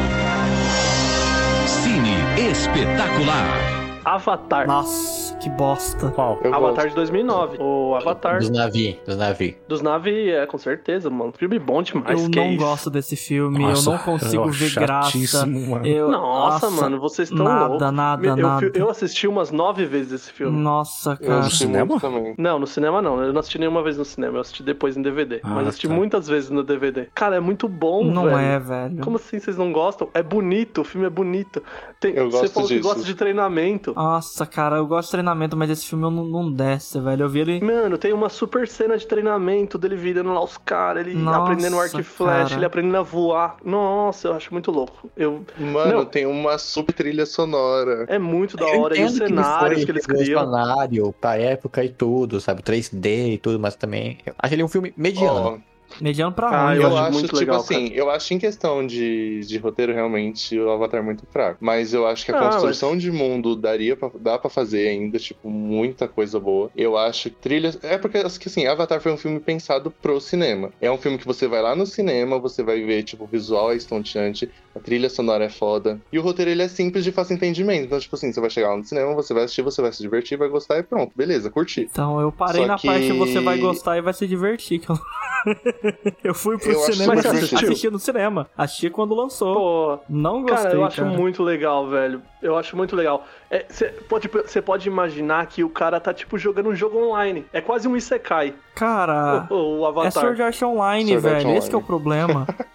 Cine 1.67 2.49
Espetacular. 2.49 3.80
Avatar. 4.03 4.65
Nossa, 4.67 5.35
que 5.37 5.49
bosta. 5.51 6.09
Qual? 6.11 6.39
Eu 6.43 6.53
Avatar 6.53 6.75
gosto. 6.85 6.89
de 6.89 6.95
2009. 6.95 7.57
O 7.59 7.95
Avatar 7.95 8.39
Dos 8.39 8.49
navios, 8.49 8.95
dos 9.05 9.17
navios. 9.17 9.55
dos 9.67 9.81
Navi, 9.81 10.29
é, 10.31 10.45
com 10.45 10.57
certeza, 10.57 11.09
mano. 11.09 11.31
Filme 11.37 11.59
bom 11.59 11.81
demais. 11.83 12.21
eu 12.23 12.29
que 12.29 12.37
não 12.37 12.43
é 12.45 12.49
isso? 12.53 12.63
gosto 12.65 12.89
desse 12.89 13.15
filme, 13.15 13.59
Nossa, 13.59 13.89
eu 13.89 13.93
não 13.93 13.99
consigo 14.03 14.43
eu 14.45 14.49
ver 14.51 14.73
graça. 14.73 15.45
mano. 15.45 15.85
Eu, 15.85 16.09
Nossa, 16.09 16.69
mano, 16.69 16.99
vocês 16.99 17.29
estão 17.29 17.45
nada, 17.45 17.67
loucos. 17.67 17.91
nada, 17.91 18.27
eu, 18.27 18.35
nada. 18.37 18.71
Eu 18.73 18.89
assisti 18.89 19.27
umas 19.27 19.51
nove 19.51 19.85
vezes 19.85 20.13
esse 20.13 20.31
filme. 20.31 20.57
Nossa, 20.59 21.11
Eu 21.21 21.27
cara. 21.27 21.39
assisti 21.39 21.57
cinema? 21.65 21.99
também. 21.99 22.33
Não, 22.37 22.59
no 22.59 22.67
cinema 22.67 23.01
não. 23.01 23.21
Eu 23.21 23.31
não 23.33 23.39
assisti 23.39 23.59
nenhuma 23.59 23.83
vez 23.83 23.97
no 23.97 24.05
cinema. 24.05 24.37
Eu 24.37 24.41
assisti 24.41 24.63
depois 24.63 24.97
em 24.97 25.01
DVD. 25.01 25.39
Ah, 25.43 25.49
mas 25.49 25.67
assisti 25.67 25.87
tá. 25.87 25.93
muitas 25.93 26.27
vezes 26.27 26.49
no 26.49 26.63
DVD. 26.63 27.07
Cara, 27.13 27.35
é 27.35 27.39
muito 27.39 27.67
bom, 27.67 28.03
Não 28.03 28.23
velho. 28.25 28.37
é, 28.37 28.59
velho. 28.59 28.97
Como 29.03 29.17
assim 29.17 29.39
vocês 29.39 29.57
não 29.57 29.71
gostam? 29.71 30.09
É 30.13 30.23
bonito, 30.23 30.81
o 30.81 30.83
filme 30.83 31.05
é 31.07 31.09
bonito. 31.09 31.61
Tem, 31.99 32.13
Eu 32.15 32.29
você 32.31 32.41
gosto 32.41 32.53
falou 32.53 32.69
que 32.69 32.75
disso. 32.77 32.87
gosta 32.87 33.03
de 33.03 33.13
treinamento. 33.15 33.90
Nossa, 33.95 34.45
cara, 34.45 34.77
eu 34.77 34.85
gosto 34.87 35.07
de 35.07 35.11
treinamento, 35.11 35.55
mas 35.57 35.69
esse 35.69 35.85
filme 35.87 36.03
eu 36.05 36.11
não, 36.11 36.25
não 36.25 36.51
desce, 36.51 36.99
velho. 36.99 37.23
Eu 37.23 37.29
vi 37.29 37.39
ele. 37.41 37.61
Mano, 37.61 37.97
tem 37.97 38.13
uma 38.13 38.29
super 38.29 38.67
cena 38.67 38.97
de 38.97 39.05
treinamento 39.07 39.77
dele 39.77 39.95
virando 39.95 40.33
lá 40.33 40.43
os 40.43 40.57
caras, 40.57 41.05
ele 41.07 41.15
Nossa, 41.17 41.39
aprendendo 41.39 41.79
arco 41.79 41.99
e 41.99 42.03
flecha, 42.03 42.43
cara. 42.43 42.55
ele 42.55 42.65
aprendendo 42.65 42.97
a 42.97 43.01
voar. 43.01 43.57
Nossa, 43.63 44.29
eu 44.29 44.33
acho 44.35 44.51
muito 44.53 44.71
louco. 44.71 45.09
Eu, 45.15 45.45
Mano, 45.57 45.93
Não. 45.99 46.05
tem 46.05 46.25
uma 46.25 46.57
super 46.57 46.93
trilha 46.93 47.25
sonora. 47.25 48.05
é 48.07 48.17
muito 48.19 48.57
da 48.57 48.65
hora. 48.65 48.97
E 48.97 49.03
os 49.03 49.15
entendo 49.15 49.27
que 49.29 49.35
cenários 49.35 49.77
foi 49.79 49.85
que 49.85 49.91
eles 49.91 50.05
criam. 50.05 50.39
revolucionário 50.41 51.13
pra 51.19 51.37
época 51.37 51.83
e 51.83 51.89
tudo, 51.89 52.39
sabe? 52.39 52.61
3D 52.61 53.33
e 53.33 53.37
tudo, 53.37 53.59
mas 53.59 53.75
também. 53.75 54.17
Eu 54.25 54.33
acho 54.37 54.53
ele 54.53 54.63
um 54.63 54.67
filme 54.67 54.93
mediano. 54.97 55.39
Ó, 55.39 55.70
Mediano 55.99 56.31
pra 56.33 56.47
Ah, 56.49 56.65
ruim, 56.67 56.75
eu 56.77 56.81
eu 56.83 56.89
velho. 56.89 57.01
acho 57.01 57.11
muito 57.13 57.25
tipo 57.27 57.37
legal, 57.39 57.55
assim, 57.57 57.89
eu 57.93 58.09
acho 58.09 58.33
em 58.33 58.39
questão 58.39 58.85
de, 58.85 59.41
de 59.41 59.57
roteiro, 59.57 59.93
realmente, 59.93 60.57
o 60.59 60.69
Avatar 60.69 60.99
é 60.99 61.03
muito 61.03 61.23
fraco. 61.31 61.57
Mas 61.59 61.93
eu 61.93 62.05
acho 62.07 62.23
que 62.25 62.31
a 62.31 62.35
Ah, 62.37 62.39
construção 62.49 62.97
de 62.97 63.11
mundo 63.11 63.55
daria 63.55 63.95
pra, 63.95 64.09
dá 64.19 64.37
pra 64.39 64.49
fazer 64.49 64.87
ainda, 64.87 65.17
tipo, 65.19 65.49
muita 65.49 66.07
coisa 66.07 66.39
boa. 66.39 66.69
Eu 66.75 66.97
acho 66.97 67.29
que 67.29 67.35
trilhas. 67.35 67.77
É 67.83 67.97
porque, 67.97 68.17
assim, 68.19 68.65
Avatar 68.67 69.01
foi 69.01 69.11
um 69.11 69.17
filme 69.17 69.39
pensado 69.39 69.91
pro 69.91 70.19
cinema. 70.21 70.71
É 70.79 70.91
um 70.91 70.97
filme 70.97 71.17
que 71.17 71.25
você 71.27 71.47
vai 71.47 71.61
lá 71.61 71.75
no 71.75 71.85
cinema, 71.85 72.39
você 72.39 72.63
vai 72.63 72.81
ver, 72.83 73.03
tipo, 73.03 73.23
o 73.23 73.27
visual 73.27 73.71
é 73.71 73.75
estonteante, 73.75 74.49
a 74.75 74.79
trilha 74.79 75.09
sonora 75.09 75.45
é 75.45 75.49
foda. 75.49 75.99
E 76.11 76.19
o 76.19 76.21
roteiro, 76.21 76.51
ele 76.51 76.61
é 76.63 76.67
simples 76.67 77.03
de 77.03 77.11
fácil 77.11 77.35
entendimento. 77.35 77.85
Então, 77.85 77.99
tipo 77.99 78.15
assim, 78.15 78.31
você 78.31 78.39
vai 78.39 78.49
chegar 78.49 78.69
lá 78.69 78.77
no 78.77 78.83
cinema, 78.83 79.13
você 79.13 79.33
vai 79.33 79.43
assistir, 79.43 79.61
você 79.61 79.81
vai 79.81 79.91
se 79.91 80.01
divertir, 80.01 80.37
vai 80.37 80.47
gostar 80.49 80.77
e 80.79 80.83
pronto, 80.83 81.11
beleza, 81.15 81.49
curti. 81.49 81.87
Então 81.91 82.19
eu 82.21 82.31
parei 82.31 82.61
Só 82.61 82.67
na 82.67 82.75
que- 82.77 82.87
parte 82.87 83.11
você 83.13 83.39
vai 83.39 83.57
gostar 83.57 83.97
e 83.97 84.01
vai 84.01 84.13
se 84.13 84.27
divertir. 84.27 84.79
que 84.79 84.89
eu- 84.89 84.99
eu 86.23 86.33
fui 86.33 86.57
pro 86.57 86.71
Eu 86.71 86.79
cinema 86.79 87.15
e 87.15 87.21
você 87.21 87.27
assisti, 87.27 87.55
assistiu? 87.55 87.91
no 87.91 87.99
cinema. 87.99 88.47
Assisti 88.57 88.89
quando 88.89 89.13
lançou. 89.15 89.53
Pô, 89.55 89.99
Não 90.09 90.41
gostei, 90.41 90.63
Cara, 90.63 90.75
eu 90.75 90.85
acho 90.85 91.03
cara. 91.03 91.17
muito 91.17 91.43
legal, 91.43 91.87
velho. 91.89 92.21
Eu 92.41 92.57
acho 92.57 92.75
muito 92.75 92.95
legal. 92.95 93.25
Você 93.69 93.85
pode, 94.09 94.29
cê 94.47 94.61
pode 94.61 94.87
imaginar 94.87 95.45
que 95.45 95.63
o 95.63 95.69
cara 95.69 95.99
tá, 95.99 96.13
tipo, 96.13 96.37
jogando 96.37 96.69
um 96.69 96.75
jogo 96.75 96.97
online. 96.97 97.45
É 97.53 97.61
quase 97.61 97.87
um 97.87 97.95
Isekai, 97.95 98.53
Cara, 98.75 99.47
o, 99.49 99.79
o 99.81 99.85
é 99.85 99.89
Avatar. 99.89 100.11
Sword 100.11 100.41
Art 100.41 100.61
Online, 100.61 101.11
Sword 101.11 101.27
Art 101.27 101.43
velho. 101.43 101.57
Esse 101.57 101.69
que 101.69 101.75
é 101.75 101.77
o 101.77 101.81
Online. 101.81 101.87
problema. 101.87 102.47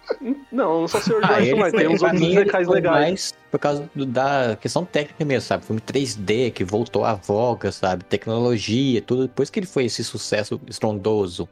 Não, 0.51 0.81
não 0.81 0.87
só 0.87 0.99
Sword 0.99 1.25
Ah, 1.25 1.35
Art 1.35 1.41
ele 1.41 1.53
Online, 1.53 1.71
foi, 1.71 1.79
tem 1.79 1.87
uns 1.89 2.01
outros 2.01 2.21
Isekais 2.21 2.67
legais. 2.67 2.95
mais 3.09 3.35
por 3.51 3.59
causa 3.59 3.89
do- 3.95 4.05
da 4.05 4.57
questão 4.59 4.83
técnica 4.83 5.23
mesmo, 5.23 5.47
sabe? 5.47 5.63
Filme 5.65 5.79
3D 5.81 6.51
que 6.51 6.63
voltou 6.63 7.05
à 7.05 7.13
voga, 7.13 7.71
sabe? 7.71 8.03
Tecnologia, 8.03 9.01
tudo. 9.01 9.23
Depois 9.27 9.49
que 9.49 9.59
ele 9.59 9.67
foi 9.67 9.85
esse 9.85 10.03
sucesso 10.03 10.59
estrondoso. 10.67 11.47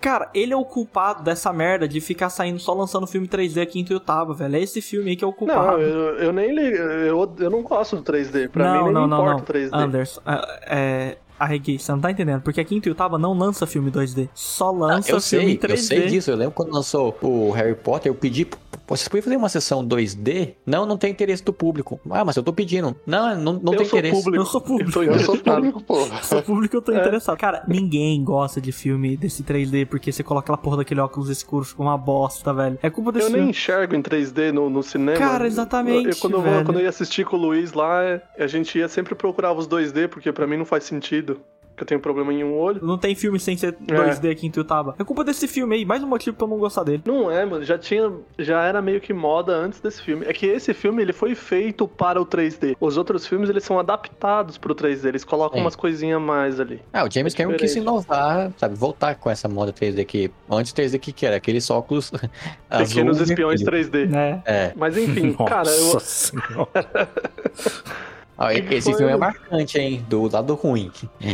Cara, 0.00 0.30
ele 0.34 0.52
é 0.52 0.56
o 0.56 0.64
culpado 0.64 1.22
dessa 1.22 1.52
merda 1.52 1.88
de 1.88 2.00
ficar 2.00 2.28
saindo 2.30 2.58
só 2.58 2.72
lançando 2.74 3.06
filme 3.06 3.26
3D 3.26 3.62
aqui 3.62 3.80
em 3.80 3.84
Tuiutaba, 3.84 4.34
velho. 4.34 4.56
É 4.56 4.60
esse 4.60 4.80
filme 4.80 5.10
aí 5.10 5.16
que 5.16 5.24
é 5.24 5.26
o 5.26 5.32
culpado. 5.32 5.78
Não, 5.78 5.80
eu, 5.80 6.18
eu 6.18 6.32
nem 6.32 6.54
ligo. 6.54 6.76
Eu, 6.76 7.34
eu 7.38 7.50
não 7.50 7.62
gosto 7.62 7.96
do 7.96 8.02
3D. 8.02 8.48
Pra 8.48 8.64
não, 8.64 8.72
mim 8.72 8.84
nem 8.84 8.92
não, 8.92 9.02
me 9.02 9.08
não, 9.08 9.16
importa 9.16 9.52
não. 9.52 9.62
o 9.62 9.68
3D. 9.68 9.70
Anderson, 9.72 10.20
é, 10.26 10.60
é, 10.66 11.18
Arregui, 11.38 11.78
você 11.78 11.92
não 11.92 12.00
tá 12.00 12.10
entendendo. 12.10 12.40
Porque 12.40 12.60
aqui 12.60 12.74
em 12.74 12.80
Tuiutaba 12.80 13.18
não 13.18 13.36
lança 13.36 13.66
filme 13.66 13.90
2D. 13.90 14.28
Só 14.34 14.70
lança 14.70 15.10
eu 15.10 15.20
filme 15.20 15.46
sei, 15.46 15.58
3D. 15.58 15.70
eu 15.70 15.76
sei 15.76 16.06
disso. 16.06 16.30
Eu 16.30 16.36
lembro 16.36 16.54
quando 16.54 16.72
lançou 16.72 17.16
o 17.20 17.50
Harry 17.50 17.74
Potter, 17.74 18.10
eu 18.10 18.14
pedi. 18.14 18.46
"Pô, 18.86 18.96
Vocês 18.96 19.08
podem 19.08 19.22
fazer 19.22 19.36
uma 19.36 19.48
sessão 19.48 19.84
2D? 19.86 20.54
Não, 20.64 20.86
não 20.86 20.96
tem 20.96 21.10
interesse 21.10 21.42
do 21.44 21.52
público. 21.52 22.00
Ah, 22.10 22.24
mas 22.24 22.36
eu 22.36 22.42
tô 22.42 22.52
pedindo. 22.52 22.94
Não, 23.06 23.34
não, 23.36 23.52
não 23.54 23.72
eu 23.72 23.78
tem 23.78 23.86
interesse. 23.86 24.22
público. 24.22 24.42
Eu 24.42 24.46
sou 24.46 24.60
público. 24.60 25.02
Eu 25.02 25.18
sou 25.20 25.36
público, 25.36 25.82
porra. 25.82 26.22
Sou 26.22 26.42
público, 26.42 26.76
eu 26.76 26.82
tô 26.82 26.92
É. 26.92 27.00
interessado. 27.00 27.36
Cara, 27.36 27.64
ninguém 27.66 28.22
gosta 28.22 28.60
de 28.60 28.72
filme 28.72 29.16
desse 29.16 29.42
3D 29.42 29.86
porque 29.86 30.12
você 30.12 30.22
coloca 30.22 30.44
aquela 30.46 30.58
porra 30.58 30.78
daquele 30.78 31.00
óculos 31.00 31.28
escuro, 31.28 31.64
fica 31.64 31.82
uma 31.82 31.98
bosta, 31.98 32.52
velho. 32.54 32.78
É 32.82 32.88
culpa 32.90 33.10
desse 33.12 33.26
Eu 33.26 33.30
nem 33.30 33.38
filme. 33.38 33.50
enxergo 33.50 33.94
em 33.94 34.02
3D 34.02 34.52
no, 34.52 34.70
no 34.70 34.82
cinema. 34.82 35.18
Cara, 35.18 35.46
exatamente, 35.46 36.10
Eu, 36.10 36.16
quando, 36.16 36.36
eu, 36.36 36.64
quando 36.64 36.78
eu 36.78 36.82
ia 36.84 36.88
assistir 36.88 37.24
com 37.26 37.36
o 37.36 37.40
Luiz 37.40 37.72
lá, 37.72 38.02
é, 38.04 38.22
a 38.38 38.46
gente 38.46 38.78
ia 38.78 38.88
sempre 38.88 39.14
procurava 39.14 39.58
os 39.58 39.66
2D, 39.66 40.08
porque 40.08 40.30
pra 40.32 40.46
mim 40.46 40.56
não 40.56 40.64
faz 40.64 40.84
sentido. 40.84 41.40
Porque 41.76 41.82
eu 41.84 41.88
tenho 41.88 42.00
problema 42.00 42.32
em 42.32 42.42
um 42.42 42.56
olho. 42.56 42.80
Não 42.82 42.96
tem 42.96 43.14
filme 43.14 43.38
sem 43.38 43.54
ser 43.54 43.74
2D 43.74 44.30
aqui 44.30 44.46
em 44.46 44.50
Tuiutaba. 44.50 44.94
É 44.98 45.04
culpa 45.04 45.22
desse 45.22 45.46
filme 45.46 45.76
aí. 45.76 45.84
Mais 45.84 46.02
um 46.02 46.06
motivo 46.06 46.34
pra 46.34 46.46
eu 46.46 46.50
não 46.50 46.56
gostar 46.58 46.84
dele. 46.84 47.02
Não 47.04 47.30
é, 47.30 47.44
mano. 47.44 47.62
Já 47.64 47.76
tinha. 47.76 48.10
Já 48.38 48.62
era 48.62 48.80
meio 48.80 48.98
que 48.98 49.12
moda 49.12 49.52
antes 49.52 49.78
desse 49.78 50.00
filme. 50.00 50.24
É 50.26 50.32
que 50.32 50.46
esse 50.46 50.72
filme 50.72 51.02
ele 51.02 51.12
foi 51.12 51.34
feito 51.34 51.86
para 51.86 52.18
o 52.18 52.24
3D. 52.24 52.74
Os 52.80 52.96
outros 52.96 53.26
filmes 53.26 53.50
eles 53.50 53.62
são 53.62 53.78
adaptados 53.78 54.56
pro 54.56 54.74
3D. 54.74 55.04
Eles 55.06 55.22
colocam 55.22 55.58
É. 55.58 55.60
umas 55.60 55.76
coisinhas 55.76 56.16
a 56.16 56.20
mais 56.20 56.58
ali. 56.58 56.80
Ah, 56.94 57.04
o 57.04 57.10
James 57.10 57.34
É 57.34 57.36
Cameron 57.36 57.58
quis 57.58 57.76
inovar, 57.76 58.50
sabe? 58.56 58.74
Voltar 58.74 59.14
com 59.16 59.28
essa 59.28 59.46
moda 59.46 59.70
3D 59.70 60.02
que 60.06 60.30
antes 60.50 60.72
3D 60.72 60.98
que, 60.98 61.12
que 61.12 61.26
era? 61.26 61.36
Aqueles 61.36 61.68
óculos 61.68 62.10
Pequenos 62.70 63.20
azul 63.20 63.26
espiões 63.34 63.60
vermelho. 63.60 63.90
3D. 63.90 64.06
Né? 64.08 64.42
É. 64.46 64.72
Mas 64.74 64.96
enfim, 64.96 65.36
Nossa 65.38 65.44
cara, 65.44 65.68
eu. 65.68 66.68
Ah, 68.38 68.52
esse 68.52 68.90
foi? 68.90 68.98
filme 68.98 69.12
é 69.12 69.16
marcante, 69.16 69.78
hein? 69.78 70.04
Do 70.08 70.30
lado 70.30 70.54
ruim. 70.54 70.92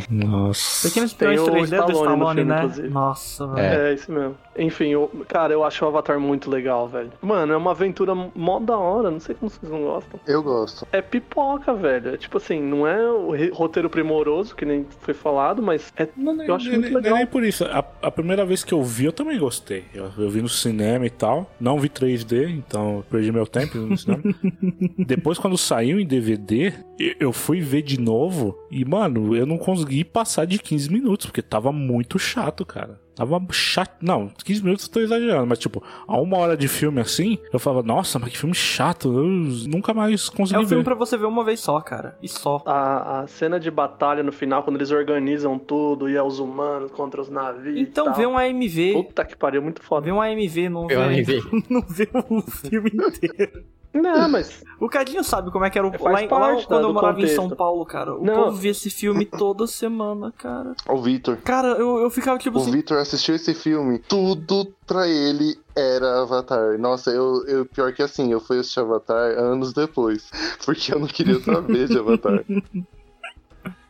Nossa. 0.09 0.89
Pequenos 0.89 1.11
Espiões 1.11 1.41
o 1.41 1.47
3D 1.47 1.57
do 1.57 1.65
Stallone 1.65 1.87
no 1.87 1.93
Stallone, 1.93 2.35
filme, 2.37 2.45
né? 2.53 2.59
inclusive. 2.59 2.89
Nossa, 2.89 3.47
velho. 3.49 3.83
É. 3.83 3.91
É, 3.91 3.95
isso 3.95 4.13
mesmo. 4.13 4.37
Enfim, 4.59 4.89
eu- 4.89 5.11
cara, 5.29 5.53
eu 5.53 5.65
acho 5.65 5.85
o 5.85 5.89
Avatar 5.89 6.21
muito 6.21 6.51
legal, 6.51 6.87
velho. 6.89 7.11
Mano, 7.23 7.53
é 7.53 7.57
uma 7.57 7.71
aventura 7.71 8.15
mó 8.15 8.59
da 8.61 8.77
hora. 8.77 9.11
Não 9.11 9.19
sei 9.21 9.35
como 9.35 9.51
vocês 9.51 9.71
não 9.71 9.83
gostam. 9.83 10.21
Eu 10.27 10.43
gosto. 10.43 10.87
É 10.93 11.01
pipoca, 11.01 11.73
velho. 11.75 12.15
É 12.15 12.17
tipo 12.17 12.37
assim, 12.37 12.61
não 12.61 12.87
é 12.87 13.11
o 13.11 13.33
roteiro 13.55 13.89
primoroso, 13.89 14.55
que 14.55 14.65
nem 14.65 14.87
foi 15.01 15.15
falado, 15.15 15.63
mas 15.63 15.93
é. 15.97 16.07
Não, 16.17 16.43
Eu 16.43 16.55
acho 16.55 16.69
nem- 16.69 16.79
muito 16.81 16.95
legal. 16.95 17.15
nem 17.17 17.27
por 17.27 17.43
isso. 17.45 17.65
A, 17.65 17.85
a 18.03 18.11
primeira 18.11 18.45
vez 18.45 18.63
que 18.63 18.75
eu 18.75 18.83
vi, 18.83 19.07
eu 19.07 19.13
também 19.13 19.39
gostei. 19.39 19.85
Eu, 19.95 20.11
eu 20.19 20.29
vi 20.29 20.43
no 20.43 20.49
cinema 20.49 21.07
e 21.07 21.11
tal. 21.11 21.51
Não 21.61 21.79
vi 21.79 21.89
3D, 21.89 22.49
então 22.51 23.03
perdi 23.11 23.33
meu 23.33 23.47
tempo 23.47 23.79
no 23.79 23.97
cinema. 23.97 24.23
Depois, 24.99 25.39
quando 25.39 25.57
saiu 25.57 25.99
em 25.99 26.07
DVD, 26.07 26.73
eu- 26.99 27.15
eu 27.21 27.33
fui 27.33 27.61
ver 27.61 27.83
de 27.83 27.99
novo 28.01 28.59
e, 28.71 28.85
mano, 28.85 29.35
eu 29.37 29.47
não 29.47 29.57
consegui 29.59 30.05
passar 30.05 30.45
de 30.45 30.59
15 30.59 30.91
minutos, 30.93 31.27
porque 31.27 31.43
tava 31.43 31.73
muito 31.73 32.19
chato, 32.19 32.65
cara. 32.67 33.01
Tava 33.15 33.41
chato. 33.51 33.97
Não, 34.01 34.29
15 34.45 34.63
minutos 34.65 34.87
eu 34.87 34.93
tô 34.93 35.01
exagerando, 35.01 35.47
mas 35.47 35.59
tipo, 35.59 35.83
a 36.09 36.19
uma 36.19 36.39
hora 36.39 36.57
de 36.57 36.67
filme 36.67 37.01
assim, 37.01 37.39
eu 37.53 37.59
falava, 37.59 37.83
nossa, 37.87 38.19
mas 38.19 38.31
que 38.31 38.39
filme 38.39 38.55
chato. 38.55 39.09
Eu 39.13 39.25
nunca 39.69 39.93
mais 39.93 40.31
É 40.33 40.37
consegui 40.37 40.61
um 40.63 40.67
filme 40.67 40.83
ver. 40.83 40.89
pra 40.89 40.95
você 40.95 41.17
ver 41.19 41.27
uma 41.27 41.45
vez 41.45 41.61
só, 41.61 41.81
cara. 41.81 42.17
E 42.23 42.29
só. 42.29 42.63
A, 42.65 43.21
a 43.21 43.27
cena 43.27 43.61
de 43.61 43.71
batalha 43.71 44.23
no 44.23 44.33
final, 44.33 44.63
quando 44.63 44.77
eles 44.77 44.91
organizam 44.91 45.59
tudo 45.59 46.09
e 46.09 46.17
é 46.17 46.23
os 46.23 46.39
humanos 46.39 46.91
contra 46.91 47.21
os 47.21 47.29
navios. 47.29 47.77
e 47.77 47.81
Então 47.83 48.07
tal. 48.07 48.15
vê 48.15 48.27
um 48.27 48.39
AMV. 48.39 48.93
Puta 48.95 49.25
que 49.25 49.37
pariu, 49.37 49.61
muito 49.63 49.83
foda. 49.83 50.07
Vê 50.07 50.13
um 50.13 50.21
AMV, 50.21 50.69
não 50.71 50.87
Vê 50.87 50.97
um 50.97 51.09
vê, 51.09 51.37
AMV. 51.37 51.65
não 51.69 51.83
vê 51.83 52.09
o 52.31 52.41
filme 52.43 52.91
inteiro. 52.95 53.65
Não, 53.95 54.29
mas 54.29 54.63
O 54.81 54.89
Cadinho 54.89 55.23
sabe 55.23 55.51
como 55.51 55.65
é 55.65 55.71
que 55.71 55.79
era 55.79 55.87
o. 55.87 55.91
Faz 55.93 56.03
Lá, 56.03 56.23
em- 56.23 56.29
lá 56.29 56.29
parte, 56.29 56.67
quando 56.67 56.83
né, 56.83 56.89
eu 56.89 56.93
morava 56.95 57.13
em 57.19 57.23
contexto. 57.23 57.37
São 57.37 57.51
Paulo, 57.51 57.85
cara, 57.85 58.15
o 58.17 58.25
Não. 58.25 58.45
povo 58.45 58.57
via 58.57 58.71
esse 58.71 58.89
filme 58.91 59.25
toda 59.27 59.67
semana, 59.67 60.33
cara. 60.39 60.75
O 60.89 60.99
Vitor. 61.01 61.37
Cara, 61.45 61.69
eu, 61.69 61.99
eu 61.99 62.11
ficava 62.11 62.39
tipo 62.39 62.59
O 62.59 62.63
assim. 62.63 62.71
Vitor 62.71 62.99
assistiu 62.99 63.35
esse 63.35 63.53
filme, 63.55 63.99
tudo 63.99 64.73
pra 64.87 65.07
ele 65.07 65.57
era 65.77 66.23
Avatar. 66.23 66.79
Nossa, 66.79 67.11
eu, 67.11 67.45
eu 67.47 67.67
pior 67.67 67.93
que 67.93 68.03
assim, 68.03 68.33
eu 68.33 68.41
fui 68.41 68.59
assistir 68.59 68.81
Avatar 68.81 69.39
anos 69.39 69.73
depois, 69.73 70.29
porque 70.65 70.93
eu 70.95 70.99
não 70.99 71.07
queria 71.07 71.39
saber 71.41 71.87
de 71.89 71.99
Avatar. 71.99 72.45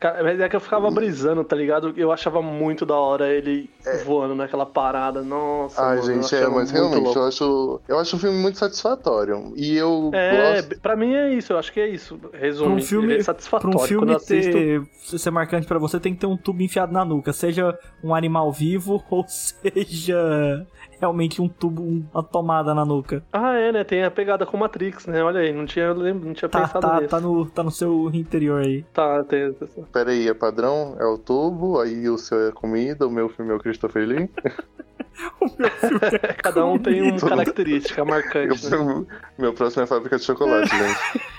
Cara, 0.03 0.21
mas 0.25 0.41
é 0.41 0.49
que 0.49 0.57
eu 0.57 0.61
ficava 0.61 0.91
brisando, 0.91 1.45
tá 1.45 1.55
ligado? 1.55 1.95
Eu 1.97 2.11
achava 2.11 2.43
muito 2.43 2.85
da 2.85 2.97
hora 2.97 3.33
ele 3.33 3.71
voando 4.05 4.35
naquela 4.35 4.67
parada. 4.67 5.23
Nossa, 5.23 5.81
Ai, 5.81 5.99
mano, 5.99 6.11
eu 6.11 6.23
gente, 6.23 6.35
é, 6.35 6.49
mas 6.49 6.73
realmente 6.73 7.05
louco. 7.05 7.19
eu 7.21 7.29
acho, 7.29 7.81
eu 7.87 7.99
acho 8.01 8.17
um 8.17 8.19
filme 8.19 8.37
muito 8.37 8.59
satisfatório. 8.59 9.53
E 9.55 9.77
eu 9.77 10.11
É, 10.13 10.57
gosto. 10.61 10.81
pra 10.81 10.97
mim 10.97 11.15
é 11.15 11.33
isso, 11.33 11.53
eu 11.53 11.59
acho 11.59 11.73
que 11.73 11.79
é 11.79 11.87
isso. 11.89 12.19
Pra 12.19 12.37
Resumo, 12.37 12.75
um 12.75 12.83
filme, 12.83 13.13
é 13.13 13.15
pra 13.17 13.25
satisfatório. 13.27 13.77
um 13.77 13.79
Quando 13.79 13.87
filme 13.89 14.11
eu 14.13 14.17
assisto, 14.17 14.51
ter, 14.53 15.19
ser 15.21 15.31
marcante 15.31 15.69
pra 15.69 15.79
você, 15.79 16.01
tem 16.01 16.15
que 16.15 16.19
ter 16.21 16.27
um 16.27 16.37
tubo 16.37 16.63
enfiado 16.63 16.93
na 16.93 17.05
nuca. 17.05 17.33
Seja 17.33 17.79
um 18.03 18.13
animal 18.13 18.51
vivo 18.51 19.01
ou 19.09 19.25
seja 19.29 20.67
realmente 21.03 21.43
um 21.43 21.49
tubo, 21.49 21.83
uma 22.15 22.23
tomada 22.23 22.73
na 22.73 22.85
nuca. 22.85 23.25
Ah, 23.33 23.55
é, 23.55 23.73
né? 23.73 23.83
Tem 23.83 24.05
a 24.05 24.11
pegada 24.11 24.47
com 24.47 24.57
Matrix, 24.57 25.07
né? 25.07 25.21
Olha 25.23 25.41
aí, 25.41 25.53
não 25.53 25.67
tinha, 25.67 25.93
não 25.93 26.33
tinha 26.33 26.49
Tá, 26.49 26.61
pensado 26.61 26.81
tá, 26.81 26.97
nisso. 26.97 27.09
tá, 27.09 27.21
no, 27.21 27.47
tá 27.47 27.63
no 27.65 27.71
seu 27.73 28.09
interior 28.15 28.63
aí. 28.63 28.85
Tá, 28.93 29.25
tem. 29.25 29.53
Pera 29.93 30.13
aí, 30.13 30.29
é 30.29 30.35
padrão? 30.35 30.97
É 31.01 31.05
o 31.05 31.19
tubo, 31.19 31.81
aí 31.81 32.09
o 32.09 32.17
seu 32.17 32.49
é 32.49 32.53
comida, 32.53 33.05
o 33.07 33.11
meu 33.11 33.29
filme 33.29 33.51
é 33.51 33.55
o 33.55 33.59
Christopher 33.59 34.07
Lee. 34.07 34.31
Cada 36.43 36.65
um 36.65 36.79
tem 36.79 37.03
uma 37.03 37.19
característica 37.19 38.05
marcante, 38.05 38.71
né? 38.71 38.77
meu, 38.77 39.07
meu 39.39 39.53
próximo 39.53 39.83
é 39.83 39.87
fábrica 39.87 40.17
de 40.17 40.25
chocolate, 40.25 40.71
gente. 40.77 41.32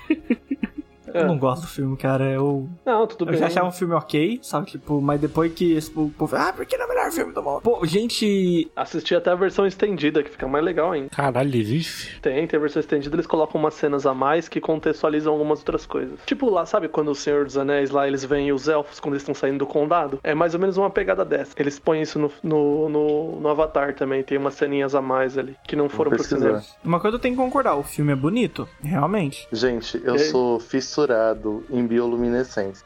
Eu 1.14 1.28
não 1.28 1.38
gosto 1.38 1.62
do 1.64 1.68
filme, 1.68 1.96
cara. 1.98 2.26
Eu, 2.32 2.70
Não, 2.86 3.06
tudo 3.08 3.26
eu 3.26 3.32
bem. 3.32 3.40
já 3.40 3.48
achava 3.48 3.68
um 3.68 3.72
filme 3.72 3.94
ok, 3.94 4.40
sabe? 4.42 4.68
Tipo, 4.72 5.02
mas 5.02 5.20
depois 5.20 5.52
que 5.54 5.74
esse 5.74 5.90
povo. 5.92 6.12
povo, 6.18 6.36
Ah, 6.36 6.52
porque 6.56 6.76
não 6.78 6.84
é 6.84 6.88
o 6.88 6.90
melhor 6.90 7.12
filme 7.12 7.34
do 7.34 7.42
mundo? 7.44 7.62
Pô, 7.62 7.86
gente. 7.86 8.72
Assisti 8.76 9.16
até 9.16 9.32
a 9.32 9.36
versão 9.36 9.66
estendida, 9.66 10.24
que 10.24 10.30
fica 10.30 10.48
mais 10.48 10.64
legal 10.64 10.92
ainda. 10.92 11.10
Caralho, 11.10 11.56
existe? 11.56 12.20
Tem, 12.22 12.46
tem 12.48 12.58
a 12.58 12.62
versão 12.62 12.80
estendida, 12.80 13.16
eles 13.16 13.28
colocam 13.28 13.60
umas 13.60 13.74
cenas 13.74 14.06
a 14.06 14.14
mais 14.14 14.48
que 14.48 14.60
contextualizam 14.60 15.34
algumas 15.34 15.60
outras 15.60 15.86
coisas. 15.86 16.20
Tipo 16.26 16.50
lá, 16.50 16.66
sabe 16.66 16.88
quando 16.88 17.10
o 17.12 17.16
Senhor 17.16 17.46
dos 17.46 17.58
Anéis 17.58 17.90
lá, 17.92 18.08
eles 18.08 18.24
veem 18.26 18.52
os 18.52 18.68
elfos 18.68 19.00
quando 19.00 19.14
eles 19.14 19.22
estão 19.24 19.36
saindo 19.36 19.60
do 19.60 19.66
condado? 19.68 20.20
É 20.24 20.34
mais 20.34 20.54
ou 20.54 20.60
menos 20.60 20.78
uma 20.78 20.90
pegada 20.90 21.24
dessa. 21.26 21.54
Eles 21.58 21.80
põem 21.80 22.02
isso 22.02 22.18
no, 22.20 22.32
no, 22.42 22.90
no, 22.90 23.40
no 23.40 23.50
Avatar 23.50 23.94
também, 23.96 24.24
tem 24.24 24.38
umas 24.38 24.56
ceninhas 24.56 24.96
a 24.96 25.02
mais 25.02 25.38
ali, 25.38 25.56
que 25.68 25.76
não 25.76 25.90
foram 25.90 26.12
pro 26.12 26.24
cinema. 26.24 26.62
Uma 26.84 27.00
coisa 27.00 27.18
eu 27.18 27.22
tenho 27.22 27.36
que 27.36 27.42
concordar: 27.42 27.76
o 27.76 27.84
filme 27.84 28.12
é 28.12 28.16
bonito, 28.16 28.68
realmente. 28.82 29.48
Gente, 29.52 30.02
eu 30.04 30.16
E 30.16 30.20
aí? 30.20 30.26
sou 30.26 30.60
fissurado 31.04 31.64
em 31.70 31.86
bioluminescência. 31.86 32.86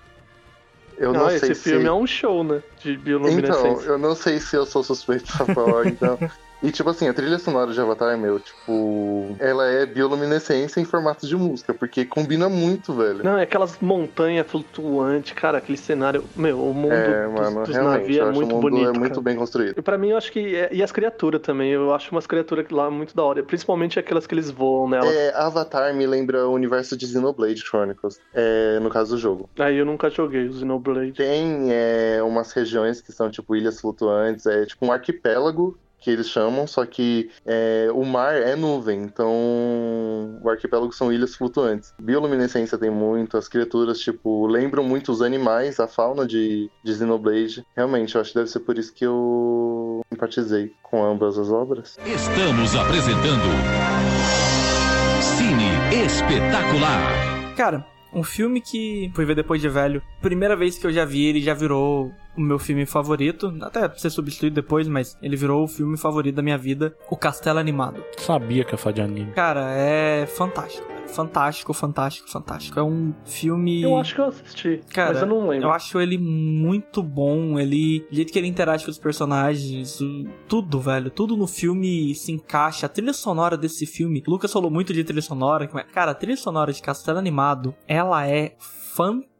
Eu 0.97 1.13
não, 1.13 1.21
Não, 1.25 1.29
sei 1.29 1.51
esse 1.51 1.55
se... 1.61 1.69
filme 1.69 1.85
é 1.85 1.93
um 1.93 2.07
show, 2.07 2.43
né? 2.43 2.61
De 2.81 2.93
Então, 2.93 3.03
bioluminescência. 3.03 3.87
eu 3.87 3.97
não 3.99 4.15
sei 4.15 4.39
se 4.39 4.55
eu 4.55 4.65
sou 4.65 4.83
suspeito 4.83 5.31
pra 5.37 5.53
falar, 5.53 5.85
então. 5.87 6.17
E, 6.61 6.71
tipo 6.71 6.89
assim, 6.89 7.07
a 7.07 7.13
trilha 7.13 7.37
sonora 7.37 7.71
de 7.71 7.79
Avatar, 7.79 8.17
meu, 8.17 8.39
tipo. 8.39 9.35
Ela 9.39 9.67
é 9.67 9.85
bioluminescência 9.85 10.79
em 10.79 10.85
formato 10.85 11.27
de 11.27 11.35
música, 11.35 11.73
porque 11.73 12.03
combina 12.05 12.49
muito, 12.49 12.93
velho. 12.93 13.23
Não, 13.23 13.37
é 13.37 13.43
aquelas 13.43 13.77
montanhas 13.79 14.47
flutuantes, 14.49 15.33
cara, 15.33 15.59
aquele 15.59 15.77
cenário. 15.77 16.23
Meu, 16.35 16.59
o 16.59 16.73
mundo 16.73 16.93
é, 16.93 17.25
dos, 17.25 17.33
mano, 17.33 17.63
dos 17.63 17.75
realmente. 17.75 18.01
navios 18.01 18.27
é 18.27 18.31
muito 18.31 18.59
bonito. 18.59 18.89
é 18.89 18.91
muito 18.91 19.09
cara. 19.09 19.21
bem 19.21 19.35
construído. 19.35 19.75
E 19.77 19.81
pra 19.81 19.97
mim, 19.97 20.09
eu 20.09 20.17
acho 20.17 20.31
que. 20.31 20.55
é- 20.55 20.69
E 20.71 20.81
as 20.81 20.91
criaturas 20.91 21.41
também. 21.41 21.71
Eu 21.71 21.93
acho 21.93 22.11
umas 22.11 22.25
criaturas 22.25 22.65
lá 22.71 22.89
muito 22.89 23.15
da 23.15 23.23
hora. 23.23 23.43
Principalmente 23.43 23.99
aquelas 23.99 24.25
que 24.25 24.33
eles 24.33 24.49
voam 24.49 24.89
nelas. 24.89 25.13
É, 25.13 25.33
Avatar 25.35 25.93
me 25.93 26.07
lembra 26.07 26.47
o 26.47 26.53
universo 26.53 26.97
de 26.97 27.05
Xenoblade 27.05 27.61
Chronicles, 27.61 28.19
é, 28.33 28.79
no 28.79 28.89
caso 28.89 29.15
do 29.15 29.21
jogo. 29.21 29.49
Aí 29.59 29.77
eu 29.77 29.85
nunca 29.85 30.09
joguei 30.09 30.47
o 30.47 30.53
Xenoblade. 30.53 31.13
Tem 31.13 31.67
é, 31.71 32.21
umas 32.23 32.51
regiões 32.51 32.99
que 32.99 33.11
são 33.11 33.29
tipo 33.29 33.55
ilhas 33.55 33.79
flutuantes, 33.79 34.45
é 34.45 34.65
tipo 34.65 34.85
um 34.85 34.91
arquipélago 34.91 35.77
que 35.99 36.11
eles 36.11 36.29
chamam, 36.29 36.67
só 36.67 36.85
que 36.85 37.29
é, 37.45 37.89
o 37.93 38.05
mar 38.05 38.35
é 38.35 38.55
nuvem, 38.55 39.01
então 39.01 39.31
o 40.41 40.49
arquipélago 40.49 40.93
são 40.93 41.11
ilhas 41.11 41.35
flutuantes. 41.35 41.93
Bioluminescência 41.99 42.77
tem 42.77 42.89
muito, 42.89 43.37
as 43.37 43.47
criaturas 43.47 43.99
tipo 43.99 44.47
lembram 44.47 44.83
muito 44.83 45.11
os 45.11 45.21
animais, 45.21 45.79
a 45.79 45.87
fauna 45.87 46.25
de, 46.25 46.69
de 46.83 46.95
Xenoblade. 46.95 47.65
Realmente, 47.75 48.15
eu 48.15 48.21
acho 48.21 48.31
que 48.31 48.39
deve 48.39 48.49
ser 48.49 48.59
por 48.59 48.77
isso 48.77 48.93
que 48.93 49.05
eu 49.05 50.01
empatizei 50.11 50.73
com 50.83 51.03
ambas 51.03 51.37
as 51.37 51.49
obras. 51.49 51.97
Estamos 52.05 52.75
apresentando 52.75 53.47
Cine 55.21 56.05
Espetacular. 56.05 57.55
Cara, 57.55 57.85
um 58.17 58.23
filme 58.23 58.59
que 58.59 59.11
fui 59.13 59.25
ver 59.25 59.35
depois 59.35 59.61
de 59.61 59.69
velho. 59.69 60.01
Primeira 60.21 60.55
vez 60.55 60.77
que 60.77 60.87
eu 60.87 60.91
já 60.91 61.05
vi 61.05 61.25
ele, 61.25 61.41
já 61.41 61.53
virou 61.53 62.11
o 62.35 62.41
meu 62.41 62.57
filme 62.57 62.85
favorito. 62.85 63.53
Até 63.61 63.87
ser 63.95 64.09
substituído 64.09 64.55
depois, 64.55 64.87
mas 64.87 65.17
ele 65.21 65.35
virou 65.35 65.63
o 65.63 65.67
filme 65.67 65.97
favorito 65.97 66.35
da 66.35 66.41
minha 66.41 66.57
vida. 66.57 66.95
O 67.09 67.15
Castelo 67.15 67.59
Animado. 67.59 68.03
Sabia 68.17 68.63
que 68.63 68.73
ia 68.73 68.77
falar 68.77 68.93
de 68.95 69.01
anime. 69.01 69.31
Cara, 69.33 69.71
é 69.71 70.25
fantástico. 70.25 70.96
Fantástico, 71.07 71.73
fantástico, 71.73 72.29
fantástico. 72.29 72.79
É 72.79 72.83
um 72.83 73.13
filme. 73.25 73.81
Eu 73.81 73.97
acho 73.97 74.13
que 74.13 74.21
eu 74.21 74.25
assisti, 74.25 74.81
Cara, 74.93 75.13
mas 75.13 75.21
eu 75.21 75.27
não 75.27 75.47
lembro. 75.47 75.67
Eu 75.67 75.71
acho 75.71 75.99
ele 75.99 76.17
muito 76.17 77.01
bom. 77.01 77.59
Ele. 77.59 78.05
O 78.11 78.15
jeito 78.15 78.31
que 78.31 78.37
ele 78.37 78.47
interage 78.47 78.85
com 78.85 78.91
os 78.91 78.97
personagens. 78.97 79.99
tudo, 80.47 80.79
velho. 80.79 81.09
Tudo 81.09 81.35
no 81.35 81.47
filme 81.47 82.13
se 82.15 82.31
encaixa. 82.31 82.85
A 82.85 82.89
trilha 82.89 83.13
sonora 83.13 83.57
desse 83.57 83.85
filme. 83.85 84.23
O 84.27 84.31
Lucas 84.31 84.51
falou 84.51 84.69
muito 84.69 84.93
de 84.93 85.03
trilha 85.03 85.21
sonora. 85.21 85.69
mas, 85.73 85.85
Cara, 85.91 86.11
a 86.11 86.15
trilha 86.15 86.37
sonora 86.37 86.71
de 86.71 86.81
Castelo 86.81 87.17
Animado, 87.17 87.75
ela 87.87 88.27
é 88.27 88.55
fantástica. 88.59 89.36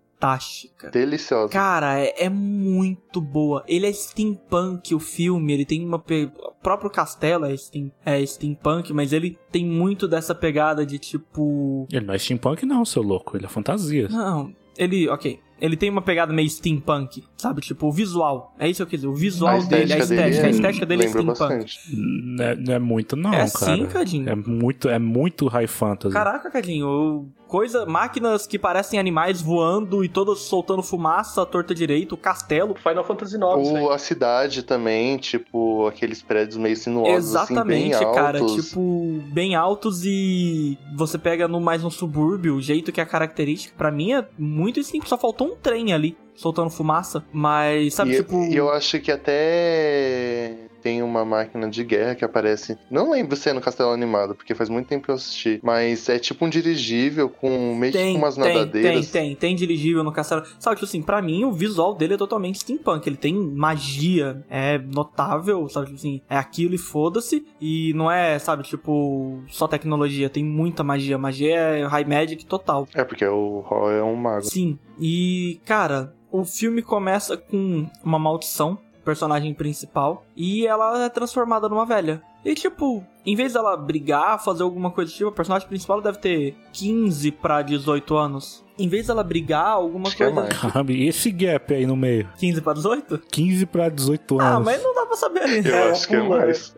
Deliciosa. 0.91 1.49
Cara, 1.49 1.99
é, 1.99 2.26
é 2.26 2.30
muito 2.30 3.22
boa. 3.22 3.63
Ele 3.68 3.86
é 3.86 3.93
steampunk, 3.93 4.93
o 4.93 4.99
filme. 4.99 5.53
Ele 5.53 5.65
tem 5.65 5.86
uma. 5.86 5.99
Pe... 5.99 6.32
O 6.38 6.53
próprio 6.61 6.89
castelo 6.89 7.45
é, 7.45 7.55
steam... 7.55 7.91
é 8.05 8.26
steampunk, 8.26 8.91
mas 8.93 9.13
ele 9.13 9.38
tem 9.51 9.65
muito 9.65 10.07
dessa 10.07 10.34
pegada 10.34 10.86
de 10.86 10.97
tipo. 10.97 11.88
Ele 11.91 12.05
não 12.05 12.13
é 12.13 12.18
steampunk, 12.18 12.65
não, 12.65 12.84
seu 12.84 13.01
louco. 13.01 13.38
Ele 13.38 13.45
é 13.45 13.49
fantasia. 13.49 14.07
Não, 14.09 14.53
ele. 14.78 15.07
Ok. 15.09 15.39
Ele 15.59 15.76
tem 15.76 15.89
uma 15.89 16.03
pegada 16.03 16.32
meio 16.32 16.49
steampunk, 16.49 17.24
sabe? 17.38 17.61
Tipo, 17.61 17.88
o 17.88 17.91
visual. 17.91 18.53
É 18.59 18.67
isso 18.67 18.77
que 18.77 18.81
eu 18.83 18.88
quis 18.88 18.99
dizer. 19.01 19.07
O 19.07 19.15
visual 19.15 19.61
dele, 19.63 19.93
a 19.93 19.97
estética. 19.99 20.45
a 20.45 20.49
estética 20.49 20.85
dele 20.85 21.03
é 21.03 21.05
lembra 21.05 21.21
steampunk. 21.35 21.39
bastante. 21.63 21.79
Não 21.95 22.43
é, 22.43 22.55
não 22.55 22.73
é 22.73 22.79
muito, 22.79 23.15
não, 23.15 23.31
É 23.33 23.38
cara. 23.38 23.47
sim, 23.47 23.85
Cadinho. 23.85 24.29
É 24.29 24.35
muito, 24.35 24.89
é 24.89 24.99
muito 24.99 25.47
high 25.47 25.67
fantasy. 25.67 26.13
Caraca, 26.13 26.49
Cadinho, 26.49 27.29
coisa, 27.47 27.85
máquinas 27.85 28.47
que 28.47 28.57
parecem 28.57 28.99
animais 28.99 29.41
voando 29.41 30.03
e 30.03 30.09
todas 30.09 30.39
soltando 30.39 30.81
fumaça, 30.81 31.45
torta 31.45 31.73
direito, 31.75 32.13
o 32.13 32.17
castelo. 32.17 32.75
Final 32.75 33.03
Fantasy 33.03 33.35
IX. 33.35 33.43
Ou 33.43 33.91
a 33.91 33.97
cidade 33.97 34.63
também, 34.63 35.17
tipo, 35.17 35.85
aqueles 35.88 36.21
prédios 36.21 36.57
meio 36.57 36.75
sinuosos, 36.75 37.29
Exatamente, 37.29 37.93
assim, 37.93 38.05
bem 38.05 38.13
cara. 38.15 38.39
altos. 38.39 38.65
Tipo, 38.69 39.21
bem 39.31 39.55
altos 39.55 40.03
e 40.05 40.77
você 40.95 41.17
pega 41.17 41.47
no 41.47 41.61
mais 41.61 41.83
no 41.83 41.91
subúrbio, 41.91 42.55
o 42.55 42.61
jeito 42.61 42.91
que 42.91 42.99
é 42.99 43.05
característico. 43.05 43.77
Pra 43.77 43.91
mim 43.91 44.13
é 44.13 44.27
muito 44.38 44.81
simples, 44.83 45.09
só 45.09 45.17
faltou 45.17 45.47
um 45.47 45.55
trem 45.55 45.93
ali. 45.93 46.17
Soltando 46.38 46.69
fumaça, 46.69 47.25
mas 47.33 47.95
sabe, 47.95 48.13
e, 48.13 48.17
tipo. 48.17 48.43
e 48.43 48.55
eu 48.55 48.69
acho 48.69 48.99
que 48.99 49.11
até 49.11 50.55
tem 50.82 51.01
uma 51.01 51.23
máquina 51.25 51.69
de 51.69 51.84
guerra 51.84 52.15
que 52.15 52.25
aparece. 52.25 52.78
Não 52.89 53.11
lembro 53.11 53.36
se 53.36 53.49
é 53.49 53.53
no 53.53 53.61
Castelo 53.61 53.91
Animado, 53.91 54.36
porque 54.36 54.55
faz 54.55 54.69
muito 54.69 54.88
tempo 54.88 55.05
que 55.05 55.11
eu 55.11 55.15
assisti. 55.15 55.59
Mas 55.63 56.07
é 56.09 56.19
tipo 56.19 56.45
um 56.45 56.49
dirigível 56.49 57.30
com 57.30 57.75
meio 57.75 57.93
Tem, 57.93 58.13
com 58.13 58.19
umas 58.19 58.36
tem, 58.36 58.43
tem, 58.43 58.53
nadadeiras. 58.53 59.11
tem, 59.11 59.36
tem 59.36 59.55
dirigível 59.55 60.03
no 60.03 60.11
castelo. 60.11 60.43
Sabe, 60.59 60.75
tipo 60.75 60.86
assim, 60.86 61.01
pra 61.01 61.21
mim 61.21 61.43
o 61.45 61.51
visual 61.51 61.93
dele 61.93 62.13
é 62.13 62.17
totalmente 62.17 62.59
steampunk. 62.59 63.07
Ele 63.07 63.17
tem 63.17 63.34
magia, 63.36 64.43
é 64.49 64.78
notável, 64.78 65.67
sabe, 65.69 65.88
tipo 65.88 65.97
assim, 65.97 66.21
é 66.30 66.38
aquilo 66.38 66.75
e 66.75 66.78
foda-se. 66.78 67.45
E 67.59 67.93
não 67.93 68.11
é, 68.11 68.39
sabe, 68.39 68.63
tipo, 68.63 69.41
só 69.47 69.67
tecnologia, 69.67 70.30
tem 70.30 70.43
muita 70.43 70.84
magia. 70.84 71.17
Magia 71.17 71.55
é 71.55 71.84
high 71.86 72.05
magic 72.05 72.45
total. 72.45 72.88
É, 72.93 73.03
porque 73.03 73.25
o 73.25 73.61
Hall 73.61 73.91
é 73.91 74.03
um 74.03 74.15
mago. 74.15 74.43
Sim, 74.45 74.78
e 74.99 75.59
cara, 75.65 76.13
o 76.32 76.43
filme 76.43 76.82
começa 76.82 77.38
com 77.38 77.88
uma 78.03 78.19
maldição, 78.19 78.78
personagem 79.08 79.53
principal, 79.53 80.26
e 80.36 80.68
ela 80.68 81.05
é 81.05 81.08
transformada 81.10 81.70
numa 81.70 81.86
velha. 81.86 82.22
E 82.43 82.53
tipo, 82.53 83.01
em 83.26 83.36
vez 83.38 83.53
dela 83.53 83.78
brigar, 83.78 84.43
fazer 84.43 84.64
alguma 84.64 84.91
coisa 84.91 85.10
tipo, 85.12 85.30
a 85.30 85.32
personagem 85.32 85.66
principal 85.66 86.01
deve 86.01 86.18
ter 86.18 86.55
15 86.74 87.32
pra 87.32 87.62
18 87.62 88.18
anos. 88.18 88.66
Em 88.78 88.89
vez 88.89 89.08
dela 89.08 89.24
brigar, 89.24 89.68
alguma 89.68 90.10
Acho 90.10 90.22
é 90.24 90.30
coisa. 90.32 90.49
Caramba, 90.49 90.91
e 90.91 91.08
esse 91.08 91.32
gap 91.32 91.74
aí 91.74 91.86
no 91.86 91.95
meio? 91.95 92.30
15 92.38 92.62
pra 92.62 92.74
18? 92.74 93.18
15 93.32 93.66
pra 93.66 93.88
18 93.89 94.39
anos. 94.41 94.53
Ah, 94.53 94.60
mas 94.60 94.84
não 94.84 94.93
dá 94.93 95.05
pra 95.05 95.16
saber 95.16 95.41
ali. 95.43 95.66
Eu 95.66 95.74
É, 95.76 95.89
acho 95.91 96.05
que 96.08 96.16
é 96.16 96.22
mais. 96.22 96.76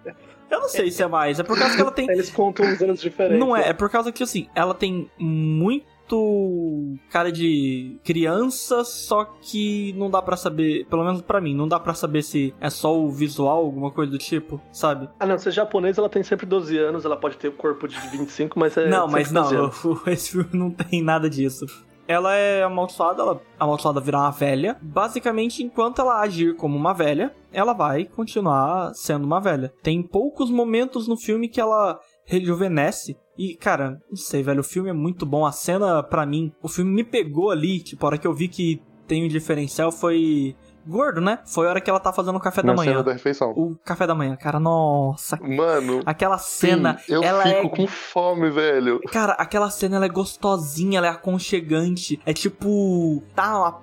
Eu 0.51 0.59
não 0.61 0.69
sei 0.69 0.91
se 0.91 1.01
é 1.03 1.07
mais. 1.07 1.39
É 1.39 1.43
por 1.43 1.57
causa 1.57 1.75
que 1.75 1.81
ela 1.81 1.91
tem. 1.91 2.09
Eles 2.09 2.29
contam 2.29 2.65
uns 2.65 2.81
anos 2.81 3.01
diferentes. 3.01 3.39
Não 3.39 3.55
é, 3.57 3.69
é 3.69 3.73
por 3.73 3.89
causa 3.89 4.11
que 4.11 4.21
assim, 4.23 4.47
ela 4.55 4.73
tem 4.75 5.09
muito 5.17 5.85
muito 6.09 6.97
cara 7.09 7.31
de 7.31 7.99
criança, 8.03 8.83
só 8.83 9.25
que 9.25 9.93
não 9.93 10.09
dá 10.09 10.21
pra 10.21 10.35
saber, 10.35 10.85
pelo 10.87 11.03
menos 11.03 11.21
pra 11.21 11.39
mim, 11.39 11.55
não 11.55 11.67
dá 11.67 11.79
pra 11.79 11.93
saber 11.93 12.23
se 12.23 12.53
é 12.59 12.69
só 12.69 12.97
o 12.97 13.11
visual, 13.11 13.57
alguma 13.57 13.91
coisa 13.91 14.11
do 14.11 14.17
tipo, 14.17 14.61
sabe? 14.71 15.09
Ah, 15.19 15.25
não, 15.25 15.37
ser 15.37 15.51
japonesa, 15.51 16.01
ela 16.01 16.09
tem 16.09 16.23
sempre 16.23 16.45
12 16.45 16.77
anos, 16.77 17.05
ela 17.05 17.17
pode 17.17 17.37
ter 17.37 17.47
o 17.47 17.53
corpo 17.53 17.87
de 17.87 17.99
25, 18.09 18.57
mas 18.57 18.75
é. 18.77 18.89
não, 18.89 19.07
mas 19.07 19.31
12 19.31 19.53
não, 19.53 19.63
anos. 19.63 19.83
esse 20.07 20.31
filme 20.31 20.49
não 20.53 20.71
tem 20.71 21.01
nada 21.01 21.29
disso. 21.29 21.65
Ela 22.07 22.35
é 22.35 22.63
amaldiçoada, 22.63 23.21
ela 23.21 23.41
a 23.59 23.63
amaldiçoada 23.63 24.01
virar 24.01 24.21
uma 24.21 24.31
velha. 24.31 24.77
Basicamente, 24.81 25.61
enquanto 25.61 26.01
ela 26.01 26.21
agir 26.21 26.55
como 26.55 26.75
uma 26.75 26.91
velha, 26.91 27.31
ela 27.53 27.71
vai 27.71 28.03
continuar 28.03 28.95
sendo 28.95 29.25
uma 29.25 29.39
velha. 29.39 29.71
Tem 29.83 30.01
poucos 30.01 30.49
momentos 30.49 31.07
no 31.07 31.15
filme 31.15 31.47
que 31.47 31.61
ela 31.61 31.99
rejuvenesce. 32.25 33.15
E, 33.39 33.55
cara, 33.55 34.01
não 34.09 34.17
sei, 34.17 34.43
velho, 34.43 34.59
o 34.59 34.63
filme 34.65 34.89
é 34.89 34.93
muito 34.93 35.25
bom. 35.25 35.45
A 35.45 35.51
cena, 35.53 36.03
pra 36.03 36.25
mim, 36.25 36.51
o 36.61 36.67
filme 36.67 36.91
me 36.91 37.05
pegou 37.05 37.49
ali, 37.51 37.79
tipo, 37.79 38.05
a 38.05 38.09
hora 38.09 38.17
que 38.17 38.27
eu 38.27 38.33
vi 38.33 38.49
que 38.49 38.81
tem 39.07 39.23
um 39.23 39.29
diferencial 39.29 39.93
foi. 39.93 40.55
Gordo, 40.87 41.21
né? 41.21 41.39
Foi 41.45 41.67
a 41.67 41.69
hora 41.69 41.81
que 41.81 41.89
ela 41.89 41.99
tá 41.99 42.11
fazendo 42.11 42.35
o 42.37 42.39
café 42.39 42.61
da 42.63 42.73
Na 42.73 42.77
cena 42.77 42.91
manhã. 42.93 43.03
da 43.03 43.13
refeição. 43.13 43.51
O 43.51 43.75
café 43.85 44.07
da 44.07 44.15
manhã, 44.15 44.35
cara, 44.35 44.59
nossa. 44.59 45.37
Mano, 45.41 46.01
Aquela 46.05 46.37
cena, 46.37 46.97
sim, 46.97 47.13
eu 47.13 47.23
ela 47.23 47.43
fico 47.43 47.57
é 47.67 47.69
com 47.69 47.87
fome, 47.87 48.49
velho. 48.49 48.99
Cara, 49.11 49.33
aquela 49.33 49.69
cena 49.69 49.97
ela 49.97 50.05
é 50.05 50.09
gostosinha, 50.09 50.97
ela 50.97 51.07
é 51.07 51.11
aconchegante. 51.11 52.19
É 52.25 52.33
tipo. 52.33 53.21
Tá 53.35 53.57
uma 53.59 53.81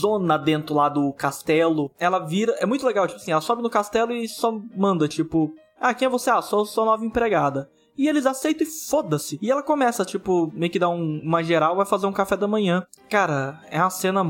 zona 0.00 0.36
dentro 0.36 0.74
lá 0.74 0.88
do 0.88 1.12
castelo. 1.12 1.90
Ela 1.98 2.18
vira. 2.18 2.52
É 2.58 2.66
muito 2.66 2.86
legal, 2.86 3.06
tipo 3.06 3.20
assim, 3.20 3.32
ela 3.32 3.40
sobe 3.40 3.62
no 3.62 3.70
castelo 3.70 4.12
e 4.12 4.26
só 4.28 4.52
manda, 4.76 5.06
tipo. 5.06 5.52
Ah, 5.80 5.94
quem 5.94 6.06
é 6.06 6.10
você? 6.10 6.30
Ah, 6.30 6.42
sou 6.42 6.66
sua 6.66 6.84
nova 6.84 7.04
empregada. 7.04 7.70
E 8.00 8.08
eles 8.08 8.24
aceitam 8.24 8.66
e 8.66 8.70
foda-se. 8.70 9.38
E 9.42 9.50
ela 9.50 9.62
começa, 9.62 10.04
tipo, 10.06 10.50
meio 10.54 10.72
que 10.72 10.78
dar 10.78 10.88
um- 10.88 11.20
uma 11.22 11.42
geral, 11.44 11.76
vai 11.76 11.84
fazer 11.84 12.06
um 12.06 12.12
café 12.12 12.34
da 12.36 12.48
manhã. 12.48 12.86
Cara, 13.10 13.60
é 13.70 13.78
uma 13.78 13.90
cena. 13.90 14.24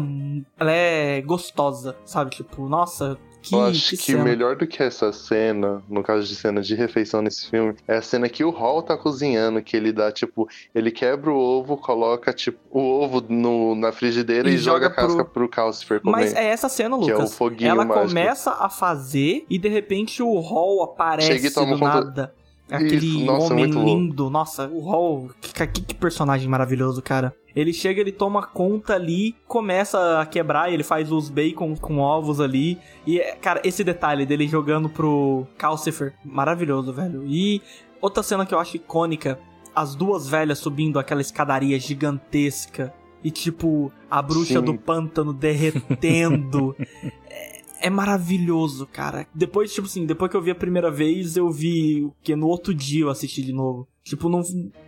Ela 0.59 0.73
é 0.73 1.21
gostosa, 1.23 1.95
sabe? 2.05 2.31
Tipo, 2.33 2.69
nossa, 2.69 3.17
que. 3.41 3.55
eu 3.55 3.63
acho 3.63 3.91
que 3.91 3.97
que, 3.97 4.15
melhor 4.17 4.57
do 4.57 4.67
que 4.67 4.83
essa 4.83 5.13
cena, 5.13 5.83
no 5.89 6.03
caso 6.03 6.27
de 6.27 6.35
cena 6.35 6.61
de 6.61 6.75
refeição 6.75 7.23
nesse 7.23 7.49
filme, 7.49 7.75
é 7.87 7.97
a 7.99 8.03
cena 8.03 8.29
que 8.29 8.43
o 8.45 8.51
Hall 8.51 8.83
tá 8.83 8.97
cozinhando, 8.99 9.63
que 9.63 9.77
ele 9.77 9.93
dá, 9.93 10.11
tipo, 10.11 10.49
ele 10.75 10.91
quebra 10.91 11.31
o 11.31 11.39
ovo, 11.39 11.77
coloca, 11.77 12.33
tipo, 12.33 12.59
o 12.71 12.81
ovo 12.81 13.25
no, 13.29 13.75
na 13.77 13.93
frigideira 13.93 14.51
E 14.51 14.55
e, 14.55 14.59
joga, 14.59 14.87
joga 14.87 14.87
a 14.89 14.91
casca 14.91 15.25
pro- 15.25 15.33
pro 15.33 15.49
Calcifer 15.49 16.01
comer. 16.01 16.13
Mas 16.13 16.35
é 16.35 16.47
essa 16.47 16.69
cena, 16.69 16.99
Que 16.99 17.11
é 17.11 17.15
o 17.15 17.19
Lucas. 17.19 17.35
foguinho 17.37 17.71
ela 17.71 17.85
mágico. 17.85 18.09
começa 18.09 18.51
a 18.53 18.69
fazer 18.69 19.47
e 19.49 19.59
de 19.59 19.69
repente 19.69 20.23
o 20.23 20.39
Hall 20.41 20.83
aparece 20.83 21.33
Chega 21.33 21.47
e 21.47 21.51
toma 21.53 21.75
do 21.75 21.79
conta- 21.79 22.05
nada. 22.05 22.40
Aquele 22.71 23.07
Isso, 23.07 23.25
nossa, 23.25 23.53
homem 23.53 23.65
muito 23.67 23.79
louco. 23.79 23.91
lindo. 23.91 24.31
Nossa, 24.31 24.69
o 24.69 24.81
Hall. 24.81 25.31
Que, 25.41 25.67
que, 25.67 25.81
que 25.83 25.95
personagem 25.95 26.49
maravilhoso, 26.49 27.03
cara. 27.03 27.35
Ele 27.55 27.73
chega, 27.73 28.01
ele 28.01 28.13
toma 28.13 28.47
conta 28.47 28.95
ali, 28.95 29.35
começa 29.47 30.21
a 30.21 30.27
quebrar, 30.27 30.73
ele 30.73 30.85
faz 30.85 31.11
os 31.11 31.29
bacon 31.29 31.75
com 31.77 31.99
ovos 31.99 32.41
ali. 32.41 32.79
E, 33.07 33.19
cara, 33.41 33.61
esse 33.65 33.83
detalhe 33.83 34.25
dele 34.25 34.47
jogando 34.47 34.89
pro 34.89 35.47
Calcifer, 35.59 36.15
maravilhoso, 36.25 36.93
velho. 36.93 37.25
E 37.27 37.61
outra 38.01 38.23
cena 38.23 38.47
que 38.47 38.55
eu 38.55 38.59
acho 38.61 38.77
icônica: 38.77 39.39
as 39.75 39.95
duas 39.97 40.29
velhas 40.29 40.59
subindo 40.59 40.99
aquela 40.99 41.21
escadaria 41.21 41.79
gigantesca. 41.79 42.95
E 43.23 43.31
tipo, 43.31 43.93
a 44.11 44.23
bruxa 44.23 44.61
Sim. 44.61 44.65
do 44.65 44.79
pântano 44.79 45.33
derretendo. 45.33 46.75
É- 47.81 47.91
maravilhoso, 47.91 48.87
cara. 48.87 49.27
Depois, 49.35 49.73
tipo 49.73 49.87
assim, 49.87 50.07
depois 50.07 50.31
que 50.31 50.37
eu 50.37 50.43
vi 50.43 50.51
a 50.51 50.55
primeira 50.55 50.91
vez, 50.91 51.37
eu 51.37 51.51
vi 51.51 52.11
que 52.23 52.37
no 52.37 52.47
outro 52.47 52.75
dia 52.75 53.03
eu 53.03 53.11
assisti 53.11 53.43
de 53.43 53.53
novo. 53.53 53.89
Tipo, 54.05 54.29
não. 54.29 54.43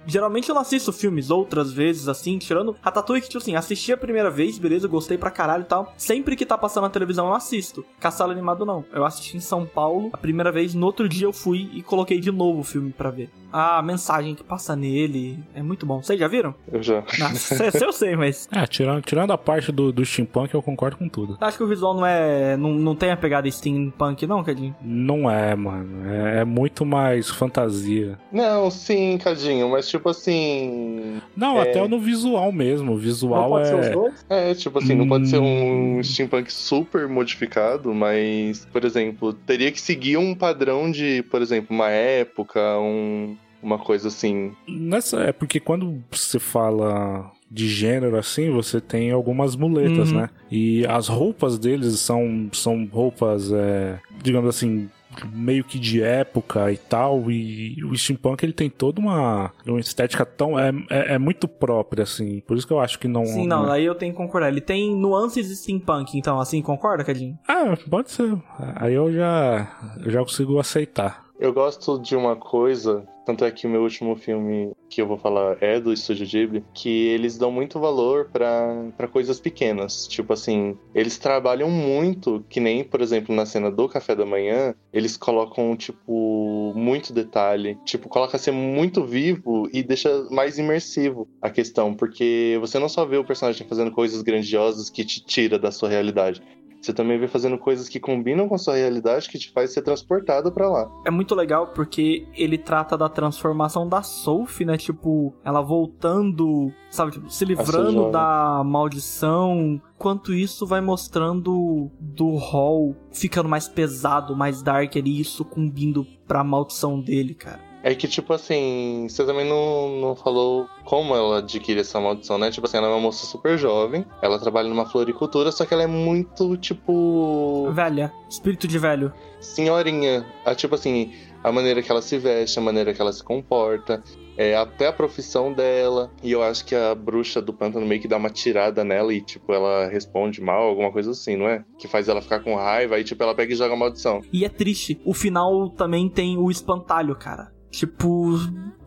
Geralmente 0.06 0.48
eu 0.48 0.54
não 0.54 0.62
assisto 0.62 0.92
filmes 0.92 1.30
outras 1.30 1.72
vezes, 1.72 2.08
assim, 2.08 2.38
tirando 2.38 2.74
a 2.82 2.90
Tatuí 2.90 3.20
que, 3.20 3.28
tipo 3.28 3.38
assim, 3.38 3.54
assisti 3.54 3.92
a 3.92 3.96
primeira 3.96 4.30
vez, 4.30 4.58
beleza, 4.58 4.88
gostei 4.88 5.16
pra 5.18 5.30
caralho 5.30 5.62
e 5.62 5.66
tal. 5.66 5.92
Sempre 5.96 6.34
que 6.34 6.46
tá 6.46 6.56
passando 6.58 6.84
na 6.84 6.90
televisão 6.90 7.26
eu 7.28 7.34
assisto. 7.34 7.84
Castelo 8.00 8.32
Animado 8.32 8.64
não. 8.64 8.84
Eu 8.92 9.04
assisti 9.04 9.36
em 9.36 9.40
São 9.40 9.66
Paulo 9.66 10.10
a 10.12 10.18
primeira 10.18 10.50
vez, 10.50 10.74
no 10.74 10.86
outro 10.86 11.08
dia 11.08 11.26
eu 11.26 11.32
fui 11.32 11.70
e 11.72 11.82
coloquei 11.82 12.20
de 12.20 12.32
novo 12.32 12.60
o 12.60 12.64
filme 12.64 12.92
pra 12.92 13.10
ver. 13.10 13.30
A 13.52 13.82
mensagem 13.82 14.34
que 14.34 14.42
passa 14.42 14.74
nele 14.74 15.38
é 15.54 15.62
muito 15.62 15.84
bom. 15.84 16.02
Vocês 16.02 16.18
já 16.18 16.26
viram? 16.26 16.54
Eu 16.72 16.82
já. 16.82 17.04
Nossa, 17.18 17.66
esse 17.66 17.84
eu 17.84 17.92
sei, 17.92 18.16
mas. 18.16 18.48
É, 18.62 18.66
tirando, 18.66 19.02
tirando 19.02 19.30
a 19.32 19.38
parte 19.38 19.72
do, 19.72 19.92
do 19.92 20.04
steampunk, 20.04 20.54
eu 20.54 20.62
concordo 20.62 20.96
com 20.96 21.08
tudo. 21.08 21.36
Acho 21.40 21.56
que 21.58 21.64
o 21.64 21.66
visual 21.66 21.94
não 21.94 22.06
é. 22.06 22.56
Não, 22.56 22.70
não 22.70 22.94
tem 22.94 23.10
a 23.10 23.16
pegada 23.16 23.50
steampunk, 23.50 24.26
não, 24.26 24.42
Cadinho? 24.44 24.74
Não 24.80 25.30
é, 25.30 25.54
mano. 25.54 26.08
É, 26.08 26.40
é 26.40 26.44
muito 26.44 26.84
mais 26.86 27.28
fantasia. 27.28 28.18
Não, 28.30 28.70
sim, 28.70 29.01
Cadinho, 29.18 29.68
mas 29.70 29.88
tipo 29.88 30.09
assim. 30.09 31.20
Não, 31.36 31.59
É. 31.59 31.62
até 31.62 31.86
no 31.88 31.98
visual 31.98 32.50
mesmo. 32.53 32.92
O 32.92 32.94
Não 32.94 33.00
visual 33.00 33.48
pode 33.48 33.68
ser 33.68 33.74
os 33.78 33.86
é. 33.86 33.90
dois? 33.90 34.26
É, 34.28 34.55
tipo 34.55 34.78
assim, 34.78 34.94
não 34.94 35.09
pode 35.09 35.28
ser 35.28 35.38
Hum. 35.38 35.98
um 35.98 36.03
steampunk 36.03 36.53
super 36.53 37.09
modificado, 37.09 37.92
mas, 37.94 38.66
por 38.72 38.84
exemplo, 38.84 39.32
teria 39.32 39.70
que 39.72 39.80
seguir 39.80 40.16
um 40.16 40.34
padrão 40.34 40.90
de, 40.90 41.22
por 41.30 41.40
exemplo, 41.42 41.74
uma 41.74 41.88
época, 41.90 42.61
um, 42.78 43.36
uma 43.62 43.78
coisa 43.78 44.09
assim. 44.09 44.53
Nessa, 44.68 45.20
é 45.24 45.32
porque 45.32 45.61
quando 45.61 46.03
você 46.11 46.38
fala 46.38 47.30
de 47.50 47.68
gênero 47.68 48.16
assim, 48.16 48.50
você 48.50 48.80
tem 48.80 49.11
algumas 49.11 49.55
muletas, 49.57 50.11
Uhum. 50.11 50.20
né? 50.22 50.30
E 50.50 50.86
as 50.86 51.07
roupas 51.09 51.59
deles 51.59 52.00
são, 52.00 52.48
são 52.53 52.86
roupas, 52.90 53.53
é, 53.53 53.98
digamos 54.22 54.48
assim, 54.48 54.88
meio 55.32 55.64
que 55.64 55.78
de 55.78 56.02
época 56.02 56.70
e 56.72 56.76
tal. 56.76 57.30
E 57.30 57.82
o 57.84 57.96
steampunk 57.96 58.44
ele 58.44 58.52
tem 58.52 58.70
toda 58.70 59.00
uma, 59.00 59.52
uma 59.66 59.80
estética 59.80 60.24
tão. 60.24 60.58
É, 60.58 60.70
é, 60.90 61.14
é 61.14 61.18
muito 61.18 61.46
própria, 61.46 62.02
assim. 62.02 62.40
Por 62.40 62.56
isso 62.56 62.66
que 62.66 62.72
eu 62.72 62.80
acho 62.80 62.98
que 62.98 63.08
não. 63.08 63.24
Sim, 63.24 63.46
não, 63.46 63.70
aí 63.70 63.84
eu 63.84 63.94
tenho 63.94 64.12
que 64.12 64.18
concordar. 64.18 64.48
Ele 64.48 64.60
tem 64.60 64.94
nuances 64.94 65.46
steampunk, 65.58 66.16
então, 66.16 66.40
assim, 66.40 66.62
concorda, 66.62 67.04
Cadinho? 67.04 67.38
Ah, 67.46 67.76
pode 67.88 68.10
ser. 68.10 68.36
Aí 68.76 68.94
eu 68.94 69.12
já, 69.12 69.96
eu 70.04 70.10
já 70.10 70.20
consigo 70.20 70.58
aceitar. 70.58 71.24
Eu 71.38 71.52
gosto 71.52 71.98
de 71.98 72.14
uma 72.14 72.36
coisa, 72.36 73.04
tanto 73.25 73.45
é 73.45 73.51
que 73.51 73.66
o 73.66 73.70
meu 73.70 73.83
último 73.83 74.16
filme 74.16 74.73
que 74.89 75.01
eu 75.01 75.07
vou 75.07 75.16
falar 75.16 75.57
é 75.61 75.81
do 75.81 75.93
Estúdio 75.93 76.27
Ghibli, 76.27 76.64
que 76.75 77.07
eles 77.09 77.39
dão 77.39 77.51
muito 77.51 77.81
valor 77.81 78.31
pra 78.33 79.09
coisas 79.11 79.41
pequenas. 79.41 80.07
Tipo 80.07 80.33
assim, 80.33 80.77
eles 80.95 81.18
trabalham 81.18 81.70
muito, 81.70 82.45
que 82.49 82.61
nem, 82.61 82.85
por 82.85 83.01
exemplo, 83.01 83.35
na 83.35 83.47
cena 83.47 83.70
do 83.70 83.89
café 83.89 84.14
da 84.14 84.27
manhã, 84.27 84.75
eles 84.93 85.16
colocam, 85.16 85.77
tipo, 85.77 86.73
muito 86.77 87.12
detalhe. 87.12 87.79
Tipo, 87.85 88.09
coloca 88.09 88.39
ser 88.39 88.53
muito 88.53 89.05
vivo 89.05 89.68
e 89.73 89.83
deixa 89.83 90.27
mais 90.31 90.59
imersivo 90.59 91.29
a 91.41 91.49
questão, 91.49 91.95
porque 91.95 92.59
você 92.61 92.79
não 92.79 92.89
só 92.89 93.05
vê 93.05 93.16
o 93.16 93.25
personagem 93.25 93.66
fazendo 93.66 93.91
coisas 93.91 94.23
grandiosas 94.23 94.91
que 94.91 95.05
te 95.05 95.25
tira 95.25 95.59
da 95.59 95.70
sua 95.70 95.89
realidade. 95.89 96.43
Você 96.83 96.93
também 96.93 97.16
vê 97.16 97.28
fazendo 97.28 97.57
coisas 97.57 97.89
que 97.89 98.01
combinam 98.01 98.49
com 98.49 98.57
a 98.57 98.59
sua 98.59 98.74
realidade, 98.74 99.28
que 99.28 99.39
te 99.39 99.53
faz 99.53 99.72
ser 99.72 99.83
transportado 99.83 100.51
pra 100.51 100.68
lá. 100.68 100.91
É 101.07 101.11
muito 101.12 101.33
legal 101.33 101.68
porque 101.68 102.26
ele 102.35 102.59
trata 102.59 102.99
da 102.99 103.09
transformação 103.09 103.89
da 103.89 104.03
Sophie, 104.03 104.66
né? 104.66 104.76
Tipo, 104.76 105.33
ela 105.45 105.62
voltando, 105.62 106.72
sabe, 106.91 107.12
tipo, 107.12 107.30
se 107.30 107.45
livrando 107.45 108.11
da 108.11 108.62
maldição. 108.64 109.80
Quanto 109.97 110.35
isso 110.35 110.66
vai 110.66 110.80
mostrando 110.80 111.89
do 112.01 112.35
Hall 112.35 112.97
ficando 113.12 113.49
mais 113.49 113.68
pesado, 113.68 114.35
mais 114.35 114.61
dark 114.61 114.97
ali, 114.97 115.20
isso 115.20 115.37
sucumbindo 115.37 116.05
pra 116.26 116.43
maldição 116.43 117.01
dele, 117.01 117.35
cara. 117.35 117.72
É 117.83 117.95
que, 117.95 118.07
tipo 118.07 118.33
assim, 118.33 119.07
você 119.09 119.24
também 119.24 119.49
não, 119.49 120.01
não 120.01 120.16
falou 120.16 120.68
como 120.85 121.14
ela 121.14 121.39
adquire 121.39 121.80
essa 121.80 122.01
maldição, 122.01 122.39
né? 122.39 122.51
Tipo 122.51 122.66
assim, 122.66 122.76
ela 122.76 122.87
é 122.87 122.91
uma 122.91 123.01
moça 123.01 123.26
super 123.26 123.59
jovem, 123.59 124.07
ela 124.22 124.39
trabalha 124.39 124.68
numa 124.68 124.87
floricultura, 124.87 125.51
só 125.51 125.64
que 125.64 125.74
ela 125.74 125.83
é 125.83 125.89
muito, 125.89 126.57
tipo. 126.57 127.70
Velha, 127.72 128.12
espírito 128.28 128.68
de 128.68 128.78
velho. 128.78 129.12
senhorinha. 129.41 130.24
A, 130.45 130.55
tipo 130.55 130.74
assim, 130.74 131.12
a 131.43 131.51
maneira 131.51 131.83
que 131.83 131.91
ela 131.91 132.03
se 132.03 132.18
veste, 132.18 132.59
a 132.59 132.62
maneira 132.62 132.95
que 132.95 133.01
ela 133.01 133.12
se 133.12 133.22
comporta, 133.22 134.03
é, 134.37 134.57
até 134.57 134.87
a 134.87 134.93
profissão 134.93 135.53
dela. 135.53 136.11
E 136.22 136.30
eu 136.33 136.43
acho 136.43 136.64
que 136.64 136.74
a 136.74 136.95
bruxa 136.95 137.43
do 137.43 137.53
pântano 137.53 137.85
meio 137.87 138.01
que 138.01 138.09
dá 138.09 138.16
uma 138.16 138.30
tirada 138.30 138.85
nela 138.85 139.12
e, 139.12 139.20
tipo, 139.20 139.53
ela 139.53 139.89
responde 139.89 140.41
mal, 140.41 140.62
alguma 140.62 140.93
coisa 140.93 141.11
assim, 141.11 141.37
não 141.37 141.49
é? 141.49 141.64
Que 141.78 141.89
faz 141.89 142.09
ela 142.09 142.22
ficar 142.22 142.41
com 142.41 142.55
raiva 142.55 142.99
e, 142.99 143.05
tipo, 143.05 143.22
ela 143.22 143.35
pega 143.35 143.53
e 143.53 143.57
joga 143.57 143.74
a 143.74 143.76
maldição. 143.76 144.20
E 144.33 144.45
é 144.45 144.49
triste. 144.49 145.01
O 145.05 145.12
final 145.12 145.68
também 145.70 146.09
tem 146.09 146.39
o 146.39 146.51
espantalho, 146.51 147.16
cara. 147.16 147.53
Tipo, 147.73 148.39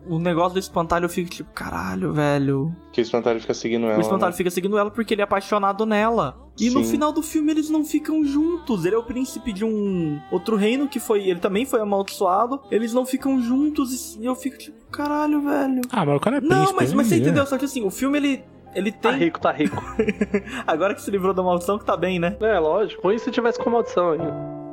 o 0.08 0.18
negócio 0.20 0.52
do 0.52 0.60
espantalho 0.60 1.08
fica 1.08 1.28
tipo, 1.28 1.50
caralho, 1.52 2.12
velho. 2.12 2.72
Que 2.92 3.00
o 3.00 3.02
espantalho 3.02 3.40
fica 3.40 3.52
seguindo 3.52 3.84
ela. 3.86 3.98
O 3.98 4.00
espantalho 4.00 4.30
né? 4.30 4.36
fica 4.36 4.48
seguindo 4.48 4.78
ela 4.78 4.92
porque 4.92 5.12
ele 5.12 5.20
é 5.20 5.24
apaixonado 5.24 5.84
nela. 5.84 6.38
E 6.58 6.70
no 6.70 6.84
Sim. 6.84 6.92
final 6.92 7.10
do 7.12 7.20
filme 7.20 7.50
eles 7.50 7.68
não 7.68 7.84
ficam 7.84 8.24
juntos. 8.24 8.84
Ele 8.84 8.94
é 8.94 8.98
o 8.98 9.02
príncipe 9.02 9.52
de 9.52 9.64
um 9.64 10.20
outro 10.30 10.54
reino 10.54 10.86
que 10.88 11.00
foi. 11.00 11.28
Ele 11.28 11.40
também 11.40 11.66
foi 11.66 11.80
amaldiçoado. 11.80 12.60
Eles 12.70 12.94
não 12.94 13.04
ficam 13.04 13.42
juntos 13.42 14.16
e 14.20 14.24
eu 14.24 14.36
fico 14.36 14.56
tipo, 14.56 14.86
caralho, 14.90 15.40
velho. 15.42 15.80
Ah, 15.90 16.06
mas 16.06 16.16
o 16.16 16.20
cara 16.20 16.36
é 16.36 16.40
príncipe. 16.40 16.64
não, 16.64 16.72
mas, 16.76 16.92
mas 16.94 17.08
você 17.08 17.16
né? 17.16 17.22
entendeu? 17.22 17.44
Só 17.44 17.58
que 17.58 17.64
assim, 17.64 17.84
o 17.84 17.90
filme 17.90 18.18
ele. 18.18 18.44
Ele 18.72 18.92
Tá 18.92 19.10
tem. 19.10 19.18
rico, 19.20 19.40
tá 19.40 19.50
rico. 19.50 19.82
Agora 20.66 20.94
que 20.94 21.00
se 21.02 21.10
livrou 21.10 21.32
da 21.34 21.42
maldição, 21.42 21.78
que 21.78 21.84
tá 21.84 21.96
bem, 21.96 22.18
né? 22.18 22.36
É, 22.40 22.58
lógico. 22.58 23.02
Ruim 23.02 23.18
se 23.18 23.30
tivesse 23.30 23.58
com 23.58 23.68
maldição 23.70 24.12
ainda. 24.12 24.65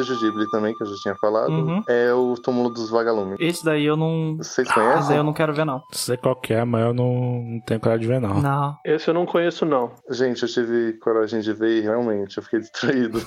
Estúdio 0.00 0.30
Ghibli 0.30 0.48
também, 0.50 0.74
que 0.74 0.82
eu 0.82 0.86
já 0.86 0.94
tinha 0.96 1.14
falado. 1.16 1.50
Uhum. 1.50 1.82
É 1.88 2.12
o 2.12 2.34
Túmulo 2.34 2.70
dos 2.70 2.90
Vagalumes. 2.90 3.36
Esse 3.40 3.64
daí 3.64 3.84
eu 3.84 3.96
não. 3.96 4.36
Vocês 4.36 4.66
Esse 4.68 4.76
daí 4.76 4.88
conhecem? 4.92 5.16
eu 5.16 5.24
não 5.24 5.32
quero 5.32 5.54
ver, 5.54 5.64
não. 5.64 5.82
Sei 5.92 6.16
qual 6.16 6.36
que 6.36 6.52
é, 6.52 6.64
mas 6.64 6.82
eu 6.82 6.94
não, 6.94 7.42
não 7.42 7.60
tenho 7.66 7.80
coragem 7.80 8.02
de 8.02 8.06
ver, 8.08 8.20
não. 8.20 8.40
Não. 8.40 8.76
Esse 8.84 9.08
eu 9.08 9.14
não 9.14 9.26
conheço, 9.26 9.64
não. 9.64 9.92
Gente, 10.10 10.42
eu 10.42 10.48
tive 10.48 10.94
coragem 10.98 11.40
de 11.40 11.52
ver 11.52 11.78
e 11.78 11.80
realmente 11.80 12.36
eu 12.36 12.42
fiquei 12.42 12.60
destruído. 12.60 13.18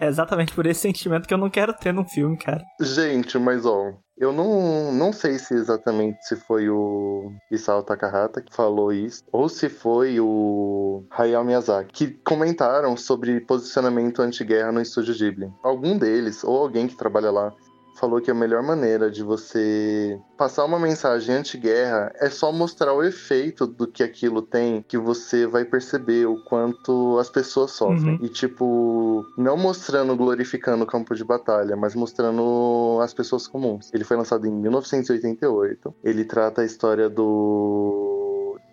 É 0.00 0.06
exatamente 0.06 0.52
por 0.52 0.66
esse 0.66 0.80
sentimento 0.80 1.26
que 1.26 1.34
eu 1.34 1.38
não 1.38 1.50
quero 1.50 1.72
ter 1.74 1.92
num 1.92 2.04
filme, 2.04 2.36
cara. 2.36 2.62
Gente, 2.80 3.38
mas 3.38 3.64
ó, 3.64 3.92
eu 4.16 4.32
não, 4.32 4.92
não 4.92 5.12
sei 5.12 5.38
se 5.38 5.54
exatamente 5.54 6.24
se 6.26 6.36
foi 6.36 6.68
o 6.68 7.32
Isao 7.50 7.82
Takahata 7.82 8.40
que 8.40 8.54
falou 8.54 8.92
isso, 8.92 9.22
ou 9.32 9.48
se 9.48 9.68
foi 9.68 10.20
o 10.20 11.04
Hayao 11.10 11.44
Miyazaki, 11.44 11.92
que 11.92 12.10
comentaram 12.24 12.96
sobre 12.96 13.40
posicionamento 13.40 14.22
anti-guerra 14.22 14.72
no 14.72 14.80
estúdio 14.80 15.14
Ghibli. 15.14 15.52
Algum 15.62 15.98
deles, 15.98 16.44
ou 16.44 16.56
alguém 16.56 16.86
que 16.86 16.96
trabalha 16.96 17.30
lá, 17.30 17.52
falou 17.94 18.20
que 18.20 18.30
a 18.30 18.34
melhor 18.34 18.62
maneira 18.62 19.10
de 19.10 19.22
você 19.22 20.18
passar 20.36 20.64
uma 20.64 20.78
mensagem 20.78 21.34
anti-guerra 21.34 22.12
é 22.16 22.28
só 22.28 22.52
mostrar 22.52 22.92
o 22.92 23.02
efeito 23.02 23.66
do 23.66 23.86
que 23.86 24.02
aquilo 24.02 24.42
tem, 24.42 24.82
que 24.82 24.98
você 24.98 25.46
vai 25.46 25.64
perceber 25.64 26.26
o 26.26 26.42
quanto 26.44 27.18
as 27.18 27.30
pessoas 27.30 27.70
sofrem. 27.72 28.16
Uhum. 28.16 28.18
E, 28.20 28.28
tipo, 28.28 29.24
não 29.38 29.56
mostrando, 29.56 30.16
glorificando 30.16 30.84
o 30.84 30.86
campo 30.86 31.14
de 31.14 31.24
batalha, 31.24 31.76
mas 31.76 31.94
mostrando 31.94 32.98
as 33.02 33.14
pessoas 33.14 33.46
comuns. 33.46 33.90
Ele 33.94 34.04
foi 34.04 34.16
lançado 34.16 34.46
em 34.46 34.50
1988. 34.50 35.94
Ele 36.02 36.24
trata 36.24 36.62
a 36.62 36.64
história 36.64 37.08
do 37.08 38.03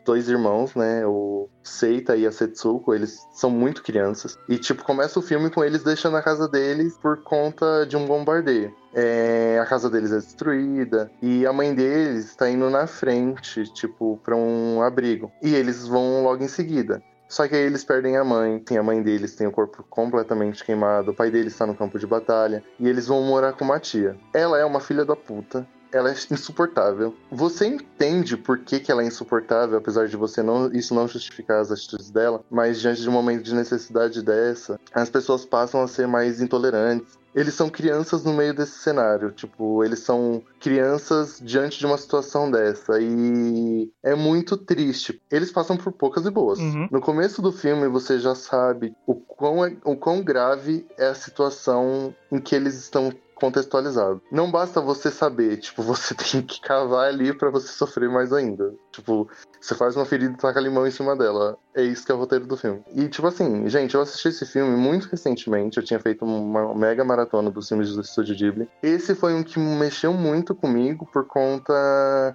dois 0.06 0.30
irmãos, 0.30 0.76
né? 0.76 1.06
O 1.06 1.50
Seita 1.64 2.16
e 2.16 2.26
a 2.26 2.32
Setsuko, 2.32 2.94
eles 2.94 3.28
são 3.34 3.50
muito 3.50 3.84
crianças. 3.84 4.38
E, 4.48 4.58
tipo, 4.58 4.84
começa 4.84 5.20
o 5.20 5.22
filme 5.22 5.50
com 5.50 5.64
eles 5.64 5.84
deixando 5.84 6.18
a 6.18 6.22
casa 6.22 6.48
deles 6.48 6.98
por 6.98 7.24
conta 7.24 7.86
de 7.86 7.96
um 7.96 8.06
bombardeio. 8.06 8.74
É, 8.94 9.60
a 9.62 9.66
casa 9.66 9.90
deles 9.90 10.12
é 10.12 10.18
destruída 10.18 11.10
e 11.22 11.46
a 11.46 11.54
mãe 11.54 11.74
deles 11.74 12.26
está 12.26 12.50
indo 12.50 12.70
na 12.70 12.88
frente, 12.88 13.64
tipo, 13.74 14.20
para 14.24 14.36
um 14.36 14.82
abrigo. 14.82 15.32
E 15.42 15.56
eles 15.56 15.88
vão 15.88 16.24
logo 16.24 16.44
em 16.44 16.48
seguida. 16.48 17.02
Só 17.32 17.48
que 17.48 17.56
aí 17.56 17.62
eles 17.62 17.82
perdem 17.82 18.18
a 18.18 18.26
mãe, 18.26 18.60
tem 18.60 18.78
a 18.78 18.84
mãe 18.84 19.02
deles 19.02 19.38
tem 19.38 19.48
o 19.48 19.54
corpo 19.54 19.86
completamente 19.90 20.66
queimado, 20.66 21.12
o 21.12 21.14
pai 21.14 21.32
deles 21.32 21.54
está 21.54 21.66
no 21.66 21.74
campo 21.74 21.98
de 21.98 22.06
batalha 22.06 22.62
e 22.78 22.90
eles 22.90 23.08
vão 23.08 23.24
morar 23.24 23.54
com 23.54 23.64
uma 23.64 23.80
tia. 23.80 24.18
Ela 24.34 24.60
é 24.60 24.66
uma 24.66 24.82
filha 24.82 25.06
da 25.06 25.16
puta, 25.16 25.66
ela 25.92 26.10
é 26.10 26.16
insuportável. 26.32 27.16
Você 27.32 27.66
entende 27.68 28.38
por 28.38 28.60
que, 28.60 28.80
que 28.80 28.92
ela 28.92 29.04
é 29.04 29.06
insuportável, 29.06 29.78
apesar 29.78 30.08
de 30.08 30.16
você 30.16 30.42
não 30.42 30.72
isso 30.72 30.94
não 30.94 31.08
justificar 31.08 31.60
as 31.60 31.72
atitudes 31.72 32.10
dela, 32.10 32.44
mas 32.50 32.80
diante 32.80 33.02
de 33.02 33.10
um 33.10 33.14
momento 33.14 33.44
de 33.44 33.54
necessidade 33.54 34.22
dessa, 34.22 34.80
as 34.94 35.10
pessoas 35.10 35.46
passam 35.46 35.82
a 35.82 35.88
ser 35.88 36.08
mais 36.08 36.42
intolerantes. 36.42 37.20
Eles 37.34 37.54
são 37.54 37.70
crianças 37.70 38.26
no 38.26 38.34
meio 38.34 38.54
desse 38.54 38.80
cenário, 38.80 39.32
tipo, 39.32 39.86
eles 39.86 40.00
são 40.00 40.44
crianças 40.60 41.40
diante 41.42 41.80
de 41.80 41.86
uma 41.86 41.98
situação 41.98 42.52
dessa 42.52 43.00
e 43.00 43.90
é 44.04 44.14
muito 44.14 44.58
triste. 44.58 45.22
Eles 45.32 45.50
passam 45.50 45.78
por 45.78 45.94
poucas 45.94 46.26
e 46.26 46.30
boas. 46.30 46.60
Uhum. 46.60 46.90
No 46.92 47.00
começo 47.00 47.42
do 47.42 47.54
filme 47.54 47.88
você 47.88 48.20
já 48.20 48.36
sabe 48.36 48.94
o 49.08 49.16
quão, 49.16 49.66
é- 49.66 49.78
o 49.86 49.96
quão 49.96 50.22
grave 50.22 50.86
é 50.98 51.08
a 51.08 51.16
situação 51.16 52.14
em 52.30 52.40
que 52.40 52.54
eles 52.54 52.76
estão 52.76 53.14
contextualizados. 53.42 54.22
Não 54.32 54.52
basta 54.52 54.80
você 54.80 55.10
saber, 55.10 55.58
tipo, 55.58 55.82
você 55.82 56.14
tem 56.16 56.44
que 56.44 56.62
cavar 56.62 57.08
ali 57.08 57.34
pra 57.34 57.50
você 57.50 57.68
sofrer 57.70 58.08
mais 58.08 58.32
ainda. 58.32 58.74
Tipo, 58.92 59.28
você 59.62 59.76
faz 59.76 59.96
uma 59.96 60.06
ferida 60.06 60.34
e 60.34 60.38
taca 60.38 60.60
limão 60.60 60.88
em 60.88 60.92
cima 60.92 61.16
dela. 61.16 61.56
É 61.74 61.84
isso 61.84 62.06
que 62.06 62.12
é 62.12 62.16
o 62.16 62.18
roteiro 62.18 62.46
do 62.46 62.58
filme. 62.58 62.84
E, 62.94 63.08
tipo 63.08 63.28
assim, 63.28 63.70
gente, 63.70 63.96
eu 63.96 64.02
assisti 64.02 64.30
esse 64.30 64.46
filme 64.46 64.76
muito 64.76 65.08
recentemente. 65.08 65.78
Eu 65.78 65.84
tinha 65.84 66.00
feito 66.00 66.26
uma 66.26 66.74
mega 66.76 67.04
maratona 67.06 67.50
dos 67.50 67.70
filmes 67.70 67.94
do 67.94 68.02
Estúdio 68.02 68.36
Ghibli. 68.36 68.70
Esse 68.82 69.16
foi 69.16 69.34
um 69.34 69.44
que 69.44 69.60
mexeu 69.60 70.12
muito 70.12 70.56
comigo 70.56 71.08
por 71.14 71.26
conta 71.26 71.74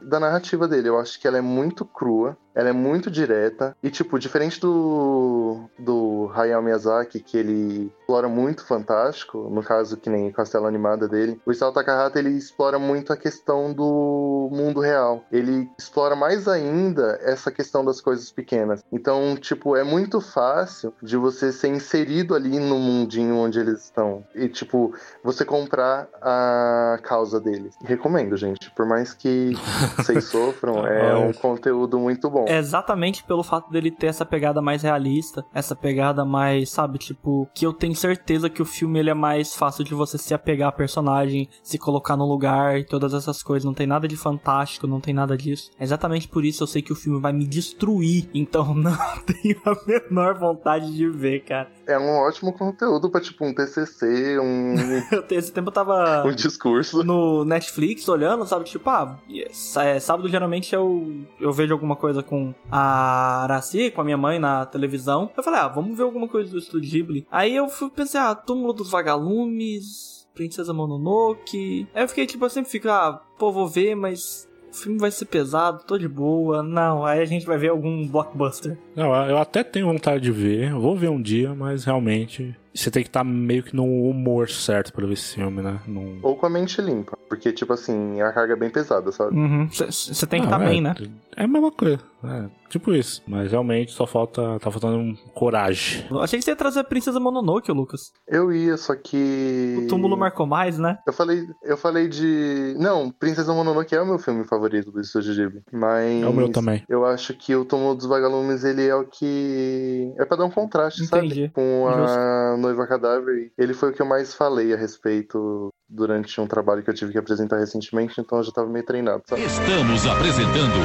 da 0.03 0.21
narrativa 0.21 0.67
dele. 0.69 0.89
Eu 0.89 0.99
acho 0.99 1.21
que 1.21 1.27
ela 1.27 1.37
é 1.37 1.43
muito 1.43 1.85
crua. 1.85 2.37
Ela 2.55 2.71
é 2.71 2.73
muito 2.73 3.11
direta. 3.11 3.77
E, 3.83 3.91
tipo, 3.91 4.19
diferente 4.19 4.59
do, 4.59 5.69
do 5.79 6.31
Hayao 6.35 6.63
Miyazaki, 6.63 7.21
que 7.21 7.37
ele 7.37 7.93
explora 8.01 8.29
muito 8.29 8.65
fantástico, 8.65 9.51
no 9.51 9.63
caso, 9.63 9.99
que 9.99 10.09
nem 10.09 10.33
Castelo 10.33 10.67
Animada 10.67 11.07
dele, 11.07 11.39
o 11.45 11.53
Isao 11.53 11.71
Takahata, 11.71 12.19
ele 12.19 12.31
explora 12.31 12.79
muito 12.79 13.13
a 13.13 13.17
questão 13.17 13.75
do 13.75 14.49
mundo 14.51 14.81
real. 14.81 15.23
Ele 15.31 15.69
explora 15.79 16.17
mais 16.17 16.49
ainda 16.49 17.16
essa 17.23 17.51
questão 17.51 17.85
das 17.85 18.01
coisas 18.01 18.31
pequenas. 18.31 18.85
Então, 18.93 19.37
tipo, 19.37 19.77
é 19.77 19.85
muito 19.85 20.21
fácil 20.21 20.93
de 21.03 21.17
você 21.17 21.53
ser 21.53 21.69
inserido 21.69 22.35
ali 22.35 22.59
no 22.59 22.79
mundinho 22.79 23.37
onde 23.37 23.59
eles 23.59 23.85
estão. 23.85 24.25
E, 24.35 24.49
tipo, 24.49 24.95
você 25.23 25.45
comprar 25.45 26.09
a 26.21 26.99
causa 27.03 27.41
deles. 27.41 27.75
Recomendo, 27.83 28.37
gente. 28.37 28.71
Por 28.71 28.87
mais 28.87 29.15
que 29.15 29.53
vocês 29.97 30.25
sofram, 30.25 30.87
é 30.87 31.17
um 31.17 31.33
conteúdo 31.33 31.99
muito 31.99 32.29
bom. 32.31 32.47
É 32.49 32.59
exatamente 32.59 33.25
pelo 33.25 33.43
fato 33.43 33.71
dele 33.71 33.91
ter 33.91 34.07
essa 34.07 34.25
pegada 34.25 34.61
mais 34.61 34.83
realista, 34.83 35.45
essa 35.55 35.75
pegada 35.75 36.25
mais, 36.25 36.71
sabe, 36.71 36.99
tipo, 36.99 37.49
que 37.55 37.67
eu 37.67 37.73
tenho 37.73 37.95
certeza 37.95 38.51
que 38.51 38.63
o 38.63 38.67
filme 38.67 38.99
ele 38.99 39.11
é 39.11 39.15
mais 39.15 39.55
fácil 39.55 39.85
de 39.85 39.95
você 39.95 40.19
se 40.19 40.35
apegar 40.35 40.69
a 40.69 40.73
personagem, 40.73 41.49
se 41.63 41.79
colocar 41.79 42.17
no 42.17 42.27
lugar 42.27 42.79
e 42.79 42.85
todas 42.85 43.15
essas 43.15 43.43
coisas. 43.43 43.65
Não 43.65 43.75
tem 43.75 43.87
nada 43.87 44.09
de 44.09 44.17
fantástico, 44.17 44.87
não 44.87 45.01
tem 45.01 45.15
nada 45.15 45.37
disso. 45.37 45.71
É 45.79 45.85
exatamente 45.85 46.29
por 46.29 46.45
isso 46.45 46.63
eu 46.63 46.67
sei 46.67 46.83
que 46.83 46.93
o 46.93 46.97
filme 46.97 47.06
vai 47.11 47.33
me 47.33 47.47
destruir, 47.47 48.29
então 48.35 48.73
não 48.75 48.97
tenho 49.25 49.61
a 49.65 49.77
menor 49.87 50.39
vontade 50.39 50.95
de 50.95 51.09
ver, 51.09 51.41
cara. 51.45 51.71
É 51.87 51.99
um 51.99 52.11
ótimo 52.27 52.53
conteúdo 52.53 53.11
pra, 53.11 53.21
tipo, 53.21 53.45
um 53.45 53.55
TCC, 53.55 54.39
um, 54.39 54.75
esse 55.31 55.53
tempo 55.53 55.69
eu 55.69 55.73
tava 55.73 56.25
um 56.27 56.35
discurso. 56.35 57.05
no 57.05 57.45
Netflix 57.45 58.09
olhando, 58.09 58.47
sabe? 58.47 58.65
Tipo, 58.65 58.91
ah, 58.91 59.19
yes, 59.31 59.77
é, 59.77 60.01
sábado 60.01 60.29
geralmente 60.29 60.75
eu, 60.75 61.25
eu 61.41 61.53
vejo 61.53 61.73
alguma 61.73 61.97
coisa 61.97 62.23
com 62.23 62.55
a 62.71 63.45
Araci, 63.45 63.91
com 63.91 64.01
a 64.01 64.05
minha 64.05 64.17
mãe 64.17 64.39
na 64.39 64.67
televisão. 64.67 65.31
Eu 65.37 65.43
falei, 65.43 65.61
ah, 65.61 65.69
vamos 65.69 65.97
ver 65.97 66.05
alguma 66.05 66.29
coisa 66.29 66.51
do 66.51 66.59
Estúdio 66.59 66.91
Ghibli. 66.91 67.27
Aí 67.31 67.55
eu 67.55 67.69
fui 67.69 67.91
pensei, 67.91 68.21
ah, 68.21 68.35
Túmulo 68.35 68.73
dos 68.73 68.91
Vagalumes, 68.91 70.27
Princesa 70.35 70.73
Mononoke. 70.73 71.89
Aí 71.95 72.05
eu 72.05 72.09
fiquei 72.09 72.27
tipo, 72.27 72.45
eu 72.45 72.51
sempre 72.51 72.71
fico, 72.71 72.89
ah, 72.89 73.23
pô, 73.39 73.51
vou 73.51 73.67
ver, 73.67 73.95
mas 73.95 74.46
filme 74.77 74.99
vai 74.99 75.11
ser 75.11 75.27
pesado, 75.27 75.83
tô 75.87 75.99
de 75.99 76.09
boa. 76.09 76.63
Não, 76.63 77.05
aí 77.05 77.21
a 77.21 77.25
gente 77.25 77.47
vai 77.47 77.59
ver 77.59 77.69
algum 77.69 78.07
blockbuster. 78.07 78.77
Não, 78.95 79.15
eu 79.29 79.39
até 79.39 79.63
tenho 79.65 79.87
vontade 79.87 80.23
de 80.23 80.31
ver, 80.33 80.71
eu 80.71 80.81
vou 80.81 80.97
ver 80.97 81.09
um 81.11 81.21
dia, 81.21 81.55
mas 81.55 81.85
realmente 81.85 82.55
você 82.75 82.91
tem 82.91 83.03
que 83.03 83.09
estar 83.09 83.25
meio 83.25 83.63
que 83.63 83.75
no 83.75 83.85
humor 83.85 84.51
certo 84.51 84.93
pra 84.93 85.07
ver 85.07 85.15
esse 85.15 85.35
filme, 85.35 85.63
né? 85.63 85.81
Num... 85.87 86.19
Ou 86.23 86.37
com 86.37 86.47
a 86.47 86.51
mente 86.51 86.81
limpa. 86.83 87.17
Porque, 87.29 87.53
tipo 87.53 87.73
assim, 87.73 88.21
a 88.21 88.33
carga 88.33 88.53
é 88.53 88.57
bem 88.57 88.71
pesada, 88.71 89.11
sabe? 89.11 89.35
Uhum. 89.35 89.69
Você 89.69 90.27
tem 90.27 90.41
que 90.41 90.47
Ah, 90.47 90.51
estar 90.51 90.63
é, 90.63 90.69
bem, 90.69 90.81
né? 90.81 90.95
É 91.37 91.45
a 91.45 91.49
mesma 91.49 91.71
coisa, 91.71 91.99
é, 92.25 92.49
tipo 92.71 92.95
isso. 92.95 93.23
Mas 93.27 93.51
realmente 93.51 93.93
só 93.93 94.07
falta, 94.07 94.59
tá 94.59 94.71
faltando 94.71 94.97
um 94.97 95.15
coragem. 95.35 96.07
Eu 96.11 96.21
achei 96.21 96.39
que 96.39 96.45
você 96.45 96.53
ia 96.53 96.57
trazer 96.57 96.81
a 96.81 96.85
Princesa 96.85 97.21
Mononoke, 97.21 97.71
Lucas. 97.71 98.11
Eu 98.27 98.51
ia, 98.51 98.77
só 98.79 98.97
que. 98.97 99.77
O 99.85 99.87
túmulo 99.87 100.17
marcou 100.17 100.47
mais, 100.47 100.79
né? 100.79 100.99
Eu 101.07 101.13
falei, 101.13 101.47
eu 101.63 101.77
falei 101.77 102.09
de. 102.09 102.75
Não, 102.79 103.11
Princesa 103.11 103.53
Mononoke 103.53 103.95
é 103.95 104.01
o 104.01 104.07
meu 104.07 104.19
filme 104.19 104.45
favorito 104.45 104.91
do 104.91 105.01
Estúdio 105.01 105.35
Ghibli. 105.35 105.63
Mas. 105.71 106.23
É 106.23 106.27
o 106.27 106.33
meu 106.33 106.51
também. 106.51 106.83
Eu 106.89 107.05
acho 107.05 107.35
que 107.35 107.55
o 107.55 107.67
Túmulo 107.67 107.95
dos 107.95 108.07
Vagalumes, 108.07 108.65
ele 108.65 108.87
é 108.87 108.95
o 108.95 109.05
que. 109.05 110.11
É 110.19 110.25
pra 110.25 110.39
dar 110.39 110.47
um 110.47 110.51
contraste, 110.51 111.05
Entendi. 111.05 111.35
sabe? 111.35 111.51
Com 111.51 111.87
a 111.87 112.57
Noiva 112.57 112.87
Cadáver. 112.87 113.53
Ele 113.59 113.75
foi 113.75 113.91
o 113.91 113.93
que 113.93 114.01
eu 114.01 114.07
mais 114.07 114.33
falei 114.33 114.73
a 114.73 114.77
respeito 114.77 115.71
durante 115.97 116.39
um 116.41 116.47
trabalho 116.47 116.83
que 116.83 116.91
eu 116.91 116.95
tive 116.95 117.13
que 117.13 117.19
apresentar 117.19 117.57
recentemente, 117.57 118.21
então 118.21 118.39
eu 118.39 118.45
já 118.45 118.53
tava 118.53 118.69
meio 118.69 118.85
treinado, 118.85 119.23
sabe? 119.27 119.43
Estamos 119.43 120.07
apresentando 120.07 120.77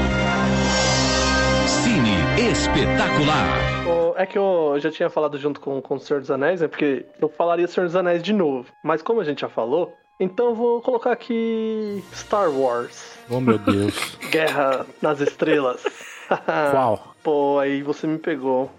Cine 1.67 2.49
Espetacular. 2.49 3.81
É 4.17 4.25
que 4.25 4.37
eu 4.37 4.75
já 4.77 4.91
tinha 4.91 5.09
falado 5.09 5.37
junto 5.37 5.59
com, 5.59 5.81
com 5.81 5.95
o 5.95 5.99
Senhor 5.99 6.19
dos 6.19 6.29
Anéis, 6.29 6.61
né? 6.61 6.67
Porque 6.67 7.05
eu 7.19 7.27
falaria 7.27 7.67
Senhor 7.67 7.87
dos 7.87 7.95
Anéis 7.95 8.21
de 8.21 8.33
novo. 8.33 8.71
Mas 8.83 9.01
como 9.01 9.19
a 9.19 9.23
gente 9.23 9.41
já 9.41 9.49
falou, 9.49 9.93
então 10.19 10.49
eu 10.49 10.55
vou 10.55 10.81
colocar 10.81 11.11
aqui 11.11 12.03
Star 12.13 12.51
Wars. 12.51 13.17
Oh 13.29 13.39
meu 13.39 13.57
Deus. 13.57 14.17
Guerra 14.29 14.85
nas 15.01 15.19
Estrelas. 15.19 15.83
Qual? 16.71 17.15
Pô, 17.23 17.57
aí 17.59 17.81
você 17.81 18.05
me 18.05 18.19
pegou. 18.19 18.69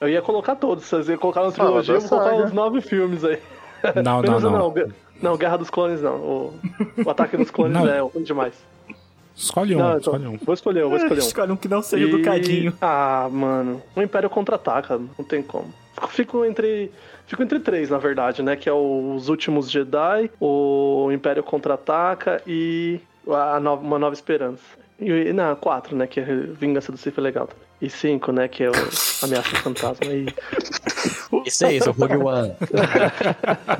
Eu 0.00 0.08
ia 0.08 0.20
colocar 0.20 0.56
todos, 0.56 0.84
vocês 0.84 1.08
iam 1.08 1.16
colocar 1.16 1.44
na 1.44 1.52
trilogia, 1.52 1.94
eu 1.94 2.00
vou 2.00 2.08
colocar 2.08 2.34
os 2.36 2.52
nove 2.52 2.80
filmes 2.80 3.24
aí. 3.24 3.40
Não, 3.96 4.02
não, 4.02 4.20
Menos 4.20 4.44
o 4.44 4.50
não. 4.50 4.74
Não, 5.22 5.36
Guerra 5.36 5.56
dos 5.58 5.70
Clones 5.70 6.02
não. 6.02 6.16
O, 6.16 6.54
o 7.04 7.10
Ataque 7.10 7.36
dos 7.36 7.50
Clones 7.50 7.72
Não. 7.78 7.86
é 7.88 8.00
ruim 8.00 8.22
demais. 8.22 8.54
Escolhe 9.36 9.74
um, 9.74 9.78
não, 9.78 9.98
escolhe 9.98 10.26
um. 10.28 10.36
Vou 10.36 10.54
escolher, 10.54 10.80
eu 10.82 10.88
vou 10.88 10.96
escolher 10.96 11.20
um. 11.20 11.26
Escolhe 11.26 11.52
um 11.52 11.56
que 11.56 11.66
não 11.68 11.82
seja 11.82 12.04
E- 12.06 12.10
do 12.10 12.22
Cadinho. 12.22 12.72
Ah, 12.80 13.28
mano. 13.32 13.82
O 13.96 14.00
Império 14.02 14.30
contra-ataca, 14.30 14.96
não 14.98 15.24
tem 15.24 15.42
como. 15.42 15.72
Fico 16.08 16.44
entre. 16.44 16.90
Fico 17.26 17.42
entre 17.42 17.58
três, 17.58 17.88
na 17.90 17.98
verdade, 17.98 18.42
né? 18.42 18.54
Que 18.54 18.68
é 18.68 18.72
o- 18.72 19.14
os 19.16 19.28
últimos 19.28 19.70
Jedi, 19.70 20.30
o 20.40 21.08
Império 21.12 21.42
contra-ataca 21.42 22.42
e 22.46 23.00
a 23.28 23.58
Nova- 23.58 23.82
uma 23.82 23.98
nova 23.98 24.14
esperança. 24.14 24.62
E 25.04 25.32
na 25.32 25.54
4, 25.56 25.96
né? 25.96 26.06
Que 26.06 26.20
é 26.20 26.24
Vingança 26.24 26.92
do 26.92 26.98
Sith 26.98 27.18
é 27.18 27.20
legal 27.20 27.46
também. 27.46 27.62
E 27.80 27.90
5, 27.90 28.32
né? 28.32 28.48
Que 28.48 28.64
é 28.64 28.70
o 28.70 28.72
Ameaça 29.22 29.56
Fantasma. 29.56 30.06
E... 30.06 30.26
Isso 31.44 31.66
é 31.66 31.74
isso, 31.74 31.90
o 31.90 31.92
Rogue 31.92 32.16
One. 32.16 32.54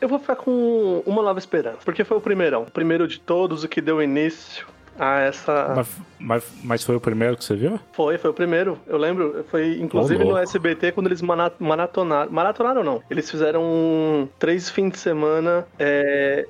Eu 0.00 0.08
vou 0.08 0.18
ficar 0.18 0.36
com 0.36 1.02
Uma 1.04 1.22
Nova 1.22 1.38
Esperança, 1.38 1.78
porque 1.84 2.04
foi 2.04 2.16
o 2.16 2.20
primeirão. 2.20 2.62
O 2.62 2.70
primeiro 2.70 3.06
de 3.08 3.18
todos, 3.20 3.64
o 3.64 3.68
que 3.68 3.80
deu 3.80 4.02
início 4.02 4.66
a 4.98 5.20
essa. 5.20 5.72
Mas, 5.76 5.88
mas, 6.18 6.44
mas 6.64 6.84
foi 6.84 6.96
o 6.96 7.00
primeiro 7.00 7.36
que 7.36 7.44
você 7.44 7.54
viu? 7.54 7.78
Foi, 7.92 8.18
foi 8.18 8.30
o 8.30 8.34
primeiro. 8.34 8.78
Eu 8.86 8.98
lembro, 8.98 9.44
foi 9.50 9.78
inclusive 9.80 10.22
Ô, 10.24 10.30
no. 10.30 10.36
SBT 10.38 10.92
quando 10.92 11.06
eles 11.08 11.22
mana- 11.22 11.52
maratonaram. 11.58 12.30
Maratonaram 12.30 12.84
não. 12.84 13.02
Eles 13.10 13.30
fizeram 13.30 13.62
um- 13.62 14.28
três 14.38 14.68
fins 14.70 14.92
de 14.92 14.98
semana. 14.98 15.66
é, 15.78 16.46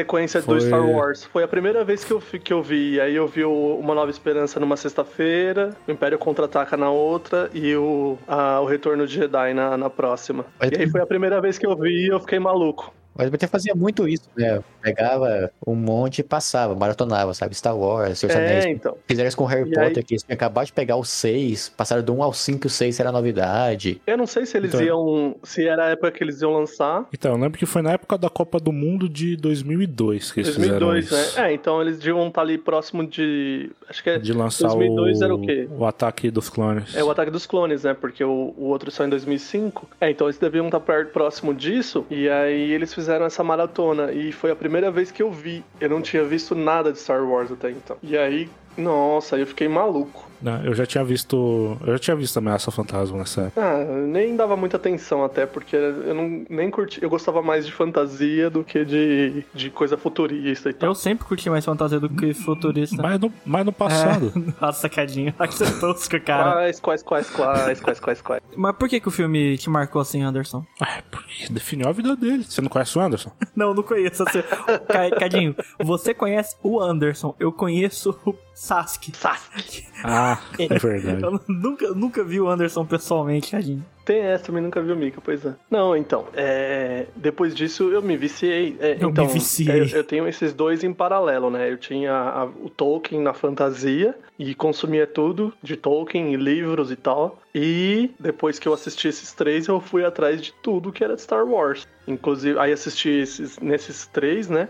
Sequência 0.00 0.42
Foi- 0.42 0.58
do 0.58 0.60
Star 0.60 0.86
Wars. 0.86 1.24
Foi 1.24 1.42
a 1.42 1.48
primeira 1.48 1.82
vez 1.82 2.04
que 2.04 2.12
eu, 2.12 2.20
que 2.20 2.52
eu 2.52 2.62
vi. 2.62 3.00
Aí 3.00 3.16
eu 3.16 3.26
vi 3.26 3.44
o 3.44 3.76
Uma 3.76 3.94
Nova 3.94 4.10
Esperança 4.10 4.60
numa 4.60 4.76
sexta-feira, 4.76 5.70
o 5.88 5.90
Império 5.90 6.18
Contra-Ataca 6.18 6.76
na 6.76 6.90
outra 6.90 7.48
e 7.54 7.74
o, 7.74 8.18
a- 8.28 8.60
o 8.60 8.66
Retorno 8.66 9.06
de 9.06 9.14
Jedi 9.14 9.54
na, 9.54 9.76
na 9.76 9.88
próxima. 9.88 10.44
E 10.62 10.82
aí 10.82 10.90
foi 10.90 11.00
a 11.00 11.06
primeira 11.06 11.40
vez 11.40 11.56
que 11.56 11.66
eu 11.66 11.74
vi 11.76 12.06
e 12.06 12.08
eu 12.08 12.20
fiquei 12.20 12.38
maluco. 12.38 12.92
O 13.18 13.22
SBT 13.22 13.46
fazia 13.46 13.74
muito 13.74 14.06
isso, 14.08 14.28
né? 14.36 14.60
Pegava 14.82 15.50
um 15.66 15.74
monte 15.74 16.18
e 16.20 16.22
passava, 16.22 16.74
maratonava, 16.74 17.32
sabe? 17.34 17.54
Star 17.54 17.76
Wars, 17.76 18.18
Senhor 18.18 18.32
dos 18.32 18.36
É, 18.42 18.46
Anéis. 18.58 18.66
então. 18.76 18.96
Fizeram 19.06 19.28
isso 19.28 19.36
com 19.36 19.44
Harry 19.44 19.62
E 19.70 19.74
Potter, 19.74 19.98
aí- 19.98 20.02
que 20.04 20.14
eles 20.14 20.22
tinham 20.22 20.34
acabado 20.34 20.66
de 20.66 20.72
pegar 20.72 20.96
o 20.96 21.04
6, 21.04 21.68
passaram 21.70 22.02
do 22.02 22.12
1 22.14 22.22
ao 22.22 22.32
5 22.32 22.66
e 22.66 22.68
o 22.68 22.70
6 22.70 23.00
era 23.00 23.10
novidade. 23.12 24.00
Eu 24.06 24.16
não 24.16 24.26
sei 24.26 24.46
se 24.46 24.56
eles 24.56 24.74
Então- 24.74 24.86
iam. 24.86 25.36
Se 25.42 25.66
era 25.66 25.86
a 25.86 25.88
época 25.90 26.10
que 26.12 26.22
eles 26.22 26.40
iam 26.42 26.52
lançar. 26.52 27.06
Então, 27.12 27.32
eu 27.32 27.38
lembro 27.38 27.58
que 27.58 27.66
foi 27.66 27.82
na 27.82 27.92
época 27.92 28.16
da 28.18 28.28
Copa 28.28 28.58
do 28.60 28.72
Mundo 28.72 29.08
de 29.08 29.36
2002 29.36 30.30
que 30.32 30.40
eles 30.40 30.54
2002, 30.56 31.04
fizeram 31.04 31.22
né? 31.22 31.28
isso. 31.28 31.40
É, 31.40 31.52
então 31.52 31.80
eles 31.82 31.98
deviam 31.98 32.26
estar 32.28 32.40
ali 32.42 32.58
próximo 32.58 33.06
de. 33.06 33.70
Acho 33.88 34.02
que 34.02 34.10
é. 34.10 34.18
De 34.18 34.32
lançar 34.32 34.68
2002 34.68 35.20
o, 35.20 35.24
era 35.24 35.34
o 35.34 35.40
quê? 35.40 35.68
o 35.70 35.84
ataque 35.84 36.30
dos 36.30 36.48
clones. 36.48 36.94
É 36.94 37.02
o 37.02 37.10
Ataque 37.10 37.30
dos 37.30 37.46
Clones, 37.46 37.84
né? 37.84 37.94
Porque 37.94 38.22
o, 38.24 38.52
o 38.56 38.64
outro 38.64 38.90
só 38.90 39.04
em 39.04 39.08
2005. 39.08 39.88
É, 40.00 40.10
então 40.10 40.26
eles 40.26 40.38
deviam 40.38 40.66
estar 40.66 40.80
perto, 40.80 41.12
próximo 41.12 41.54
disso. 41.54 42.04
E 42.10 42.28
aí 42.28 42.72
eles 42.72 42.92
fizeram 42.92 43.05
essa 43.14 43.42
maratona. 43.42 44.12
E 44.12 44.32
foi 44.32 44.50
a 44.50 44.56
primeira 44.56 44.90
vez 44.90 45.10
que 45.10 45.22
eu 45.22 45.30
vi. 45.30 45.64
Eu 45.80 45.90
não 45.90 46.02
tinha 46.02 46.24
visto 46.24 46.54
nada 46.54 46.92
de 46.92 46.98
Star 46.98 47.22
Wars 47.24 47.50
até 47.50 47.70
então. 47.70 47.96
E 48.02 48.16
aí, 48.16 48.48
nossa, 48.76 49.36
eu 49.36 49.46
fiquei 49.46 49.68
maluco. 49.68 50.28
Não, 50.40 50.62
eu 50.64 50.74
já 50.74 50.86
tinha 50.86 51.04
visto. 51.04 51.76
Eu 51.86 51.92
já 51.94 51.98
tinha 51.98 52.16
visto 52.16 52.36
Ameaça 52.36 52.70
Fantasma 52.70 53.18
nessa 53.18 53.42
época. 53.42 53.60
Ah, 53.60 53.80
eu 53.80 54.06
nem 54.06 54.36
dava 54.36 54.56
muita 54.56 54.76
atenção 54.76 55.24
até, 55.24 55.46
porque 55.46 55.76
eu 55.76 56.14
não 56.14 56.44
nem 56.48 56.70
curti. 56.70 57.02
Eu 57.02 57.10
gostava 57.10 57.42
mais 57.42 57.66
de 57.66 57.72
fantasia 57.72 58.50
do 58.50 58.62
que 58.64 58.84
de, 58.84 59.44
de 59.54 59.70
coisa 59.70 59.96
futurista 59.96 60.70
e 60.70 60.72
tal. 60.72 60.88
Eu 60.90 60.94
sempre 60.94 61.24
curti 61.26 61.48
mais 61.50 61.64
fantasia 61.64 61.98
do 62.00 62.08
que 62.08 62.34
futurista. 62.34 63.02
Mas 63.02 63.20
no, 63.20 63.32
mas 63.44 63.64
no 63.64 63.72
passado. 63.72 64.32
É, 64.36 64.52
nossa, 64.64 64.88
que 65.46 65.54
você 65.54 65.64
é 65.64 65.70
tosco, 65.80 66.20
cara. 66.20 66.52
Quais, 66.52 66.80
quais, 66.80 67.02
quais, 67.02 67.30
quais, 67.30 67.80
quais, 67.80 68.00
quais, 68.00 68.20
quais. 68.22 68.42
Mas 68.56 68.76
por 68.76 68.88
que, 68.88 69.00
que 69.00 69.08
o 69.08 69.10
filme 69.10 69.56
te 69.58 69.68
marcou 69.70 70.00
assim, 70.00 70.22
Anderson? 70.22 70.64
Ah, 70.80 71.02
porque 71.10 71.46
definiu 71.50 71.88
a 71.88 71.92
vida 71.92 72.16
dele. 72.16 72.44
Você 72.44 72.60
não 72.60 72.68
conhece 72.68 72.98
o 72.98 73.00
Anderson? 73.00 73.30
Não, 73.56 73.72
não 73.72 73.82
conheço. 73.82 74.22
Você... 74.24 74.42
Ca- 74.42 75.10
Cadinho, 75.18 75.56
você 75.78 76.12
conhece 76.12 76.56
o 76.62 76.78
Anderson. 76.80 77.34
Eu 77.40 77.50
conheço 77.50 78.18
o 78.24 78.34
Sasuke. 78.54 79.12
Sasuke. 79.16 79.86
Ah, 80.04 80.25
é 80.58 80.78
verdade. 80.78 81.22
Eu 81.22 81.40
nunca, 81.48 81.88
nunca 81.94 82.24
vi 82.24 82.40
o 82.40 82.48
Anderson 82.48 82.84
pessoalmente, 82.84 83.50
Cadinho. 83.50 83.84
Tem 84.04 84.20
essa, 84.20 84.44
também 84.44 84.62
nunca 84.62 84.80
vi 84.80 84.92
o 84.92 84.96
Mika, 84.96 85.20
pois 85.20 85.44
é. 85.44 85.52
Não, 85.68 85.96
então, 85.96 86.26
é... 86.32 87.06
depois 87.16 87.52
disso 87.56 87.90
eu 87.90 88.00
me 88.00 88.16
viciei. 88.16 88.76
É, 88.78 88.92
Eu 89.00 89.06
me 89.08 89.10
então, 89.12 89.26
viciei. 89.28 89.80
Eu, 89.80 89.86
eu 89.88 90.04
tenho 90.04 90.28
esses 90.28 90.52
dois 90.52 90.84
em 90.84 90.92
paralelo, 90.92 91.50
né? 91.50 91.68
Eu 91.70 91.76
tinha 91.76 92.12
a- 92.12 92.44
o 92.44 92.70
Tolkien 92.70 93.20
na 93.20 93.34
fantasia 93.34 94.14
e 94.38 94.54
consumia 94.54 95.08
tudo 95.08 95.52
de 95.60 95.76
Tolkien, 95.76 96.32
e 96.32 96.36
livros 96.36 96.92
e 96.92 96.96
tal. 96.96 97.42
E 97.52 98.12
depois 98.20 98.60
que 98.60 98.68
eu 98.68 98.72
assisti 98.74 99.08
esses 99.08 99.32
três, 99.32 99.66
eu 99.66 99.80
fui 99.80 100.04
atrás 100.04 100.40
de 100.40 100.52
tudo 100.62 100.92
que 100.92 101.02
era 101.02 101.16
de 101.16 101.22
Star 101.22 101.44
Wars. 101.44 101.84
Inclusive, 102.06 102.58
aí 102.60 102.72
assisti 102.72 103.08
esses, 103.08 103.58
nesses 103.58 104.06
três, 104.06 104.48
né? 104.48 104.68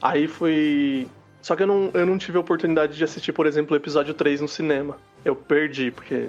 Aí 0.00 0.28
fui. 0.28 1.08
Só 1.46 1.54
que 1.54 1.62
eu 1.62 1.66
não, 1.68 1.90
eu 1.94 2.04
não 2.04 2.18
tive 2.18 2.36
a 2.38 2.40
oportunidade 2.40 2.96
de 2.96 3.04
assistir, 3.04 3.32
por 3.32 3.46
exemplo, 3.46 3.72
o 3.72 3.76
episódio 3.76 4.12
3 4.12 4.40
no 4.40 4.48
cinema. 4.48 4.96
Eu 5.24 5.36
perdi, 5.36 5.92
porque 5.92 6.26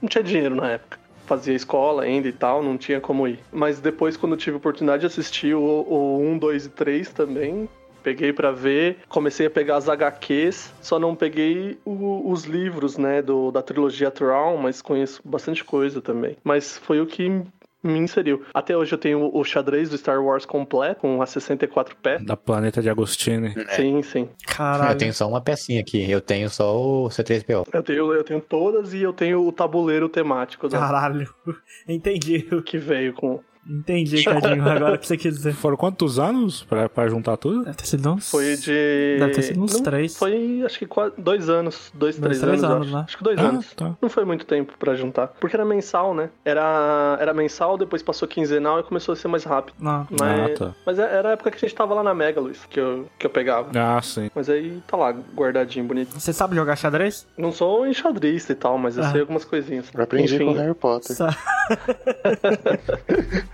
não 0.00 0.08
tinha 0.08 0.24
dinheiro 0.24 0.54
na 0.54 0.70
época. 0.70 0.98
Fazia 1.26 1.52
escola 1.54 2.04
ainda 2.04 2.28
e 2.28 2.32
tal, 2.32 2.62
não 2.62 2.78
tinha 2.78 2.98
como 2.98 3.28
ir. 3.28 3.38
Mas 3.52 3.78
depois, 3.78 4.16
quando 4.16 4.38
tive 4.38 4.54
a 4.54 4.56
oportunidade 4.56 5.00
de 5.02 5.06
assistir 5.06 5.54
o, 5.54 5.60
o 5.60 6.18
1, 6.18 6.38
2 6.38 6.64
e 6.64 6.68
3 6.70 7.12
também, 7.12 7.68
peguei 8.02 8.32
pra 8.32 8.52
ver, 8.52 9.00
comecei 9.06 9.46
a 9.48 9.50
pegar 9.50 9.76
as 9.76 9.86
HQs, 9.86 10.72
só 10.80 10.98
não 10.98 11.14
peguei 11.14 11.78
o- 11.84 12.30
os 12.30 12.44
livros, 12.44 12.96
né, 12.96 13.20
do, 13.20 13.50
da 13.50 13.60
trilogia 13.60 14.10
Traum, 14.10 14.56
mas 14.56 14.80
conheço 14.80 15.20
bastante 15.22 15.62
coisa 15.62 16.00
também. 16.00 16.38
Mas 16.42 16.78
foi 16.78 17.02
o 17.02 17.06
que 17.06 17.42
me 17.84 17.98
inseriu. 17.98 18.42
Até 18.54 18.76
hoje 18.76 18.92
eu 18.94 18.98
tenho 18.98 19.30
o 19.32 19.44
xadrez 19.44 19.90
do 19.90 19.98
Star 19.98 20.20
Wars 20.24 20.46
completo, 20.46 21.02
com 21.02 21.20
a 21.20 21.26
64 21.26 21.94
pé. 21.96 22.18
Da 22.18 22.36
Planeta 22.36 22.80
de 22.80 22.88
Agostini. 22.88 23.54
Sim, 23.76 24.02
sim. 24.02 24.28
Caralho. 24.46 24.92
Eu 24.92 24.96
tenho 24.98 25.12
só 25.12 25.28
uma 25.28 25.40
pecinha 25.40 25.80
aqui, 25.80 26.10
eu 26.10 26.20
tenho 26.20 26.48
só 26.48 26.74
o 26.76 27.08
C3PO. 27.08 27.66
Eu 27.72 27.82
tenho, 27.82 28.12
eu 28.12 28.24
tenho 28.24 28.40
todas 28.40 28.94
e 28.94 29.02
eu 29.02 29.12
tenho 29.12 29.46
o 29.46 29.52
tabuleiro 29.52 30.08
temático 30.08 30.68
da- 30.68 30.78
Caralho. 30.78 31.28
Entendi. 31.86 32.42
que 32.64 32.78
veio 32.78 33.12
com. 33.12 33.40
Entendi, 33.68 34.22
Cadinho. 34.24 34.68
Agora 34.68 34.94
o 34.94 34.98
que 34.98 35.06
você 35.06 35.16
quis 35.16 35.34
dizer. 35.36 35.54
Foram 35.54 35.76
quantos 35.76 36.18
anos 36.18 36.62
pra, 36.64 36.88
pra 36.88 37.08
juntar 37.08 37.36
tudo? 37.36 37.64
Deve 37.64 37.76
ter 37.76 37.86
sido 37.86 38.12
uns... 38.12 38.30
Foi 38.30 38.56
de. 38.56 39.16
Deve 39.18 39.32
ter 39.32 39.42
sido 39.42 39.62
uns 39.62 39.72
Não, 39.72 39.82
três. 39.82 40.16
Foi, 40.16 40.62
acho 40.64 40.78
que 40.78 40.86
quase 40.86 41.14
dois 41.18 41.48
anos. 41.48 41.90
Dois, 41.94 42.18
Dois, 42.18 42.38
três, 42.38 42.40
três 42.40 42.62
anos. 42.64 42.76
anos, 42.76 42.86
acho. 42.88 42.96
né? 42.96 43.04
acho 43.08 43.16
que 43.18 43.24
dois 43.24 43.38
Ah, 43.38 43.42
anos. 43.48 43.72
tá. 43.74 43.96
Não 44.02 44.08
foi 44.10 44.24
muito 44.24 44.44
tempo 44.44 44.74
pra 44.78 44.94
juntar. 44.94 45.28
Porque 45.40 45.56
era 45.56 45.64
mensal, 45.64 46.14
né? 46.14 46.28
Era, 46.44 47.16
era 47.20 47.32
mensal, 47.32 47.78
depois 47.78 48.02
passou 48.02 48.28
quinzenal 48.28 48.80
e 48.80 48.82
começou 48.82 49.12
a 49.14 49.16
ser 49.16 49.28
mais 49.28 49.44
rápido. 49.44 49.74
Não. 49.80 50.06
Mas, 50.10 50.20
Ah, 50.50 50.54
tá. 50.58 50.74
mas 50.84 50.98
era 50.98 51.30
a 51.30 51.32
época 51.32 51.50
que 51.50 51.56
a 51.56 51.60
gente 51.60 51.74
tava 51.74 51.94
lá 51.94 52.02
na 52.02 52.12
Mega, 52.14 52.40
Luiz, 52.40 52.64
que 52.68 52.78
eu, 52.78 53.06
que 53.18 53.26
eu 53.26 53.30
pegava. 53.30 53.70
Ah, 53.74 54.00
sim. 54.02 54.30
Mas 54.34 54.50
aí 54.50 54.82
tá 54.86 54.96
lá, 54.96 55.10
guardadinho, 55.34 55.86
bonito. 55.86 56.10
Você 56.18 56.32
sabe 56.32 56.54
jogar 56.54 56.76
xadrez? 56.76 57.26
Não 57.38 57.50
sou 57.52 57.86
enxadrista 57.86 58.52
e 58.52 58.56
tal, 58.56 58.76
mas 58.76 58.98
eu 58.98 59.04
Ah. 59.04 59.10
sei 59.10 59.20
algumas 59.22 59.44
coisinhas. 59.44 59.86
Eu 59.94 60.02
aprendi 60.04 60.34
Enfim, 60.34 60.44
com 60.46 60.52
Harry 60.52 60.74
Potter. 60.74 61.16
Sa- 61.16 61.34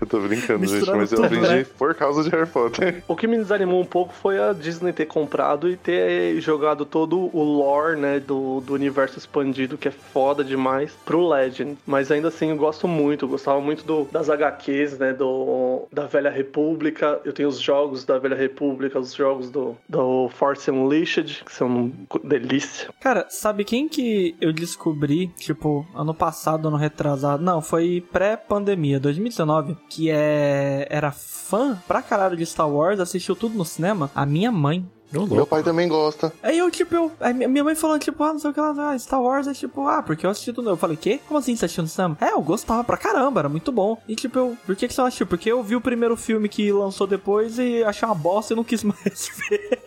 Eu 0.01 0.07
tô 0.07 0.19
brincando, 0.19 0.65
gente, 0.65 0.77
Misturando 0.77 0.97
mas 0.97 1.11
eu 1.13 1.23
aprendi 1.23 1.47
né? 1.47 1.65
por 1.77 1.93
causa 1.93 2.23
de 2.23 2.29
Harry 2.29 2.49
Potter. 2.49 3.03
O 3.07 3.15
que 3.15 3.27
me 3.27 3.37
desanimou 3.37 3.79
um 3.79 3.85
pouco 3.85 4.11
foi 4.11 4.39
a 4.39 4.51
Disney 4.51 4.91
ter 4.91 5.05
comprado 5.05 5.69
e 5.69 5.77
ter 5.77 6.41
jogado 6.41 6.85
todo 6.85 7.29
o 7.31 7.43
lore, 7.43 7.99
né, 7.99 8.19
do, 8.19 8.61
do 8.61 8.73
universo 8.73 9.19
expandido, 9.19 9.77
que 9.77 9.87
é 9.87 9.91
foda 9.91 10.43
demais, 10.43 10.91
pro 11.05 11.27
Legend. 11.27 11.77
Mas 11.85 12.09
ainda 12.09 12.29
assim, 12.29 12.49
eu 12.49 12.57
gosto 12.57 12.87
muito, 12.87 13.25
eu 13.25 13.29
gostava 13.29 13.61
muito 13.61 13.85
do, 13.85 14.05
das 14.11 14.27
HQs, 14.27 14.97
né, 14.97 15.13
do, 15.13 15.83
da 15.93 16.07
Velha 16.07 16.31
República. 16.31 17.19
Eu 17.23 17.31
tenho 17.31 17.47
os 17.47 17.59
jogos 17.59 18.03
da 18.03 18.17
Velha 18.17 18.35
República, 18.35 18.99
os 18.99 19.13
jogos 19.13 19.51
do, 19.51 19.77
do 19.87 20.29
Force 20.29 20.69
Unleashed, 20.71 21.43
que 21.45 21.53
são 21.53 21.91
delícia. 22.23 22.89
Cara, 22.99 23.27
sabe 23.29 23.63
quem 23.63 23.87
que 23.87 24.35
eu 24.41 24.51
descobri, 24.51 25.27
tipo, 25.37 25.85
ano 25.93 26.13
passado, 26.15 26.67
ano 26.67 26.77
retrasado? 26.77 27.43
Não, 27.43 27.61
foi 27.61 28.03
pré-pandemia, 28.11 28.99
2019, 28.99 29.77
que 29.91 30.09
é 30.09 30.87
era 30.89 31.11
fã 31.11 31.77
pra 31.85 32.01
caralho 32.01 32.37
de 32.37 32.45
Star 32.45 32.69
Wars, 32.69 33.01
assistiu 33.01 33.35
tudo 33.35 33.57
no 33.57 33.65
cinema? 33.65 34.09
A 34.15 34.25
minha 34.25 34.49
mãe. 34.51 34.89
Meu 35.11 35.25
louco. 35.25 35.45
pai 35.47 35.61
também 35.61 35.89
gosta. 35.89 36.31
Aí 36.41 36.57
eu, 36.57 36.71
tipo, 36.71 36.95
eu, 36.95 37.11
minha 37.35 37.49
minha 37.49 37.63
mãe 37.65 37.75
falando, 37.75 37.99
tipo, 38.01 38.23
ah, 38.23 38.31
não 38.31 38.39
sei 38.39 38.49
o 38.49 38.53
que 38.53 38.61
lá, 38.61 38.73
ah, 38.91 38.97
Star 38.97 39.21
Wars 39.21 39.45
é 39.45 39.53
tipo, 39.53 39.85
ah, 39.85 40.01
porque 40.01 40.25
eu 40.25 40.29
assisti 40.29 40.53
tudo. 40.53 40.69
Eu 40.69 40.77
falei, 40.77 40.95
quê? 40.95 41.19
Como 41.27 41.37
assim 41.37 41.53
você 41.53 41.65
assistiu 41.65 41.81
no 41.83 41.89
cinema? 41.89 42.17
É, 42.21 42.31
eu 42.31 42.41
gostava 42.41 42.81
pra 42.85 42.95
caramba, 42.95 43.41
era 43.41 43.49
muito 43.49 43.73
bom. 43.73 44.01
E 44.07 44.15
tipo, 44.15 44.39
eu, 44.39 44.57
por 44.65 44.73
que 44.77 44.87
que 44.87 44.93
você 44.93 45.01
não 45.01 45.09
assistiu? 45.09 45.27
Porque 45.27 45.51
eu 45.51 45.61
vi 45.61 45.75
o 45.75 45.81
primeiro 45.81 46.15
filme 46.15 46.47
que 46.47 46.71
lançou 46.71 47.05
depois 47.05 47.59
e 47.59 47.83
achei 47.83 48.07
uma 48.07 48.15
bosta 48.15 48.53
e 48.53 48.55
não 48.55 48.63
quis 48.63 48.81
mais 48.85 49.29
ver. 49.49 49.81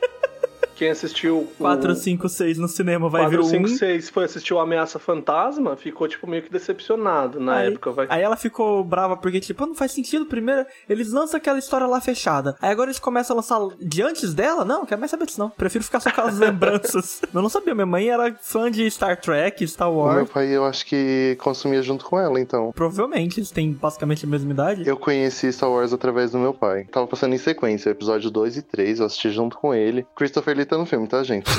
Quem 0.77 0.91
assistiu 0.91 1.49
4, 1.59 1.95
5, 1.95 2.29
6 2.29 2.59
no 2.59 2.69
cinema, 2.69 3.09
vai 3.09 3.23
4, 3.23 3.37
ver 3.39 3.45
o 3.45 3.49
5, 3.49 3.65
1. 3.69 3.77
6 3.77 4.11
foi 4.11 4.25
assistir 4.25 4.55
o 4.55 4.59
Ameaça 4.59 4.99
Fantasma, 4.99 5.77
ficou, 5.77 6.09
tipo, 6.09 6.27
meio 6.27 6.43
que 6.43 6.51
decepcionado 6.51 7.39
na 7.41 7.57
Aí- 7.57 7.69
época, 7.69 7.93
vai. 7.93 8.07
Aí 8.11 8.23
ela 8.23 8.37
ficou 8.37 8.83
brava 8.85 9.17
porque, 9.17 9.41
tipo, 9.41 9.65
não 9.67 9.75
faz 9.75 9.93
sentido. 9.93 10.27
Primeiro, 10.27 10.67
eles 10.89 11.13
lançam 11.13 11.37
aquela 11.39 11.59
história 11.59 11.87
lá 11.87 12.01
fechada. 12.01 12.57
Aí 12.61 12.71
agora 12.71 12.89
eles 12.91 12.99
começam 12.99 13.35
a 13.35 13.37
lançar 13.39 13.59
de 13.81 14.03
antes 14.03 14.35
dela. 14.35 14.65
Não, 14.65 14.85
quero 14.85 15.01
mais 15.01 15.11
saber 15.11 15.27
disso, 15.27 15.39
não. 15.41 15.51
Prefiro 15.51 15.85
ficar 15.85 16.01
só 16.01 16.11
com 16.11 16.21
as 16.23 16.39
lembranças. 16.39 17.21
Eu 17.33 17.43
não 17.43 17.49
sabia, 17.49 17.75
minha 17.75 17.87
mãe 17.87 18.09
era 18.11 18.35
fã 18.43 18.71
de 18.71 18.91
Star 18.91 19.21
Trek, 19.21 19.67
Star 19.69 19.89
O 19.91 19.95
meu 19.95 20.01
Wars. 20.03 20.31
pai, 20.31 20.49
eu 20.49 20.65
acho 20.65 20.85
que 20.87 21.37
consumia 21.41 21.83
junto 21.83 22.05
com 22.05 22.19
ela, 22.19 22.41
então. 22.41 22.73
Provavelmente, 22.75 23.39
eles 23.39 23.51
têm 23.51 23.73
basicamente 23.73 24.25
a 24.25 24.29
mesma 24.29 24.51
idade. 24.53 24.87
Eu 24.89 24.97
conheci 24.97 25.53
Star 25.53 25.71
Wars 25.71 25.93
através 25.93 26.33
do 26.33 26.39
meu 26.39 26.53
pai. 26.53 26.85
Tava 26.91 27.07
passando 27.07 27.35
em 27.35 27.39
sequência, 27.39 27.91
episódio 27.91 28.31
2 28.31 28.57
e 28.57 28.63
3, 28.63 29.01
eu 29.01 29.07
assisti 29.07 29.31
junto 29.31 29.57
com 29.59 29.75
ele. 29.75 30.07
Christopher 30.17 30.57
Lee 30.57 30.64
tá 30.67 30.79
no 30.79 30.87
filme, 30.87 31.07
tá, 31.07 31.23
gente? 31.23 31.51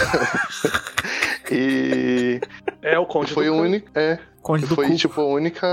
e 1.52 2.40
É 2.82 2.98
o 2.98 3.06
Conde 3.06 3.34
foi 3.34 3.46
do 3.46 3.54
o 3.54 3.62
único. 3.62 3.90
É. 3.96 4.20
Conde 4.46 4.68
do 4.68 4.76
Foi, 4.76 4.88
Cu. 4.90 4.96
tipo, 4.96 5.22
a 5.22 5.26
única 5.26 5.68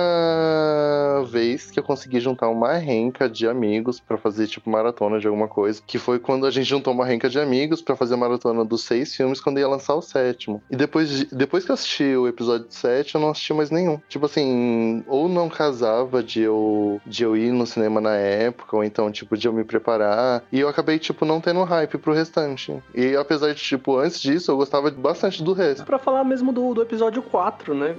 vez 1.27 1.71
que 1.71 1.79
eu 1.79 1.85
consegui 1.85 2.21
juntar 2.21 2.49
uma 2.49 2.73
renca 2.73 3.29
de 3.29 3.47
amigos 3.47 4.01
pra 4.01 4.17
fazer, 4.17 4.47
tipo, 4.47 4.71
maratona 4.71 5.19
de 5.21 5.27
alguma 5.27 5.47
coisa. 5.47 5.83
Que 5.87 5.99
foi 5.99 6.19
quando 6.19 6.47
a 6.47 6.51
gente 6.51 6.65
juntou 6.65 6.95
uma 6.95 7.05
renca 7.05 7.29
de 7.29 7.39
amigos 7.39 7.83
pra 7.83 7.95
fazer 7.97 8.15
a 8.15 8.17
maratona 8.17 8.65
dos 8.65 8.83
seis 8.85 9.15
filmes 9.15 9.43
quando 9.43 9.59
ia 9.61 9.69
lançar 9.69 9.95
o 9.95 10.01
sétimo. 10.01 10.63
E 10.71 10.75
depois, 10.77 11.11
de- 11.11 11.27
depois 11.35 11.67
que 11.67 11.71
eu 11.71 11.75
assisti 11.75 12.17
o 12.17 12.27
episódio 12.27 12.67
7, 12.71 13.15
eu 13.15 13.21
não 13.21 13.29
assisti 13.29 13.53
mais 13.53 13.71
nenhum. 13.71 14.01
Tipo 14.09 14.25
assim, 14.25 15.05
ou 15.07 15.29
não 15.29 15.51
casava 15.51 16.23
de 16.23 16.41
eu, 16.41 16.99
de 17.07 17.25
eu 17.25 17.37
ir 17.37 17.53
no 17.53 17.67
cinema 17.67 18.01
na 18.01 18.15
época, 18.17 18.75
ou 18.75 18.83
então, 18.83 19.13
tipo, 19.13 19.37
de 19.37 19.47
eu 19.47 19.53
me 19.53 19.65
preparar. 19.65 20.43
E 20.51 20.59
eu 20.59 20.69
acabei, 20.69 20.99
tipo, 20.99 21.27
não 21.27 21.43
tendo 21.43 21.63
hype 21.63 21.99
pro 21.99 22.15
restante. 22.15 22.75
E 22.95 23.15
apesar 23.17 23.53
de, 23.53 23.61
tipo, 23.63 23.99
antes 23.99 24.19
disso, 24.19 24.51
eu 24.51 24.57
gostava 24.57 24.91
bastante 24.91 25.43
do 25.43 25.53
resto. 25.53 25.85
Pra 25.85 25.99
falar 25.99 26.25
mesmo 26.25 26.53
do, 26.53 26.73
do 26.73 26.81
episódio 26.81 27.21
4, 27.23 27.75
né? 27.75 27.95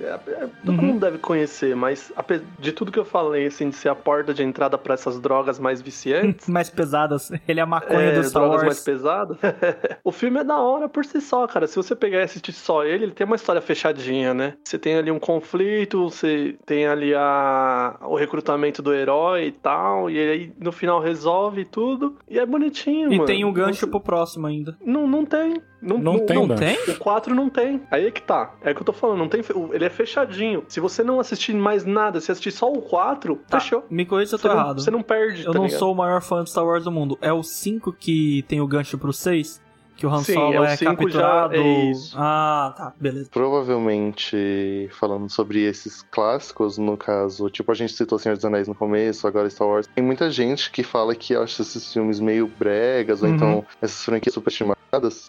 Todo 0.65 0.77
Uhum. 0.80 0.85
mundo 0.88 0.99
deve 1.02 1.18
conhecer, 1.18 1.76
mas 1.76 2.11
de 2.60 2.72
tudo 2.72 2.91
que 2.91 2.99
eu 2.99 3.06
falei, 3.06 3.48
assim, 3.48 3.69
de 3.69 3.76
ser 3.76 3.90
a 3.90 3.95
porta 3.95 4.34
de 4.34 4.44
entrada 4.44 4.77
pra 4.77 4.94
essas 4.94 5.19
drogas 5.19 5.60
mais 5.60 5.81
viciantes. 5.81 6.48
Mais 6.53 6.69
pesadas. 6.69 7.31
Ele 7.48 7.60
é 7.60 7.64
a 7.64 7.65
maconha 7.65 7.99
É, 7.99 8.15
do 8.15 8.23
Star 8.23 8.41
drogas 8.44 8.61
Wars. 8.64 8.65
mais 8.76 8.80
pesadas. 8.84 9.38
o 10.03 10.11
filme 10.11 10.40
é 10.40 10.44
da 10.44 10.57
hora 10.60 10.88
por 10.88 11.03
si 11.06 11.19
só, 11.22 11.45
cara. 11.48 11.68
Se 11.68 11.76
você 11.76 11.95
pegar 11.95 12.19
e 12.19 12.23
assistir 12.23 12.52
só 12.53 12.84
ele, 12.85 13.06
ele 13.06 13.11
tem 13.11 13.26
uma 13.26 13.35
história 13.35 13.61
fechadinha, 13.61 14.34
né? 14.34 14.53
Você 14.64 14.77
tem 14.77 14.95
ali 14.95 15.11
um 15.11 15.19
conflito, 15.19 16.10
você 16.10 16.56
tem 16.65 16.88
ali 16.88 17.14
a... 17.14 17.95
o 18.02 18.15
recrutamento 18.15 18.81
do 18.81 18.94
herói 18.94 19.48
e 19.48 19.52
tal, 19.52 20.10
e 20.10 20.18
aí 20.19 20.53
no 20.60 20.72
final 20.72 20.99
resolve 20.99 21.65
tudo, 21.65 22.15
e 22.30 22.40
é 22.40 22.45
bonitinho, 22.45 23.07
E 23.11 23.15
mano. 23.18 23.26
tem 23.26 23.44
um 23.44 23.52
gancho 23.53 23.81
Você- 23.81 23.88
pro 23.88 23.99
próximo 23.99 24.48
ainda. 24.48 24.77
Não, 24.85 25.07
não 25.07 25.26
tem. 25.26 25.61
Não, 25.81 25.98
Não 25.98 26.19
tem, 26.26 26.48
Não 26.48 26.56
tem? 26.56 26.77
o 26.88 26.95
4 26.98 27.35
não 27.35 27.49
tem. 27.49 27.81
Aí 27.91 28.07
é 28.07 28.11
que 28.11 28.22
tá. 28.22 28.53
É 28.64 28.72
o 28.72 28.76
que 28.76 28.80
eu 28.80 28.85
tô 28.85 28.94
falando. 28.94 29.18
Não 29.18 29.27
tem. 29.27 29.41
Ele 29.73 29.84
é 29.84 29.90
fechadinho. 29.90 30.52
Se 30.67 30.80
você 30.80 31.03
não 31.03 31.19
assistir 31.19 31.53
mais 31.55 31.85
nada, 31.85 32.19
se 32.21 32.31
assistir 32.31 32.51
só 32.51 32.71
o 32.71 32.81
4, 32.81 33.35
Tá, 33.49 33.59
fechou. 33.59 33.85
me 33.89 34.05
corrija 34.05 34.30
se 34.30 34.35
eu 34.35 34.39
Você 34.39 34.47
tô 34.47 34.53
não, 34.53 34.61
errado. 34.61 34.81
você 34.81 34.91
não 34.91 35.01
perde. 35.01 35.45
Eu 35.45 35.51
tá 35.51 35.57
não 35.57 35.65
ligado? 35.65 35.80
sou 35.80 35.91
o 35.91 35.95
maior 35.95 36.21
fã 36.21 36.43
de 36.43 36.49
Star 36.49 36.65
Wars 36.65 36.84
do 36.84 36.91
mundo. 36.91 37.17
É 37.21 37.31
o 37.34 37.41
5 37.43 37.91
que 37.93 38.43
tem 38.47 38.61
o 38.61 38.67
gancho 38.67 38.97
pro 38.97 39.11
6? 39.13 39.61
Que 39.95 40.07
o 40.07 40.09
Han 40.09 40.23
Sim, 40.23 40.34
Solo 40.34 40.53
é 40.55 40.59
o 40.59 40.63
é, 40.65 40.75
capturado. 40.75 41.53
é 41.55 41.91
isso. 41.91 42.15
Ah, 42.17 42.73
tá, 42.75 42.93
beleza. 42.99 43.30
Provavelmente, 43.31 44.89
falando 44.99 45.30
sobre 45.30 45.61
esses 45.63 46.01
clássicos, 46.11 46.77
no 46.77 46.97
caso, 46.97 47.49
tipo, 47.49 47.71
a 47.71 47.75
gente 47.75 47.93
citou 47.93 48.17
Senhor 48.17 48.35
dos 48.35 48.43
Anéis 48.45 48.67
no 48.67 48.73
começo, 48.75 49.27
agora 49.27 49.49
Star 49.49 49.67
Wars. 49.67 49.88
Tem 49.93 50.03
muita 50.03 50.31
gente 50.31 50.71
que 50.71 50.81
fala 50.84 51.13
que 51.15 51.35
acha 51.35 51.61
esses 51.61 51.91
filmes 51.93 52.19
meio 52.19 52.47
bregas, 52.47 53.21
ou 53.21 53.30
Uhum. 53.30 53.35
então 53.35 53.65
essas 53.81 54.03
franquias 54.03 54.34
superestimadas 54.34 54.81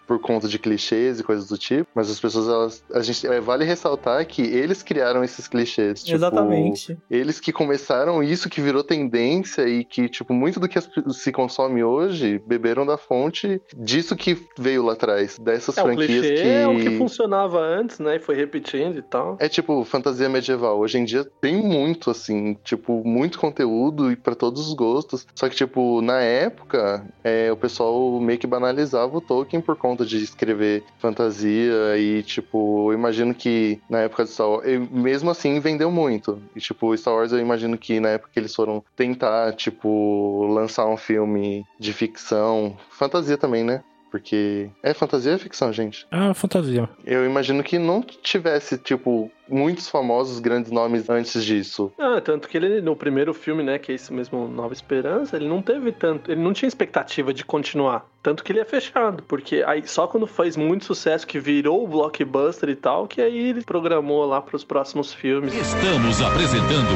por 0.07 0.19
conta 0.19 0.47
de 0.47 0.59
clichês 0.59 1.19
e 1.19 1.23
coisas 1.23 1.47
do 1.47 1.57
tipo. 1.57 1.89
Mas 1.95 2.09
as 2.09 2.19
pessoas, 2.19 2.47
elas. 2.47 2.83
A 2.93 3.01
gente, 3.01 3.25
é, 3.27 3.39
vale 3.39 3.63
ressaltar 3.65 4.25
que 4.25 4.41
eles 4.41 4.83
criaram 4.83 5.23
esses 5.23 5.47
clichês. 5.47 6.03
Tipo, 6.03 6.15
Exatamente. 6.15 6.97
Eles 7.09 7.39
que 7.39 7.51
começaram 7.51 8.21
isso, 8.23 8.49
que 8.49 8.61
virou 8.61 8.83
tendência 8.83 9.67
e 9.67 9.83
que, 9.83 10.07
tipo, 10.09 10.33
muito 10.33 10.59
do 10.59 10.67
que 10.67 10.77
as- 10.77 10.89
se 11.13 11.31
consome 11.31 11.83
hoje 11.83 12.41
beberam 12.45 12.85
da 12.85 12.97
fonte 12.97 13.61
disso 13.75 14.15
que 14.15 14.37
veio 14.57 14.83
lá 14.83 14.93
atrás, 14.93 15.37
dessas 15.39 15.77
É, 15.77 15.81
o 15.81 15.85
franquias 15.85 16.07
clichê 16.09 16.33
que. 16.35 16.47
é 16.47 16.67
o 16.67 16.77
que 16.79 16.97
funcionava 16.97 17.59
antes, 17.59 17.99
né? 17.99 18.15
E 18.17 18.19
foi 18.19 18.35
repetindo 18.35 18.97
e 18.97 19.01
tal. 19.01 19.37
É 19.39 19.47
tipo 19.49 19.83
fantasia 19.83 20.29
medieval. 20.29 20.79
Hoje 20.79 20.97
em 20.97 21.05
dia 21.05 21.25
tem 21.41 21.55
muito, 21.61 22.09
assim, 22.11 22.55
tipo, 22.63 23.03
muito 23.05 23.39
conteúdo 23.39 24.11
e 24.11 24.15
pra 24.15 24.35
todos 24.35 24.67
os 24.67 24.73
gostos. 24.73 25.25
Só 25.35 25.49
que, 25.49 25.55
tipo, 25.55 26.01
na 26.01 26.19
época, 26.21 27.05
é, 27.23 27.51
o 27.51 27.57
pessoal 27.57 28.19
meio 28.19 28.39
que 28.39 28.47
banalizava 28.47 29.17
o 29.17 29.21
Tolkien 29.21 29.54
por 29.61 29.75
conta 29.75 30.05
de 30.05 30.23
escrever 30.23 30.83
fantasia 30.99 31.97
e, 31.97 32.23
tipo, 32.23 32.91
eu 32.91 32.97
imagino 32.97 33.33
que 33.33 33.79
na 33.89 33.99
época 33.99 34.23
de 34.25 34.31
Star 34.31 34.47
Wars, 34.47 34.65
mesmo 34.91 35.29
assim 35.29 35.59
vendeu 35.59 35.91
muito. 35.91 36.41
E, 36.55 36.59
tipo, 36.59 36.95
Star 36.97 37.13
Wars 37.15 37.31
eu 37.31 37.39
imagino 37.39 37.77
que 37.77 37.99
na 37.99 38.09
época 38.09 38.31
que 38.33 38.39
eles 38.39 38.55
foram 38.55 38.83
tentar, 38.95 39.53
tipo, 39.53 40.45
lançar 40.47 40.87
um 40.87 40.97
filme 40.97 41.65
de 41.79 41.93
ficção, 41.93 42.77
fantasia 42.89 43.37
também, 43.37 43.63
né? 43.63 43.83
Porque 44.15 44.69
é 44.81 44.93
fantasia 44.93 45.31
ou 45.31 45.35
é 45.35 45.37
ficção, 45.37 45.73
gente? 45.73 46.07
Ah, 46.09 46.33
fantasia. 46.33 46.87
Eu 47.05 47.25
imagino 47.25 47.61
que 47.61 47.77
não 47.77 48.01
tivesse, 48.01 48.77
tipo, 48.77 49.29
muitos 49.45 49.89
famosos 49.89 50.39
grandes 50.39 50.71
nomes 50.71 51.09
antes 51.09 51.43
disso. 51.43 51.91
Ah, 51.99 52.21
tanto 52.21 52.47
que 52.47 52.55
ele, 52.55 52.79
no 52.79 52.95
primeiro 52.95 53.33
filme, 53.33 53.61
né, 53.61 53.77
que 53.77 53.91
é 53.91 53.95
esse 53.95 54.13
mesmo 54.13 54.47
Nova 54.47 54.73
Esperança, 54.73 55.35
ele 55.35 55.49
não 55.49 55.61
teve 55.61 55.91
tanto, 55.91 56.31
ele 56.31 56.41
não 56.41 56.53
tinha 56.53 56.69
expectativa 56.69 57.33
de 57.33 57.43
continuar. 57.43 58.05
Tanto 58.23 58.41
que 58.41 58.53
ele 58.53 58.61
é 58.61 58.65
fechado, 58.65 59.21
porque 59.23 59.65
aí 59.67 59.85
só 59.85 60.07
quando 60.07 60.25
fez 60.27 60.55
muito 60.55 60.85
sucesso, 60.85 61.27
que 61.27 61.37
virou 61.37 61.83
o 61.83 61.87
blockbuster 61.87 62.69
e 62.69 62.75
tal, 62.75 63.07
que 63.09 63.21
aí 63.21 63.49
ele 63.49 63.63
programou 63.63 64.25
lá 64.25 64.39
pros 64.39 64.63
próximos 64.63 65.13
filmes. 65.13 65.53
Estamos 65.53 66.21
apresentando 66.21 66.95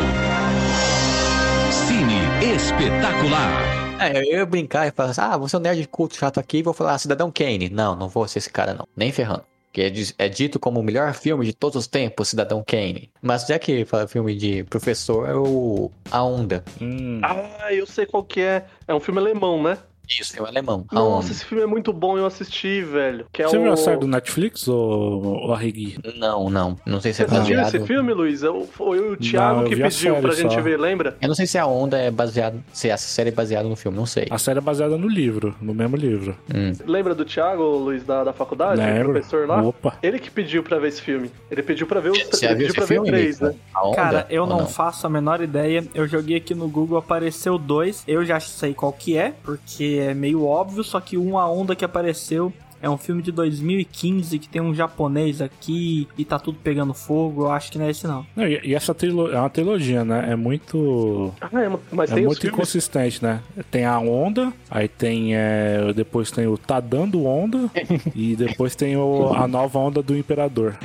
Cine 1.69 2.55
Espetacular. 2.55 3.88
É, 3.99 4.17
eu 4.17 4.39
ia 4.39 4.45
brincar 4.45 4.87
e 4.87 4.91
falar 4.91 5.09
assim, 5.09 5.21
ah, 5.21 5.37
você 5.37 5.55
é 5.55 5.59
um 5.59 5.61
nerd 5.61 5.87
culto 5.87 6.15
chato 6.15 6.39
aqui, 6.39 6.63
vou 6.63 6.73
falar, 6.73 6.93
ah, 6.93 6.97
Cidadão 6.97 7.31
Kane. 7.31 7.69
Não, 7.69 7.95
não 7.95 8.07
vou 8.07 8.27
ser 8.27 8.39
esse 8.39 8.49
cara 8.49 8.73
não, 8.73 8.87
nem 8.95 9.11
ferrando. 9.11 9.43
Que 9.71 9.81
é, 9.81 9.91
é 10.17 10.29
dito 10.29 10.59
como 10.59 10.79
o 10.79 10.83
melhor 10.83 11.13
filme 11.13 11.45
de 11.45 11.53
todos 11.53 11.75
os 11.75 11.87
tempos, 11.87 12.29
Cidadão 12.29 12.63
Kane. 12.65 13.11
Mas 13.21 13.45
já 13.45 13.59
que 13.59 13.85
fala 13.85 14.07
filme 14.07 14.35
de 14.35 14.63
professor, 14.63 15.29
é 15.29 15.35
o 15.35 15.91
A 16.09 16.23
Onda. 16.23 16.63
Hum. 16.81 17.21
Ah, 17.23 17.71
eu 17.71 17.85
sei 17.85 18.05
qual 18.05 18.23
que 18.23 18.41
é. 18.41 18.65
É 18.87 18.95
um 18.95 18.99
filme 18.99 19.19
alemão, 19.19 19.61
né? 19.61 19.77
Isso, 20.09 20.33
filme 20.33 20.47
alemão. 20.49 20.85
A 20.89 20.95
Nossa, 20.95 21.31
esse 21.31 21.45
filme 21.45 21.63
é 21.63 21.67
muito 21.67 21.93
bom, 21.93 22.17
eu 22.17 22.25
assisti, 22.25 22.81
velho. 22.81 23.25
Que 23.31 23.43
é 23.43 23.47
Você 23.47 23.57
o... 23.57 23.61
viu 23.63 23.73
a 23.73 23.77
série 23.77 23.97
do 23.99 24.07
Netflix 24.07 24.67
ou, 24.67 25.23
ou 25.45 25.53
a 25.53 25.57
Regui? 25.57 25.97
Não, 26.17 26.49
não. 26.49 26.75
Não 26.85 26.99
sei 26.99 27.13
se 27.13 27.17
Você 27.17 27.23
é 27.23 27.25
assistiu 27.37 27.55
baseado... 27.57 27.75
esse 27.75 27.87
filme, 27.87 28.13
Luiz? 28.13 28.41
Eu- 28.43 28.67
Foi 28.71 28.99
o 28.99 29.15
Thiago 29.17 29.61
eu 29.61 29.69
que 29.69 29.75
pediu 29.75 30.15
pra 30.15 30.33
gente 30.33 30.53
só. 30.53 30.61
ver, 30.61 30.79
lembra? 30.79 31.15
Eu 31.21 31.27
não 31.27 31.35
sei 31.35 31.45
se 31.45 31.57
a 31.57 31.65
Onda 31.67 31.97
é 31.97 32.09
baseado... 32.09 32.63
Se 32.73 32.89
essa 32.89 33.07
série 33.07 33.29
é 33.29 33.31
baseada 33.31 33.67
no 33.69 33.75
filme, 33.75 33.97
não 33.97 34.05
sei. 34.05 34.25
A 34.29 34.37
série 34.37 34.57
é 34.57 34.61
baseada 34.61 34.97
no 34.97 35.07
livro, 35.07 35.55
no 35.61 35.73
mesmo 35.73 35.95
livro. 35.95 36.35
Hum. 36.53 36.73
Lembra 36.85 37.13
do 37.13 37.23
Thiago, 37.25 37.63
Luiz, 37.63 38.03
da, 38.03 38.23
da 38.23 38.33
faculdade? 38.33 38.81
O 38.81 38.83
Lembro. 38.83 39.11
professor 39.13 39.47
lá? 39.47 39.61
Opa. 39.61 39.97
Ele 40.01 40.17
que 40.19 40.31
pediu 40.31 40.63
pra 40.63 40.79
ver 40.79 40.87
esse 40.89 41.01
filme. 41.01 41.29
Ele 41.51 41.61
pediu 41.61 41.85
pra 41.85 41.99
ver 41.99 42.11
os 42.11 42.23
Você 42.23 42.45
ele 42.47 42.55
viu 42.55 42.67
pediu 42.67 42.83
esse 42.83 42.93
pra 42.93 43.03
ver 43.03 43.11
três, 43.11 43.39
né? 43.39 43.53
Cara, 43.95 44.25
eu 44.29 44.43
ou 44.43 44.49
não, 44.49 44.65
faço 44.67 45.05
a 45.05 45.09
menor 45.09 45.41
ideia. 45.41 45.83
Eu 45.93 46.07
joguei 46.07 46.37
aqui 46.37 46.55
no 46.55 46.67
Google, 46.67 46.97
apareceu 46.97 47.57
dois. 47.57 48.03
Eu 48.07 48.25
já 48.25 48.39
sei 48.39 48.73
qual 48.73 48.91
que 48.91 49.15
é, 49.17 49.33
porque 49.43 49.98
é 49.99 50.13
meio 50.13 50.45
óbvio, 50.45 50.83
só 50.83 50.99
que 50.99 51.17
um 51.17 51.37
a 51.37 51.49
onda 51.49 51.75
que 51.75 51.83
apareceu 51.85 52.51
é 52.81 52.89
um 52.89 52.97
filme 52.97 53.21
de 53.21 53.29
2015 53.29 54.39
que 54.39 54.47
tem 54.47 54.61
um 54.61 54.73
japonês 54.73 55.41
aqui 55.41 56.07
e 56.17 56.23
tá 56.23 56.39
tudo 56.39 56.57
pegando 56.63 56.93
fogo. 56.93 57.43
Eu 57.43 57.51
acho 57.51 57.69
que 57.69 57.77
não 57.77 57.85
é 57.85 57.89
esse 57.89 58.07
não. 58.07 58.25
Não, 58.33 58.47
e, 58.47 58.57
e 58.63 58.73
essa 58.73 58.93
trilo- 58.95 59.29
é 59.33 59.37
uma 59.37 59.49
trilogia, 59.49 60.05
né? 60.05 60.27
É 60.31 60.35
muito. 60.37 61.33
Ah, 61.41 61.49
é, 61.61 61.69
mas 61.91 62.09
É 62.11 62.21
muito 62.21 62.47
inconsistente, 62.47 63.21
né? 63.21 63.41
Tem 63.69 63.83
a 63.83 63.99
onda, 63.99 64.53
aí 64.71 64.87
tem. 64.87 65.35
é, 65.35 65.91
depois 65.93 66.31
tem 66.31 66.47
o 66.47 66.57
Tá 66.57 66.79
Dando 66.79 67.25
Onda, 67.25 67.69
e 68.15 68.33
depois 68.37 68.75
tem 68.77 68.95
o- 68.95 69.33
a 69.33 69.45
nova 69.45 69.77
onda 69.79 70.01
do 70.01 70.15
Imperador. 70.17 70.77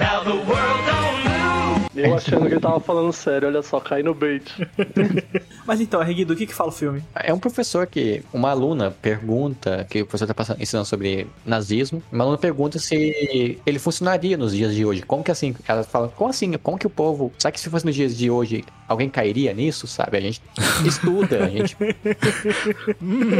Eu 1.94 2.14
achando 2.14 2.46
que 2.46 2.54
ele 2.54 2.60
tava 2.60 2.80
falando 2.80 3.12
sério, 3.12 3.48
olha 3.48 3.62
só, 3.62 3.80
cai 3.80 4.02
no 4.02 4.14
bait. 4.14 4.44
Mas 5.66 5.80
então, 5.80 6.02
Regui, 6.02 6.24
do 6.24 6.36
que 6.36 6.46
que 6.46 6.54
fala 6.54 6.70
o 6.70 6.72
filme? 6.72 7.02
É 7.14 7.32
um 7.32 7.38
professor 7.38 7.86
que. 7.86 8.22
Uma 8.32 8.50
aluna 8.50 8.90
pergunta, 8.90 9.86
que 9.88 10.02
o 10.02 10.06
professor 10.06 10.26
tá 10.26 10.34
passando, 10.34 10.60
ensinando 10.60 10.86
sobre 10.86 11.26
nazismo. 11.44 12.02
Uma 12.12 12.24
aluna 12.24 12.38
pergunta 12.38 12.78
se 12.78 13.58
ele 13.64 13.78
funcionaria 13.78 14.36
nos 14.36 14.52
dias 14.54 14.74
de 14.74 14.84
hoje. 14.84 15.02
Como 15.02 15.22
que 15.22 15.30
assim? 15.30 15.54
Ela 15.66 15.82
fala, 15.84 16.08
como 16.08 16.30
assim? 16.30 16.52
Como 16.54 16.78
que 16.78 16.86
o 16.86 16.90
povo. 16.90 17.32
Será 17.38 17.52
que 17.52 17.60
se 17.60 17.70
fosse 17.70 17.86
nos 17.86 17.94
dias 17.94 18.16
de 18.16 18.30
hoje, 18.30 18.64
alguém 18.89 19.09
cairia 19.09 19.52
nisso, 19.55 19.86
sabe? 19.86 20.16
A 20.16 20.20
gente 20.20 20.40
estuda, 20.86 21.44
a 21.44 21.48
gente. 21.48 21.77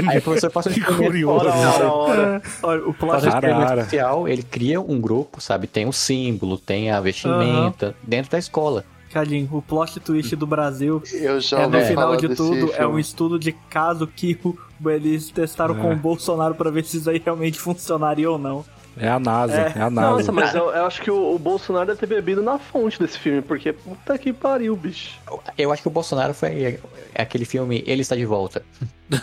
Aí 0.09 0.19
o 0.19 0.23
professor 0.23 0.51
passa 0.51 0.69
um 0.69 0.73
Que 0.73 0.81
experimento- 0.81 1.11
curioso. 1.11 1.47
Ora, 1.47 1.55
ora, 1.55 1.93
ora. 1.93 2.43
Olha, 2.62 2.81
o 2.89 2.95
plot 2.95 3.11
Faz 3.12 3.25
um 3.25 3.29
experimento 3.29 3.62
Arara. 3.62 3.85
social, 3.85 4.29
ele 4.29 4.43
cria 4.43 4.81
um 4.81 5.01
grupo, 5.01 5.41
sabe? 5.41 5.66
Tem 5.66 5.87
o 5.87 5.93
símbolo, 5.93 6.59
tem 6.59 6.91
a 6.91 7.01
vestimenta, 7.01 7.95
dentro 8.03 8.31
da 8.31 8.39
escola. 8.39 8.85
Cadinho, 9.12 9.49
o 9.53 9.62
plot 9.62 10.01
twist 10.01 10.35
do 10.35 10.45
Brasil 10.45 11.01
Eu 11.12 11.41
já 11.41 11.61
é 11.61 11.66
no 11.69 11.81
final 11.83 12.16
de 12.16 12.35
tudo, 12.35 12.73
é 12.77 12.85
um 12.85 12.99
estudo 12.99 13.39
de 13.39 13.53
caso 13.71 14.09
que 14.09 14.37
o- 14.43 14.59
eles 14.91 15.31
testaram 15.31 15.79
É. 15.79 15.81
com 15.81 15.93
o 15.93 15.97
Bolsonaro 15.97 16.55
pra 16.57 16.69
ver 16.69 16.85
se 16.85 16.97
isso 16.97 17.09
aí 17.09 17.23
realmente 17.25 17.59
funcionaria 17.61 18.29
ou 18.29 18.39
não. 18.39 18.65
É 18.97 19.09
a 19.09 19.19
NASA, 19.19 19.55
É. 19.55 19.73
é, 19.77 19.81
a 19.83 19.91
NASA. 19.91 20.11
Nossa, 20.11 20.33
mas 20.33 20.55
eu, 20.55 20.71
eu 20.71 20.87
acho 20.87 21.03
que 21.03 21.11
o, 21.11 21.35
o 21.35 21.39
Bolsonaro 21.39 21.87
deve 21.87 21.99
ter 21.99 22.07
bebido 22.07 22.43
na 22.43 22.59
fonte 22.59 22.99
desse 22.99 23.19
filme, 23.19 23.43
porque 23.43 23.73
puta 23.73 24.16
que 24.16 24.33
pariu, 24.33 24.77
bicho. 24.77 25.19
Eu 25.59 25.73
acho 25.73 25.83
que 25.83 25.89
o 25.89 25.91
Bolsonaro 25.91 26.33
foi 26.35 26.79
é 27.15 27.23
aquele 27.23 27.45
filme 27.45 27.83
Ele 27.87 28.03
Está 28.03 28.15
de 28.16 28.25
Volta. 28.25 28.62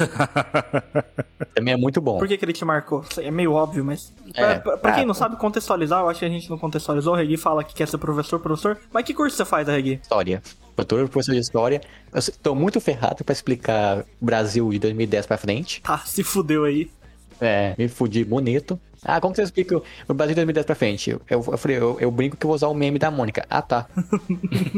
Também 1.55 1.73
é 1.73 1.77
muito 1.77 1.99
bom. 2.01 2.17
Por 2.17 2.27
que, 2.27 2.37
que 2.37 2.45
ele 2.45 2.53
te 2.53 2.63
marcou? 2.65 3.03
É 3.17 3.31
meio 3.31 3.53
óbvio, 3.53 3.83
mas. 3.83 4.13
Pra, 4.33 4.51
É, 4.51 4.59
pra- 4.59 4.77
pra 4.77 4.91
quem 4.93 5.03
ah, 5.03 5.07
não 5.07 5.13
sabe 5.13 5.35
contextualizar, 5.37 6.01
eu 6.01 6.09
acho 6.09 6.19
que 6.19 6.25
a 6.25 6.29
gente 6.29 6.49
não 6.49 6.57
contextualizou. 6.57 7.13
O 7.13 7.15
Regui 7.17 7.37
fala 7.37 7.63
que 7.63 7.73
quer 7.73 7.87
ser 7.87 7.97
professor, 7.97 8.39
professor. 8.39 8.77
Mas 8.91 9.03
que 9.05 9.13
curso 9.13 9.35
você 9.35 9.45
faz, 9.45 9.67
Regui? 9.67 9.99
História. 10.01 10.41
Futuro 10.75 11.07
professor 11.09 11.33
de 11.33 11.39
história. 11.41 11.81
Eu 12.13 12.21
tô 12.41 12.55
muito 12.55 12.79
ferrado 12.79 13.23
pra 13.23 13.33
explicar 13.33 14.05
Brasil 14.19 14.69
de 14.71 14.79
2010 14.79 15.25
pra 15.25 15.37
frente. 15.37 15.81
Tá, 15.81 15.97
se 15.99 16.23
fudeu 16.23 16.63
aí. 16.63 16.89
É, 17.39 17.75
me 17.77 17.87
fudi 17.87 18.23
bonito. 18.23 18.79
Ah, 19.03 19.19
como 19.19 19.33
você 19.33 19.41
explica 19.41 19.77
o- 19.77 20.13
Brasil 20.13 20.29
de 20.33 20.35
2010 20.35 20.63
pra 20.65 20.75
frente? 20.75 21.09
Eu, 21.09 21.21
eu, 21.27 21.43
eu 21.51 21.57
falei, 21.57 21.77
eu, 21.77 21.97
eu 21.99 22.11
brinco 22.11 22.37
que 22.37 22.45
eu 22.45 22.49
vou 22.49 22.55
usar 22.55 22.67
o 22.67 22.73
meme 22.73 22.99
da 22.99 23.09
Mônica. 23.09 23.43
Ah, 23.49 23.61
tá. 23.61 23.87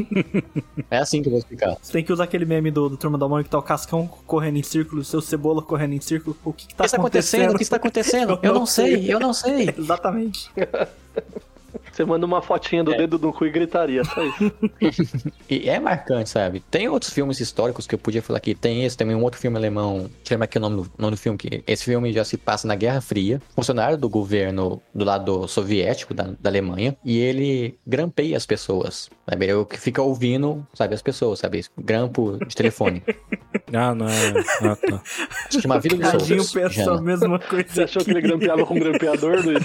é 0.90 0.96
assim 0.96 1.20
que 1.20 1.28
eu 1.28 1.32
vou 1.32 1.38
explicar. 1.38 1.76
Você 1.82 1.92
tem 1.92 2.02
que 2.02 2.10
usar 2.12 2.24
aquele 2.24 2.46
meme 2.46 2.70
do, 2.70 2.88
do 2.88 2.96
Turma 2.96 3.18
da 3.18 3.28
Mônica 3.28 3.44
que 3.48 3.50
tá 3.50 3.58
o 3.58 3.62
Cascão 3.62 4.06
correndo 4.26 4.56
em 4.56 4.62
círculo, 4.62 5.02
o 5.02 5.04
seu 5.04 5.20
Cebola 5.20 5.60
correndo 5.60 5.92
em 5.92 6.00
círculo. 6.00 6.34
O 6.42 6.54
que 6.54 6.66
que 6.66 6.74
tá 6.74 6.84
que 6.84 6.88
está 6.88 6.96
acontecendo? 6.96 7.52
O 7.52 7.56
que 7.56 7.62
está 7.62 7.76
acontecendo? 7.76 8.38
Eu 8.42 8.54
não 8.54 8.64
sei, 8.66 9.12
eu 9.12 9.20
não 9.20 9.34
sei. 9.34 9.68
Exatamente. 9.76 10.50
Você 11.94 12.04
manda 12.04 12.26
uma 12.26 12.42
fotinha 12.42 12.82
do 12.82 12.90
dedo 12.90 13.20
no 13.20 13.32
cu 13.32 13.46
e 13.46 13.50
gritaria, 13.50 14.02
só 14.04 14.20
isso. 14.24 14.52
E 15.48 15.68
é 15.68 15.78
marcante, 15.78 16.28
sabe? 16.28 16.58
Tem 16.58 16.88
outros 16.88 17.12
filmes 17.12 17.38
históricos 17.38 17.86
que 17.86 17.94
eu 17.94 17.98
podia 17.98 18.20
falar 18.20 18.38
aqui. 18.38 18.54
Tem 18.54 18.84
esse, 18.84 18.96
também 18.96 19.14
um 19.14 19.22
outro 19.22 19.38
filme 19.38 19.56
alemão. 19.56 19.98
Deixa 19.98 20.32
eu 20.32 20.34
lembrar 20.34 20.44
aqui 20.46 20.58
o 20.58 20.60
nome 20.60 20.76
do, 20.76 20.92
nome 20.98 21.10
do 21.12 21.16
filme. 21.16 21.38
Que 21.38 21.62
esse 21.66 21.84
filme 21.84 22.12
já 22.12 22.24
se 22.24 22.36
passa 22.36 22.66
na 22.66 22.74
Guerra 22.74 23.00
Fria. 23.00 23.40
Funcionário 23.54 23.96
do 23.96 24.08
governo 24.08 24.82
do 24.92 25.04
lado 25.04 25.46
soviético 25.46 26.14
da, 26.14 26.30
da 26.40 26.50
Alemanha. 26.50 26.96
E 27.04 27.18
ele 27.18 27.78
grampeia 27.86 28.36
as 28.36 28.46
pessoas. 28.46 29.08
Sabe? 29.28 29.46
Ele 29.46 29.66
fica 29.74 30.02
ouvindo, 30.02 30.66
sabe, 30.74 30.94
as 30.94 31.02
pessoas, 31.02 31.38
sabe? 31.38 31.64
Grampo 31.78 32.38
de 32.44 32.56
telefone. 32.56 33.02
Ah, 33.72 33.92
não. 33.94 34.06
Ah, 34.06 34.76
tá. 34.76 35.02
Chama 35.60 35.80
Vida 35.80 35.96
dos 35.96 36.10
Tadinho 36.12 36.44
pensa 36.52 36.92
a 36.92 37.00
mesma 37.00 37.38
coisa. 37.40 37.66
Você 37.68 37.82
achou 37.82 38.04
que 38.04 38.10
ele 38.10 38.20
grampeava 38.20 38.64
com 38.64 38.74
um 38.74 38.78
grampeador, 38.78 39.44
Luiz? 39.44 39.64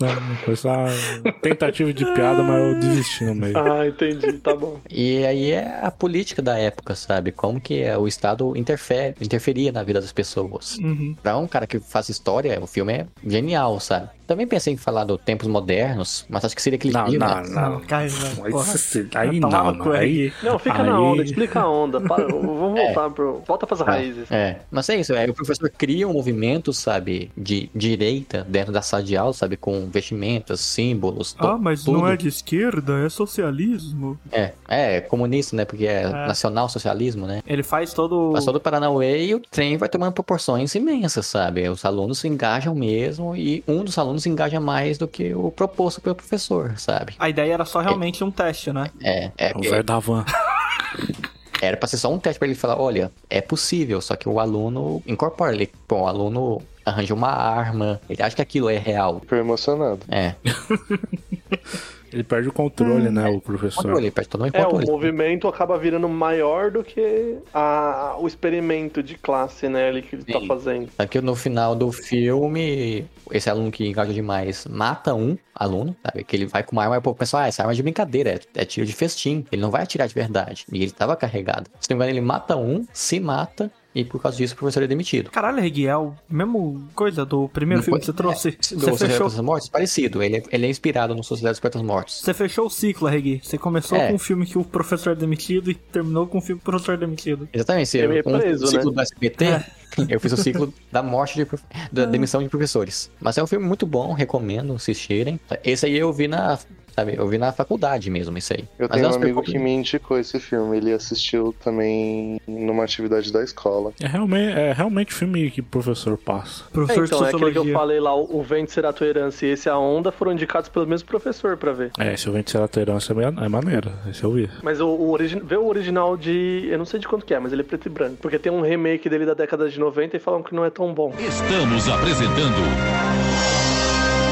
Não, 0.00 0.36
foi 0.44 0.56
só 0.56 0.86
tentativa 1.32 1.92
de 1.92 2.04
piada, 2.12 2.42
mas 2.42 2.62
eu 2.62 2.80
desisti 2.80 3.24
no 3.24 3.34
meio. 3.34 3.56
Ah, 3.56 3.86
entendi, 3.86 4.32
tá 4.34 4.54
bom. 4.54 4.80
E 4.90 5.24
aí 5.24 5.52
é 5.52 5.80
a 5.82 5.90
política 5.90 6.42
da 6.42 6.58
época, 6.58 6.94
sabe? 6.94 7.32
Como 7.32 7.60
que 7.60 7.84
o 7.96 8.06
Estado 8.06 8.56
interfere, 8.56 9.14
interferia 9.20 9.72
na 9.72 9.82
vida 9.82 10.00
das 10.00 10.12
pessoas. 10.12 10.78
Uhum. 10.78 11.16
Pra 11.22 11.36
um 11.36 11.46
cara 11.46 11.66
que 11.66 11.78
faz 11.80 12.08
história, 12.08 12.58
o 12.60 12.66
filme 12.66 12.92
é 12.92 13.06
genial, 13.26 13.80
sabe? 13.80 14.08
Também 14.32 14.46
pensei 14.46 14.72
em 14.72 14.76
falar 14.78 15.04
do 15.04 15.18
tempos 15.18 15.46
modernos, 15.46 16.24
mas 16.28 16.42
acho 16.44 16.56
que 16.56 16.62
seria 16.62 16.76
aquele 16.78 16.94
Não, 16.94 17.04
filme. 17.04 17.18
não, 17.18 17.42
Não, 17.42 17.70
não. 17.70 17.82
Aí, 17.90 19.10
aí 19.14 19.40
não. 19.40 19.92
Aí. 19.92 20.32
Não, 20.42 20.58
fica 20.58 20.82
Aí- 20.82 20.88
na 20.88 21.00
onda, 21.00 21.22
explica 21.22 21.60
a 21.60 21.68
onda. 21.70 22.00
Para, 22.00 22.26
vamos 22.32 22.48
voltar 22.80 23.10
pro. 23.10 23.42
Volta 23.46 23.66
pras 23.66 23.80
raízes. 23.80 24.30
É, 24.30 24.60
mas 24.70 24.88
é 24.88 24.96
isso, 24.96 25.12
é, 25.12 25.26
o 25.26 25.34
professor 25.34 25.68
cria 25.70 26.08
um 26.08 26.14
movimento, 26.14 26.72
sabe, 26.72 27.30
de 27.36 27.68
direita 27.74 28.46
dentro 28.48 28.72
da 28.72 28.80
sala 28.80 29.02
de 29.02 29.14
aula, 29.16 29.34
sabe, 29.34 29.56
com 29.58 29.86
vestimentas, 29.90 30.60
símbolos, 30.60 31.36
Ah, 31.38 31.58
mas 31.60 31.84
tudo. 31.84 31.98
não 31.98 32.08
é 32.08 32.16
de 32.16 32.28
esquerda, 32.28 33.04
é 33.04 33.08
socialismo. 33.10 34.18
É, 34.30 34.52
é, 34.66 35.00
comunista, 35.02 35.54
né, 35.54 35.64
porque 35.66 35.86
é, 35.86 36.08
nacional-socialismo, 36.08 37.26
né? 37.26 37.42
Ele 37.46 37.62
faz 37.62 37.92
todo. 37.92 38.30
Passou 38.32 38.52
do 38.52 38.60
Paranauê 38.60 39.26
e 39.26 39.34
o 39.34 39.40
trem 39.40 39.76
vai 39.76 39.88
tomando 39.88 40.12
proporções 40.12 40.74
imensas, 40.74 41.26
sabe? 41.26 41.68
Os 41.68 41.84
alunos 41.84 42.18
se 42.20 42.28
engajam 42.28 42.74
mesmo 42.74 43.36
e 43.36 43.62
um 43.66 43.84
dos 43.84 43.98
alunos 43.98 44.21
se 44.22 44.28
engaja 44.28 44.60
mais 44.60 44.98
do 44.98 45.06
que 45.06 45.34
o 45.34 45.50
proposto 45.50 46.00
pelo 46.00 46.14
professor, 46.14 46.74
sabe? 46.78 47.14
A 47.18 47.28
ideia 47.28 47.54
era 47.54 47.64
só 47.64 47.80
realmente 47.80 48.22
um 48.24 48.30
teste, 48.30 48.72
né? 48.72 48.90
É, 49.02 49.30
é, 49.36 49.52
o 49.54 49.60
velho 49.60 49.84
da 49.84 49.98
van. 49.98 50.24
era 51.60 51.76
pra 51.76 51.88
ser 51.88 51.96
só 51.96 52.12
um 52.12 52.18
teste 52.18 52.38
pra 52.38 52.48
ele 52.48 52.56
falar, 52.56 52.80
olha, 52.80 53.12
é 53.30 53.40
possível, 53.40 54.00
só 54.00 54.16
que 54.16 54.28
o 54.28 54.40
aluno 54.40 55.02
incorpora, 55.06 55.54
ele, 55.54 55.70
pô, 55.86 56.00
o 56.00 56.06
aluno 56.06 56.62
arranja 56.84 57.14
uma 57.14 57.28
arma, 57.28 58.00
ele 58.08 58.22
acha 58.22 58.34
que 58.34 58.42
aquilo 58.42 58.68
é 58.68 58.78
real. 58.78 59.20
Fico 59.20 59.36
emocionado. 59.36 60.00
É, 60.08 60.34
Ele 62.12 62.22
perde 62.24 62.48
o 62.48 62.52
controle, 62.52 63.08
né, 63.10 63.28
o 63.28 63.40
professor. 63.40 63.82
controle, 63.82 64.04
ele 64.06 64.10
perde 64.10 64.28
todo 64.28 64.42
o 64.42 64.46
É, 64.46 64.48
o 64.48 64.64
controle. 64.64 64.86
movimento 64.86 65.48
acaba 65.48 65.78
virando 65.78 66.08
maior 66.08 66.70
do 66.70 66.82
que 66.84 67.38
a, 67.52 68.16
o 68.18 68.26
experimento 68.26 69.02
de 69.02 69.16
classe, 69.16 69.68
né, 69.68 69.88
ali 69.88 70.02
que 70.02 70.16
ele 70.16 70.24
tá 70.24 70.40
Sim. 70.40 70.46
fazendo. 70.46 70.88
Só 70.96 71.06
que 71.06 71.20
no 71.20 71.34
final 71.34 71.74
do 71.74 71.90
filme, 71.92 73.04
esse 73.30 73.48
aluno 73.48 73.70
que 73.70 73.86
engaja 73.86 74.12
demais 74.12 74.66
mata 74.66 75.14
um 75.14 75.36
aluno, 75.54 75.94
sabe? 76.04 76.24
Que 76.24 76.36
ele 76.36 76.46
vai 76.46 76.62
com 76.62 76.72
uma 76.72 76.82
arma 76.82 76.96
e 76.96 76.98
o 76.98 77.02
povo 77.02 77.16
pensa, 77.16 77.38
ah, 77.40 77.46
essa 77.46 77.62
arma 77.62 77.72
é 77.72 77.76
de 77.76 77.82
brincadeira, 77.82 78.30
é, 78.30 78.40
é 78.62 78.64
tiro 78.64 78.86
de 78.86 78.92
festim. 78.92 79.44
Ele 79.52 79.60
não 79.62 79.70
vai 79.70 79.82
atirar 79.82 80.08
de 80.08 80.14
verdade. 80.14 80.64
E 80.72 80.82
ele 80.82 80.90
tava 80.90 81.14
carregado. 81.16 81.70
Se 81.80 81.90
não 81.90 81.96
me 81.96 82.04
engano, 82.04 82.18
ele 82.18 82.26
mata 82.26 82.56
um, 82.56 82.84
se 82.92 83.20
mata, 83.20 83.70
e 83.94 84.04
por 84.04 84.20
causa 84.20 84.36
disso 84.38 84.54
o 84.54 84.56
professor 84.56 84.82
é 84.82 84.86
demitido. 84.86 85.30
Caralho, 85.30 85.60
Regui, 85.60 85.86
é 85.86 85.96
o 85.96 86.14
mesmo 86.28 86.88
coisa 86.94 87.24
do 87.24 87.48
primeiro 87.48 87.80
Não 87.80 87.84
filme 87.84 88.00
que 88.00 88.06
você 88.06 88.12
trouxe. 88.12 88.48
É, 88.48 88.74
Você 88.76 89.08
fechou, 89.08 89.28
dos 89.28 89.40
Mortos? 89.40 89.68
Parecido. 89.68 90.22
Ele 90.22 90.38
é, 90.38 90.42
ele 90.50 90.66
é 90.66 90.70
inspirado 90.70 91.14
no 91.14 91.22
Sociedade 91.22 91.54
dos 91.54 91.60
Poetas 91.60 91.82
Mortos. 91.82 92.20
você 92.20 92.32
fechou 92.32 92.66
o 92.66 92.70
ciclo, 92.70 93.08
Regui. 93.08 93.40
Você 93.42 93.58
começou 93.58 93.98
É. 93.98 94.08
com 94.08 94.14
um 94.14 94.18
filme 94.18 94.46
que 94.46 94.58
o 94.58 94.64
professor 94.64 95.10
é 95.12 95.14
demitido 95.14 95.70
e 95.70 95.74
terminou 95.74 96.26
com 96.26 96.38
um 96.38 96.40
filme 96.40 96.60
que 96.60 96.68
o 96.68 96.70
professor 96.70 96.94
é 96.94 96.96
demitido. 96.96 97.48
Exatamente. 97.52 97.98
É 97.98 98.06
meio 98.06 98.22
um, 98.26 98.38
preso, 98.38 98.64
o 98.64 98.68
ciclo 98.68 98.90
né? 98.90 98.96
do 98.96 99.00
SBT, 99.00 99.64
eu 100.08 100.20
fiz 100.20 100.32
o 100.32 100.36
ciclo 100.36 100.72
da 100.90 101.02
morte 101.02 101.34
de 101.36 101.46
da 101.92 102.04
demissão 102.06 102.42
de 102.42 102.48
professores. 102.48 103.10
Mas 103.20 103.36
é 103.36 103.42
um 103.42 103.46
filme 103.46 103.66
muito 103.66 103.86
bom, 103.86 104.12
recomendo 104.12 104.72
assistirem. 104.72 105.38
Esse 105.64 105.86
aí 105.86 105.96
eu 105.96 106.12
vi 106.12 106.28
na, 106.28 106.58
sabe, 106.94 107.14
eu 107.16 107.26
vi 107.28 107.38
na 107.38 107.52
faculdade 107.52 108.10
mesmo, 108.10 108.36
isso 108.36 108.52
aí. 108.52 108.64
Eu 108.78 108.86
Mas 108.88 109.00
tenho 109.00 109.06
é 109.06 109.10
um 109.10 109.14
amigo 109.22 109.42
que 109.42 109.58
me 109.58 109.70
indicou 109.72 110.18
esse 110.18 110.38
filme. 110.40 110.76
Ele 110.76 110.92
assistiu 110.92 111.54
também 111.62 112.40
numa 112.46 112.84
atividade 112.84 113.32
da 113.32 113.42
escola. 113.42 113.92
É 114.00 114.06
realmente, 114.06 114.58
é 114.58 114.72
realmente 114.72 115.12
filme 115.14 115.50
que 115.50 115.60
o 115.60 115.64
professor 115.64 116.16
passa. 116.18 116.64
É, 116.68 116.72
Professor 116.72 117.04
então, 117.04 117.18
de 117.18 117.24
é 117.24 117.28
aquele 117.28 117.40
que 117.52 117.58
eu 117.58 117.62
sociologia. 117.64 117.74
falei 117.74 118.00
lá, 118.00 118.14
o 118.16 118.32
o 118.32 118.42
Vento 118.42 118.72
Será 118.72 118.92
Tua 118.92 119.06
Herança 119.06 119.46
e 119.46 119.50
esse 119.50 119.68
A 119.68 119.76
Onda 119.78 120.10
foram 120.10 120.32
indicados 120.32 120.68
pelo 120.68 120.86
mesmo 120.86 121.06
professor 121.06 121.56
pra 121.56 121.72
ver. 121.72 121.90
É, 121.98 122.16
se 122.16 122.26
eu 122.26 122.32
vencer 122.32 122.60
a 122.60 122.68
herança 122.80 123.12
é 123.12 123.44
é 123.44 123.48
maneiro. 123.48 123.92
Esse 124.10 124.24
eu 124.24 124.32
vi. 124.32 124.48
Mas 124.62 124.80
o, 124.80 124.88
o 124.88 125.10
origi- 125.10 125.40
vê 125.44 125.56
o 125.56 125.66
original 125.66 126.16
de. 126.16 126.66
Eu 126.70 126.78
não 126.78 126.84
sei 126.84 126.98
de 126.98 127.06
quanto 127.06 127.24
que 127.26 127.34
é, 127.34 127.38
mas 127.38 127.52
ele 127.52 127.60
é 127.62 127.64
preto 127.64 127.86
e 127.86 127.90
branco. 127.90 128.16
Porque 128.20 128.38
tem 128.38 128.50
um 128.50 128.62
remake 128.62 129.08
dele 129.08 129.24
da 129.26 129.34
década 129.34 129.68
de 129.68 129.78
90 129.78 130.16
e 130.16 130.20
falam 130.20 130.42
que 130.42 130.54
não 130.54 130.64
é 130.64 130.70
tão 130.70 130.92
bom. 130.92 131.12
Estamos 131.18 131.88
apresentando 131.88 132.62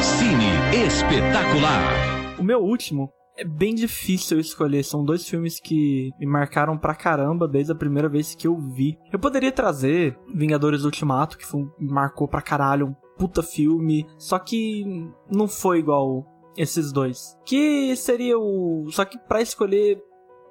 Cine 0.02 0.86
Espetacular. 0.86 2.19
O 2.40 2.44
meu 2.44 2.60
último 2.60 3.12
é 3.36 3.44
bem 3.44 3.74
difícil 3.74 4.36
eu 4.38 4.40
escolher. 4.40 4.82
São 4.82 5.04
dois 5.04 5.28
filmes 5.28 5.60
que 5.60 6.10
me 6.18 6.26
marcaram 6.26 6.78
pra 6.78 6.94
caramba 6.94 7.46
desde 7.46 7.72
a 7.72 7.76
primeira 7.76 8.08
vez 8.08 8.34
que 8.34 8.46
eu 8.46 8.56
vi. 8.56 8.98
Eu 9.12 9.18
poderia 9.18 9.52
trazer 9.52 10.18
Vingadores 10.34 10.84
Ultimato, 10.84 11.36
que 11.36 11.46
foi, 11.46 11.66
marcou 11.78 12.26
pra 12.26 12.40
caralho, 12.40 12.88
um 12.88 12.94
puta 13.18 13.42
filme. 13.42 14.06
Só 14.16 14.38
que 14.38 14.84
não 15.30 15.46
foi 15.46 15.80
igual 15.80 16.26
esses 16.56 16.92
dois. 16.92 17.36
Que 17.44 17.94
seria 17.94 18.38
o. 18.38 18.86
Só 18.90 19.04
que 19.04 19.18
pra 19.18 19.42
escolher, 19.42 20.00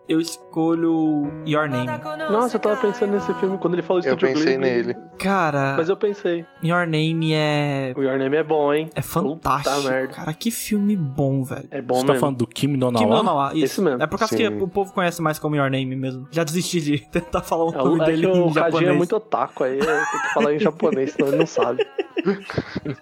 eu 0.09 0.19
escolho 0.19 1.31
Your 1.47 1.69
Name. 1.69 1.87
Nossa, 2.31 2.57
eu 2.57 2.59
tava 2.59 2.75
pensando 2.77 3.11
nesse 3.13 3.33
filme 3.35 3.57
quando 3.59 3.75
ele 3.75 3.81
falou 3.83 4.01
Eu 4.03 4.15
Estúdio 4.15 4.33
pensei 4.35 4.57
Ghibli. 4.57 4.69
nele. 4.69 4.95
Cara, 5.19 5.75
Mas 5.77 5.87
eu 5.89 5.95
pensei, 5.97 6.45
Your 6.63 6.85
Name 6.87 7.33
é. 7.33 7.93
o 7.95 8.01
Your 8.01 8.17
Name 8.17 8.35
é 8.37 8.43
bom, 8.43 8.73
hein? 8.73 8.89
É 8.95 9.01
fantástico. 9.01 9.75
Puta 9.75 9.89
merda. 9.89 10.13
Cara, 10.13 10.33
que 10.33 10.49
filme 10.51 10.95
bom, 10.97 11.43
velho. 11.43 11.67
É 11.71 11.81
bom 11.81 11.95
Você 11.95 12.01
tá 12.05 12.13
mesmo. 12.13 12.19
falando 12.21 12.37
do 12.37 12.47
Kim 12.47 12.69
Kim 12.73 12.77
Donawa? 12.79 13.05
Donawa, 13.17 13.51
isso. 13.53 13.65
Esse 13.65 13.81
mesmo. 13.81 14.01
É 14.01 14.07
por 14.07 14.17
causa 14.17 14.35
Sim. 14.35 14.43
que 14.57 14.63
o 14.63 14.67
povo 14.67 14.91
conhece 14.93 15.21
mais 15.21 15.37
como 15.37 15.55
Your 15.55 15.69
Name 15.69 15.95
mesmo. 15.95 16.27
Já 16.31 16.43
desisti 16.43 16.81
de 16.81 16.99
tentar 17.11 17.41
falar 17.41 17.65
o 17.65 17.69
É, 17.73 17.77
nome 17.77 17.99
o, 17.99 18.03
é 18.03 18.05
dele 18.07 18.21
que 18.21 18.27
o 18.27 18.31
em 18.31 18.53
Cadinho 18.53 18.53
japonês. 18.53 18.89
é 18.89 18.93
muito 18.97 19.15
otaku, 19.15 19.63
aí 19.63 19.77
é, 19.79 19.83
tem 19.85 20.21
que 20.21 20.33
falar 20.33 20.53
em 20.53 20.59
japonês, 20.59 21.11
senão 21.11 21.27
ele 21.29 21.37
não 21.37 21.45
sabe. 21.45 21.85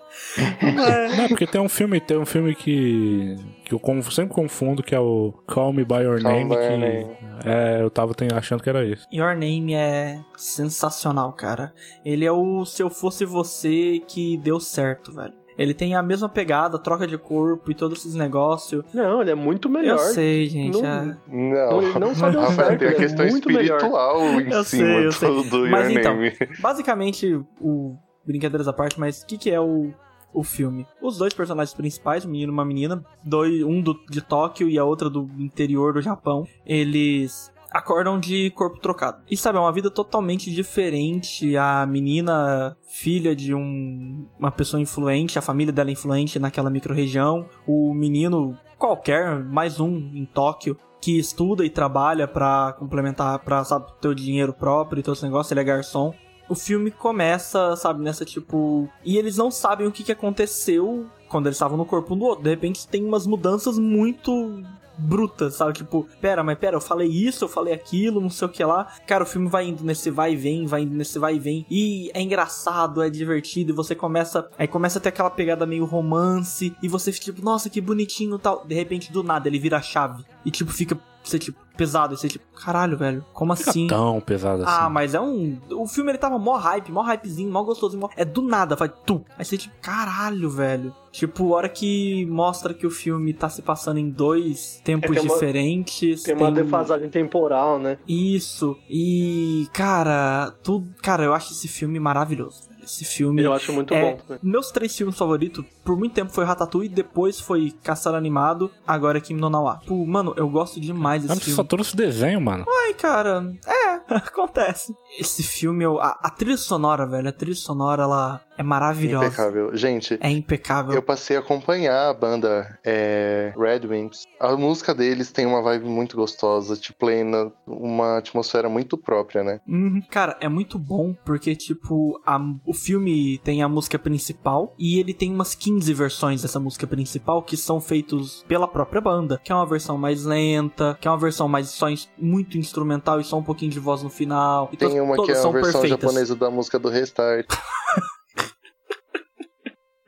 Não, 1.18 1.28
porque 1.28 1.48
tem 1.48 1.60
um 1.62 1.70
filme, 1.70 2.00
tem 2.00 2.18
um 2.18 2.26
filme 2.26 2.54
que 2.54 3.36
que 3.68 3.74
eu 3.74 3.80
conf- 3.80 4.12
sempre 4.14 4.34
confundo 4.34 4.82
que 4.82 4.96
é 4.96 5.00
o 5.00 5.34
Call 5.46 5.74
Me 5.74 5.84
by 5.84 5.96
Your 6.04 6.22
Call 6.22 6.32
Me 6.32 6.44
Name 6.44 6.50
by 6.50 6.56
Your 6.56 6.72
que 6.72 6.78
Name. 6.78 7.18
é, 7.46 7.82
eu 7.82 7.90
tava 7.90 8.14
achando 8.36 8.64
que 8.64 8.70
era 8.70 8.86
isso. 8.86 9.06
Your 9.14 9.36
Name 9.36 9.74
é 9.74 10.20
sensacional, 10.36 11.34
cara. 11.34 11.74
Ele 12.06 12.26
é 12.26 12.32
o 12.32 12.66
Se 12.66 12.82
Eu 12.82 12.90
Fosse 12.90 13.26
Você 13.26 14.02
que 14.08 14.38
deu 14.38 14.60
certo, 14.60 15.12
velho. 15.14 15.34
Ele 15.58 15.74
tem 15.74 15.96
a 15.96 16.04
mesma 16.04 16.30
pegada, 16.30 16.78
troca 16.78 17.08
de 17.08 17.18
corpo 17.18 17.72
e 17.72 17.74
todos 17.74 17.98
esses 18.00 18.14
negócios. 18.14 18.86
Não, 18.94 19.22
ele 19.22 19.32
é 19.32 19.36
muito 19.36 19.68
melhor. 19.68 19.94
Eu 19.98 20.14
sei, 20.14 20.46
gente. 20.48 20.80
Não- 20.80 20.86
é. 20.88 21.18
Não. 21.28 21.70
Não, 21.72 21.82
ele 21.82 22.00
não 22.00 22.16
só 22.16 22.30
deu 22.30 22.42
Rafael, 22.42 22.68
certo, 22.70 22.80
tem 22.80 22.88
a 22.88 22.92
é 22.92 22.94
questão 22.94 23.26
muito 23.28 23.48
melhor. 23.52 23.78
espiritual 23.78 24.22
em 24.40 24.52
Eu 24.52 24.64
cima 24.64 24.86
sei, 24.86 25.00
eu 25.00 25.10
do, 25.10 25.12
sei. 25.44 25.50
do 25.50 25.68
Mas 25.72 25.90
Your 25.90 26.00
então, 26.00 26.16
Name. 26.16 26.34
Basicamente, 26.62 27.42
o. 27.60 27.96
Brincadeiras 28.26 28.68
à 28.68 28.74
parte, 28.74 29.00
mas 29.00 29.22
o 29.22 29.26
que, 29.26 29.38
que 29.38 29.50
é 29.50 29.60
o, 29.60 29.92
o 30.34 30.44
filme? 30.44 30.86
Os 31.02 31.18
dois 31.18 31.34
personagens 31.34 31.74
principais, 31.74 32.26
um 32.26 32.30
menino 32.30 32.52
e 32.52 32.54
uma 32.54 32.66
menina, 32.66 33.04
dois, 33.24 33.64
um 33.64 33.82
do, 33.82 34.00
de 34.10 34.22
Tóquio 34.22 34.70
e 34.70 34.78
a 34.78 34.86
outra 34.86 35.10
do 35.10 35.30
interior 35.38 35.94
do 35.94 36.02
Japão, 36.02 36.48
eles 36.66 37.52
acordam 37.72 38.20
de 38.20 38.50
corpo 38.52 38.80
trocado. 38.80 39.22
E 39.30 39.38
sabe, 39.38 39.58
é 39.58 39.62
uma 39.62 39.72
vida 39.72 39.90
totalmente 39.90 40.52
diferente. 40.52 41.56
A 41.58 41.86
menina, 41.86 42.76
filha 42.90 43.36
de 43.36 43.54
um, 43.54 44.26
uma 44.40 44.52
pessoa 44.52 44.82
influente, 44.82 45.38
a 45.38 45.42
família 45.42 45.74
dela 45.74 45.90
é 45.90 45.94
influente 45.94 46.40
naquela 46.40 46.70
microrregião. 46.70 47.48
O 47.68 47.94
menino, 47.94 48.58
qualquer, 48.78 49.44
mais 49.44 49.80
um 49.80 49.96
em 49.96 50.26
Tóquio, 50.26 50.78
que 51.02 51.18
estuda 51.18 51.66
e 51.66 51.70
trabalha 51.70 52.28
pra 52.28 52.76
complementar, 52.78 53.40
pra, 53.40 53.64
sabe, 53.64 53.86
ter 54.02 54.08
o 54.08 54.16
dinheiro 54.16 54.54
próprio 54.54 55.00
e 55.00 55.04
todo 55.04 55.16
esse 55.16 55.24
negócio, 55.24 55.54
ele 55.54 55.62
é 55.62 55.64
garçom. 55.64 56.14
O 56.50 56.56
filme 56.56 56.92
começa, 56.92 57.76
sabe, 57.76 58.02
nessa 58.02 58.26
tipo. 58.26 58.90
E 59.04 59.18
eles 59.18 59.38
não 59.38 59.52
sabem 59.52 59.88
o 59.88 59.92
que, 59.92 60.04
que 60.04 60.12
aconteceu 60.12 61.06
quando 61.28 61.48
eles 61.48 61.58
estavam 61.58 61.78
no 61.78 61.86
corpo 61.86 62.14
um 62.14 62.18
do 62.18 62.26
outro. 62.26 62.44
De 62.44 62.50
repente 62.50 62.88
tem 62.88 63.04
umas 63.04 63.28
mudanças 63.28 63.78
muito 63.78 64.64
bruta, 64.98 65.52
sabe? 65.52 65.74
Tipo, 65.74 66.08
pera, 66.20 66.44
mas 66.44 66.58
pera, 66.58 66.76
eu 66.76 66.82
falei 66.82 67.08
isso, 67.08 67.46
eu 67.46 67.50
falei 67.50 67.74
aquilo, 67.74 68.20
não 68.20 68.30
sei 68.30 68.48
o 68.48 68.52
que 68.52 68.64
lá. 68.64 68.88
Cara, 69.06 69.24
o 69.24 69.28
filme 69.28 69.48
vai 69.48 69.68
indo 69.68 69.84
nesse 69.84 70.10
vai 70.10 70.34
e 70.34 70.36
vem, 70.36 70.66
vai 70.66 70.82
indo 70.82 70.96
nesse 70.96 71.20
vai 71.20 71.36
e 71.36 71.40
vem. 71.40 71.66
E 71.70 72.10
é 72.14 72.22
engraçado, 72.22 73.02
é 73.02 73.10
divertido, 73.10 73.72
e 73.72 73.76
você 73.76 73.94
começa. 73.94 74.50
Aí 74.58 74.68
começa 74.68 75.00
a 75.00 75.02
ter 75.02 75.10
aquela 75.10 75.30
pegada 75.30 75.66
meio 75.66 75.86
romance, 75.86 76.76
e 76.82 76.88
você 76.88 77.12
fica 77.12 77.26
tipo, 77.26 77.44
nossa, 77.44 77.70
que 77.70 77.80
bonitinho 77.80 78.40
tal. 78.40 78.66
De 78.66 78.74
repente, 78.74 79.12
do 79.12 79.24
nada, 79.24 79.48
ele 79.48 79.60
vira 79.60 79.78
a 79.78 79.82
chave. 79.82 80.24
E 80.46 80.52
tipo, 80.52 80.72
fica. 80.72 80.98
Você, 81.28 81.40
tipo, 81.40 81.60
pesado. 81.76 82.14
E 82.14 82.18
você, 82.18 82.28
tipo, 82.28 82.46
caralho, 82.56 82.98
velho, 82.98 83.26
como 83.34 83.56
Fica 83.56 83.70
assim? 83.70 83.88
tão 83.88 84.20
pesado 84.22 84.64
assim. 84.64 84.72
Ah, 84.84 84.90
mas 84.90 85.14
é 85.14 85.20
um. 85.22 85.60
O 85.72 85.86
filme 85.88 86.12
ele 86.12 86.18
tava 86.18 86.38
mó 86.40 86.56
hype, 86.58 86.92
mó 86.92 87.02
hypezinho, 87.02 87.52
mó 87.52 87.64
gostosinho. 87.64 88.02
Mó... 88.02 88.10
É 88.16 88.26
do 88.26 88.42
nada, 88.42 88.76
vai 88.76 88.90
tu. 88.90 89.24
Aí 89.38 89.46
você, 89.46 89.58
tipo, 89.58 89.76
caralho, 89.82 90.50
velho. 90.50 90.94
Tipo, 91.12 91.54
a 91.54 91.58
hora 91.58 91.70
que 91.70 92.26
mostra 92.28 92.74
que 92.74 92.86
o 92.86 92.92
filme 92.92 93.34
tá 93.34 93.50
se 93.50 93.62
passando 93.62 93.98
em 93.98 94.10
dois 94.10 94.82
tempos 94.84 95.10
É, 95.10 95.14
tem 95.20 95.24
uma- 95.24 95.34
diferentes. 95.34 96.24
Tem 96.24 96.36
uma 96.36 96.52
defasagem 96.52 97.10
temporal, 97.10 97.80
né? 97.80 97.98
Isso. 98.08 98.78
E, 98.90 99.68
cara, 99.74 100.52
tudo. 100.64 100.88
Cara, 101.02 101.24
eu 101.24 101.34
acho 101.34 101.54
esse 101.54 101.68
filme 101.68 102.00
maravilhoso. 102.00 102.67
Esse 102.88 103.06
filme. 103.06 103.44
Eu 103.44 103.54
acho 103.54 103.72
muito 103.74 103.94
é, 103.94 104.02
bom 104.02 104.18
também. 104.18 104.40
Meus 104.42 104.72
três 104.72 104.96
filmes 104.96 105.18
favoritos, 105.18 105.64
por 105.84 105.98
muito 105.98 106.14
tempo 106.14 106.32
foi 106.32 106.46
Ratatouille, 106.46 106.90
depois 106.90 107.40
foi 107.40 107.72
Caçar 107.84 108.16
Animado, 108.16 108.72
agora 108.88 109.18
é 109.18 109.22
Kim 109.22 109.36
no 109.36 109.50
Nawa. 109.50 109.80
Pô, 109.86 110.06
mano, 110.06 110.34
eu 110.38 110.50
gosto 110.50 110.80
demais 110.80 111.24
desse 111.24 111.40
filme. 111.42 111.56
só 111.56 111.64
trouxe 111.64 111.96
desenho, 111.96 112.40
mano. 112.42 112.66
Ai, 112.86 112.94
cara, 112.94 113.52
é, 113.68 114.00
acontece. 114.16 114.94
Esse 115.20 115.44
filme, 115.44 115.84
eu- 115.84 116.00
a, 116.00 116.18
a 116.24 116.30
trilha 116.30 116.58
sonora, 116.58 117.06
velho, 117.06 117.28
a 117.28 117.32
trilha 117.34 117.56
sonora, 117.56 118.04
ela 118.04 118.42
é 118.58 118.64
maravilhosa. 118.64 119.26
Impecável. 119.28 119.76
Gente, 119.78 120.18
É 120.22 120.30
impecável. 120.30 120.94
eu 120.94 121.02
passei 121.02 121.38
a 121.38 121.40
acompanhar 121.40 122.10
a 122.10 122.14
banda 122.14 122.78
é, 122.86 123.54
Red 123.58 123.88
Wimps. 123.88 124.24
A 124.40 124.56
música 124.56 124.94
deles 124.94 125.32
tem 125.32 125.46
uma 125.46 125.62
vibe 125.62 125.86
muito 125.86 126.16
gostosa, 126.18 126.76
tipo, 126.76 126.98
plena, 127.00 127.52
uma 127.66 128.18
atmosfera 128.18 128.68
muito 128.68 128.98
própria, 128.98 129.44
né? 129.44 129.60
Uhum. 129.68 130.02
Cara, 130.10 130.36
é 130.42 130.50
muito 130.50 130.80
bom 130.80 131.14
porque, 131.24 131.56
tipo, 131.56 132.20
a- 132.26 132.40
o 132.66 132.74
filme 132.74 133.38
tem 133.44 133.62
a 133.62 133.70
música 133.70 134.00
principal 134.00 134.74
e 134.80 135.00
ele 135.00 135.14
tem 135.14 135.32
umas 135.32 135.54
15 135.54 135.94
versões 135.94 136.42
dessa 136.42 136.60
música 136.60 136.88
principal 136.88 137.42
que 137.44 137.56
são 137.56 137.80
feitos 137.80 138.44
pela 138.48 138.68
própria 138.68 139.00
banda. 139.02 139.40
Que 139.44 139.52
é 139.52 139.56
uma 139.56 139.66
versão 139.66 139.98
mais 139.98 140.24
lenta, 140.26 140.98
que 141.00 141.08
é 141.08 141.12
uma 141.12 141.18
versão 141.18 141.48
mais 141.48 141.70
só 141.70 141.90
ins- 141.90 142.10
muito 142.18 142.58
instrumental 142.58 143.20
e 143.20 143.24
só 143.24 143.38
um 143.38 143.44
pouquinho 143.44 143.72
de 143.72 143.80
voz 143.80 144.02
no 144.02 144.10
final. 144.10 144.70
Então, 144.74 144.90
Tem 144.90 145.00
uma 145.00 145.12
que 145.16 145.18
todas 145.18 145.38
é 145.38 145.48
a 145.48 145.52
versão 145.52 145.82
perfeitas. 145.82 145.90
japonesa 146.02 146.36
da 146.36 146.50
música 146.50 146.80
do 146.80 146.90
Restart. 146.90 147.46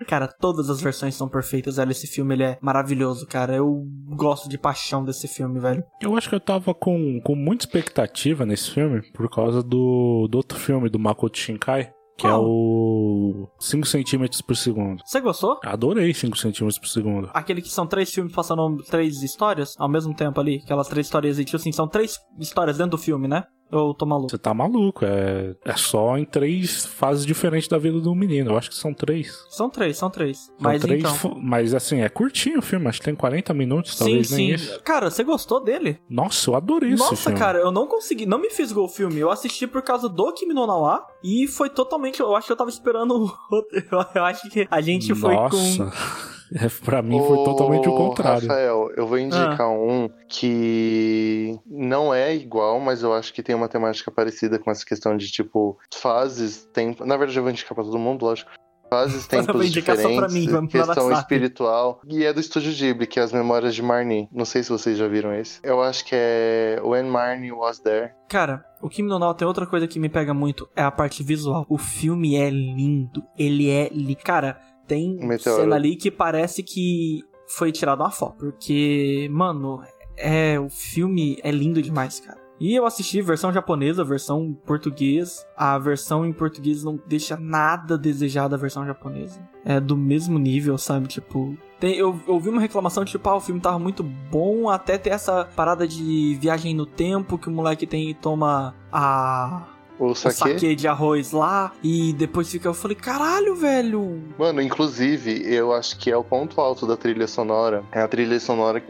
Cara, 0.09 0.27
todas 0.27 0.71
as 0.71 0.81
versões 0.81 1.13
são 1.13 1.29
perfeitas, 1.29 1.75
velho. 1.75 1.91
Esse 1.91 2.07
filme 2.07 2.33
ele 2.33 2.41
é 2.41 2.57
maravilhoso, 2.59 3.27
cara. 3.27 3.55
Eu 3.55 3.85
gosto 4.07 4.49
de 4.49 4.57
paixão 4.57 5.05
desse 5.05 5.27
filme, 5.27 5.59
velho. 5.59 5.83
Eu 6.01 6.17
acho 6.17 6.27
que 6.27 6.33
eu 6.33 6.39
tava 6.39 6.73
com, 6.73 7.21
com 7.23 7.35
muita 7.35 7.65
expectativa 7.65 8.43
nesse 8.43 8.71
filme 8.71 9.03
por 9.13 9.29
causa 9.29 9.61
do, 9.61 10.27
do 10.27 10.35
outro 10.35 10.57
filme 10.57 10.89
do 10.89 10.97
Makoto 10.97 11.37
Shinkai, 11.37 11.91
que 12.17 12.25
é 12.25 12.29
Qual? 12.31 12.43
o 12.43 13.47
5 13.59 13.85
centímetros 13.85 14.41
por 14.41 14.55
segundo. 14.55 15.03
Você 15.05 15.21
gostou? 15.21 15.59
Adorei 15.63 16.11
5 16.11 16.35
centímetros 16.39 16.79
por 16.79 16.87
segundo. 16.87 17.29
Aquele 17.31 17.61
que 17.61 17.69
são 17.69 17.85
três 17.85 18.11
filmes 18.11 18.33
passando 18.33 18.77
três 18.85 19.21
histórias 19.21 19.75
ao 19.77 19.87
mesmo 19.87 20.15
tempo 20.15 20.39
ali. 20.39 20.59
Aquelas 20.63 20.87
três 20.87 21.05
histórias, 21.05 21.37
tipo 21.37 21.55
assim, 21.55 21.71
são 21.71 21.87
três 21.87 22.17
histórias 22.39 22.79
dentro 22.79 22.91
do 22.91 22.97
filme, 22.97 23.27
né? 23.27 23.43
Eu 23.71 23.93
tô 23.93 24.05
maluco. 24.05 24.29
Você 24.31 24.37
tá 24.37 24.53
maluco, 24.53 25.05
é, 25.05 25.55
é 25.63 25.75
só 25.75 26.17
em 26.17 26.25
três 26.25 26.85
fases 26.85 27.25
diferentes 27.25 27.67
da 27.67 27.77
vida 27.77 27.99
do 27.99 28.15
menino. 28.15 28.51
Eu 28.51 28.57
acho 28.57 28.69
que 28.69 28.75
são 28.75 28.93
três. 28.93 29.45
São 29.49 29.69
três, 29.69 29.97
são 29.97 30.09
três. 30.09 30.37
São 30.39 30.55
Mas 30.59 30.81
três, 30.81 31.03
então. 31.03 31.39
mas 31.39 31.73
assim, 31.73 32.01
é 32.01 32.09
curtinho 32.09 32.59
o 32.59 32.61
filme, 32.63 32.87
acho 32.87 32.99
que 32.99 33.05
tem 33.05 33.15
40 33.15 33.53
minutos, 33.53 33.93
Sim, 33.93 33.99
talvez 33.99 34.31
nem 34.31 34.47
sim. 34.47 34.53
isso. 34.55 34.81
Cara, 34.83 35.11
você 35.11 35.23
gostou 35.23 35.63
dele? 35.63 35.99
Nossa, 36.09 36.49
eu 36.49 36.55
adorei 36.55 36.93
esse 36.93 36.99
Nossa, 37.03 37.15
filme. 37.15 37.37
cara, 37.37 37.59
eu 37.59 37.71
não 37.71 37.87
consegui, 37.87 38.25
não 38.25 38.39
me 38.39 38.49
fisgou 38.49 38.85
o 38.85 38.89
filme. 38.89 39.19
Eu 39.19 39.29
assisti 39.29 39.67
por 39.67 39.81
causa 39.83 40.09
do 40.09 40.33
Kimi 40.33 40.53
no 40.53 40.65
Nawa 40.65 41.05
e 41.23 41.47
foi 41.47 41.69
totalmente. 41.69 42.19
Eu 42.19 42.35
acho 42.35 42.47
que 42.47 42.53
eu 42.53 42.57
tava 42.57 42.69
esperando. 42.69 43.31
Eu 44.15 44.23
acho 44.23 44.49
que 44.49 44.67
a 44.69 44.81
gente 44.81 45.13
foi 45.13 45.35
Nossa. 45.35 45.85
com. 45.85 46.38
É, 46.53 46.67
pra 46.83 47.01
mim 47.01 47.19
foi 47.19 47.43
totalmente 47.43 47.87
o 47.87 47.95
contrário. 47.95 48.47
Rafael, 48.47 48.91
eu 48.95 49.05
vou 49.07 49.17
indicar 49.19 49.61
Ah. 49.61 49.69
um 49.69 50.09
que 50.27 51.57
não 51.65 52.13
é 52.13 52.35
igual, 52.35 52.79
mas 52.79 53.03
eu 53.03 53.13
acho 53.13 53.33
que 53.33 53.43
tem 53.43 53.55
uma 53.55 53.67
temática 53.67 54.11
parecida 54.11 54.57
com 54.59 54.71
essa 54.71 54.85
questão 54.85 55.15
de, 55.15 55.31
tipo, 55.31 55.77
fases, 55.93 56.67
tempo. 56.73 57.05
Na 57.05 57.17
verdade, 57.17 57.37
eu 57.37 57.43
vou 57.43 57.51
indicar 57.51 57.75
pra 57.75 57.83
todo 57.83 57.97
mundo, 57.99 58.25
lógico. 58.25 58.49
Fases, 58.89 59.27
tempos 59.29 59.67
indicar 59.67 59.95
só 59.95 60.01
pra 60.15 60.25
diferentes, 60.27 60.61
mim, 60.61 60.67
questão 60.67 61.11
espiritual. 61.11 62.01
E 62.07 62.25
é 62.25 62.33
do 62.33 62.39
Estúdio 62.39 62.73
Ghibli, 62.73 63.05
que 63.05 63.19
é 63.19 63.23
As 63.23 63.31
Memórias 63.31 63.75
de 63.75 63.83
Marnie. 63.83 64.27
Não 64.31 64.45
sei 64.45 64.63
se 64.63 64.69
vocês 64.71 64.97
já 64.97 65.07
viram 65.07 65.31
esse. 65.33 65.59
Eu 65.63 65.79
acho 65.81 66.03
que 66.03 66.15
é 66.15 66.81
When 66.83 67.03
Marnie 67.03 67.51
Was 67.51 67.77
There. 67.79 68.13
Cara, 68.27 68.65
o 68.81 68.89
Kimi 68.89 69.07
no 69.07 69.33
tem 69.35 69.47
outra 69.47 69.67
coisa 69.67 69.87
que 69.87 69.99
me 69.99 70.09
pega 70.09 70.33
muito, 70.33 70.67
é 70.75 70.81
a 70.81 70.89
parte 70.89 71.21
visual. 71.21 71.65
O 71.69 71.77
filme 71.77 72.35
é 72.35 72.49
lindo, 72.49 73.21
ele 73.37 73.69
é 73.69 73.89
li... 73.89 74.15
Cara, 74.15 74.59
tem 74.89 75.15
Meteoro. 75.25 75.61
cena 75.61 75.75
ali 75.75 75.95
que 75.95 76.09
parece 76.11 76.61
que 76.63 77.21
foi 77.47 77.71
tirada 77.71 78.03
uma 78.03 78.11
foto, 78.11 78.37
porque, 78.45 79.29
mano, 79.31 79.81
é 80.17 80.59
o 80.59 80.67
filme 80.69 81.37
é 81.43 81.51
lindo 81.51 81.81
demais, 81.81 82.19
cara. 82.19 82.37
E 82.59 82.75
eu 82.75 82.85
assisti 82.85 83.21
versão 83.21 83.53
japonesa, 83.53 84.03
versão 84.03 84.53
português. 84.65 85.45
A 85.55 85.77
versão 85.79 86.25
em 86.25 86.33
português 86.33 86.83
não 86.83 86.99
deixa 87.07 87.37
nada 87.37 87.93
a 87.93 87.97
desejar 87.97 88.49
da 88.49 88.57
versão 88.57 88.85
japonesa. 88.85 89.39
É 89.63 89.79
do 89.79 89.95
mesmo 89.95 90.37
nível, 90.37 90.77
sabe? 90.77 91.07
Tipo, 91.07 91.57
tem- 91.79 91.95
eu 91.95 92.19
ouvi 92.27 92.49
uma 92.49 92.59
reclamação, 92.59 93.05
tipo, 93.05 93.29
ah, 93.29 93.37
o 93.37 93.39
filme 93.39 93.61
tava 93.61 93.79
muito 93.79 94.03
bom, 94.03 94.67
até 94.67 94.97
ter 94.97 95.11
essa 95.11 95.45
parada 95.55 95.87
de 95.87 96.37
viagem 96.41 96.75
no 96.75 96.85
tempo 96.85 97.37
que 97.37 97.47
o 97.47 97.51
moleque 97.51 97.87
tem 97.87 98.09
e 98.09 98.13
toma 98.13 98.75
a. 98.91 99.65
O 99.99 100.15
saque. 100.15 100.37
saque 100.37 100.75
de 100.75 100.87
arroz 100.87 101.31
lá 101.31 101.73
e 101.83 102.13
depois 102.13 102.49
fica. 102.49 102.67
Eu 102.69 102.73
falei, 102.73 102.95
caralho, 102.95 103.55
velho. 103.55 104.21
Mano, 104.37 104.61
inclusive, 104.61 105.43
eu 105.45 105.73
acho 105.73 105.97
que 105.97 106.09
é 106.09 106.15
o 106.15 106.23
ponto 106.23 106.61
alto 106.61 106.87
da 106.87 106.95
trilha 106.95 107.27
sonora. 107.27 107.83
É 107.91 108.01
a 108.01 108.07
trilha 108.07 108.39
sonora 108.39 108.81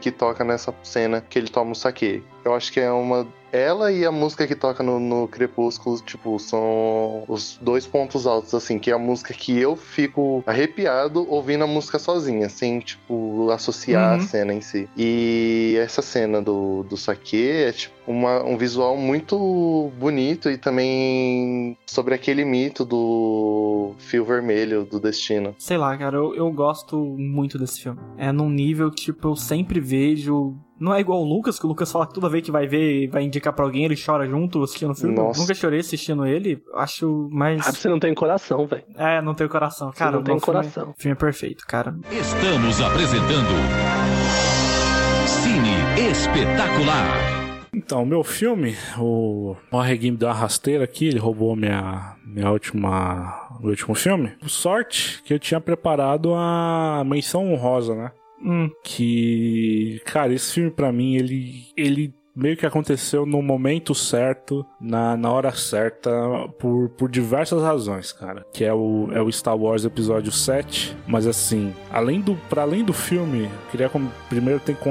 que 0.00 0.10
toca 0.12 0.44
nessa 0.44 0.72
cena 0.82 1.20
que 1.20 1.38
ele 1.38 1.48
toma 1.48 1.72
o 1.72 1.74
saque. 1.74 2.22
Eu 2.44 2.54
acho 2.54 2.72
que 2.72 2.80
é 2.80 2.90
uma. 2.90 3.26
Ela 3.52 3.92
e 3.92 4.02
a 4.06 4.10
música 4.10 4.46
que 4.46 4.54
toca 4.54 4.82
no, 4.82 4.98
no 4.98 5.28
Crepúsculo, 5.28 6.00
tipo, 6.00 6.38
são 6.38 7.22
os 7.28 7.58
dois 7.60 7.86
pontos 7.86 8.26
altos, 8.26 8.54
assim, 8.54 8.78
que 8.78 8.90
é 8.90 8.94
a 8.94 8.98
música 8.98 9.34
que 9.34 9.58
eu 9.58 9.76
fico 9.76 10.42
arrepiado 10.46 11.26
ouvindo 11.30 11.62
a 11.62 11.66
música 11.66 11.98
sozinha, 11.98 12.48
sem, 12.48 12.80
tipo, 12.80 13.50
associar 13.50 14.12
Uhum. 14.12 14.16
a 14.16 14.20
cena 14.26 14.54
em 14.54 14.62
si. 14.62 14.88
E 14.96 15.76
essa 15.78 16.00
cena 16.00 16.40
do, 16.40 16.82
do 16.84 16.96
saque 16.96 17.46
é, 17.46 17.72
tipo, 17.72 17.94
uma, 18.06 18.42
um 18.42 18.56
visual 18.56 18.96
muito 18.96 19.92
bonito 19.98 20.50
e 20.50 20.56
também 20.56 21.76
sobre 21.86 22.14
aquele 22.14 22.46
mito 22.46 22.86
do 22.86 23.92
fio 23.98 24.24
vermelho 24.24 24.84
do 24.84 24.98
destino. 24.98 25.54
Sei 25.58 25.76
lá, 25.76 25.94
cara, 25.98 26.16
eu, 26.16 26.34
eu 26.34 26.50
gosto 26.50 26.96
muito 27.18 27.58
desse 27.58 27.82
filme. 27.82 28.00
É 28.16 28.32
num 28.32 28.48
nível 28.48 28.90
que, 28.90 29.04
tipo, 29.04 29.28
eu 29.28 29.36
sempre 29.36 29.78
vejo. 29.78 30.56
Não 30.80 30.92
é 30.92 30.98
igual 31.00 31.20
o 31.22 31.24
Lucas, 31.24 31.58
que 31.60 31.64
o 31.64 31.68
Lucas 31.68 31.92
fala 31.92 32.06
que 32.06 32.14
toda 32.14 32.28
vez 32.28 32.44
que 32.44 32.50
vai 32.50 32.66
ver, 32.66 33.08
vai 33.08 33.22
indicar 33.22 33.52
pra 33.52 33.64
alguém, 33.64 33.84
ele 33.84 33.94
chora 33.96 34.26
junto 34.26 34.62
assistindo 34.64 34.90
o 34.90 34.94
filme. 34.94 35.14
Nossa. 35.14 35.40
Nunca 35.40 35.54
chorei 35.54 35.78
assistindo 35.80 36.26
ele. 36.26 36.60
Acho 36.74 37.28
mais. 37.30 37.66
Ah, 37.66 37.72
você 37.72 37.88
não 37.88 38.00
tem 38.00 38.12
coração, 38.14 38.66
velho. 38.66 38.82
É, 38.96 39.22
não 39.22 39.32
tenho 39.34 39.48
coração. 39.48 39.92
Você 39.92 39.98
Cara, 39.98 40.12
não 40.16 40.22
tem 40.24 40.34
o 40.34 40.40
filme- 40.40 40.58
coração. 40.60 40.90
O 40.90 41.00
filme 41.00 41.12
é 41.12 41.18
perfeito, 41.18 41.64
cara. 41.66 41.94
Estamos 42.10 42.80
apresentando 42.80 43.52
Cine 45.26 46.10
Espetacular. 46.10 47.06
Então, 47.74 48.04
meu 48.04 48.22
filme, 48.22 48.76
o 48.98 49.56
Morregui 49.70 50.10
me 50.10 50.16
deu 50.18 50.28
uma 50.28 50.34
rasteira 50.34 50.84
aqui, 50.84 51.06
ele 51.08 51.18
roubou 51.18 51.56
minha, 51.56 52.16
minha 52.26 52.50
última, 52.50 53.48
meu 53.60 53.70
último 53.70 53.94
filme. 53.94 54.32
Sorte 54.46 55.22
que 55.24 55.32
eu 55.32 55.38
tinha 55.38 55.60
preparado 55.60 56.34
a 56.34 57.02
menção 57.06 57.50
honrosa, 57.50 57.94
né? 57.94 58.10
Hum, 58.42 58.70
Que, 58.82 60.00
cara, 60.04 60.32
esse 60.32 60.52
filme 60.54 60.70
pra 60.70 60.92
mim, 60.92 61.16
ele, 61.16 61.66
ele 61.76 62.14
meio 62.34 62.56
que 62.56 62.66
aconteceu 62.66 63.26
no 63.26 63.42
momento 63.42 63.94
certo, 63.94 64.64
na, 64.80 65.16
na 65.16 65.30
hora 65.30 65.52
certa, 65.52 66.10
por, 66.58 66.88
por 66.90 67.10
diversas 67.10 67.62
razões, 67.62 68.12
cara. 68.12 68.44
Que 68.52 68.64
é 68.64 68.72
o, 68.72 69.08
é 69.12 69.20
o 69.20 69.30
Star 69.30 69.56
Wars 69.56 69.84
Episódio 69.84 70.32
7. 70.32 70.96
Mas 71.06 71.26
assim, 71.26 71.74
além 71.90 72.20
do, 72.20 72.34
para 72.48 72.62
além 72.62 72.84
do 72.84 72.92
filme, 72.92 73.50
queria 73.70 73.90
primeiro 74.28 74.60
tem 74.60 74.74
que 74.74 74.82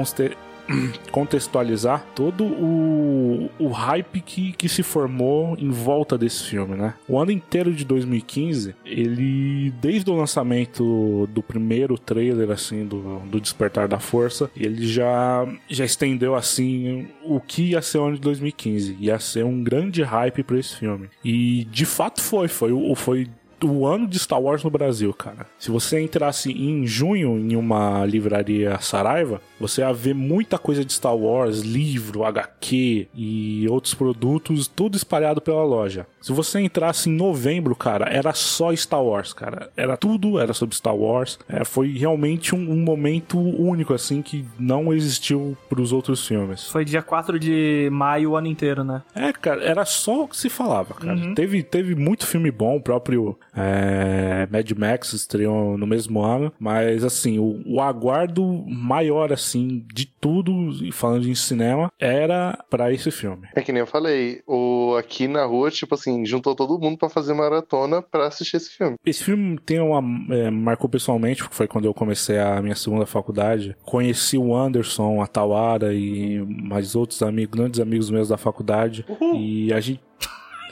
contextualizar 1.10 2.04
todo 2.14 2.44
o, 2.44 3.50
o 3.58 3.68
hype 3.68 4.20
que, 4.20 4.52
que 4.52 4.68
se 4.68 4.82
formou 4.82 5.56
em 5.58 5.70
volta 5.70 6.16
desse 6.16 6.44
filme, 6.44 6.76
né? 6.76 6.94
O 7.08 7.18
ano 7.18 7.30
inteiro 7.30 7.72
de 7.72 7.84
2015, 7.84 8.74
ele, 8.84 9.72
desde 9.80 10.10
o 10.10 10.14
lançamento 10.14 11.28
do 11.32 11.42
primeiro 11.42 11.98
trailer, 11.98 12.50
assim, 12.50 12.84
do, 12.84 13.20
do 13.20 13.40
Despertar 13.40 13.88
da 13.88 13.98
Força, 13.98 14.50
ele 14.56 14.86
já, 14.86 15.46
já 15.68 15.84
estendeu, 15.84 16.34
assim, 16.34 17.08
o 17.24 17.40
que 17.40 17.70
ia 17.70 17.82
ser 17.82 17.98
o 17.98 18.04
ano 18.04 18.14
de 18.16 18.20
2015. 18.20 18.96
Ia 19.00 19.18
ser 19.18 19.44
um 19.44 19.62
grande 19.62 20.02
hype 20.02 20.42
pra 20.42 20.58
esse 20.58 20.76
filme. 20.76 21.08
E, 21.24 21.64
de 21.70 21.84
fato, 21.84 22.20
foi. 22.20 22.48
Foi, 22.48 22.70
foi 22.96 23.28
o 23.62 23.86
ano 23.86 24.06
de 24.06 24.18
Star 24.18 24.40
Wars 24.40 24.62
no 24.62 24.70
Brasil, 24.70 25.12
cara. 25.12 25.46
Se 25.58 25.70
você 25.70 26.00
entrasse 26.00 26.50
em 26.52 26.86
junho 26.86 27.38
em 27.38 27.56
uma 27.56 28.04
livraria 28.04 28.78
Saraiva, 28.80 29.40
você 29.58 29.80
ia 29.80 29.92
ver 29.92 30.14
muita 30.14 30.58
coisa 30.58 30.84
de 30.84 30.92
Star 30.92 31.16
Wars, 31.16 31.60
livro, 31.60 32.24
HQ 32.24 33.08
e 33.14 33.66
outros 33.68 33.94
produtos, 33.94 34.66
tudo 34.66 34.96
espalhado 34.96 35.40
pela 35.40 35.64
loja. 35.64 36.06
Se 36.20 36.32
você 36.32 36.60
entrasse 36.60 37.10
em 37.10 37.12
novembro, 37.12 37.74
cara, 37.74 38.06
era 38.06 38.32
só 38.32 38.74
Star 38.74 39.02
Wars, 39.02 39.32
cara. 39.32 39.70
Era 39.76 39.96
tudo, 39.96 40.38
era 40.38 40.52
sobre 40.52 40.76
Star 40.76 40.94
Wars. 40.94 41.38
É, 41.48 41.64
foi 41.64 41.92
realmente 41.92 42.54
um, 42.54 42.70
um 42.70 42.76
momento 42.76 43.38
único, 43.38 43.92
assim, 43.92 44.22
que 44.22 44.44
não 44.58 44.92
existiu 44.92 45.56
pros 45.68 45.92
outros 45.92 46.26
filmes. 46.26 46.68
Foi 46.68 46.84
dia 46.84 47.02
4 47.02 47.38
de 47.38 47.88
maio 47.90 48.30
o 48.30 48.36
ano 48.36 48.46
inteiro, 48.46 48.84
né? 48.84 49.02
É, 49.14 49.32
cara, 49.32 49.62
era 49.62 49.84
só 49.84 50.24
o 50.24 50.28
que 50.28 50.36
se 50.36 50.48
falava, 50.48 50.94
cara. 50.94 51.34
Teve, 51.34 51.62
teve 51.62 51.94
muito 51.94 52.26
filme 52.26 52.50
bom, 52.50 52.76
o 52.76 52.80
próprio 52.80 53.36
é, 53.54 54.46
Mad 54.50 54.70
Max 54.72 55.12
estreou 55.12 55.76
no 55.76 55.86
mesmo 55.86 56.22
ano, 56.22 56.52
mas 56.58 57.04
assim, 57.04 57.38
o, 57.38 57.62
o 57.66 57.80
aguardo 57.80 58.64
maior, 58.66 59.32
assim, 59.32 59.84
de 59.92 60.06
tudo, 60.06 60.52
e 60.82 60.90
falando 60.92 61.28
em 61.28 61.34
cinema, 61.34 61.90
era 61.98 62.58
pra 62.70 62.92
esse 62.92 63.10
filme. 63.10 63.48
É 63.54 63.60
que 63.60 63.72
nem 63.72 63.80
eu 63.80 63.86
falei, 63.86 64.42
o, 64.46 64.96
aqui 64.98 65.28
na 65.28 65.44
rua, 65.44 65.70
tipo 65.70 65.94
assim, 65.94 66.24
juntou 66.24 66.54
todo 66.54 66.78
mundo 66.78 66.96
pra 66.96 67.08
fazer 67.08 67.34
maratona 67.34 68.00
pra 68.00 68.26
assistir 68.26 68.56
esse 68.56 68.70
filme. 68.70 68.96
Esse 69.04 69.24
filme 69.24 69.58
tem 69.58 69.80
uma. 69.80 70.02
é, 70.34 70.50
marcou 70.50 70.88
pessoalmente, 70.88 71.42
porque 71.42 71.54
foi 71.54 71.68
quando 71.68 71.84
eu 71.84 71.94
comecei 71.94 72.38
a 72.38 72.60
minha 72.62 72.74
segunda 72.74 73.06
faculdade. 73.06 73.76
Conheci 73.82 74.38
o 74.38 74.54
Anderson, 74.54 75.20
a 75.20 75.26
Tawara 75.26 75.92
e 75.92 76.40
mais 76.46 76.94
outros 76.94 77.22
amigos, 77.22 77.58
grandes 77.58 77.80
amigos 77.80 78.10
meus 78.10 78.28
da 78.28 78.36
faculdade. 78.36 79.04
E 79.34 79.72
a 79.72 79.80
gente. 79.80 80.00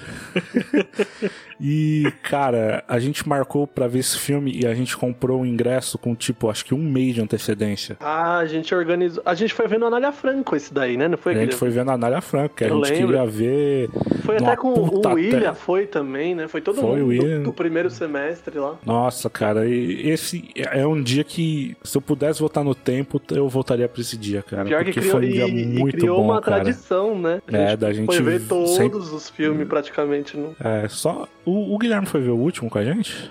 e, 1.61 2.11
cara, 2.23 2.83
a 2.89 2.99
gente 2.99 3.29
marcou 3.29 3.67
pra 3.67 3.87
ver 3.87 3.99
esse 4.01 4.19
filme 4.19 4.53
e 4.53 4.67
a 4.67 4.75
gente 4.75 4.97
comprou 4.97 5.41
o 5.43 5.47
ingresso 5.47 5.99
com, 5.99 6.15
tipo, 6.15 6.49
acho 6.49 6.65
que 6.65 6.75
um 6.75 6.79
mês 6.83 7.15
de 7.15 7.21
antecedência. 7.21 7.97
Ah, 8.01 8.39
a 8.39 8.47
gente 8.47 8.75
organizou. 8.75 9.23
A 9.27 9.35
gente 9.35 9.53
foi 9.55 9.67
vendo 9.69 9.85
Anália 9.87 10.13
Franco 10.13 10.57
esse 10.57 10.73
daí, 10.73 10.97
né? 10.97 11.09
Não 11.09 11.19
foi 11.19 11.35
A 11.35 11.41
gente 11.41 11.55
foi 11.55 11.71
vendo 11.71 11.91
a 11.91 11.95
Anália 11.95 12.21
Franco, 12.21 12.55
que 12.57 12.65
a 12.65 12.69
gente 12.69 12.91
lembro. 12.91 13.07
queria 13.09 13.27
ver. 13.27 13.91
Foi 14.25 14.37
até 14.37 14.57
com 14.57 14.69
o 14.69 15.13
William, 15.15 15.55
foi 15.55 15.87
também, 15.87 16.35
né? 16.35 16.47
Foi 16.49 16.61
todo 16.61 16.81
Foi 16.81 16.99
mundo 17.01 17.07
William. 17.09 17.43
do, 17.43 17.53
primeiro 17.53 17.91
semestre 17.91 18.59
lá. 18.59 18.77
Nossa, 18.87 19.29
cara, 19.29 19.69
e 19.69 20.09
esse 20.09 20.51
é 20.55 20.87
um 20.87 21.03
dia 21.03 21.25
que, 21.25 21.77
se 21.83 21.97
eu 21.97 22.01
pudesse 22.03 22.41
voltar 22.41 22.63
no 22.63 22.75
tempo, 22.75 23.21
eu 23.33 23.49
voltaria 23.49 23.89
pra 23.89 24.01
esse 24.01 24.17
dia, 24.17 24.43
cara. 24.43 24.65
Pior 24.65 24.79
que 24.85 24.93
porque 24.93 25.01
criou, 25.01 25.17
foi 25.19 25.27
um 25.27 25.33
dia 25.33 25.47
e, 25.49 25.63
e 25.63 25.67
muito 25.67 25.97
criou 25.99 26.19
bom, 26.19 26.25
uma 26.25 26.41
cara. 26.41 26.57
tradição, 26.63 27.19
né? 27.19 27.43
A 27.53 27.57
É, 27.57 27.77
da 27.77 27.93
gente 27.93 28.07
foi 28.07 28.23
ver 28.23 28.41
todos 28.47 28.71
sempre- 28.77 28.99
os 28.99 29.29
filmes 29.31 29.67
praticamente. 29.69 30.37
No... 30.37 30.55
É, 30.63 30.89
só. 30.89 31.27
O, 31.51 31.75
o 31.75 31.79
Guilherme 31.79 32.07
foi 32.07 32.21
ver 32.21 32.31
o 32.31 32.37
último 32.37 32.71
com 32.71 32.79
a 32.79 32.85
gente? 32.85 33.31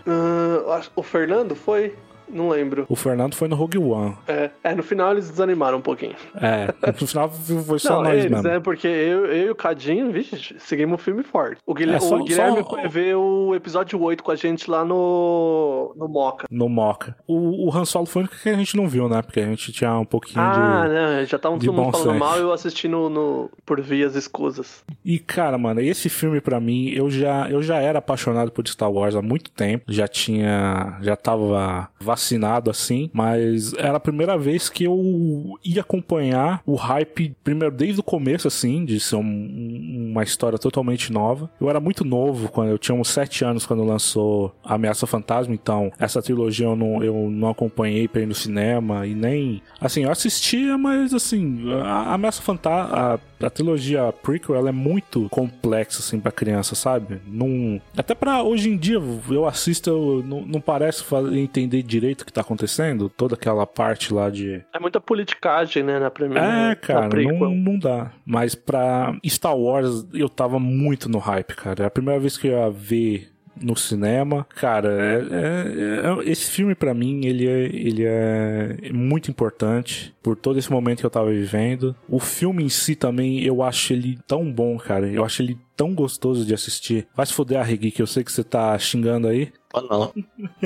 Acho- 0.74 0.92
o 0.96 1.02
Fernando 1.02 1.56
foi? 1.56 1.96
Não 2.32 2.50
lembro. 2.50 2.86
O 2.90 2.96
Fernando 2.96 3.36
foi 3.36 3.48
no 3.48 3.56
Rogue 3.56 3.78
One. 3.78 4.16
É, 4.28 4.50
é, 4.64 4.76
no 4.76 4.84
final 4.84 5.12
eles 5.12 5.30
desanimaram 5.30 5.78
um 5.78 5.82
pouquinho. 5.82 6.16
É, 6.36 6.68
no 6.88 6.94
final 7.08 7.30
foi 7.30 7.80
só 7.80 7.96
não, 7.96 8.04
nós 8.04 8.20
eles, 8.20 8.32
mesmo. 8.32 8.48
é 8.48 8.60
porque 8.60 8.88
eu, 8.88 9.26
eu 9.26 9.48
e 9.48 9.50
o 9.50 9.56
Cadinho, 9.56 10.12
vixe, 10.12 10.56
seguimos 10.60 11.00
o 11.00 11.04
filme 11.04 11.24
forte. 11.24 11.58
O 11.66 11.74
Guilherme, 11.74 11.98
É, 12.06 12.08
só- 12.08 12.16
o 12.18 12.24
Guilherme 12.24 12.60
só- 12.64 12.70
foi 12.70 12.88
ver 12.88 13.16
o 13.16 13.54
episódio 13.56 14.00
8 14.02 14.24
com 14.24 14.32
a 14.32 14.36
gente 14.36 14.70
lá 14.70 14.84
no, 14.86 15.94
no 15.96 16.08
Moca. 16.08 16.48
No 16.50 16.70
Moca. 16.70 17.16
O, 17.28 17.68
o 17.68 17.76
Han 17.76 17.86
Solo 17.86 18.06
foi 18.06 18.24
o 18.24 18.28
que 18.28 18.50
a 18.50 18.54
gente 18.56 18.76
não 18.78 18.88
viu, 18.88 19.08
né? 19.10 19.22
Porque 19.22 19.40
a 19.40 19.46
gente 19.46 19.72
tinha 19.72 19.98
um 19.98 20.06
pouquinho 20.06 20.42
Ah, 20.42 20.84
de. 20.88 20.94
né? 20.94 21.26
Já 21.26 21.38
estavam 21.38 21.58
de 21.58 21.66
todo 21.66 21.76
mundo 21.76 21.92
falando 21.92 22.08
senso. 22.14 22.20
mal 22.20 22.38
e 22.38 22.42
eu 22.42 22.52
assisti 22.54 22.88
no, 22.88 23.10
no- 23.10 23.50
por 23.66 23.82
vias 23.82 24.16
escusas. 24.16 24.84
E, 25.04 25.20
cara, 25.20 25.58
mano, 25.58 25.80
esse 25.82 26.10
filme 26.10 26.40
pra 26.42 26.60
mim, 26.60 26.90
eu 26.90 27.10
já, 27.10 27.50
eu 27.50 27.62
já 27.62 27.78
era 27.78 28.00
apaixonado 28.00 28.52
por 28.52 28.68
Star 28.68 28.92
Wars 28.92 29.16
há 29.16 29.22
muito 29.22 29.50
tempo. 29.52 29.86
Já 29.88 30.08
tinha. 30.08 30.98
Já 31.02 31.16
tava 31.16 31.90
vacinado 32.20 32.70
assim. 32.70 33.10
Mas 33.14 33.74
era 33.74 33.98
a 33.98 34.00
primeira 34.00 34.38
vez 34.38 34.70
que 34.70 34.84
eu 34.84 35.58
ia 35.64 35.82
acompanhar 35.82 36.62
o 36.66 36.76
hype, 36.76 37.34
primeiro, 37.44 37.74
desde 37.76 38.00
o 38.00 38.04
começo, 38.04 38.48
assim, 38.48 38.84
de 38.86 39.00
ser 39.00 39.16
um- 39.16 40.10
uma 40.12 40.24
história 40.24 40.58
totalmente 40.60 41.12
nova. 41.12 41.50
Eu 41.60 41.70
era 41.70 41.80
muito 41.80 42.04
novo, 42.04 42.50
quando 42.50 42.70
eu 42.70 42.78
tinha 42.78 42.96
uns 42.96 43.10
sete 43.10 43.44
anos 43.46 43.66
quando 43.66 43.84
lançou 43.84 44.54
Ameaça 44.64 45.08
Fantasma, 45.08 45.54
então 45.54 45.92
essa 45.98 46.22
trilogia 46.22 46.66
eu 46.68 46.76
não, 46.76 47.04
eu 47.04 47.30
não 47.30 47.50
acompanhei 47.50 48.08
pra 48.08 48.22
ir 48.22 48.26
no 48.28 48.36
cinema 48.36 49.06
e 49.08 49.16
nem. 49.16 49.62
Assim, 49.80 50.04
eu 50.04 50.12
assistia, 50.12 50.78
mas 50.78 51.14
assim, 51.14 51.72
a 51.84 52.14
Ameaça 52.14 52.42
Fantasma. 52.42 53.20
A, 53.44 53.50
trilogia 53.50 54.12
prequel 54.12 54.56
ela 54.56 54.70
é 54.70 54.72
muito 54.72 55.28
complexa 55.30 56.00
assim 56.00 56.20
para 56.20 56.32
criança, 56.32 56.76
sabe? 56.76 57.20
Não, 57.28 57.82
até 57.98 58.14
pra 58.14 58.42
hoje 58.44 58.70
em 58.70 58.78
dia 58.78 59.02
eu 59.30 59.46
assisto, 59.48 59.90
eu, 59.90 60.24
não, 60.26 60.42
não 60.42 60.62
parece 60.62 61.04
entender 61.34 61.82
direito 61.84 62.22
o 62.22 62.26
que 62.26 62.34
tá 62.34 62.42
acontecendo, 62.42 63.10
toda 63.10 63.36
aquela 63.36 63.66
parte 63.66 64.14
lá 64.14 64.30
de 64.30 64.62
É 64.74 64.80
muita 64.80 65.00
politicagem, 65.00 65.84
né, 65.84 66.00
na 66.00 66.10
primeira. 66.12 66.72
é, 66.72 66.76
cara, 66.76 67.10
não, 67.22 67.56
não 67.56 67.80
dá. 67.80 68.12
Mas 68.26 68.56
pra 68.56 69.16
Star 69.26 69.56
Wars, 69.58 70.06
eu 70.14 70.30
tava 70.30 70.60
muito 70.60 71.10
no 71.10 71.18
hype, 71.18 71.56
cara. 71.56 71.84
É 71.84 71.86
a 71.88 71.92
primeira 71.92 72.20
vez 72.20 72.38
que 72.38 72.48
eu 72.48 72.52
ia 72.58 72.70
ver 72.70 73.30
no 73.62 73.76
cinema. 73.76 74.48
Cara, 74.56 74.88
é- 74.90 75.18
é- 75.32 76.26
é- 76.26 76.32
esse 76.32 76.50
filme 76.50 76.74
pra 76.76 76.94
mim, 76.94 77.26
ele 77.26 77.46
é, 77.48 77.60
ele 77.66 78.04
é 78.06 78.90
muito 78.94 79.30
importante 79.30 80.14
por 80.30 80.36
todo 80.36 80.60
esse 80.60 80.72
momento 80.72 81.00
que 81.00 81.06
eu 81.08 81.10
tava 81.10 81.32
vivendo. 81.32 81.96
O 82.08 82.20
filme 82.20 82.64
em 82.64 82.70
si 82.70 82.96
também, 82.96 83.42
eu 83.44 83.64
acho 83.64 83.94
ele 83.94 84.20
tão 84.28 84.52
bom, 84.52 84.78
cara. 84.78 85.08
Eu 85.08 85.26
acho 85.26 85.42
ele 85.42 85.58
tão 85.76 85.96
gostoso 85.96 86.46
de 86.46 86.54
assistir. 86.54 87.08
Vai 87.16 87.26
se 87.26 87.34
foder 87.34 87.58
a 87.60 87.64
Regui, 87.64 87.90
que 87.90 88.02
eu 88.02 88.06
sei 88.08 88.24
que 88.24 88.32
você 88.32 88.44
tá 88.44 88.78
xingando 88.78 89.28
aí. 89.28 89.52
Ou 89.74 89.82
não. 89.84 90.12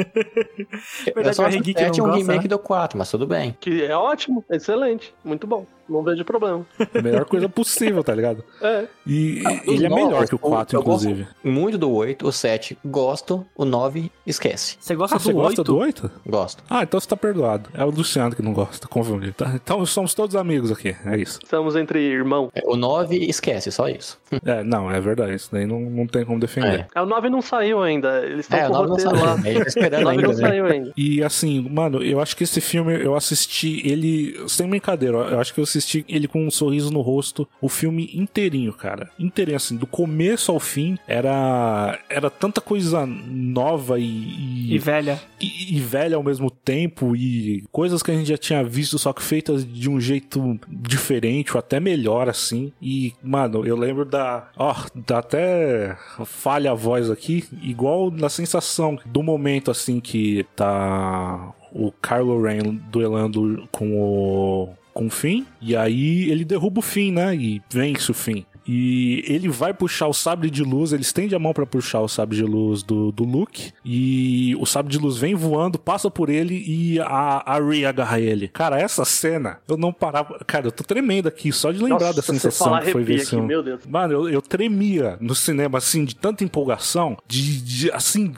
Verdade, 1.13 1.37
eu 1.39 1.45
acho 1.45 1.57
Henrique 1.57 1.73
que 1.73 1.81
o 1.81 1.85
7 1.85 1.99
é 1.99 2.01
não 2.01 2.05
um 2.05 2.09
gosta, 2.09 2.17
remake 2.17 2.43
né? 2.45 2.49
do 2.49 2.59
4, 2.59 2.97
mas 2.97 3.11
tudo 3.11 3.27
bem. 3.27 3.55
Que 3.59 3.83
é 3.83 3.95
ótimo, 3.95 4.43
excelente, 4.49 5.13
muito 5.23 5.45
bom. 5.45 5.65
Não 5.89 6.01
vejo 6.01 6.23
problema. 6.23 6.65
A 6.95 7.01
melhor 7.01 7.25
coisa 7.25 7.49
possível, 7.49 8.03
tá 8.03 8.15
ligado? 8.15 8.43
É. 8.63 8.87
E 9.05 9.43
Os 9.67 9.73
ele 9.73 9.85
é 9.85 9.89
melhor 9.89 10.11
novos, 10.11 10.29
que 10.29 10.35
o 10.35 10.39
4, 10.39 10.77
eu 10.77 10.81
gosto 10.83 11.03
inclusive. 11.09 11.27
Muito 11.43 11.77
do 11.77 11.91
8, 11.91 12.25
o 12.25 12.31
7 12.31 12.77
gosto, 12.85 13.45
o 13.55 13.65
9 13.65 14.09
esquece. 14.25 14.77
Você 14.79 14.95
gosta 14.95 15.15
Ah, 15.15 15.19
do 15.19 15.23
você 15.23 15.33
gosta 15.33 15.61
8? 15.61 15.63
do 15.63 15.77
8? 15.77 16.11
Gosto. 16.25 16.63
Ah, 16.69 16.83
então 16.83 16.97
você 16.99 17.07
tá 17.07 17.17
perdoado. 17.17 17.69
É 17.73 17.83
o 17.83 17.89
Luciano 17.89 18.33
que 18.33 18.41
não 18.41 18.53
gosta, 18.53 18.87
confundido. 18.87 19.33
Tá? 19.33 19.52
Então 19.63 19.85
somos 19.85 20.13
todos 20.13 20.35
amigos 20.35 20.71
aqui, 20.71 20.95
é 21.05 21.17
isso. 21.17 21.39
Estamos 21.43 21.75
entre 21.75 21.99
irmão. 21.99 22.51
É, 22.53 22.61
O 22.65 22.75
9 22.75 23.17
esquece, 23.29 23.71
só 23.71 23.87
isso. 23.87 24.19
É, 24.45 24.63
não, 24.63 24.89
é 24.91 24.99
verdade. 24.99 25.35
Isso 25.35 25.49
daí 25.51 25.65
não, 25.65 25.79
não 25.79 26.07
tem 26.07 26.25
como 26.25 26.39
defender. 26.39 26.87
É, 26.95 27.01
o 27.01 27.05
9 27.05 27.29
não 27.29 27.39
saiu 27.41 27.81
ainda. 27.83 28.25
Eles 28.25 28.39
estão 28.41 28.59
É, 28.59 28.67
o 28.67 28.71
com 28.71 28.77
o 28.77 28.87
9 28.87 28.87
não 28.87 28.95
roteiro 28.95 29.11
saiu. 29.17 29.25
lá. 29.25 29.33
A 29.33 29.37
gente 29.37 29.53
tá 29.53 29.63
O 29.63 29.67
esperando 29.67 30.03
9 30.03 30.09
ainda, 30.15 30.21
não 30.27 30.33
né? 30.33 30.47
saiu 30.47 30.65
ainda. 30.65 30.93
E 30.97 31.23
assim, 31.23 31.69
mano, 31.69 32.03
eu 32.03 32.19
acho 32.19 32.35
que 32.35 32.43
esse 32.43 32.59
filme 32.59 32.93
eu 32.99 33.15
assisti 33.15 33.81
ele 33.87 34.35
sem 34.49 34.67
brincadeira. 34.67 35.17
Eu 35.17 35.39
acho 35.39 35.53
que 35.53 35.59
eu 35.59 35.63
assisti 35.63 36.03
ele 36.09 36.27
com 36.27 36.45
um 36.45 36.49
sorriso 36.51 36.91
no 36.91 37.01
rosto, 37.01 37.47
o 37.61 37.69
filme 37.69 38.09
inteirinho, 38.13 38.73
cara. 38.73 39.09
Inteirinho, 39.19 39.57
assim, 39.57 39.77
do 39.77 39.85
começo 39.85 40.51
ao 40.51 40.59
fim. 40.59 40.97
Era 41.07 41.99
era 42.09 42.29
tanta 42.31 42.59
coisa 42.59 43.05
nova 43.05 43.99
e, 43.99 44.03
e, 44.03 44.73
E 44.75 44.77
velha. 44.79 45.21
e- 45.39 45.77
e 45.77 45.79
velha 45.79 46.15
ao 46.17 46.23
mesmo 46.23 46.49
tempo 46.49 47.15
e 47.15 47.63
coisas 47.71 48.01
que 48.01 48.09
a 48.11 48.15
gente 48.15 48.27
já 48.27 48.37
tinha 48.37 48.63
visto, 48.63 48.97
só 48.97 49.13
que 49.13 49.21
feitas 49.33 49.65
de 49.65 49.89
um 49.89 49.99
jeito 49.99 50.59
diferente 50.67 51.53
ou 51.53 51.59
até 51.59 51.79
melhor, 51.79 52.29
assim. 52.29 52.71
E, 52.79 53.13
mano, 53.23 53.65
eu 53.65 53.75
lembro 53.75 54.05
da. 54.05 54.51
Ó, 54.55 54.75
dá 54.93 55.17
até 55.17 55.97
falha 56.23 56.69
a 56.69 56.75
voz 56.75 57.09
aqui, 57.09 57.43
igual 57.63 58.11
na 58.11 58.29
sensação 58.29 58.99
do 59.03 59.23
momento, 59.23 59.71
assim, 59.71 59.99
que 59.99 60.45
tá 60.55 61.51
o 61.71 61.91
Kylo 61.91 62.43
Ren 62.43 62.79
duelando 62.91 63.67
com 63.71 63.99
o. 63.99 64.69
Com 64.93 65.07
o 65.07 65.09
Finn, 65.09 65.43
e 65.59 65.75
aí 65.75 66.29
ele 66.29 66.45
derruba 66.45 66.77
o 66.77 66.83
Finn, 66.83 67.13
né? 67.13 67.35
E 67.35 67.59
vence 67.67 68.11
o 68.11 68.13
Finn. 68.13 68.43
E 68.65 69.23
ele 69.27 69.49
vai 69.49 69.73
puxar 69.73 70.07
o 70.07 70.13
sabre 70.13 70.49
de 70.49 70.63
luz, 70.63 70.93
ele 70.93 71.01
estende 71.01 71.35
a 71.35 71.39
mão 71.39 71.53
pra 71.53 71.65
puxar 71.65 71.99
o 72.01 72.07
sabre 72.07 72.37
de 72.37 72.43
luz 72.43 72.81
do, 72.83 73.11
do 73.11 73.23
Luke. 73.23 73.71
E 73.83 74.55
o 74.59 74.65
sabre 74.65 74.91
de 74.91 74.97
luz 74.97 75.17
vem 75.17 75.35
voando, 75.35 75.77
passa 75.77 76.09
por 76.09 76.29
ele 76.29 76.63
e 76.65 76.99
a, 76.99 77.43
a 77.45 77.59
Rey 77.59 77.85
agarra 77.85 78.19
ele. 78.19 78.47
Cara, 78.47 78.79
essa 78.79 79.03
cena, 79.05 79.59
eu 79.67 79.77
não 79.77 79.91
parava. 79.91 80.39
Cara, 80.45 80.67
eu 80.67 80.71
tô 80.71 80.83
tremendo 80.83 81.27
aqui 81.27 81.51
só 81.51 81.71
de 81.71 81.79
lembrar 81.79 82.07
Nossa, 82.07 82.13
da 82.15 82.21
sensação 82.21 82.79
que 82.79 82.91
foi 82.91 83.03
ver 83.03 83.15
esse 83.15 83.23
aqui, 83.23 83.29
filme. 83.31 83.47
meu 83.47 83.61
Deus. 83.63 83.81
Mano, 83.85 84.13
eu, 84.13 84.29
eu 84.29 84.41
tremia 84.41 85.17
no 85.19 85.35
cinema, 85.35 85.77
assim, 85.77 86.05
de 86.05 86.15
tanta 86.15 86.43
empolgação, 86.43 87.17
de, 87.27 87.61
de, 87.61 87.91
assim, 87.91 88.33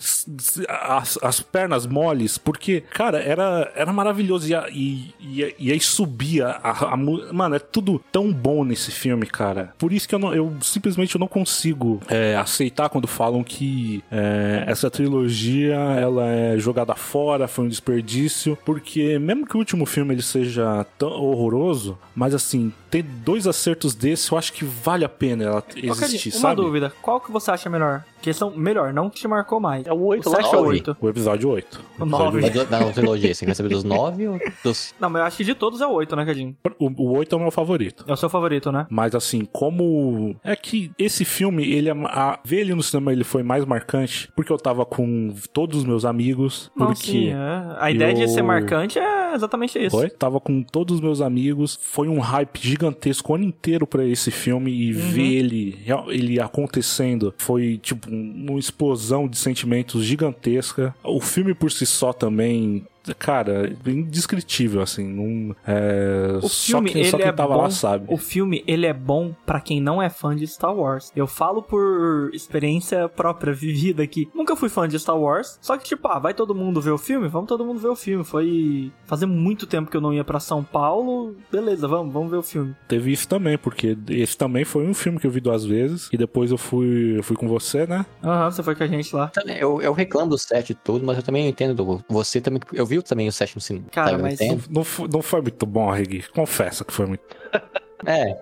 as, 0.67 1.17
as 1.21 1.39
pernas 1.39 1.85
moles, 1.85 2.37
porque, 2.37 2.81
cara, 2.91 3.19
era, 3.21 3.71
era 3.75 3.91
maravilhoso. 3.93 4.47
E, 4.47 4.55
a- 4.55 4.67
e, 4.71 5.13
e, 5.19 5.55
e 5.59 5.71
aí 5.71 5.79
subia 5.79 6.47
a, 6.47 6.93
a 6.93 6.97
Mano, 6.97 7.55
é 7.55 7.59
tudo 7.59 8.01
tão 8.11 8.31
bom 8.31 8.63
nesse 8.63 8.91
filme, 8.91 9.25
cara. 9.25 9.73
Por 9.77 9.91
isso 9.93 10.07
que 10.07 10.14
eu, 10.15 10.19
não, 10.19 10.33
eu 10.33 10.53
simplesmente 10.61 11.17
não 11.17 11.27
consigo 11.27 12.01
é, 12.07 12.35
aceitar 12.35 12.89
quando 12.89 13.07
falam 13.07 13.43
que 13.43 14.03
é, 14.11 14.63
essa 14.67 14.89
trilogia 14.89 15.75
ela 15.75 16.27
é 16.27 16.57
jogada 16.57 16.95
fora, 16.95 17.47
foi 17.47 17.65
um 17.65 17.69
desperdício, 17.69 18.57
porque 18.65 19.19
mesmo 19.19 19.45
que 19.45 19.55
o 19.55 19.59
último 19.59 19.85
filme 19.85 20.13
ele 20.13 20.21
seja 20.21 20.85
tão 20.97 21.09
horroroso, 21.09 21.97
mas 22.15 22.33
assim, 22.33 22.71
ter 22.89 23.03
dois 23.03 23.47
acertos 23.47 23.93
desse, 23.93 24.31
eu 24.31 24.37
acho 24.37 24.53
que 24.53 24.65
vale 24.65 25.05
a 25.05 25.09
pena 25.09 25.43
ela 25.43 25.61
Cadinho, 25.61 25.91
existir, 25.93 26.31
uma 26.31 26.39
sabe? 26.39 26.55
dúvida. 26.61 26.93
Qual 27.01 27.19
que 27.19 27.31
você 27.31 27.51
acha 27.51 27.69
melhor? 27.69 28.03
Questão 28.25 28.51
melhor, 28.55 28.91
não 28.91 29.09
que 29.09 29.19
te 29.19 29.27
marcou 29.27 29.59
mais. 29.59 29.85
É 29.85 29.93
o 29.93 30.01
8 30.03 30.27
o 30.27 30.31
lá? 30.31 30.37
7 30.37 30.47
ou 30.47 30.61
nove. 30.63 30.67
8? 30.69 30.97
O 30.99 31.09
episódio 31.09 31.49
8. 31.49 31.81
O 31.99 32.05
nove. 32.05 32.41
Mas 32.41 32.51
do- 32.51 32.65
Na 32.71 32.91
trilogia, 32.91 33.33
você 33.33 33.45
quer 33.45 33.53
saber 33.53 33.69
dos 33.69 33.83
nove 33.83 34.27
ou 34.27 34.39
dos. 34.63 34.93
Não, 34.99 35.09
mas 35.09 35.19
eu 35.21 35.25
acho 35.27 35.37
que 35.37 35.43
de 35.43 35.53
todos 35.53 35.79
é 35.79 35.85
o 35.85 35.91
8, 35.91 36.15
né, 36.15 36.25
Cadinho? 36.25 36.55
O, 36.79 37.03
o 37.03 37.17
8 37.17 37.35
é 37.35 37.37
o 37.37 37.41
meu 37.41 37.51
favorito. 37.51 38.03
É 38.07 38.11
o 38.13 38.17
seu 38.17 38.27
favorito, 38.29 38.71
né? 38.71 38.87
Mas 38.89 39.13
assim, 39.13 39.45
como. 39.51 40.35
É 40.43 40.55
que 40.55 40.91
esse 40.97 41.23
filme, 41.23 41.63
ele 41.71 41.87
é. 41.89 41.93
A... 42.05 42.39
Ver 42.43 42.61
ele 42.61 42.73
no 42.73 42.81
cinema 42.83 43.11
ele 43.13 43.23
foi 43.23 43.43
mais 43.43 43.63
marcante 43.65 44.29
porque 44.35 44.51
eu 44.51 44.57
tava 44.57 44.85
com 44.85 45.33
todos 45.53 45.79
os 45.79 45.85
meus 45.85 46.03
amigos. 46.03 46.71
Não, 46.75 46.87
porque. 46.87 47.05
sim, 47.11 47.29
é. 47.29 47.75
A 47.79 47.91
ideia 47.91 48.13
de 48.13 48.23
eu- 48.23 48.27
ser 48.27 48.41
marcante 48.41 48.97
é 48.97 49.35
exatamente 49.35 49.77
isso. 49.77 49.95
Foi? 49.95 50.09
Tava 50.09 50.39
com 50.39 50.63
todos 50.63 50.95
os 50.95 51.01
meus 51.01 51.21
amigos. 51.21 51.77
Foi 51.81 52.07
um 52.07 52.19
hype 52.19 52.57
gigantesco 52.59 53.31
o 53.31 53.35
ano 53.35 53.43
inteiro 53.45 53.85
pra 53.85 54.03
esse 54.03 54.31
filme 54.31 54.71
e 54.71 54.93
Uhum. 54.93 54.99
ver 55.11 55.33
ele, 55.35 55.79
ele 56.09 56.39
acontecendo 56.39 57.33
foi 57.37 57.77
tipo 57.77 58.07
uma 58.49 58.59
explosão 58.59 59.27
de 59.27 59.37
sentimentos 59.37 60.03
gigantesca. 60.03 60.95
O 61.03 61.19
filme 61.19 61.53
por 61.53 61.71
si 61.71 61.85
só 61.85 62.13
também. 62.13 62.85
Cara, 63.19 63.75
indescritível, 63.85 64.81
assim. 64.81 65.05
Não, 65.07 65.55
é, 65.67 66.39
O 66.41 66.47
só 66.49 66.77
filme, 66.77 66.91
quem, 66.91 67.03
só 67.05 67.17
ele 67.17 67.23
quem 67.23 67.29
é 67.29 67.35
tava 67.35 67.53
bom. 67.55 67.61
lá 67.61 67.69
sabe. 67.69 68.05
O 68.07 68.17
filme, 68.17 68.63
ele 68.67 68.85
é 68.85 68.93
bom 68.93 69.33
pra 69.45 69.59
quem 69.59 69.81
não 69.81 70.01
é 70.01 70.09
fã 70.09 70.35
de 70.35 70.47
Star 70.47 70.75
Wars. 70.75 71.11
Eu 71.15 71.27
falo 71.27 71.61
por 71.61 72.29
experiência 72.33 73.07
própria, 73.09 73.53
vivida 73.53 74.03
aqui. 74.03 74.29
Nunca 74.33 74.55
fui 74.55 74.69
fã 74.69 74.87
de 74.87 74.99
Star 74.99 75.17
Wars. 75.17 75.57
Só 75.61 75.77
que, 75.77 75.83
tipo, 75.85 76.07
ah, 76.07 76.19
vai 76.19 76.33
todo 76.33 76.55
mundo 76.55 76.81
ver 76.81 76.91
o 76.91 76.97
filme? 76.97 77.27
Vamos 77.27 77.47
todo 77.47 77.65
mundo 77.65 77.79
ver 77.79 77.87
o 77.89 77.95
filme. 77.95 78.23
Foi 78.23 78.91
fazer 79.05 79.25
muito 79.25 79.65
tempo 79.67 79.89
que 79.89 79.97
eu 79.97 80.01
não 80.01 80.13
ia 80.13 80.23
pra 80.23 80.39
São 80.39 80.63
Paulo. 80.63 81.35
Beleza, 81.51 81.87
vamos, 81.87 82.13
vamos 82.13 82.31
ver 82.31 82.37
o 82.37 82.43
filme. 82.43 82.75
Teve 82.87 83.11
isso 83.11 83.27
também, 83.27 83.57
porque 83.57 83.97
esse 84.09 84.37
também 84.37 84.63
foi 84.63 84.85
um 84.87 84.93
filme 84.93 85.19
que 85.19 85.27
eu 85.27 85.31
vi 85.31 85.39
duas 85.39 85.65
vezes. 85.65 86.09
E 86.11 86.17
depois 86.17 86.51
eu 86.51 86.57
fui, 86.57 87.17
eu 87.17 87.23
fui 87.23 87.35
com 87.35 87.47
você, 87.47 87.85
né? 87.85 88.05
Aham, 88.23 88.51
você 88.51 88.63
foi 88.63 88.75
com 88.75 88.83
a 88.83 88.87
gente 88.87 89.15
lá. 89.15 89.27
Também, 89.27 89.57
Eu, 89.57 89.81
eu 89.81 89.93
reclamo 89.93 90.29
do 90.29 90.37
set 90.37 90.69
e 90.69 90.73
tudo, 90.73 91.05
mas 91.05 91.17
eu 91.17 91.23
também 91.23 91.47
entendo 91.47 91.73
do. 91.75 92.03
Você 92.09 92.39
também. 92.41 92.59
Eu 92.73 92.85
vi 92.85 92.94
também 93.03 93.27
o 93.27 93.31
set 93.31 93.53
no 93.55 93.61
cinema. 93.61 93.85
Cara, 93.91 94.17
mas-. 94.17 94.39
Não, 94.69 94.83
não 95.11 95.21
foi 95.21 95.41
muito 95.41 95.65
bom, 95.65 95.89
Regui. 95.91 96.23
Confessa 96.33 96.83
que 96.85 96.93
foi 96.93 97.05
muito. 97.05 97.23
É, 98.05 98.35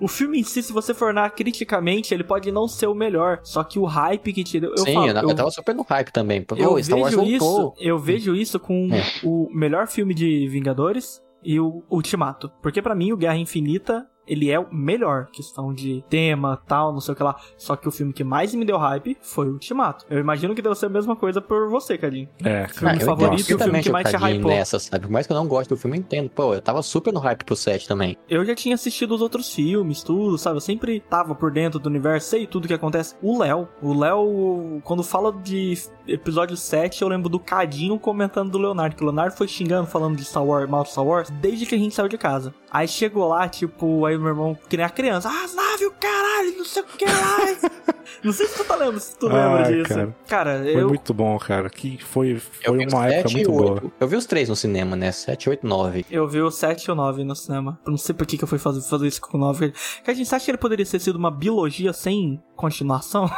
O 0.00 0.06
filme 0.06 0.38
em 0.38 0.44
si, 0.44 0.62
se 0.62 0.72
você 0.72 0.94
for 0.94 1.08
olhar 1.08 1.28
criticamente, 1.30 2.14
ele 2.14 2.22
pode 2.22 2.52
não 2.52 2.68
ser 2.68 2.86
o 2.86 2.94
melhor. 2.94 3.40
Só 3.42 3.64
que 3.64 3.78
o 3.80 3.84
hype 3.84 4.32
que 4.32 4.44
te 4.44 4.60
deu. 4.60 4.70
Eu 4.70 4.78
sim, 4.78 4.94
falo, 4.94 5.08
eu, 5.08 5.14
eu- 5.16 5.28
eu 5.30 5.34
tava 5.34 5.50
super 5.50 5.74
no 5.74 5.82
hype 5.82 6.12
também. 6.12 6.42
Pô, 6.42 6.54
Eu 6.54 6.74
vejo 6.76 7.22
isso, 7.24 7.74
eu 7.80 7.98
vejo 7.98 8.34
isso 8.36 8.60
com 8.60 8.88
É. 8.92 9.02
o 9.24 9.48
melhor 9.52 9.88
filme 9.88 10.14
de 10.14 10.46
Vingadores 10.48 11.20
e 11.42 11.58
o 11.58 11.82
Ultimato. 11.90 12.48
Porque 12.62 12.80
pra 12.80 12.94
mim 12.94 13.12
o 13.12 13.16
Guerra 13.16 13.38
Infinita, 13.38 14.06
ele 14.28 14.50
é 14.50 14.58
o 14.58 14.66
melhor, 14.72 15.26
questão 15.32 15.72
de 15.72 16.04
tema, 16.08 16.60
tal, 16.66 16.92
não 16.92 17.00
sei 17.00 17.14
o 17.14 17.16
que 17.16 17.22
lá. 17.22 17.36
Só 17.56 17.74
que 17.76 17.88
o 17.88 17.90
filme 17.90 18.12
que 18.12 18.22
mais 18.24 18.54
me 18.54 18.64
deu 18.64 18.76
hype 18.78 19.16
foi 19.22 19.48
o 19.48 19.52
Ultimato. 19.52 20.04
Eu 20.10 20.18
imagino 20.18 20.54
que 20.54 20.62
deve 20.62 20.74
ser 20.74 20.86
a 20.86 20.90
mesma 20.90 21.16
coisa 21.16 21.40
por 21.40 21.68
você, 21.68 21.96
Cadinho. 21.98 22.28
É, 22.44 22.66
Filme 22.68 22.92
Ah, 22.92 22.96
eu 22.96 23.06
favorito 23.06 23.50
e 23.50 23.54
o 23.54 23.58
filme 23.58 23.82
que 23.82 23.90
mais 23.90 24.08
te 24.08 24.16
hypou. 24.16 24.50
nessa, 24.50 24.78
sabe? 24.78 25.06
Por 25.06 25.12
mais 25.12 25.26
que 25.26 25.32
eu 25.32 25.36
não 25.36 25.46
goste 25.46 25.68
do 25.68 25.76
filme, 25.76 25.96
eu 25.96 26.00
entendo. 26.00 26.28
Pô, 26.30 26.54
eu 26.54 26.60
tava 26.60 26.82
super 26.82 27.12
no 27.12 27.20
hype 27.20 27.44
pro 27.44 27.56
set 27.56 27.86
também. 27.88 28.16
Eu 28.28 28.44
já 28.44 28.54
tinha 28.54 28.74
assistido 28.74 29.14
os 29.14 29.22
outros 29.22 29.52
filmes, 29.54 30.02
tudo, 30.02 30.36
sabe? 30.38 30.56
Eu 30.56 30.60
sempre 30.60 31.00
tava 31.00 31.34
por 31.34 31.50
dentro 31.50 31.78
do 31.78 31.88
universo, 31.88 32.28
sei 32.28 32.46
tudo 32.46 32.68
que 32.68 32.74
acontece. 32.74 33.14
O 33.22 33.38
Léo, 33.38 33.68
o 33.82 33.98
Léo, 33.98 34.80
quando 34.84 35.02
fala 35.02 35.32
de 35.32 35.74
episódio 36.08 36.56
7, 36.56 37.02
eu 37.02 37.08
lembro 37.08 37.28
do 37.28 37.38
Cadinho 37.38 37.98
comentando 37.98 38.50
do 38.50 38.58
Leonardo, 38.58 38.96
que 38.96 39.02
o 39.02 39.06
Leonardo 39.06 39.36
foi 39.36 39.46
xingando, 39.46 39.86
falando 39.86 40.16
de 40.16 40.24
Star 40.24 40.44
Wars, 40.44 40.68
mal 40.68 40.82
de 40.82 40.90
Star 40.90 41.04
Wars, 41.04 41.30
desde 41.30 41.66
que 41.66 41.74
a 41.74 41.78
gente 41.78 41.94
saiu 41.94 42.08
de 42.08 42.18
casa. 42.18 42.54
Aí 42.70 42.88
chegou 42.88 43.28
lá, 43.28 43.48
tipo, 43.48 44.04
aí 44.04 44.16
o 44.16 44.20
meu 44.20 44.28
irmão, 44.28 44.58
que 44.68 44.76
nem 44.76 44.84
a 44.84 44.90
criança, 44.90 45.28
ah, 45.28 45.44
as 45.44 45.54
naves, 45.54 45.86
o 45.86 45.90
caralho, 45.92 46.56
não 46.56 46.64
sei 46.64 46.82
o 46.82 46.86
que 46.86 47.04
lá. 47.04 47.94
não 48.22 48.32
sei 48.32 48.46
se 48.46 48.56
tu 48.56 48.64
tá 48.64 48.74
lembrando, 48.74 49.00
se 49.00 49.16
tu 49.16 49.26
lembra 49.26 49.66
Ai, 49.66 49.72
disso. 49.72 49.88
cara. 49.88 50.16
Cara, 50.26 50.62
foi 50.62 50.82
eu. 50.82 50.88
muito 50.88 51.14
bom, 51.14 51.38
cara. 51.38 51.70
Que 51.70 52.02
foi, 52.02 52.36
foi 52.38 52.86
uma 52.86 53.06
época 53.06 53.28
7 53.28 53.34
muito 53.34 53.52
boa. 53.52 53.72
8. 53.72 53.92
Eu 54.00 54.08
vi 54.08 54.16
os 54.16 54.26
três 54.26 54.48
no 54.48 54.56
cinema, 54.56 54.96
né? 54.96 55.12
7, 55.12 55.48
8, 55.48 55.66
9. 55.66 56.06
Eu 56.10 56.28
vi 56.28 56.40
o 56.40 56.50
7 56.50 56.84
e 56.84 56.90
o 56.90 56.94
9 56.94 57.24
no 57.24 57.34
cinema. 57.34 57.78
Eu 57.86 57.90
não 57.90 57.98
sei 57.98 58.14
por 58.14 58.26
que, 58.26 58.36
que 58.36 58.44
eu 58.44 58.48
fui 58.48 58.58
fazer, 58.58 58.82
fazer 58.82 59.06
isso 59.06 59.20
com 59.20 59.36
o 59.36 59.40
9. 59.40 59.72
Que 60.04 60.10
a 60.10 60.14
gente 60.14 60.34
acha 60.34 60.44
que 60.44 60.50
ele 60.50 60.58
poderia 60.58 60.84
ter 60.84 60.98
sido 60.98 61.16
uma 61.16 61.30
biologia 61.30 61.92
sem 61.92 62.42
continuação? 62.54 63.30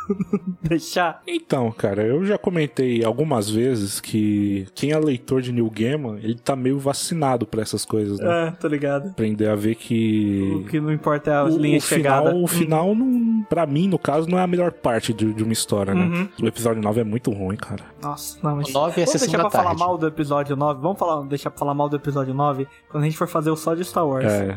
Deixar. 0.62 1.20
Então, 1.26 1.70
cara, 1.72 2.06
eu 2.06 2.17
já 2.24 2.38
comentei 2.38 3.04
algumas 3.04 3.48
vezes 3.50 4.00
que 4.00 4.66
quem 4.74 4.92
é 4.92 4.98
leitor 4.98 5.40
de 5.42 5.52
Neil 5.52 5.70
Gaiman, 5.70 6.18
ele 6.22 6.34
tá 6.36 6.54
meio 6.56 6.78
vacinado 6.78 7.46
pra 7.46 7.62
essas 7.62 7.84
coisas, 7.84 8.18
né? 8.18 8.48
É, 8.48 8.50
tô 8.52 8.68
ligado. 8.68 9.08
Aprender 9.08 9.48
a 9.48 9.54
ver 9.54 9.74
que 9.74 10.62
O 10.64 10.64
que 10.68 10.80
não 10.80 10.92
importa 10.92 11.30
é 11.30 11.34
a 11.34 11.44
o, 11.44 11.48
linha 11.58 11.76
o 11.76 11.80
de 11.80 11.86
chegada. 11.86 12.28
final, 12.30 12.42
o 12.42 12.46
final 12.46 12.94
não, 12.94 13.42
pra 13.48 13.66
mim, 13.66 13.88
no 13.88 13.98
caso, 13.98 14.28
não 14.28 14.38
é 14.38 14.42
a 14.42 14.46
melhor 14.46 14.72
parte 14.72 15.12
de, 15.12 15.32
de 15.32 15.42
uma 15.42 15.52
história, 15.52 15.94
né? 15.94 16.02
Uhum. 16.04 16.28
O 16.42 16.46
episódio 16.46 16.82
9 16.82 17.00
é 17.00 17.04
muito 17.04 17.30
ruim, 17.30 17.56
cara. 17.56 17.84
Nossa, 18.02 18.38
não, 18.42 18.56
mas. 18.56 18.68
O 18.68 18.72
9 18.72 19.00
é 19.00 19.04
Vamos 19.04 19.20
deixar 19.20 19.38
pra 19.38 19.50
falar 19.50 19.64
tarde. 19.64 19.80
mal 19.80 19.98
do 19.98 20.06
episódio 20.06 20.56
9. 20.56 20.80
Vamos 20.80 20.98
falar, 20.98 21.22
deixar 21.26 21.50
pra 21.50 21.58
falar 21.58 21.74
mal 21.74 21.88
do 21.88 21.96
episódio 21.96 22.34
9 22.34 22.66
quando 22.88 23.02
a 23.02 23.06
gente 23.06 23.16
for 23.18 23.28
fazer 23.28 23.50
o 23.50 23.56
só 23.56 23.74
de 23.74 23.84
Star 23.84 24.06
Wars. 24.06 24.24
É, 24.24 24.56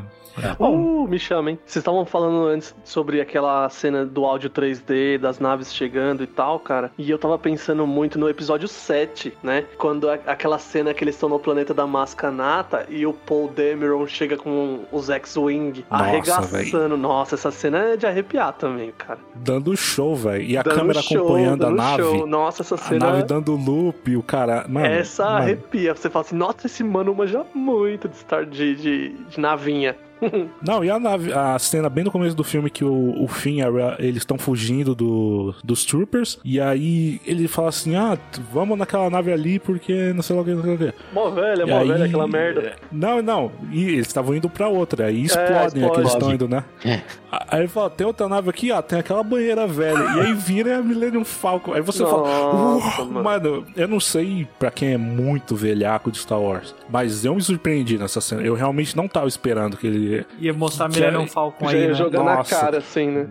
Bom, 0.57 1.01
Uh, 1.03 1.07
me 1.09 1.19
chamem. 1.19 1.59
Vocês 1.65 1.81
estavam 1.81 2.05
falando 2.05 2.47
antes 2.47 2.73
sobre 2.85 3.19
aquela 3.19 3.67
cena 3.69 4.05
do 4.05 4.23
áudio 4.23 4.49
3D, 4.49 5.17
das 5.17 5.39
naves 5.39 5.73
chegando 5.73 6.23
e 6.23 6.27
tal, 6.27 6.57
cara. 6.57 6.89
E 6.97 7.09
eu 7.11 7.17
tava 7.17 7.38
pensando 7.38 7.50
muito 7.87 8.17
no 8.19 8.29
episódio 8.29 8.67
7, 8.67 9.33
né? 9.43 9.65
Quando 9.77 10.09
a- 10.09 10.19
aquela 10.27 10.57
cena 10.59 10.93
que 10.93 11.03
eles 11.03 11.15
estão 11.15 11.29
no 11.29 11.39
planeta 11.39 11.73
da 11.73 11.85
Mascanata 11.87 12.85
e 12.89 13.05
o 13.05 13.13
Paul 13.13 13.47
Dameron 13.49 14.05
chega 14.07 14.37
com 14.37 14.81
os 14.91 15.09
X-Wing 15.09 15.85
arregaçando. 15.89 16.97
Nossa, 16.97 17.35
essa 17.35 17.51
cena 17.51 17.79
é 17.93 17.97
de 17.97 18.05
arrepiar 18.05 18.53
também, 18.53 18.91
cara. 18.97 19.19
dando 19.35 19.75
show, 19.75 20.15
velho. 20.15 20.43
E 20.43 20.57
a 20.57 20.61
Dando 20.61 20.75
câmera 20.75 21.01
show, 21.01 21.17
acompanhando 21.17 21.65
a 21.65 21.69
nave. 21.71 22.03
show. 22.03 22.27
Nossa, 22.27 22.61
essa 22.61 22.75
A 22.75 22.77
cena. 22.77 23.05
nave 23.07 23.23
dando 23.23 23.55
loop, 23.55 24.15
o 24.15 24.23
cara. 24.23 24.65
Mano, 24.67 24.85
essa 24.85 25.23
mano, 25.25 25.37
arrepia. 25.37 25.93
Você 25.95 26.09
fala 26.09 26.25
assim, 26.25 26.35
nossa, 26.35 26.67
esse 26.67 26.83
mano 26.83 27.13
manja 27.15 27.45
muito 27.53 28.07
de 28.07 28.15
estar 28.15 28.45
de, 28.45 28.75
de, 28.75 29.09
de 29.09 29.39
navinha. 29.39 29.95
Não, 30.61 30.84
e 30.84 30.89
a 30.89 30.99
nave, 30.99 31.34
a 31.34 31.57
cena 31.60 31.89
bem 31.89 32.03
no 32.03 32.11
começo 32.11 32.35
do 32.35 32.43
filme 32.43 32.69
que 32.69 32.84
o, 32.84 33.23
o 33.23 33.27
Finn 33.27 33.57
e 33.57 33.61
a 33.61 33.69
Rey, 33.69 33.95
eles 33.99 34.18
estão 34.18 34.38
fugindo 34.38 34.93
do, 34.93 35.53
dos 35.64 35.85
troopers. 35.85 36.39
E 36.43 36.60
aí 36.60 37.19
ele 37.26 37.48
fala 37.48 37.69
assim: 37.69 37.95
Ah, 37.95 38.18
vamos 38.52 38.77
naquela 38.77 39.10
nave 39.10 39.31
ali 39.31 39.60
porque 39.60 40.14
não 40.14 40.22
sei 40.22 40.35
lá 40.35 40.41
o 40.41 40.45
que, 40.45 40.52
não 40.53 40.64
sei 40.64 40.73
o 40.73 40.77
que. 40.77 40.93
Mó 41.14 41.30
velha, 41.30 41.65
mó 41.65 41.84
velha 41.84 42.06
aquela 42.06 42.27
merda. 42.27 42.76
Não, 42.91 43.22
não. 43.22 43.52
E 43.72 43.84
eles 43.85 44.07
estavam 44.07 44.35
indo 44.35 44.49
pra 44.49 44.68
outra. 44.68 45.06
Aí 45.07 45.23
explodem 45.23 45.56
a 45.56 45.69
que 45.69 45.77
explode. 45.80 45.99
eles 45.99 46.14
estão 46.14 46.34
indo, 46.34 46.48
né? 46.48 46.64
É. 46.85 47.02
Aí 47.49 47.61
ele 47.61 47.68
fala: 47.68 47.89
tem 47.89 48.06
outra 48.06 48.27
nave 48.27 48.49
aqui, 48.49 48.72
ó, 48.72 48.81
tem 48.81 48.99
aquela 48.99 49.23
banheira 49.23 49.65
velha. 49.65 50.03
e 50.18 50.19
aí 50.22 50.34
vira 50.34 50.77
a 50.77 50.81
Millennium 50.81 51.26
Falcon. 51.26 51.73
Aí 51.73 51.81
você 51.81 52.03
fala: 52.06 52.23
Nossa, 52.53 53.02
"Uau, 53.02 53.06
mano. 53.07 53.23
mano, 53.23 53.65
eu 53.76 53.88
não 53.88 53.99
sei 53.99 54.48
pra 54.60 54.69
quem 54.69 54.93
é 54.93 54.98
muito 54.98 55.56
velhaco 55.56 56.11
de 56.11 56.19
Star 56.19 56.39
Wars, 56.39 56.76
mas 56.89 57.26
eu 57.26 57.34
me 57.35 57.41
surpreendi 57.41 57.98
nessa 57.98 58.22
cena. 58.22 58.41
Eu 58.41 58.53
realmente 58.53 58.95
não 58.95 59.07
tava 59.07 59.27
esperando 59.27 59.77
que 59.77 59.88
ele. 59.88 60.10
Ia 60.39 60.53
mostrar 60.53 60.89
Que 60.89 60.99
Millennium 60.99 61.23
é- 61.23 61.27
Falcon 61.27 61.65
Já 61.65 61.71
aí, 61.71 61.81
ia 61.83 61.88
né? 61.89 61.93
jogar 61.93 62.23
Nossa. 62.23 62.55
na 62.55 62.61
cara, 62.61 62.77
assim, 62.77 63.07
né? 63.09 63.29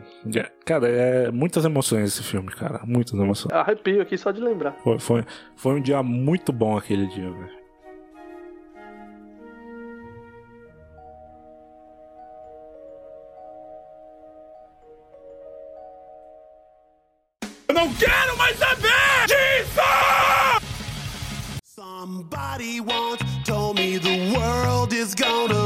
Cara, 0.65 0.89
é 0.89 1.31
muitas 1.31 1.65
emoções 1.65 2.05
esse 2.13 2.23
filme, 2.23 2.49
cara. 2.51 2.81
Muitas 2.87 3.15
emoções. 3.19 3.53
Arrepio 3.53 4.01
aqui 4.03 4.17
só 4.19 4.31
de 4.31 4.41
lembrar. 4.41 4.77
Foi, 4.83 4.99
foi, 4.99 5.25
foi 5.57 5.75
um 5.75 5.81
dia 5.81 6.03
muito 6.03 6.53
bom 6.53 6.77
aquele 6.77 7.07
dia, 7.09 7.31
velho. 7.31 7.61
Eu 17.69 17.75
não 17.75 17.95
quero 17.95 18.37
mais 18.37 18.57
saber 18.59 19.27
disso! 19.27 19.81
Somebody 21.65 22.81
once 22.81 23.23
told 23.45 23.79
me 23.81 23.99
the 23.99 24.33
world 24.37 24.93
is 24.95 25.15
gonna. 25.15 25.60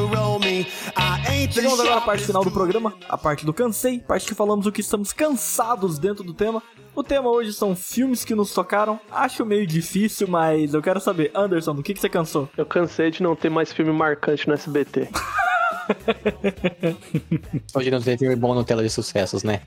Chegamos 1.50 1.78
agora 1.78 1.96
à 1.96 2.00
parte 2.00 2.24
final 2.24 2.42
do 2.42 2.50
programa, 2.50 2.94
a 3.08 3.18
parte 3.18 3.44
do 3.44 3.52
cansei, 3.52 4.00
parte 4.00 4.26
que 4.26 4.34
falamos 4.34 4.66
o 4.66 4.72
que 4.72 4.80
estamos 4.80 5.12
cansados 5.12 5.98
dentro 5.98 6.24
do 6.24 6.32
tema. 6.32 6.62
O 6.94 7.02
tema 7.02 7.28
hoje 7.28 7.52
são 7.52 7.76
filmes 7.76 8.24
que 8.24 8.34
nos 8.34 8.52
tocaram. 8.52 8.98
Acho 9.10 9.44
meio 9.44 9.66
difícil, 9.66 10.26
mas 10.28 10.74
eu 10.74 10.82
quero 10.82 11.00
saber, 11.00 11.30
Anderson, 11.34 11.74
do 11.74 11.82
que, 11.82 11.92
que 11.92 12.00
você 12.00 12.08
cansou? 12.08 12.48
Eu 12.56 12.64
cansei 12.64 13.10
de 13.10 13.22
não 13.22 13.36
ter 13.36 13.50
mais 13.50 13.72
filme 13.72 13.92
marcante 13.92 14.48
no 14.48 14.54
SBT. 14.54 15.08
Hoje 17.74 17.90
não 17.90 18.00
tem 18.00 18.16
filme 18.16 18.36
bom 18.36 18.54
no 18.54 18.64
tela 18.64 18.82
de 18.82 18.90
sucessos, 18.90 19.42
né? 19.42 19.60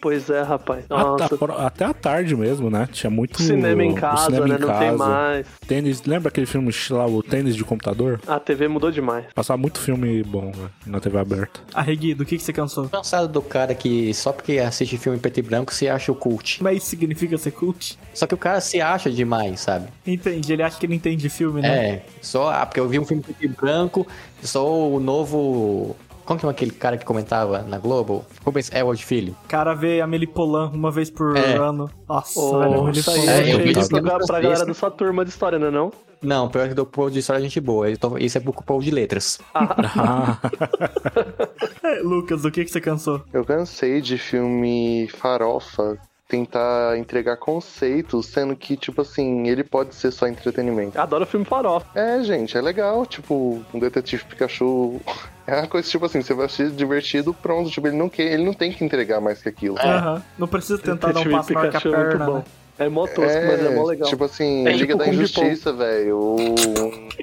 pois 0.00 0.30
é, 0.30 0.42
rapaz. 0.42 0.84
Até, 0.84 0.94
Nossa, 0.94 1.66
até 1.66 1.84
a 1.84 1.94
tarde 1.94 2.36
mesmo, 2.36 2.70
né? 2.70 2.88
Tinha 2.92 3.10
muito. 3.10 3.42
cinema 3.42 3.84
em 3.84 3.94
casa, 3.94 4.26
cinema 4.26 4.48
né? 4.48 4.56
em 4.56 4.58
Não 4.58 4.78
tem 4.78 4.92
mais. 4.92 5.46
Tênis, 5.66 6.02
lembra 6.04 6.28
aquele 6.28 6.46
filme 6.46 6.72
lá, 6.90 7.06
o 7.06 7.22
tênis 7.22 7.56
de 7.56 7.64
computador? 7.64 8.20
A 8.26 8.38
TV 8.38 8.68
mudou 8.68 8.90
demais. 8.90 9.26
Passava 9.34 9.58
muito 9.58 9.78
filme 9.78 10.22
bom 10.22 10.52
velho, 10.52 10.70
na 10.86 11.00
TV 11.00 11.18
aberta. 11.18 11.60
Arregui, 11.74 12.14
do 12.14 12.24
que, 12.24 12.36
que 12.36 12.42
você 12.42 12.52
cansou? 12.52 12.88
Cansado 12.88 13.28
do 13.28 13.42
cara 13.42 13.74
que 13.74 14.12
só 14.14 14.32
porque 14.32 14.58
assiste 14.58 14.96
filme 14.98 15.18
em 15.18 15.20
preto 15.20 15.38
e 15.38 15.42
branco 15.42 15.72
se 15.72 15.88
acha 15.88 16.10
o 16.12 16.14
cult. 16.14 16.62
Mas 16.62 16.78
isso 16.78 16.86
significa 16.86 17.36
ser 17.38 17.50
cult? 17.52 17.98
Só 18.14 18.26
que 18.26 18.34
o 18.34 18.38
cara 18.38 18.60
se 18.60 18.80
acha 18.80 19.10
demais, 19.10 19.60
sabe? 19.60 19.88
Entendi, 20.06 20.52
ele 20.52 20.62
acha 20.62 20.78
que 20.78 20.86
ele 20.86 20.94
entende 20.94 21.28
filme, 21.28 21.60
né? 21.60 21.68
É, 21.68 22.02
só 22.20 22.50
ah, 22.50 22.66
porque 22.66 22.80
eu 22.80 22.88
vi 22.88 22.98
um 22.98 23.04
filme 23.04 23.22
preto 23.22 23.44
e 23.44 23.48
branco, 23.48 24.06
sou 24.42 24.94
o 24.94 25.00
novo 25.00 25.96
Como 26.24 26.38
que 26.40 26.46
é 26.46 26.48
aquele 26.48 26.70
cara 26.72 26.96
que 26.96 27.04
comentava 27.04 27.62
na 27.62 27.78
Globo? 27.78 28.24
Rubens 28.44 28.70
Elwood 28.72 29.04
Filho. 29.04 29.36
O 29.44 29.48
cara 29.48 29.74
vê 29.74 30.00
a 30.00 30.06
Melipolan 30.06 30.70
uma 30.70 30.90
vez 30.90 31.08
por 31.10 31.36
É. 31.36 31.54
ano. 31.56 31.88
Nossa, 32.08 32.38
Ô, 32.40 32.58
velho, 32.58 32.86
a 32.86 32.90
isso 32.90 33.10
aí 33.10 33.16
Melipolan. 33.26 33.32
É, 33.32 33.54
eu 33.54 33.60
é 33.60 33.64
isso 33.80 33.88
pra, 33.88 34.18
pra 34.18 34.40
galera 34.40 34.66
da 34.66 34.74
sua 34.74 34.90
turma 34.90 35.24
de 35.24 35.30
história, 35.30 35.58
não 35.58 35.68
é 35.68 35.70
não? 35.70 35.92
Não, 36.22 36.48
pior 36.48 36.66
que 36.66 36.74
do 36.74 36.84
povo 36.86 37.10
de 37.10 37.18
história 37.20 37.38
é 37.40 37.42
gente 37.42 37.60
boa. 37.60 37.86
Isso 38.18 38.38
é 38.38 38.40
pro 38.40 38.52
povo 38.52 38.82
de 38.82 38.90
letras. 38.90 39.38
Ah, 39.54 40.38
É, 41.84 42.00
Lucas, 42.02 42.44
o 42.44 42.50
que 42.50 42.64
que 42.64 42.70
você 42.70 42.80
cansou? 42.80 43.22
Eu 43.32 43.44
cansei 43.44 44.00
de 44.00 44.18
filme 44.18 45.08
farofa 45.18 45.96
tentar 46.28 46.98
entregar 46.98 47.36
conceitos, 47.36 48.26
sendo 48.26 48.56
que, 48.56 48.76
tipo 48.76 49.00
assim, 49.02 49.46
ele 49.48 49.62
pode 49.62 49.94
ser 49.94 50.10
só 50.10 50.26
entretenimento. 50.26 50.98
Adoro 51.00 51.24
filme 51.26 51.46
farofa. 51.46 51.86
É, 51.94 52.22
gente, 52.22 52.56
é 52.56 52.60
legal, 52.60 53.06
tipo, 53.06 53.62
um 53.72 53.78
detetive 53.78 54.24
Pikachu. 54.24 55.00
É 55.48 55.60
uma 55.60 55.68
coisa, 55.68 55.88
tipo 55.88 56.04
assim, 56.04 56.20
você 56.22 56.34
vai 56.34 56.46
assistir 56.46 56.72
divertido, 56.72 57.32
pronto. 57.32 57.70
Tipo, 57.70 57.86
ele 57.86 57.96
não, 57.96 58.08
quer, 58.08 58.32
ele 58.32 58.44
não 58.44 58.52
tem 58.52 58.72
que 58.72 58.82
entregar 58.84 59.20
mais 59.20 59.40
que 59.40 59.48
aquilo. 59.48 59.78
Aham. 59.78 60.20
Não 60.36 60.48
precisa 60.48 60.76
tentar 60.76 61.12
dar 61.12 61.20
um 61.20 61.22
Detetive 61.22 61.36
passo 61.36 61.52
maior 61.54 61.70
que 61.70 61.76
a 61.76 61.78
é 61.78 61.94
perna, 62.08 62.26
bom. 62.26 62.34
né? 62.38 62.44
É 62.78 62.88
mó 62.88 63.06
tosco, 63.06 63.22
mas 63.46 63.64
é 63.64 63.74
mó 63.74 63.84
legal. 63.84 64.08
Tipo 64.08 64.24
assim, 64.24 64.66
É 64.66 64.72
Liga 64.72 64.86
tipo 64.94 64.98
da. 64.98 65.08
Injustiça, 65.08 65.72
velho. 65.72 66.36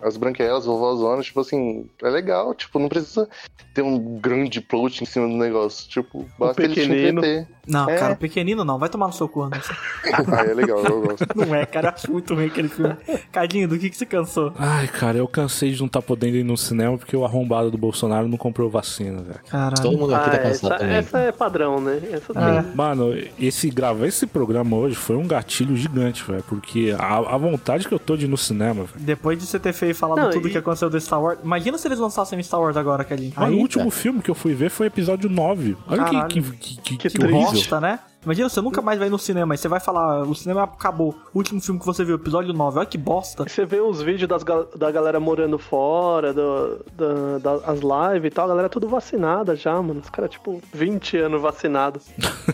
As 0.01 0.17
Branquelas, 0.17 0.65
Vovozonas, 0.65 1.25
tipo 1.25 1.41
assim, 1.41 1.87
é 2.01 2.09
legal. 2.09 2.55
Tipo, 2.55 2.79
não 2.79 2.89
precisa 2.89 3.29
ter 3.73 3.81
um 3.83 3.99
grande 4.19 4.61
plot 4.61 5.03
em 5.03 5.05
cima 5.05 5.27
do 5.27 5.35
negócio. 5.35 5.87
Tipo, 5.89 6.25
basta 6.39 6.63
ele 6.63 6.73
te 6.73 6.81
entreter. 6.81 7.47
Não, 7.67 7.89
É. 7.89 7.95
cara, 7.97 8.13
o 8.13 8.17
pequenino 8.17 8.63
não. 8.65 8.77
Vai 8.77 8.89
tomar 8.89 9.07
no 9.07 9.13
seu 9.13 9.27
cu, 9.27 9.43
Anderson. 9.43 9.73
Ah, 10.31 10.41
é 10.43 10.53
legal, 10.53 10.79
eu 10.83 11.01
gosto. 11.01 11.25
Não 11.35 11.55
é, 11.55 11.65
cara. 11.65 11.87
Eu 11.87 11.93
acho 11.93 12.11
muito 12.11 12.35
ruim 12.35 12.45
aquele 12.47 12.67
filme. 12.67 12.95
Cadinho, 13.31 13.67
do 13.67 13.79
que 13.79 13.89
que 13.89 13.95
você 13.97 14.05
cansou? 14.05 14.53
Ai, 14.57 14.87
cara, 14.87 15.17
eu 15.17 15.27
cansei 15.27 15.71
de 15.71 15.79
não 15.79 15.87
estar 15.87 16.01
podendo 16.01 16.35
ir 16.37 16.43
no 16.43 16.57
cinema 16.57 16.97
porque 16.97 17.15
o 17.15 17.23
arrombado 17.25 17.71
do 17.71 17.77
Bolsonaro 17.77 18.27
não 18.27 18.37
comprou 18.37 18.69
vacina, 18.69 19.21
velho. 19.21 19.39
Caralho. 19.49 19.81
Todo 19.81 19.97
mundo 19.97 20.13
aqui 20.13 20.27
Ah, 20.29 20.31
tá 20.31 20.37
cansado 20.39 20.73
essa, 20.73 20.79
também. 20.83 20.95
essa 20.97 21.17
é 21.19 21.31
padrão, 21.31 21.79
né? 21.81 21.99
Essa 22.11 22.33
É. 22.37 22.61
tem. 22.61 22.75
Mano, 22.75 23.13
esse 23.39 23.69
gravar 23.69 24.05
esse 24.07 24.27
programa 24.27 24.75
hoje 24.75 24.95
foi 24.95 25.15
um 25.15 25.25
gatilho 25.27 25.75
gigante, 25.77 26.23
velho. 26.23 26.43
Porque 26.47 26.93
a, 26.97 27.17
a 27.17 27.37
vontade 27.37 27.87
que 27.87 27.93
eu 27.93 27.99
tô 27.99 28.15
de 28.17 28.25
ir 28.25 28.29
no 28.29 28.37
cinema, 28.37 28.83
velho. 28.83 28.89
Depois 28.99 29.39
de 29.39 29.45
você 29.45 29.57
ter 29.59 29.73
feito 29.73 29.91
e 29.91 29.93
falado 29.97 30.19
Não, 30.19 30.29
tudo 30.31 30.47
e- 30.47 30.51
que 30.51 30.57
aconteceu 30.57 30.89
do 30.89 30.99
Star 30.99 31.21
Wars. 31.21 31.39
Imagina 31.43 31.77
se 31.77 31.87
eles 31.87 31.99
lançassem 31.99 32.41
Star 32.43 32.59
Wars 32.59 32.75
agora, 32.77 33.03
Cadinho. 33.03 33.31
Mas 33.35 33.47
Aí, 33.49 33.55
o 33.55 33.59
último 33.59 33.89
filme 33.89 34.21
que 34.21 34.29
eu 34.29 34.35
fui 34.35 34.53
ver 34.53 34.69
foi 34.69 34.87
episódio 34.87 35.29
9. 35.29 35.75
Olha 35.87 36.03
que, 36.03 36.11
Caralho. 36.11 36.27
que, 36.29 36.41
que, 36.41 36.75
que, 36.81 36.97
Que 36.97 37.09
que 37.09 37.17
triste. 37.19 37.52
Bosta, 37.53 37.79
né? 37.81 37.99
Imagina, 38.23 38.47
você 38.47 38.61
nunca 38.61 38.81
mais 38.81 38.97
vai 38.99 39.09
no 39.09 39.19
cinema. 39.19 39.53
Aí 39.53 39.57
você 39.57 39.67
vai 39.67 39.79
falar, 39.81 40.21
o 40.23 40.33
cinema 40.33 40.63
acabou. 40.63 41.13
O 41.33 41.37
último 41.39 41.59
filme 41.59 41.79
que 41.79 41.85
você 41.85 42.05
viu, 42.05 42.15
episódio 42.15 42.53
9. 42.53 42.79
Olha 42.79 42.85
que 42.85 42.97
bosta. 42.97 43.43
Você 43.47 43.65
vê 43.65 43.81
os 43.81 44.01
vídeos 44.01 44.29
das, 44.29 44.43
da 44.77 44.89
galera 44.91 45.19
morando 45.19 45.59
fora, 45.59 46.33
do, 46.33 46.85
da, 46.93 47.37
da- 47.39 47.65
as 47.71 47.79
lives 47.81 48.27
e 48.27 48.33
tal, 48.33 48.45
a 48.45 48.47
galera 48.49 48.67
é 48.67 48.69
tudo 48.69 48.87
vacinada 48.87 49.55
já, 49.55 49.73
mano. 49.81 49.99
Os 49.99 50.09
caras, 50.09 50.31
tipo, 50.31 50.61
20 50.73 51.17
anos 51.17 51.41
vacinados. 51.41 52.05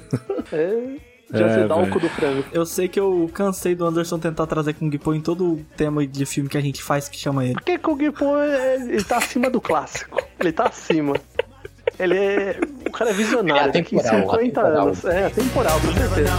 é. 0.51 1.09
Já 1.31 1.45
É, 1.45 1.61
se 1.61 1.67
dá 1.67 1.75
o 1.75 1.87
cu 1.91 1.99
do 1.99 2.09
frango. 2.09 2.43
Eu 2.51 2.65
sei 2.65 2.87
que 2.87 2.99
eu 2.99 3.29
cansei 3.31 3.75
do 3.75 3.85
Anderson 3.85 4.17
tentar 4.17 4.47
trazer 4.47 4.73
Kung 4.73 4.89
Po 4.97 5.13
em 5.13 5.21
todo 5.21 5.53
o 5.53 5.65
tema 5.77 6.05
de 6.07 6.25
filme 6.25 6.49
que 6.49 6.57
a 6.57 6.61
gente 6.61 6.81
faz 6.81 7.07
que 7.07 7.15
chama 7.17 7.45
ele. 7.45 7.53
Porque 7.53 7.77
Kung 7.77 8.11
Po, 8.11 8.35
é- 8.37 8.77
ele 8.77 9.03
tá 9.03 9.17
acima 9.17 9.47
do 9.47 9.61
clássico. 9.61 10.19
Ele 10.39 10.51
tá 10.51 10.65
acima. 10.65 11.13
Ele 11.99 12.17
é. 12.17 12.59
O 12.87 12.91
cara 12.91 13.09
é 13.09 13.13
visionário. 13.13 13.69
Ele 13.69 13.77
é 13.77 13.81
atemporal, 13.81 14.21
50 14.21 14.61
atemporal. 14.61 14.87
anos. 14.87 15.05
É, 15.05 15.25
atemporal, 15.25 15.79
com 15.81 15.87
Never 15.87 16.09
certeza. 16.09 16.35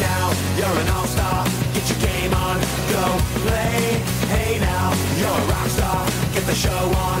now, 0.00 0.30
you're 0.58 0.78
an 0.82 0.88
all-star. 0.96 1.44
Get 1.74 1.86
your 1.90 2.00
game 2.08 2.32
on, 2.34 2.58
go 2.90 3.04
play. 3.46 4.02
Hey 4.34 4.58
now, 4.58 4.92
you're 5.18 5.28
a 5.28 5.52
rock 5.52 5.68
star. 5.68 6.04
Get 6.34 6.44
the 6.46 6.54
show 6.54 6.84
on, 7.06 7.20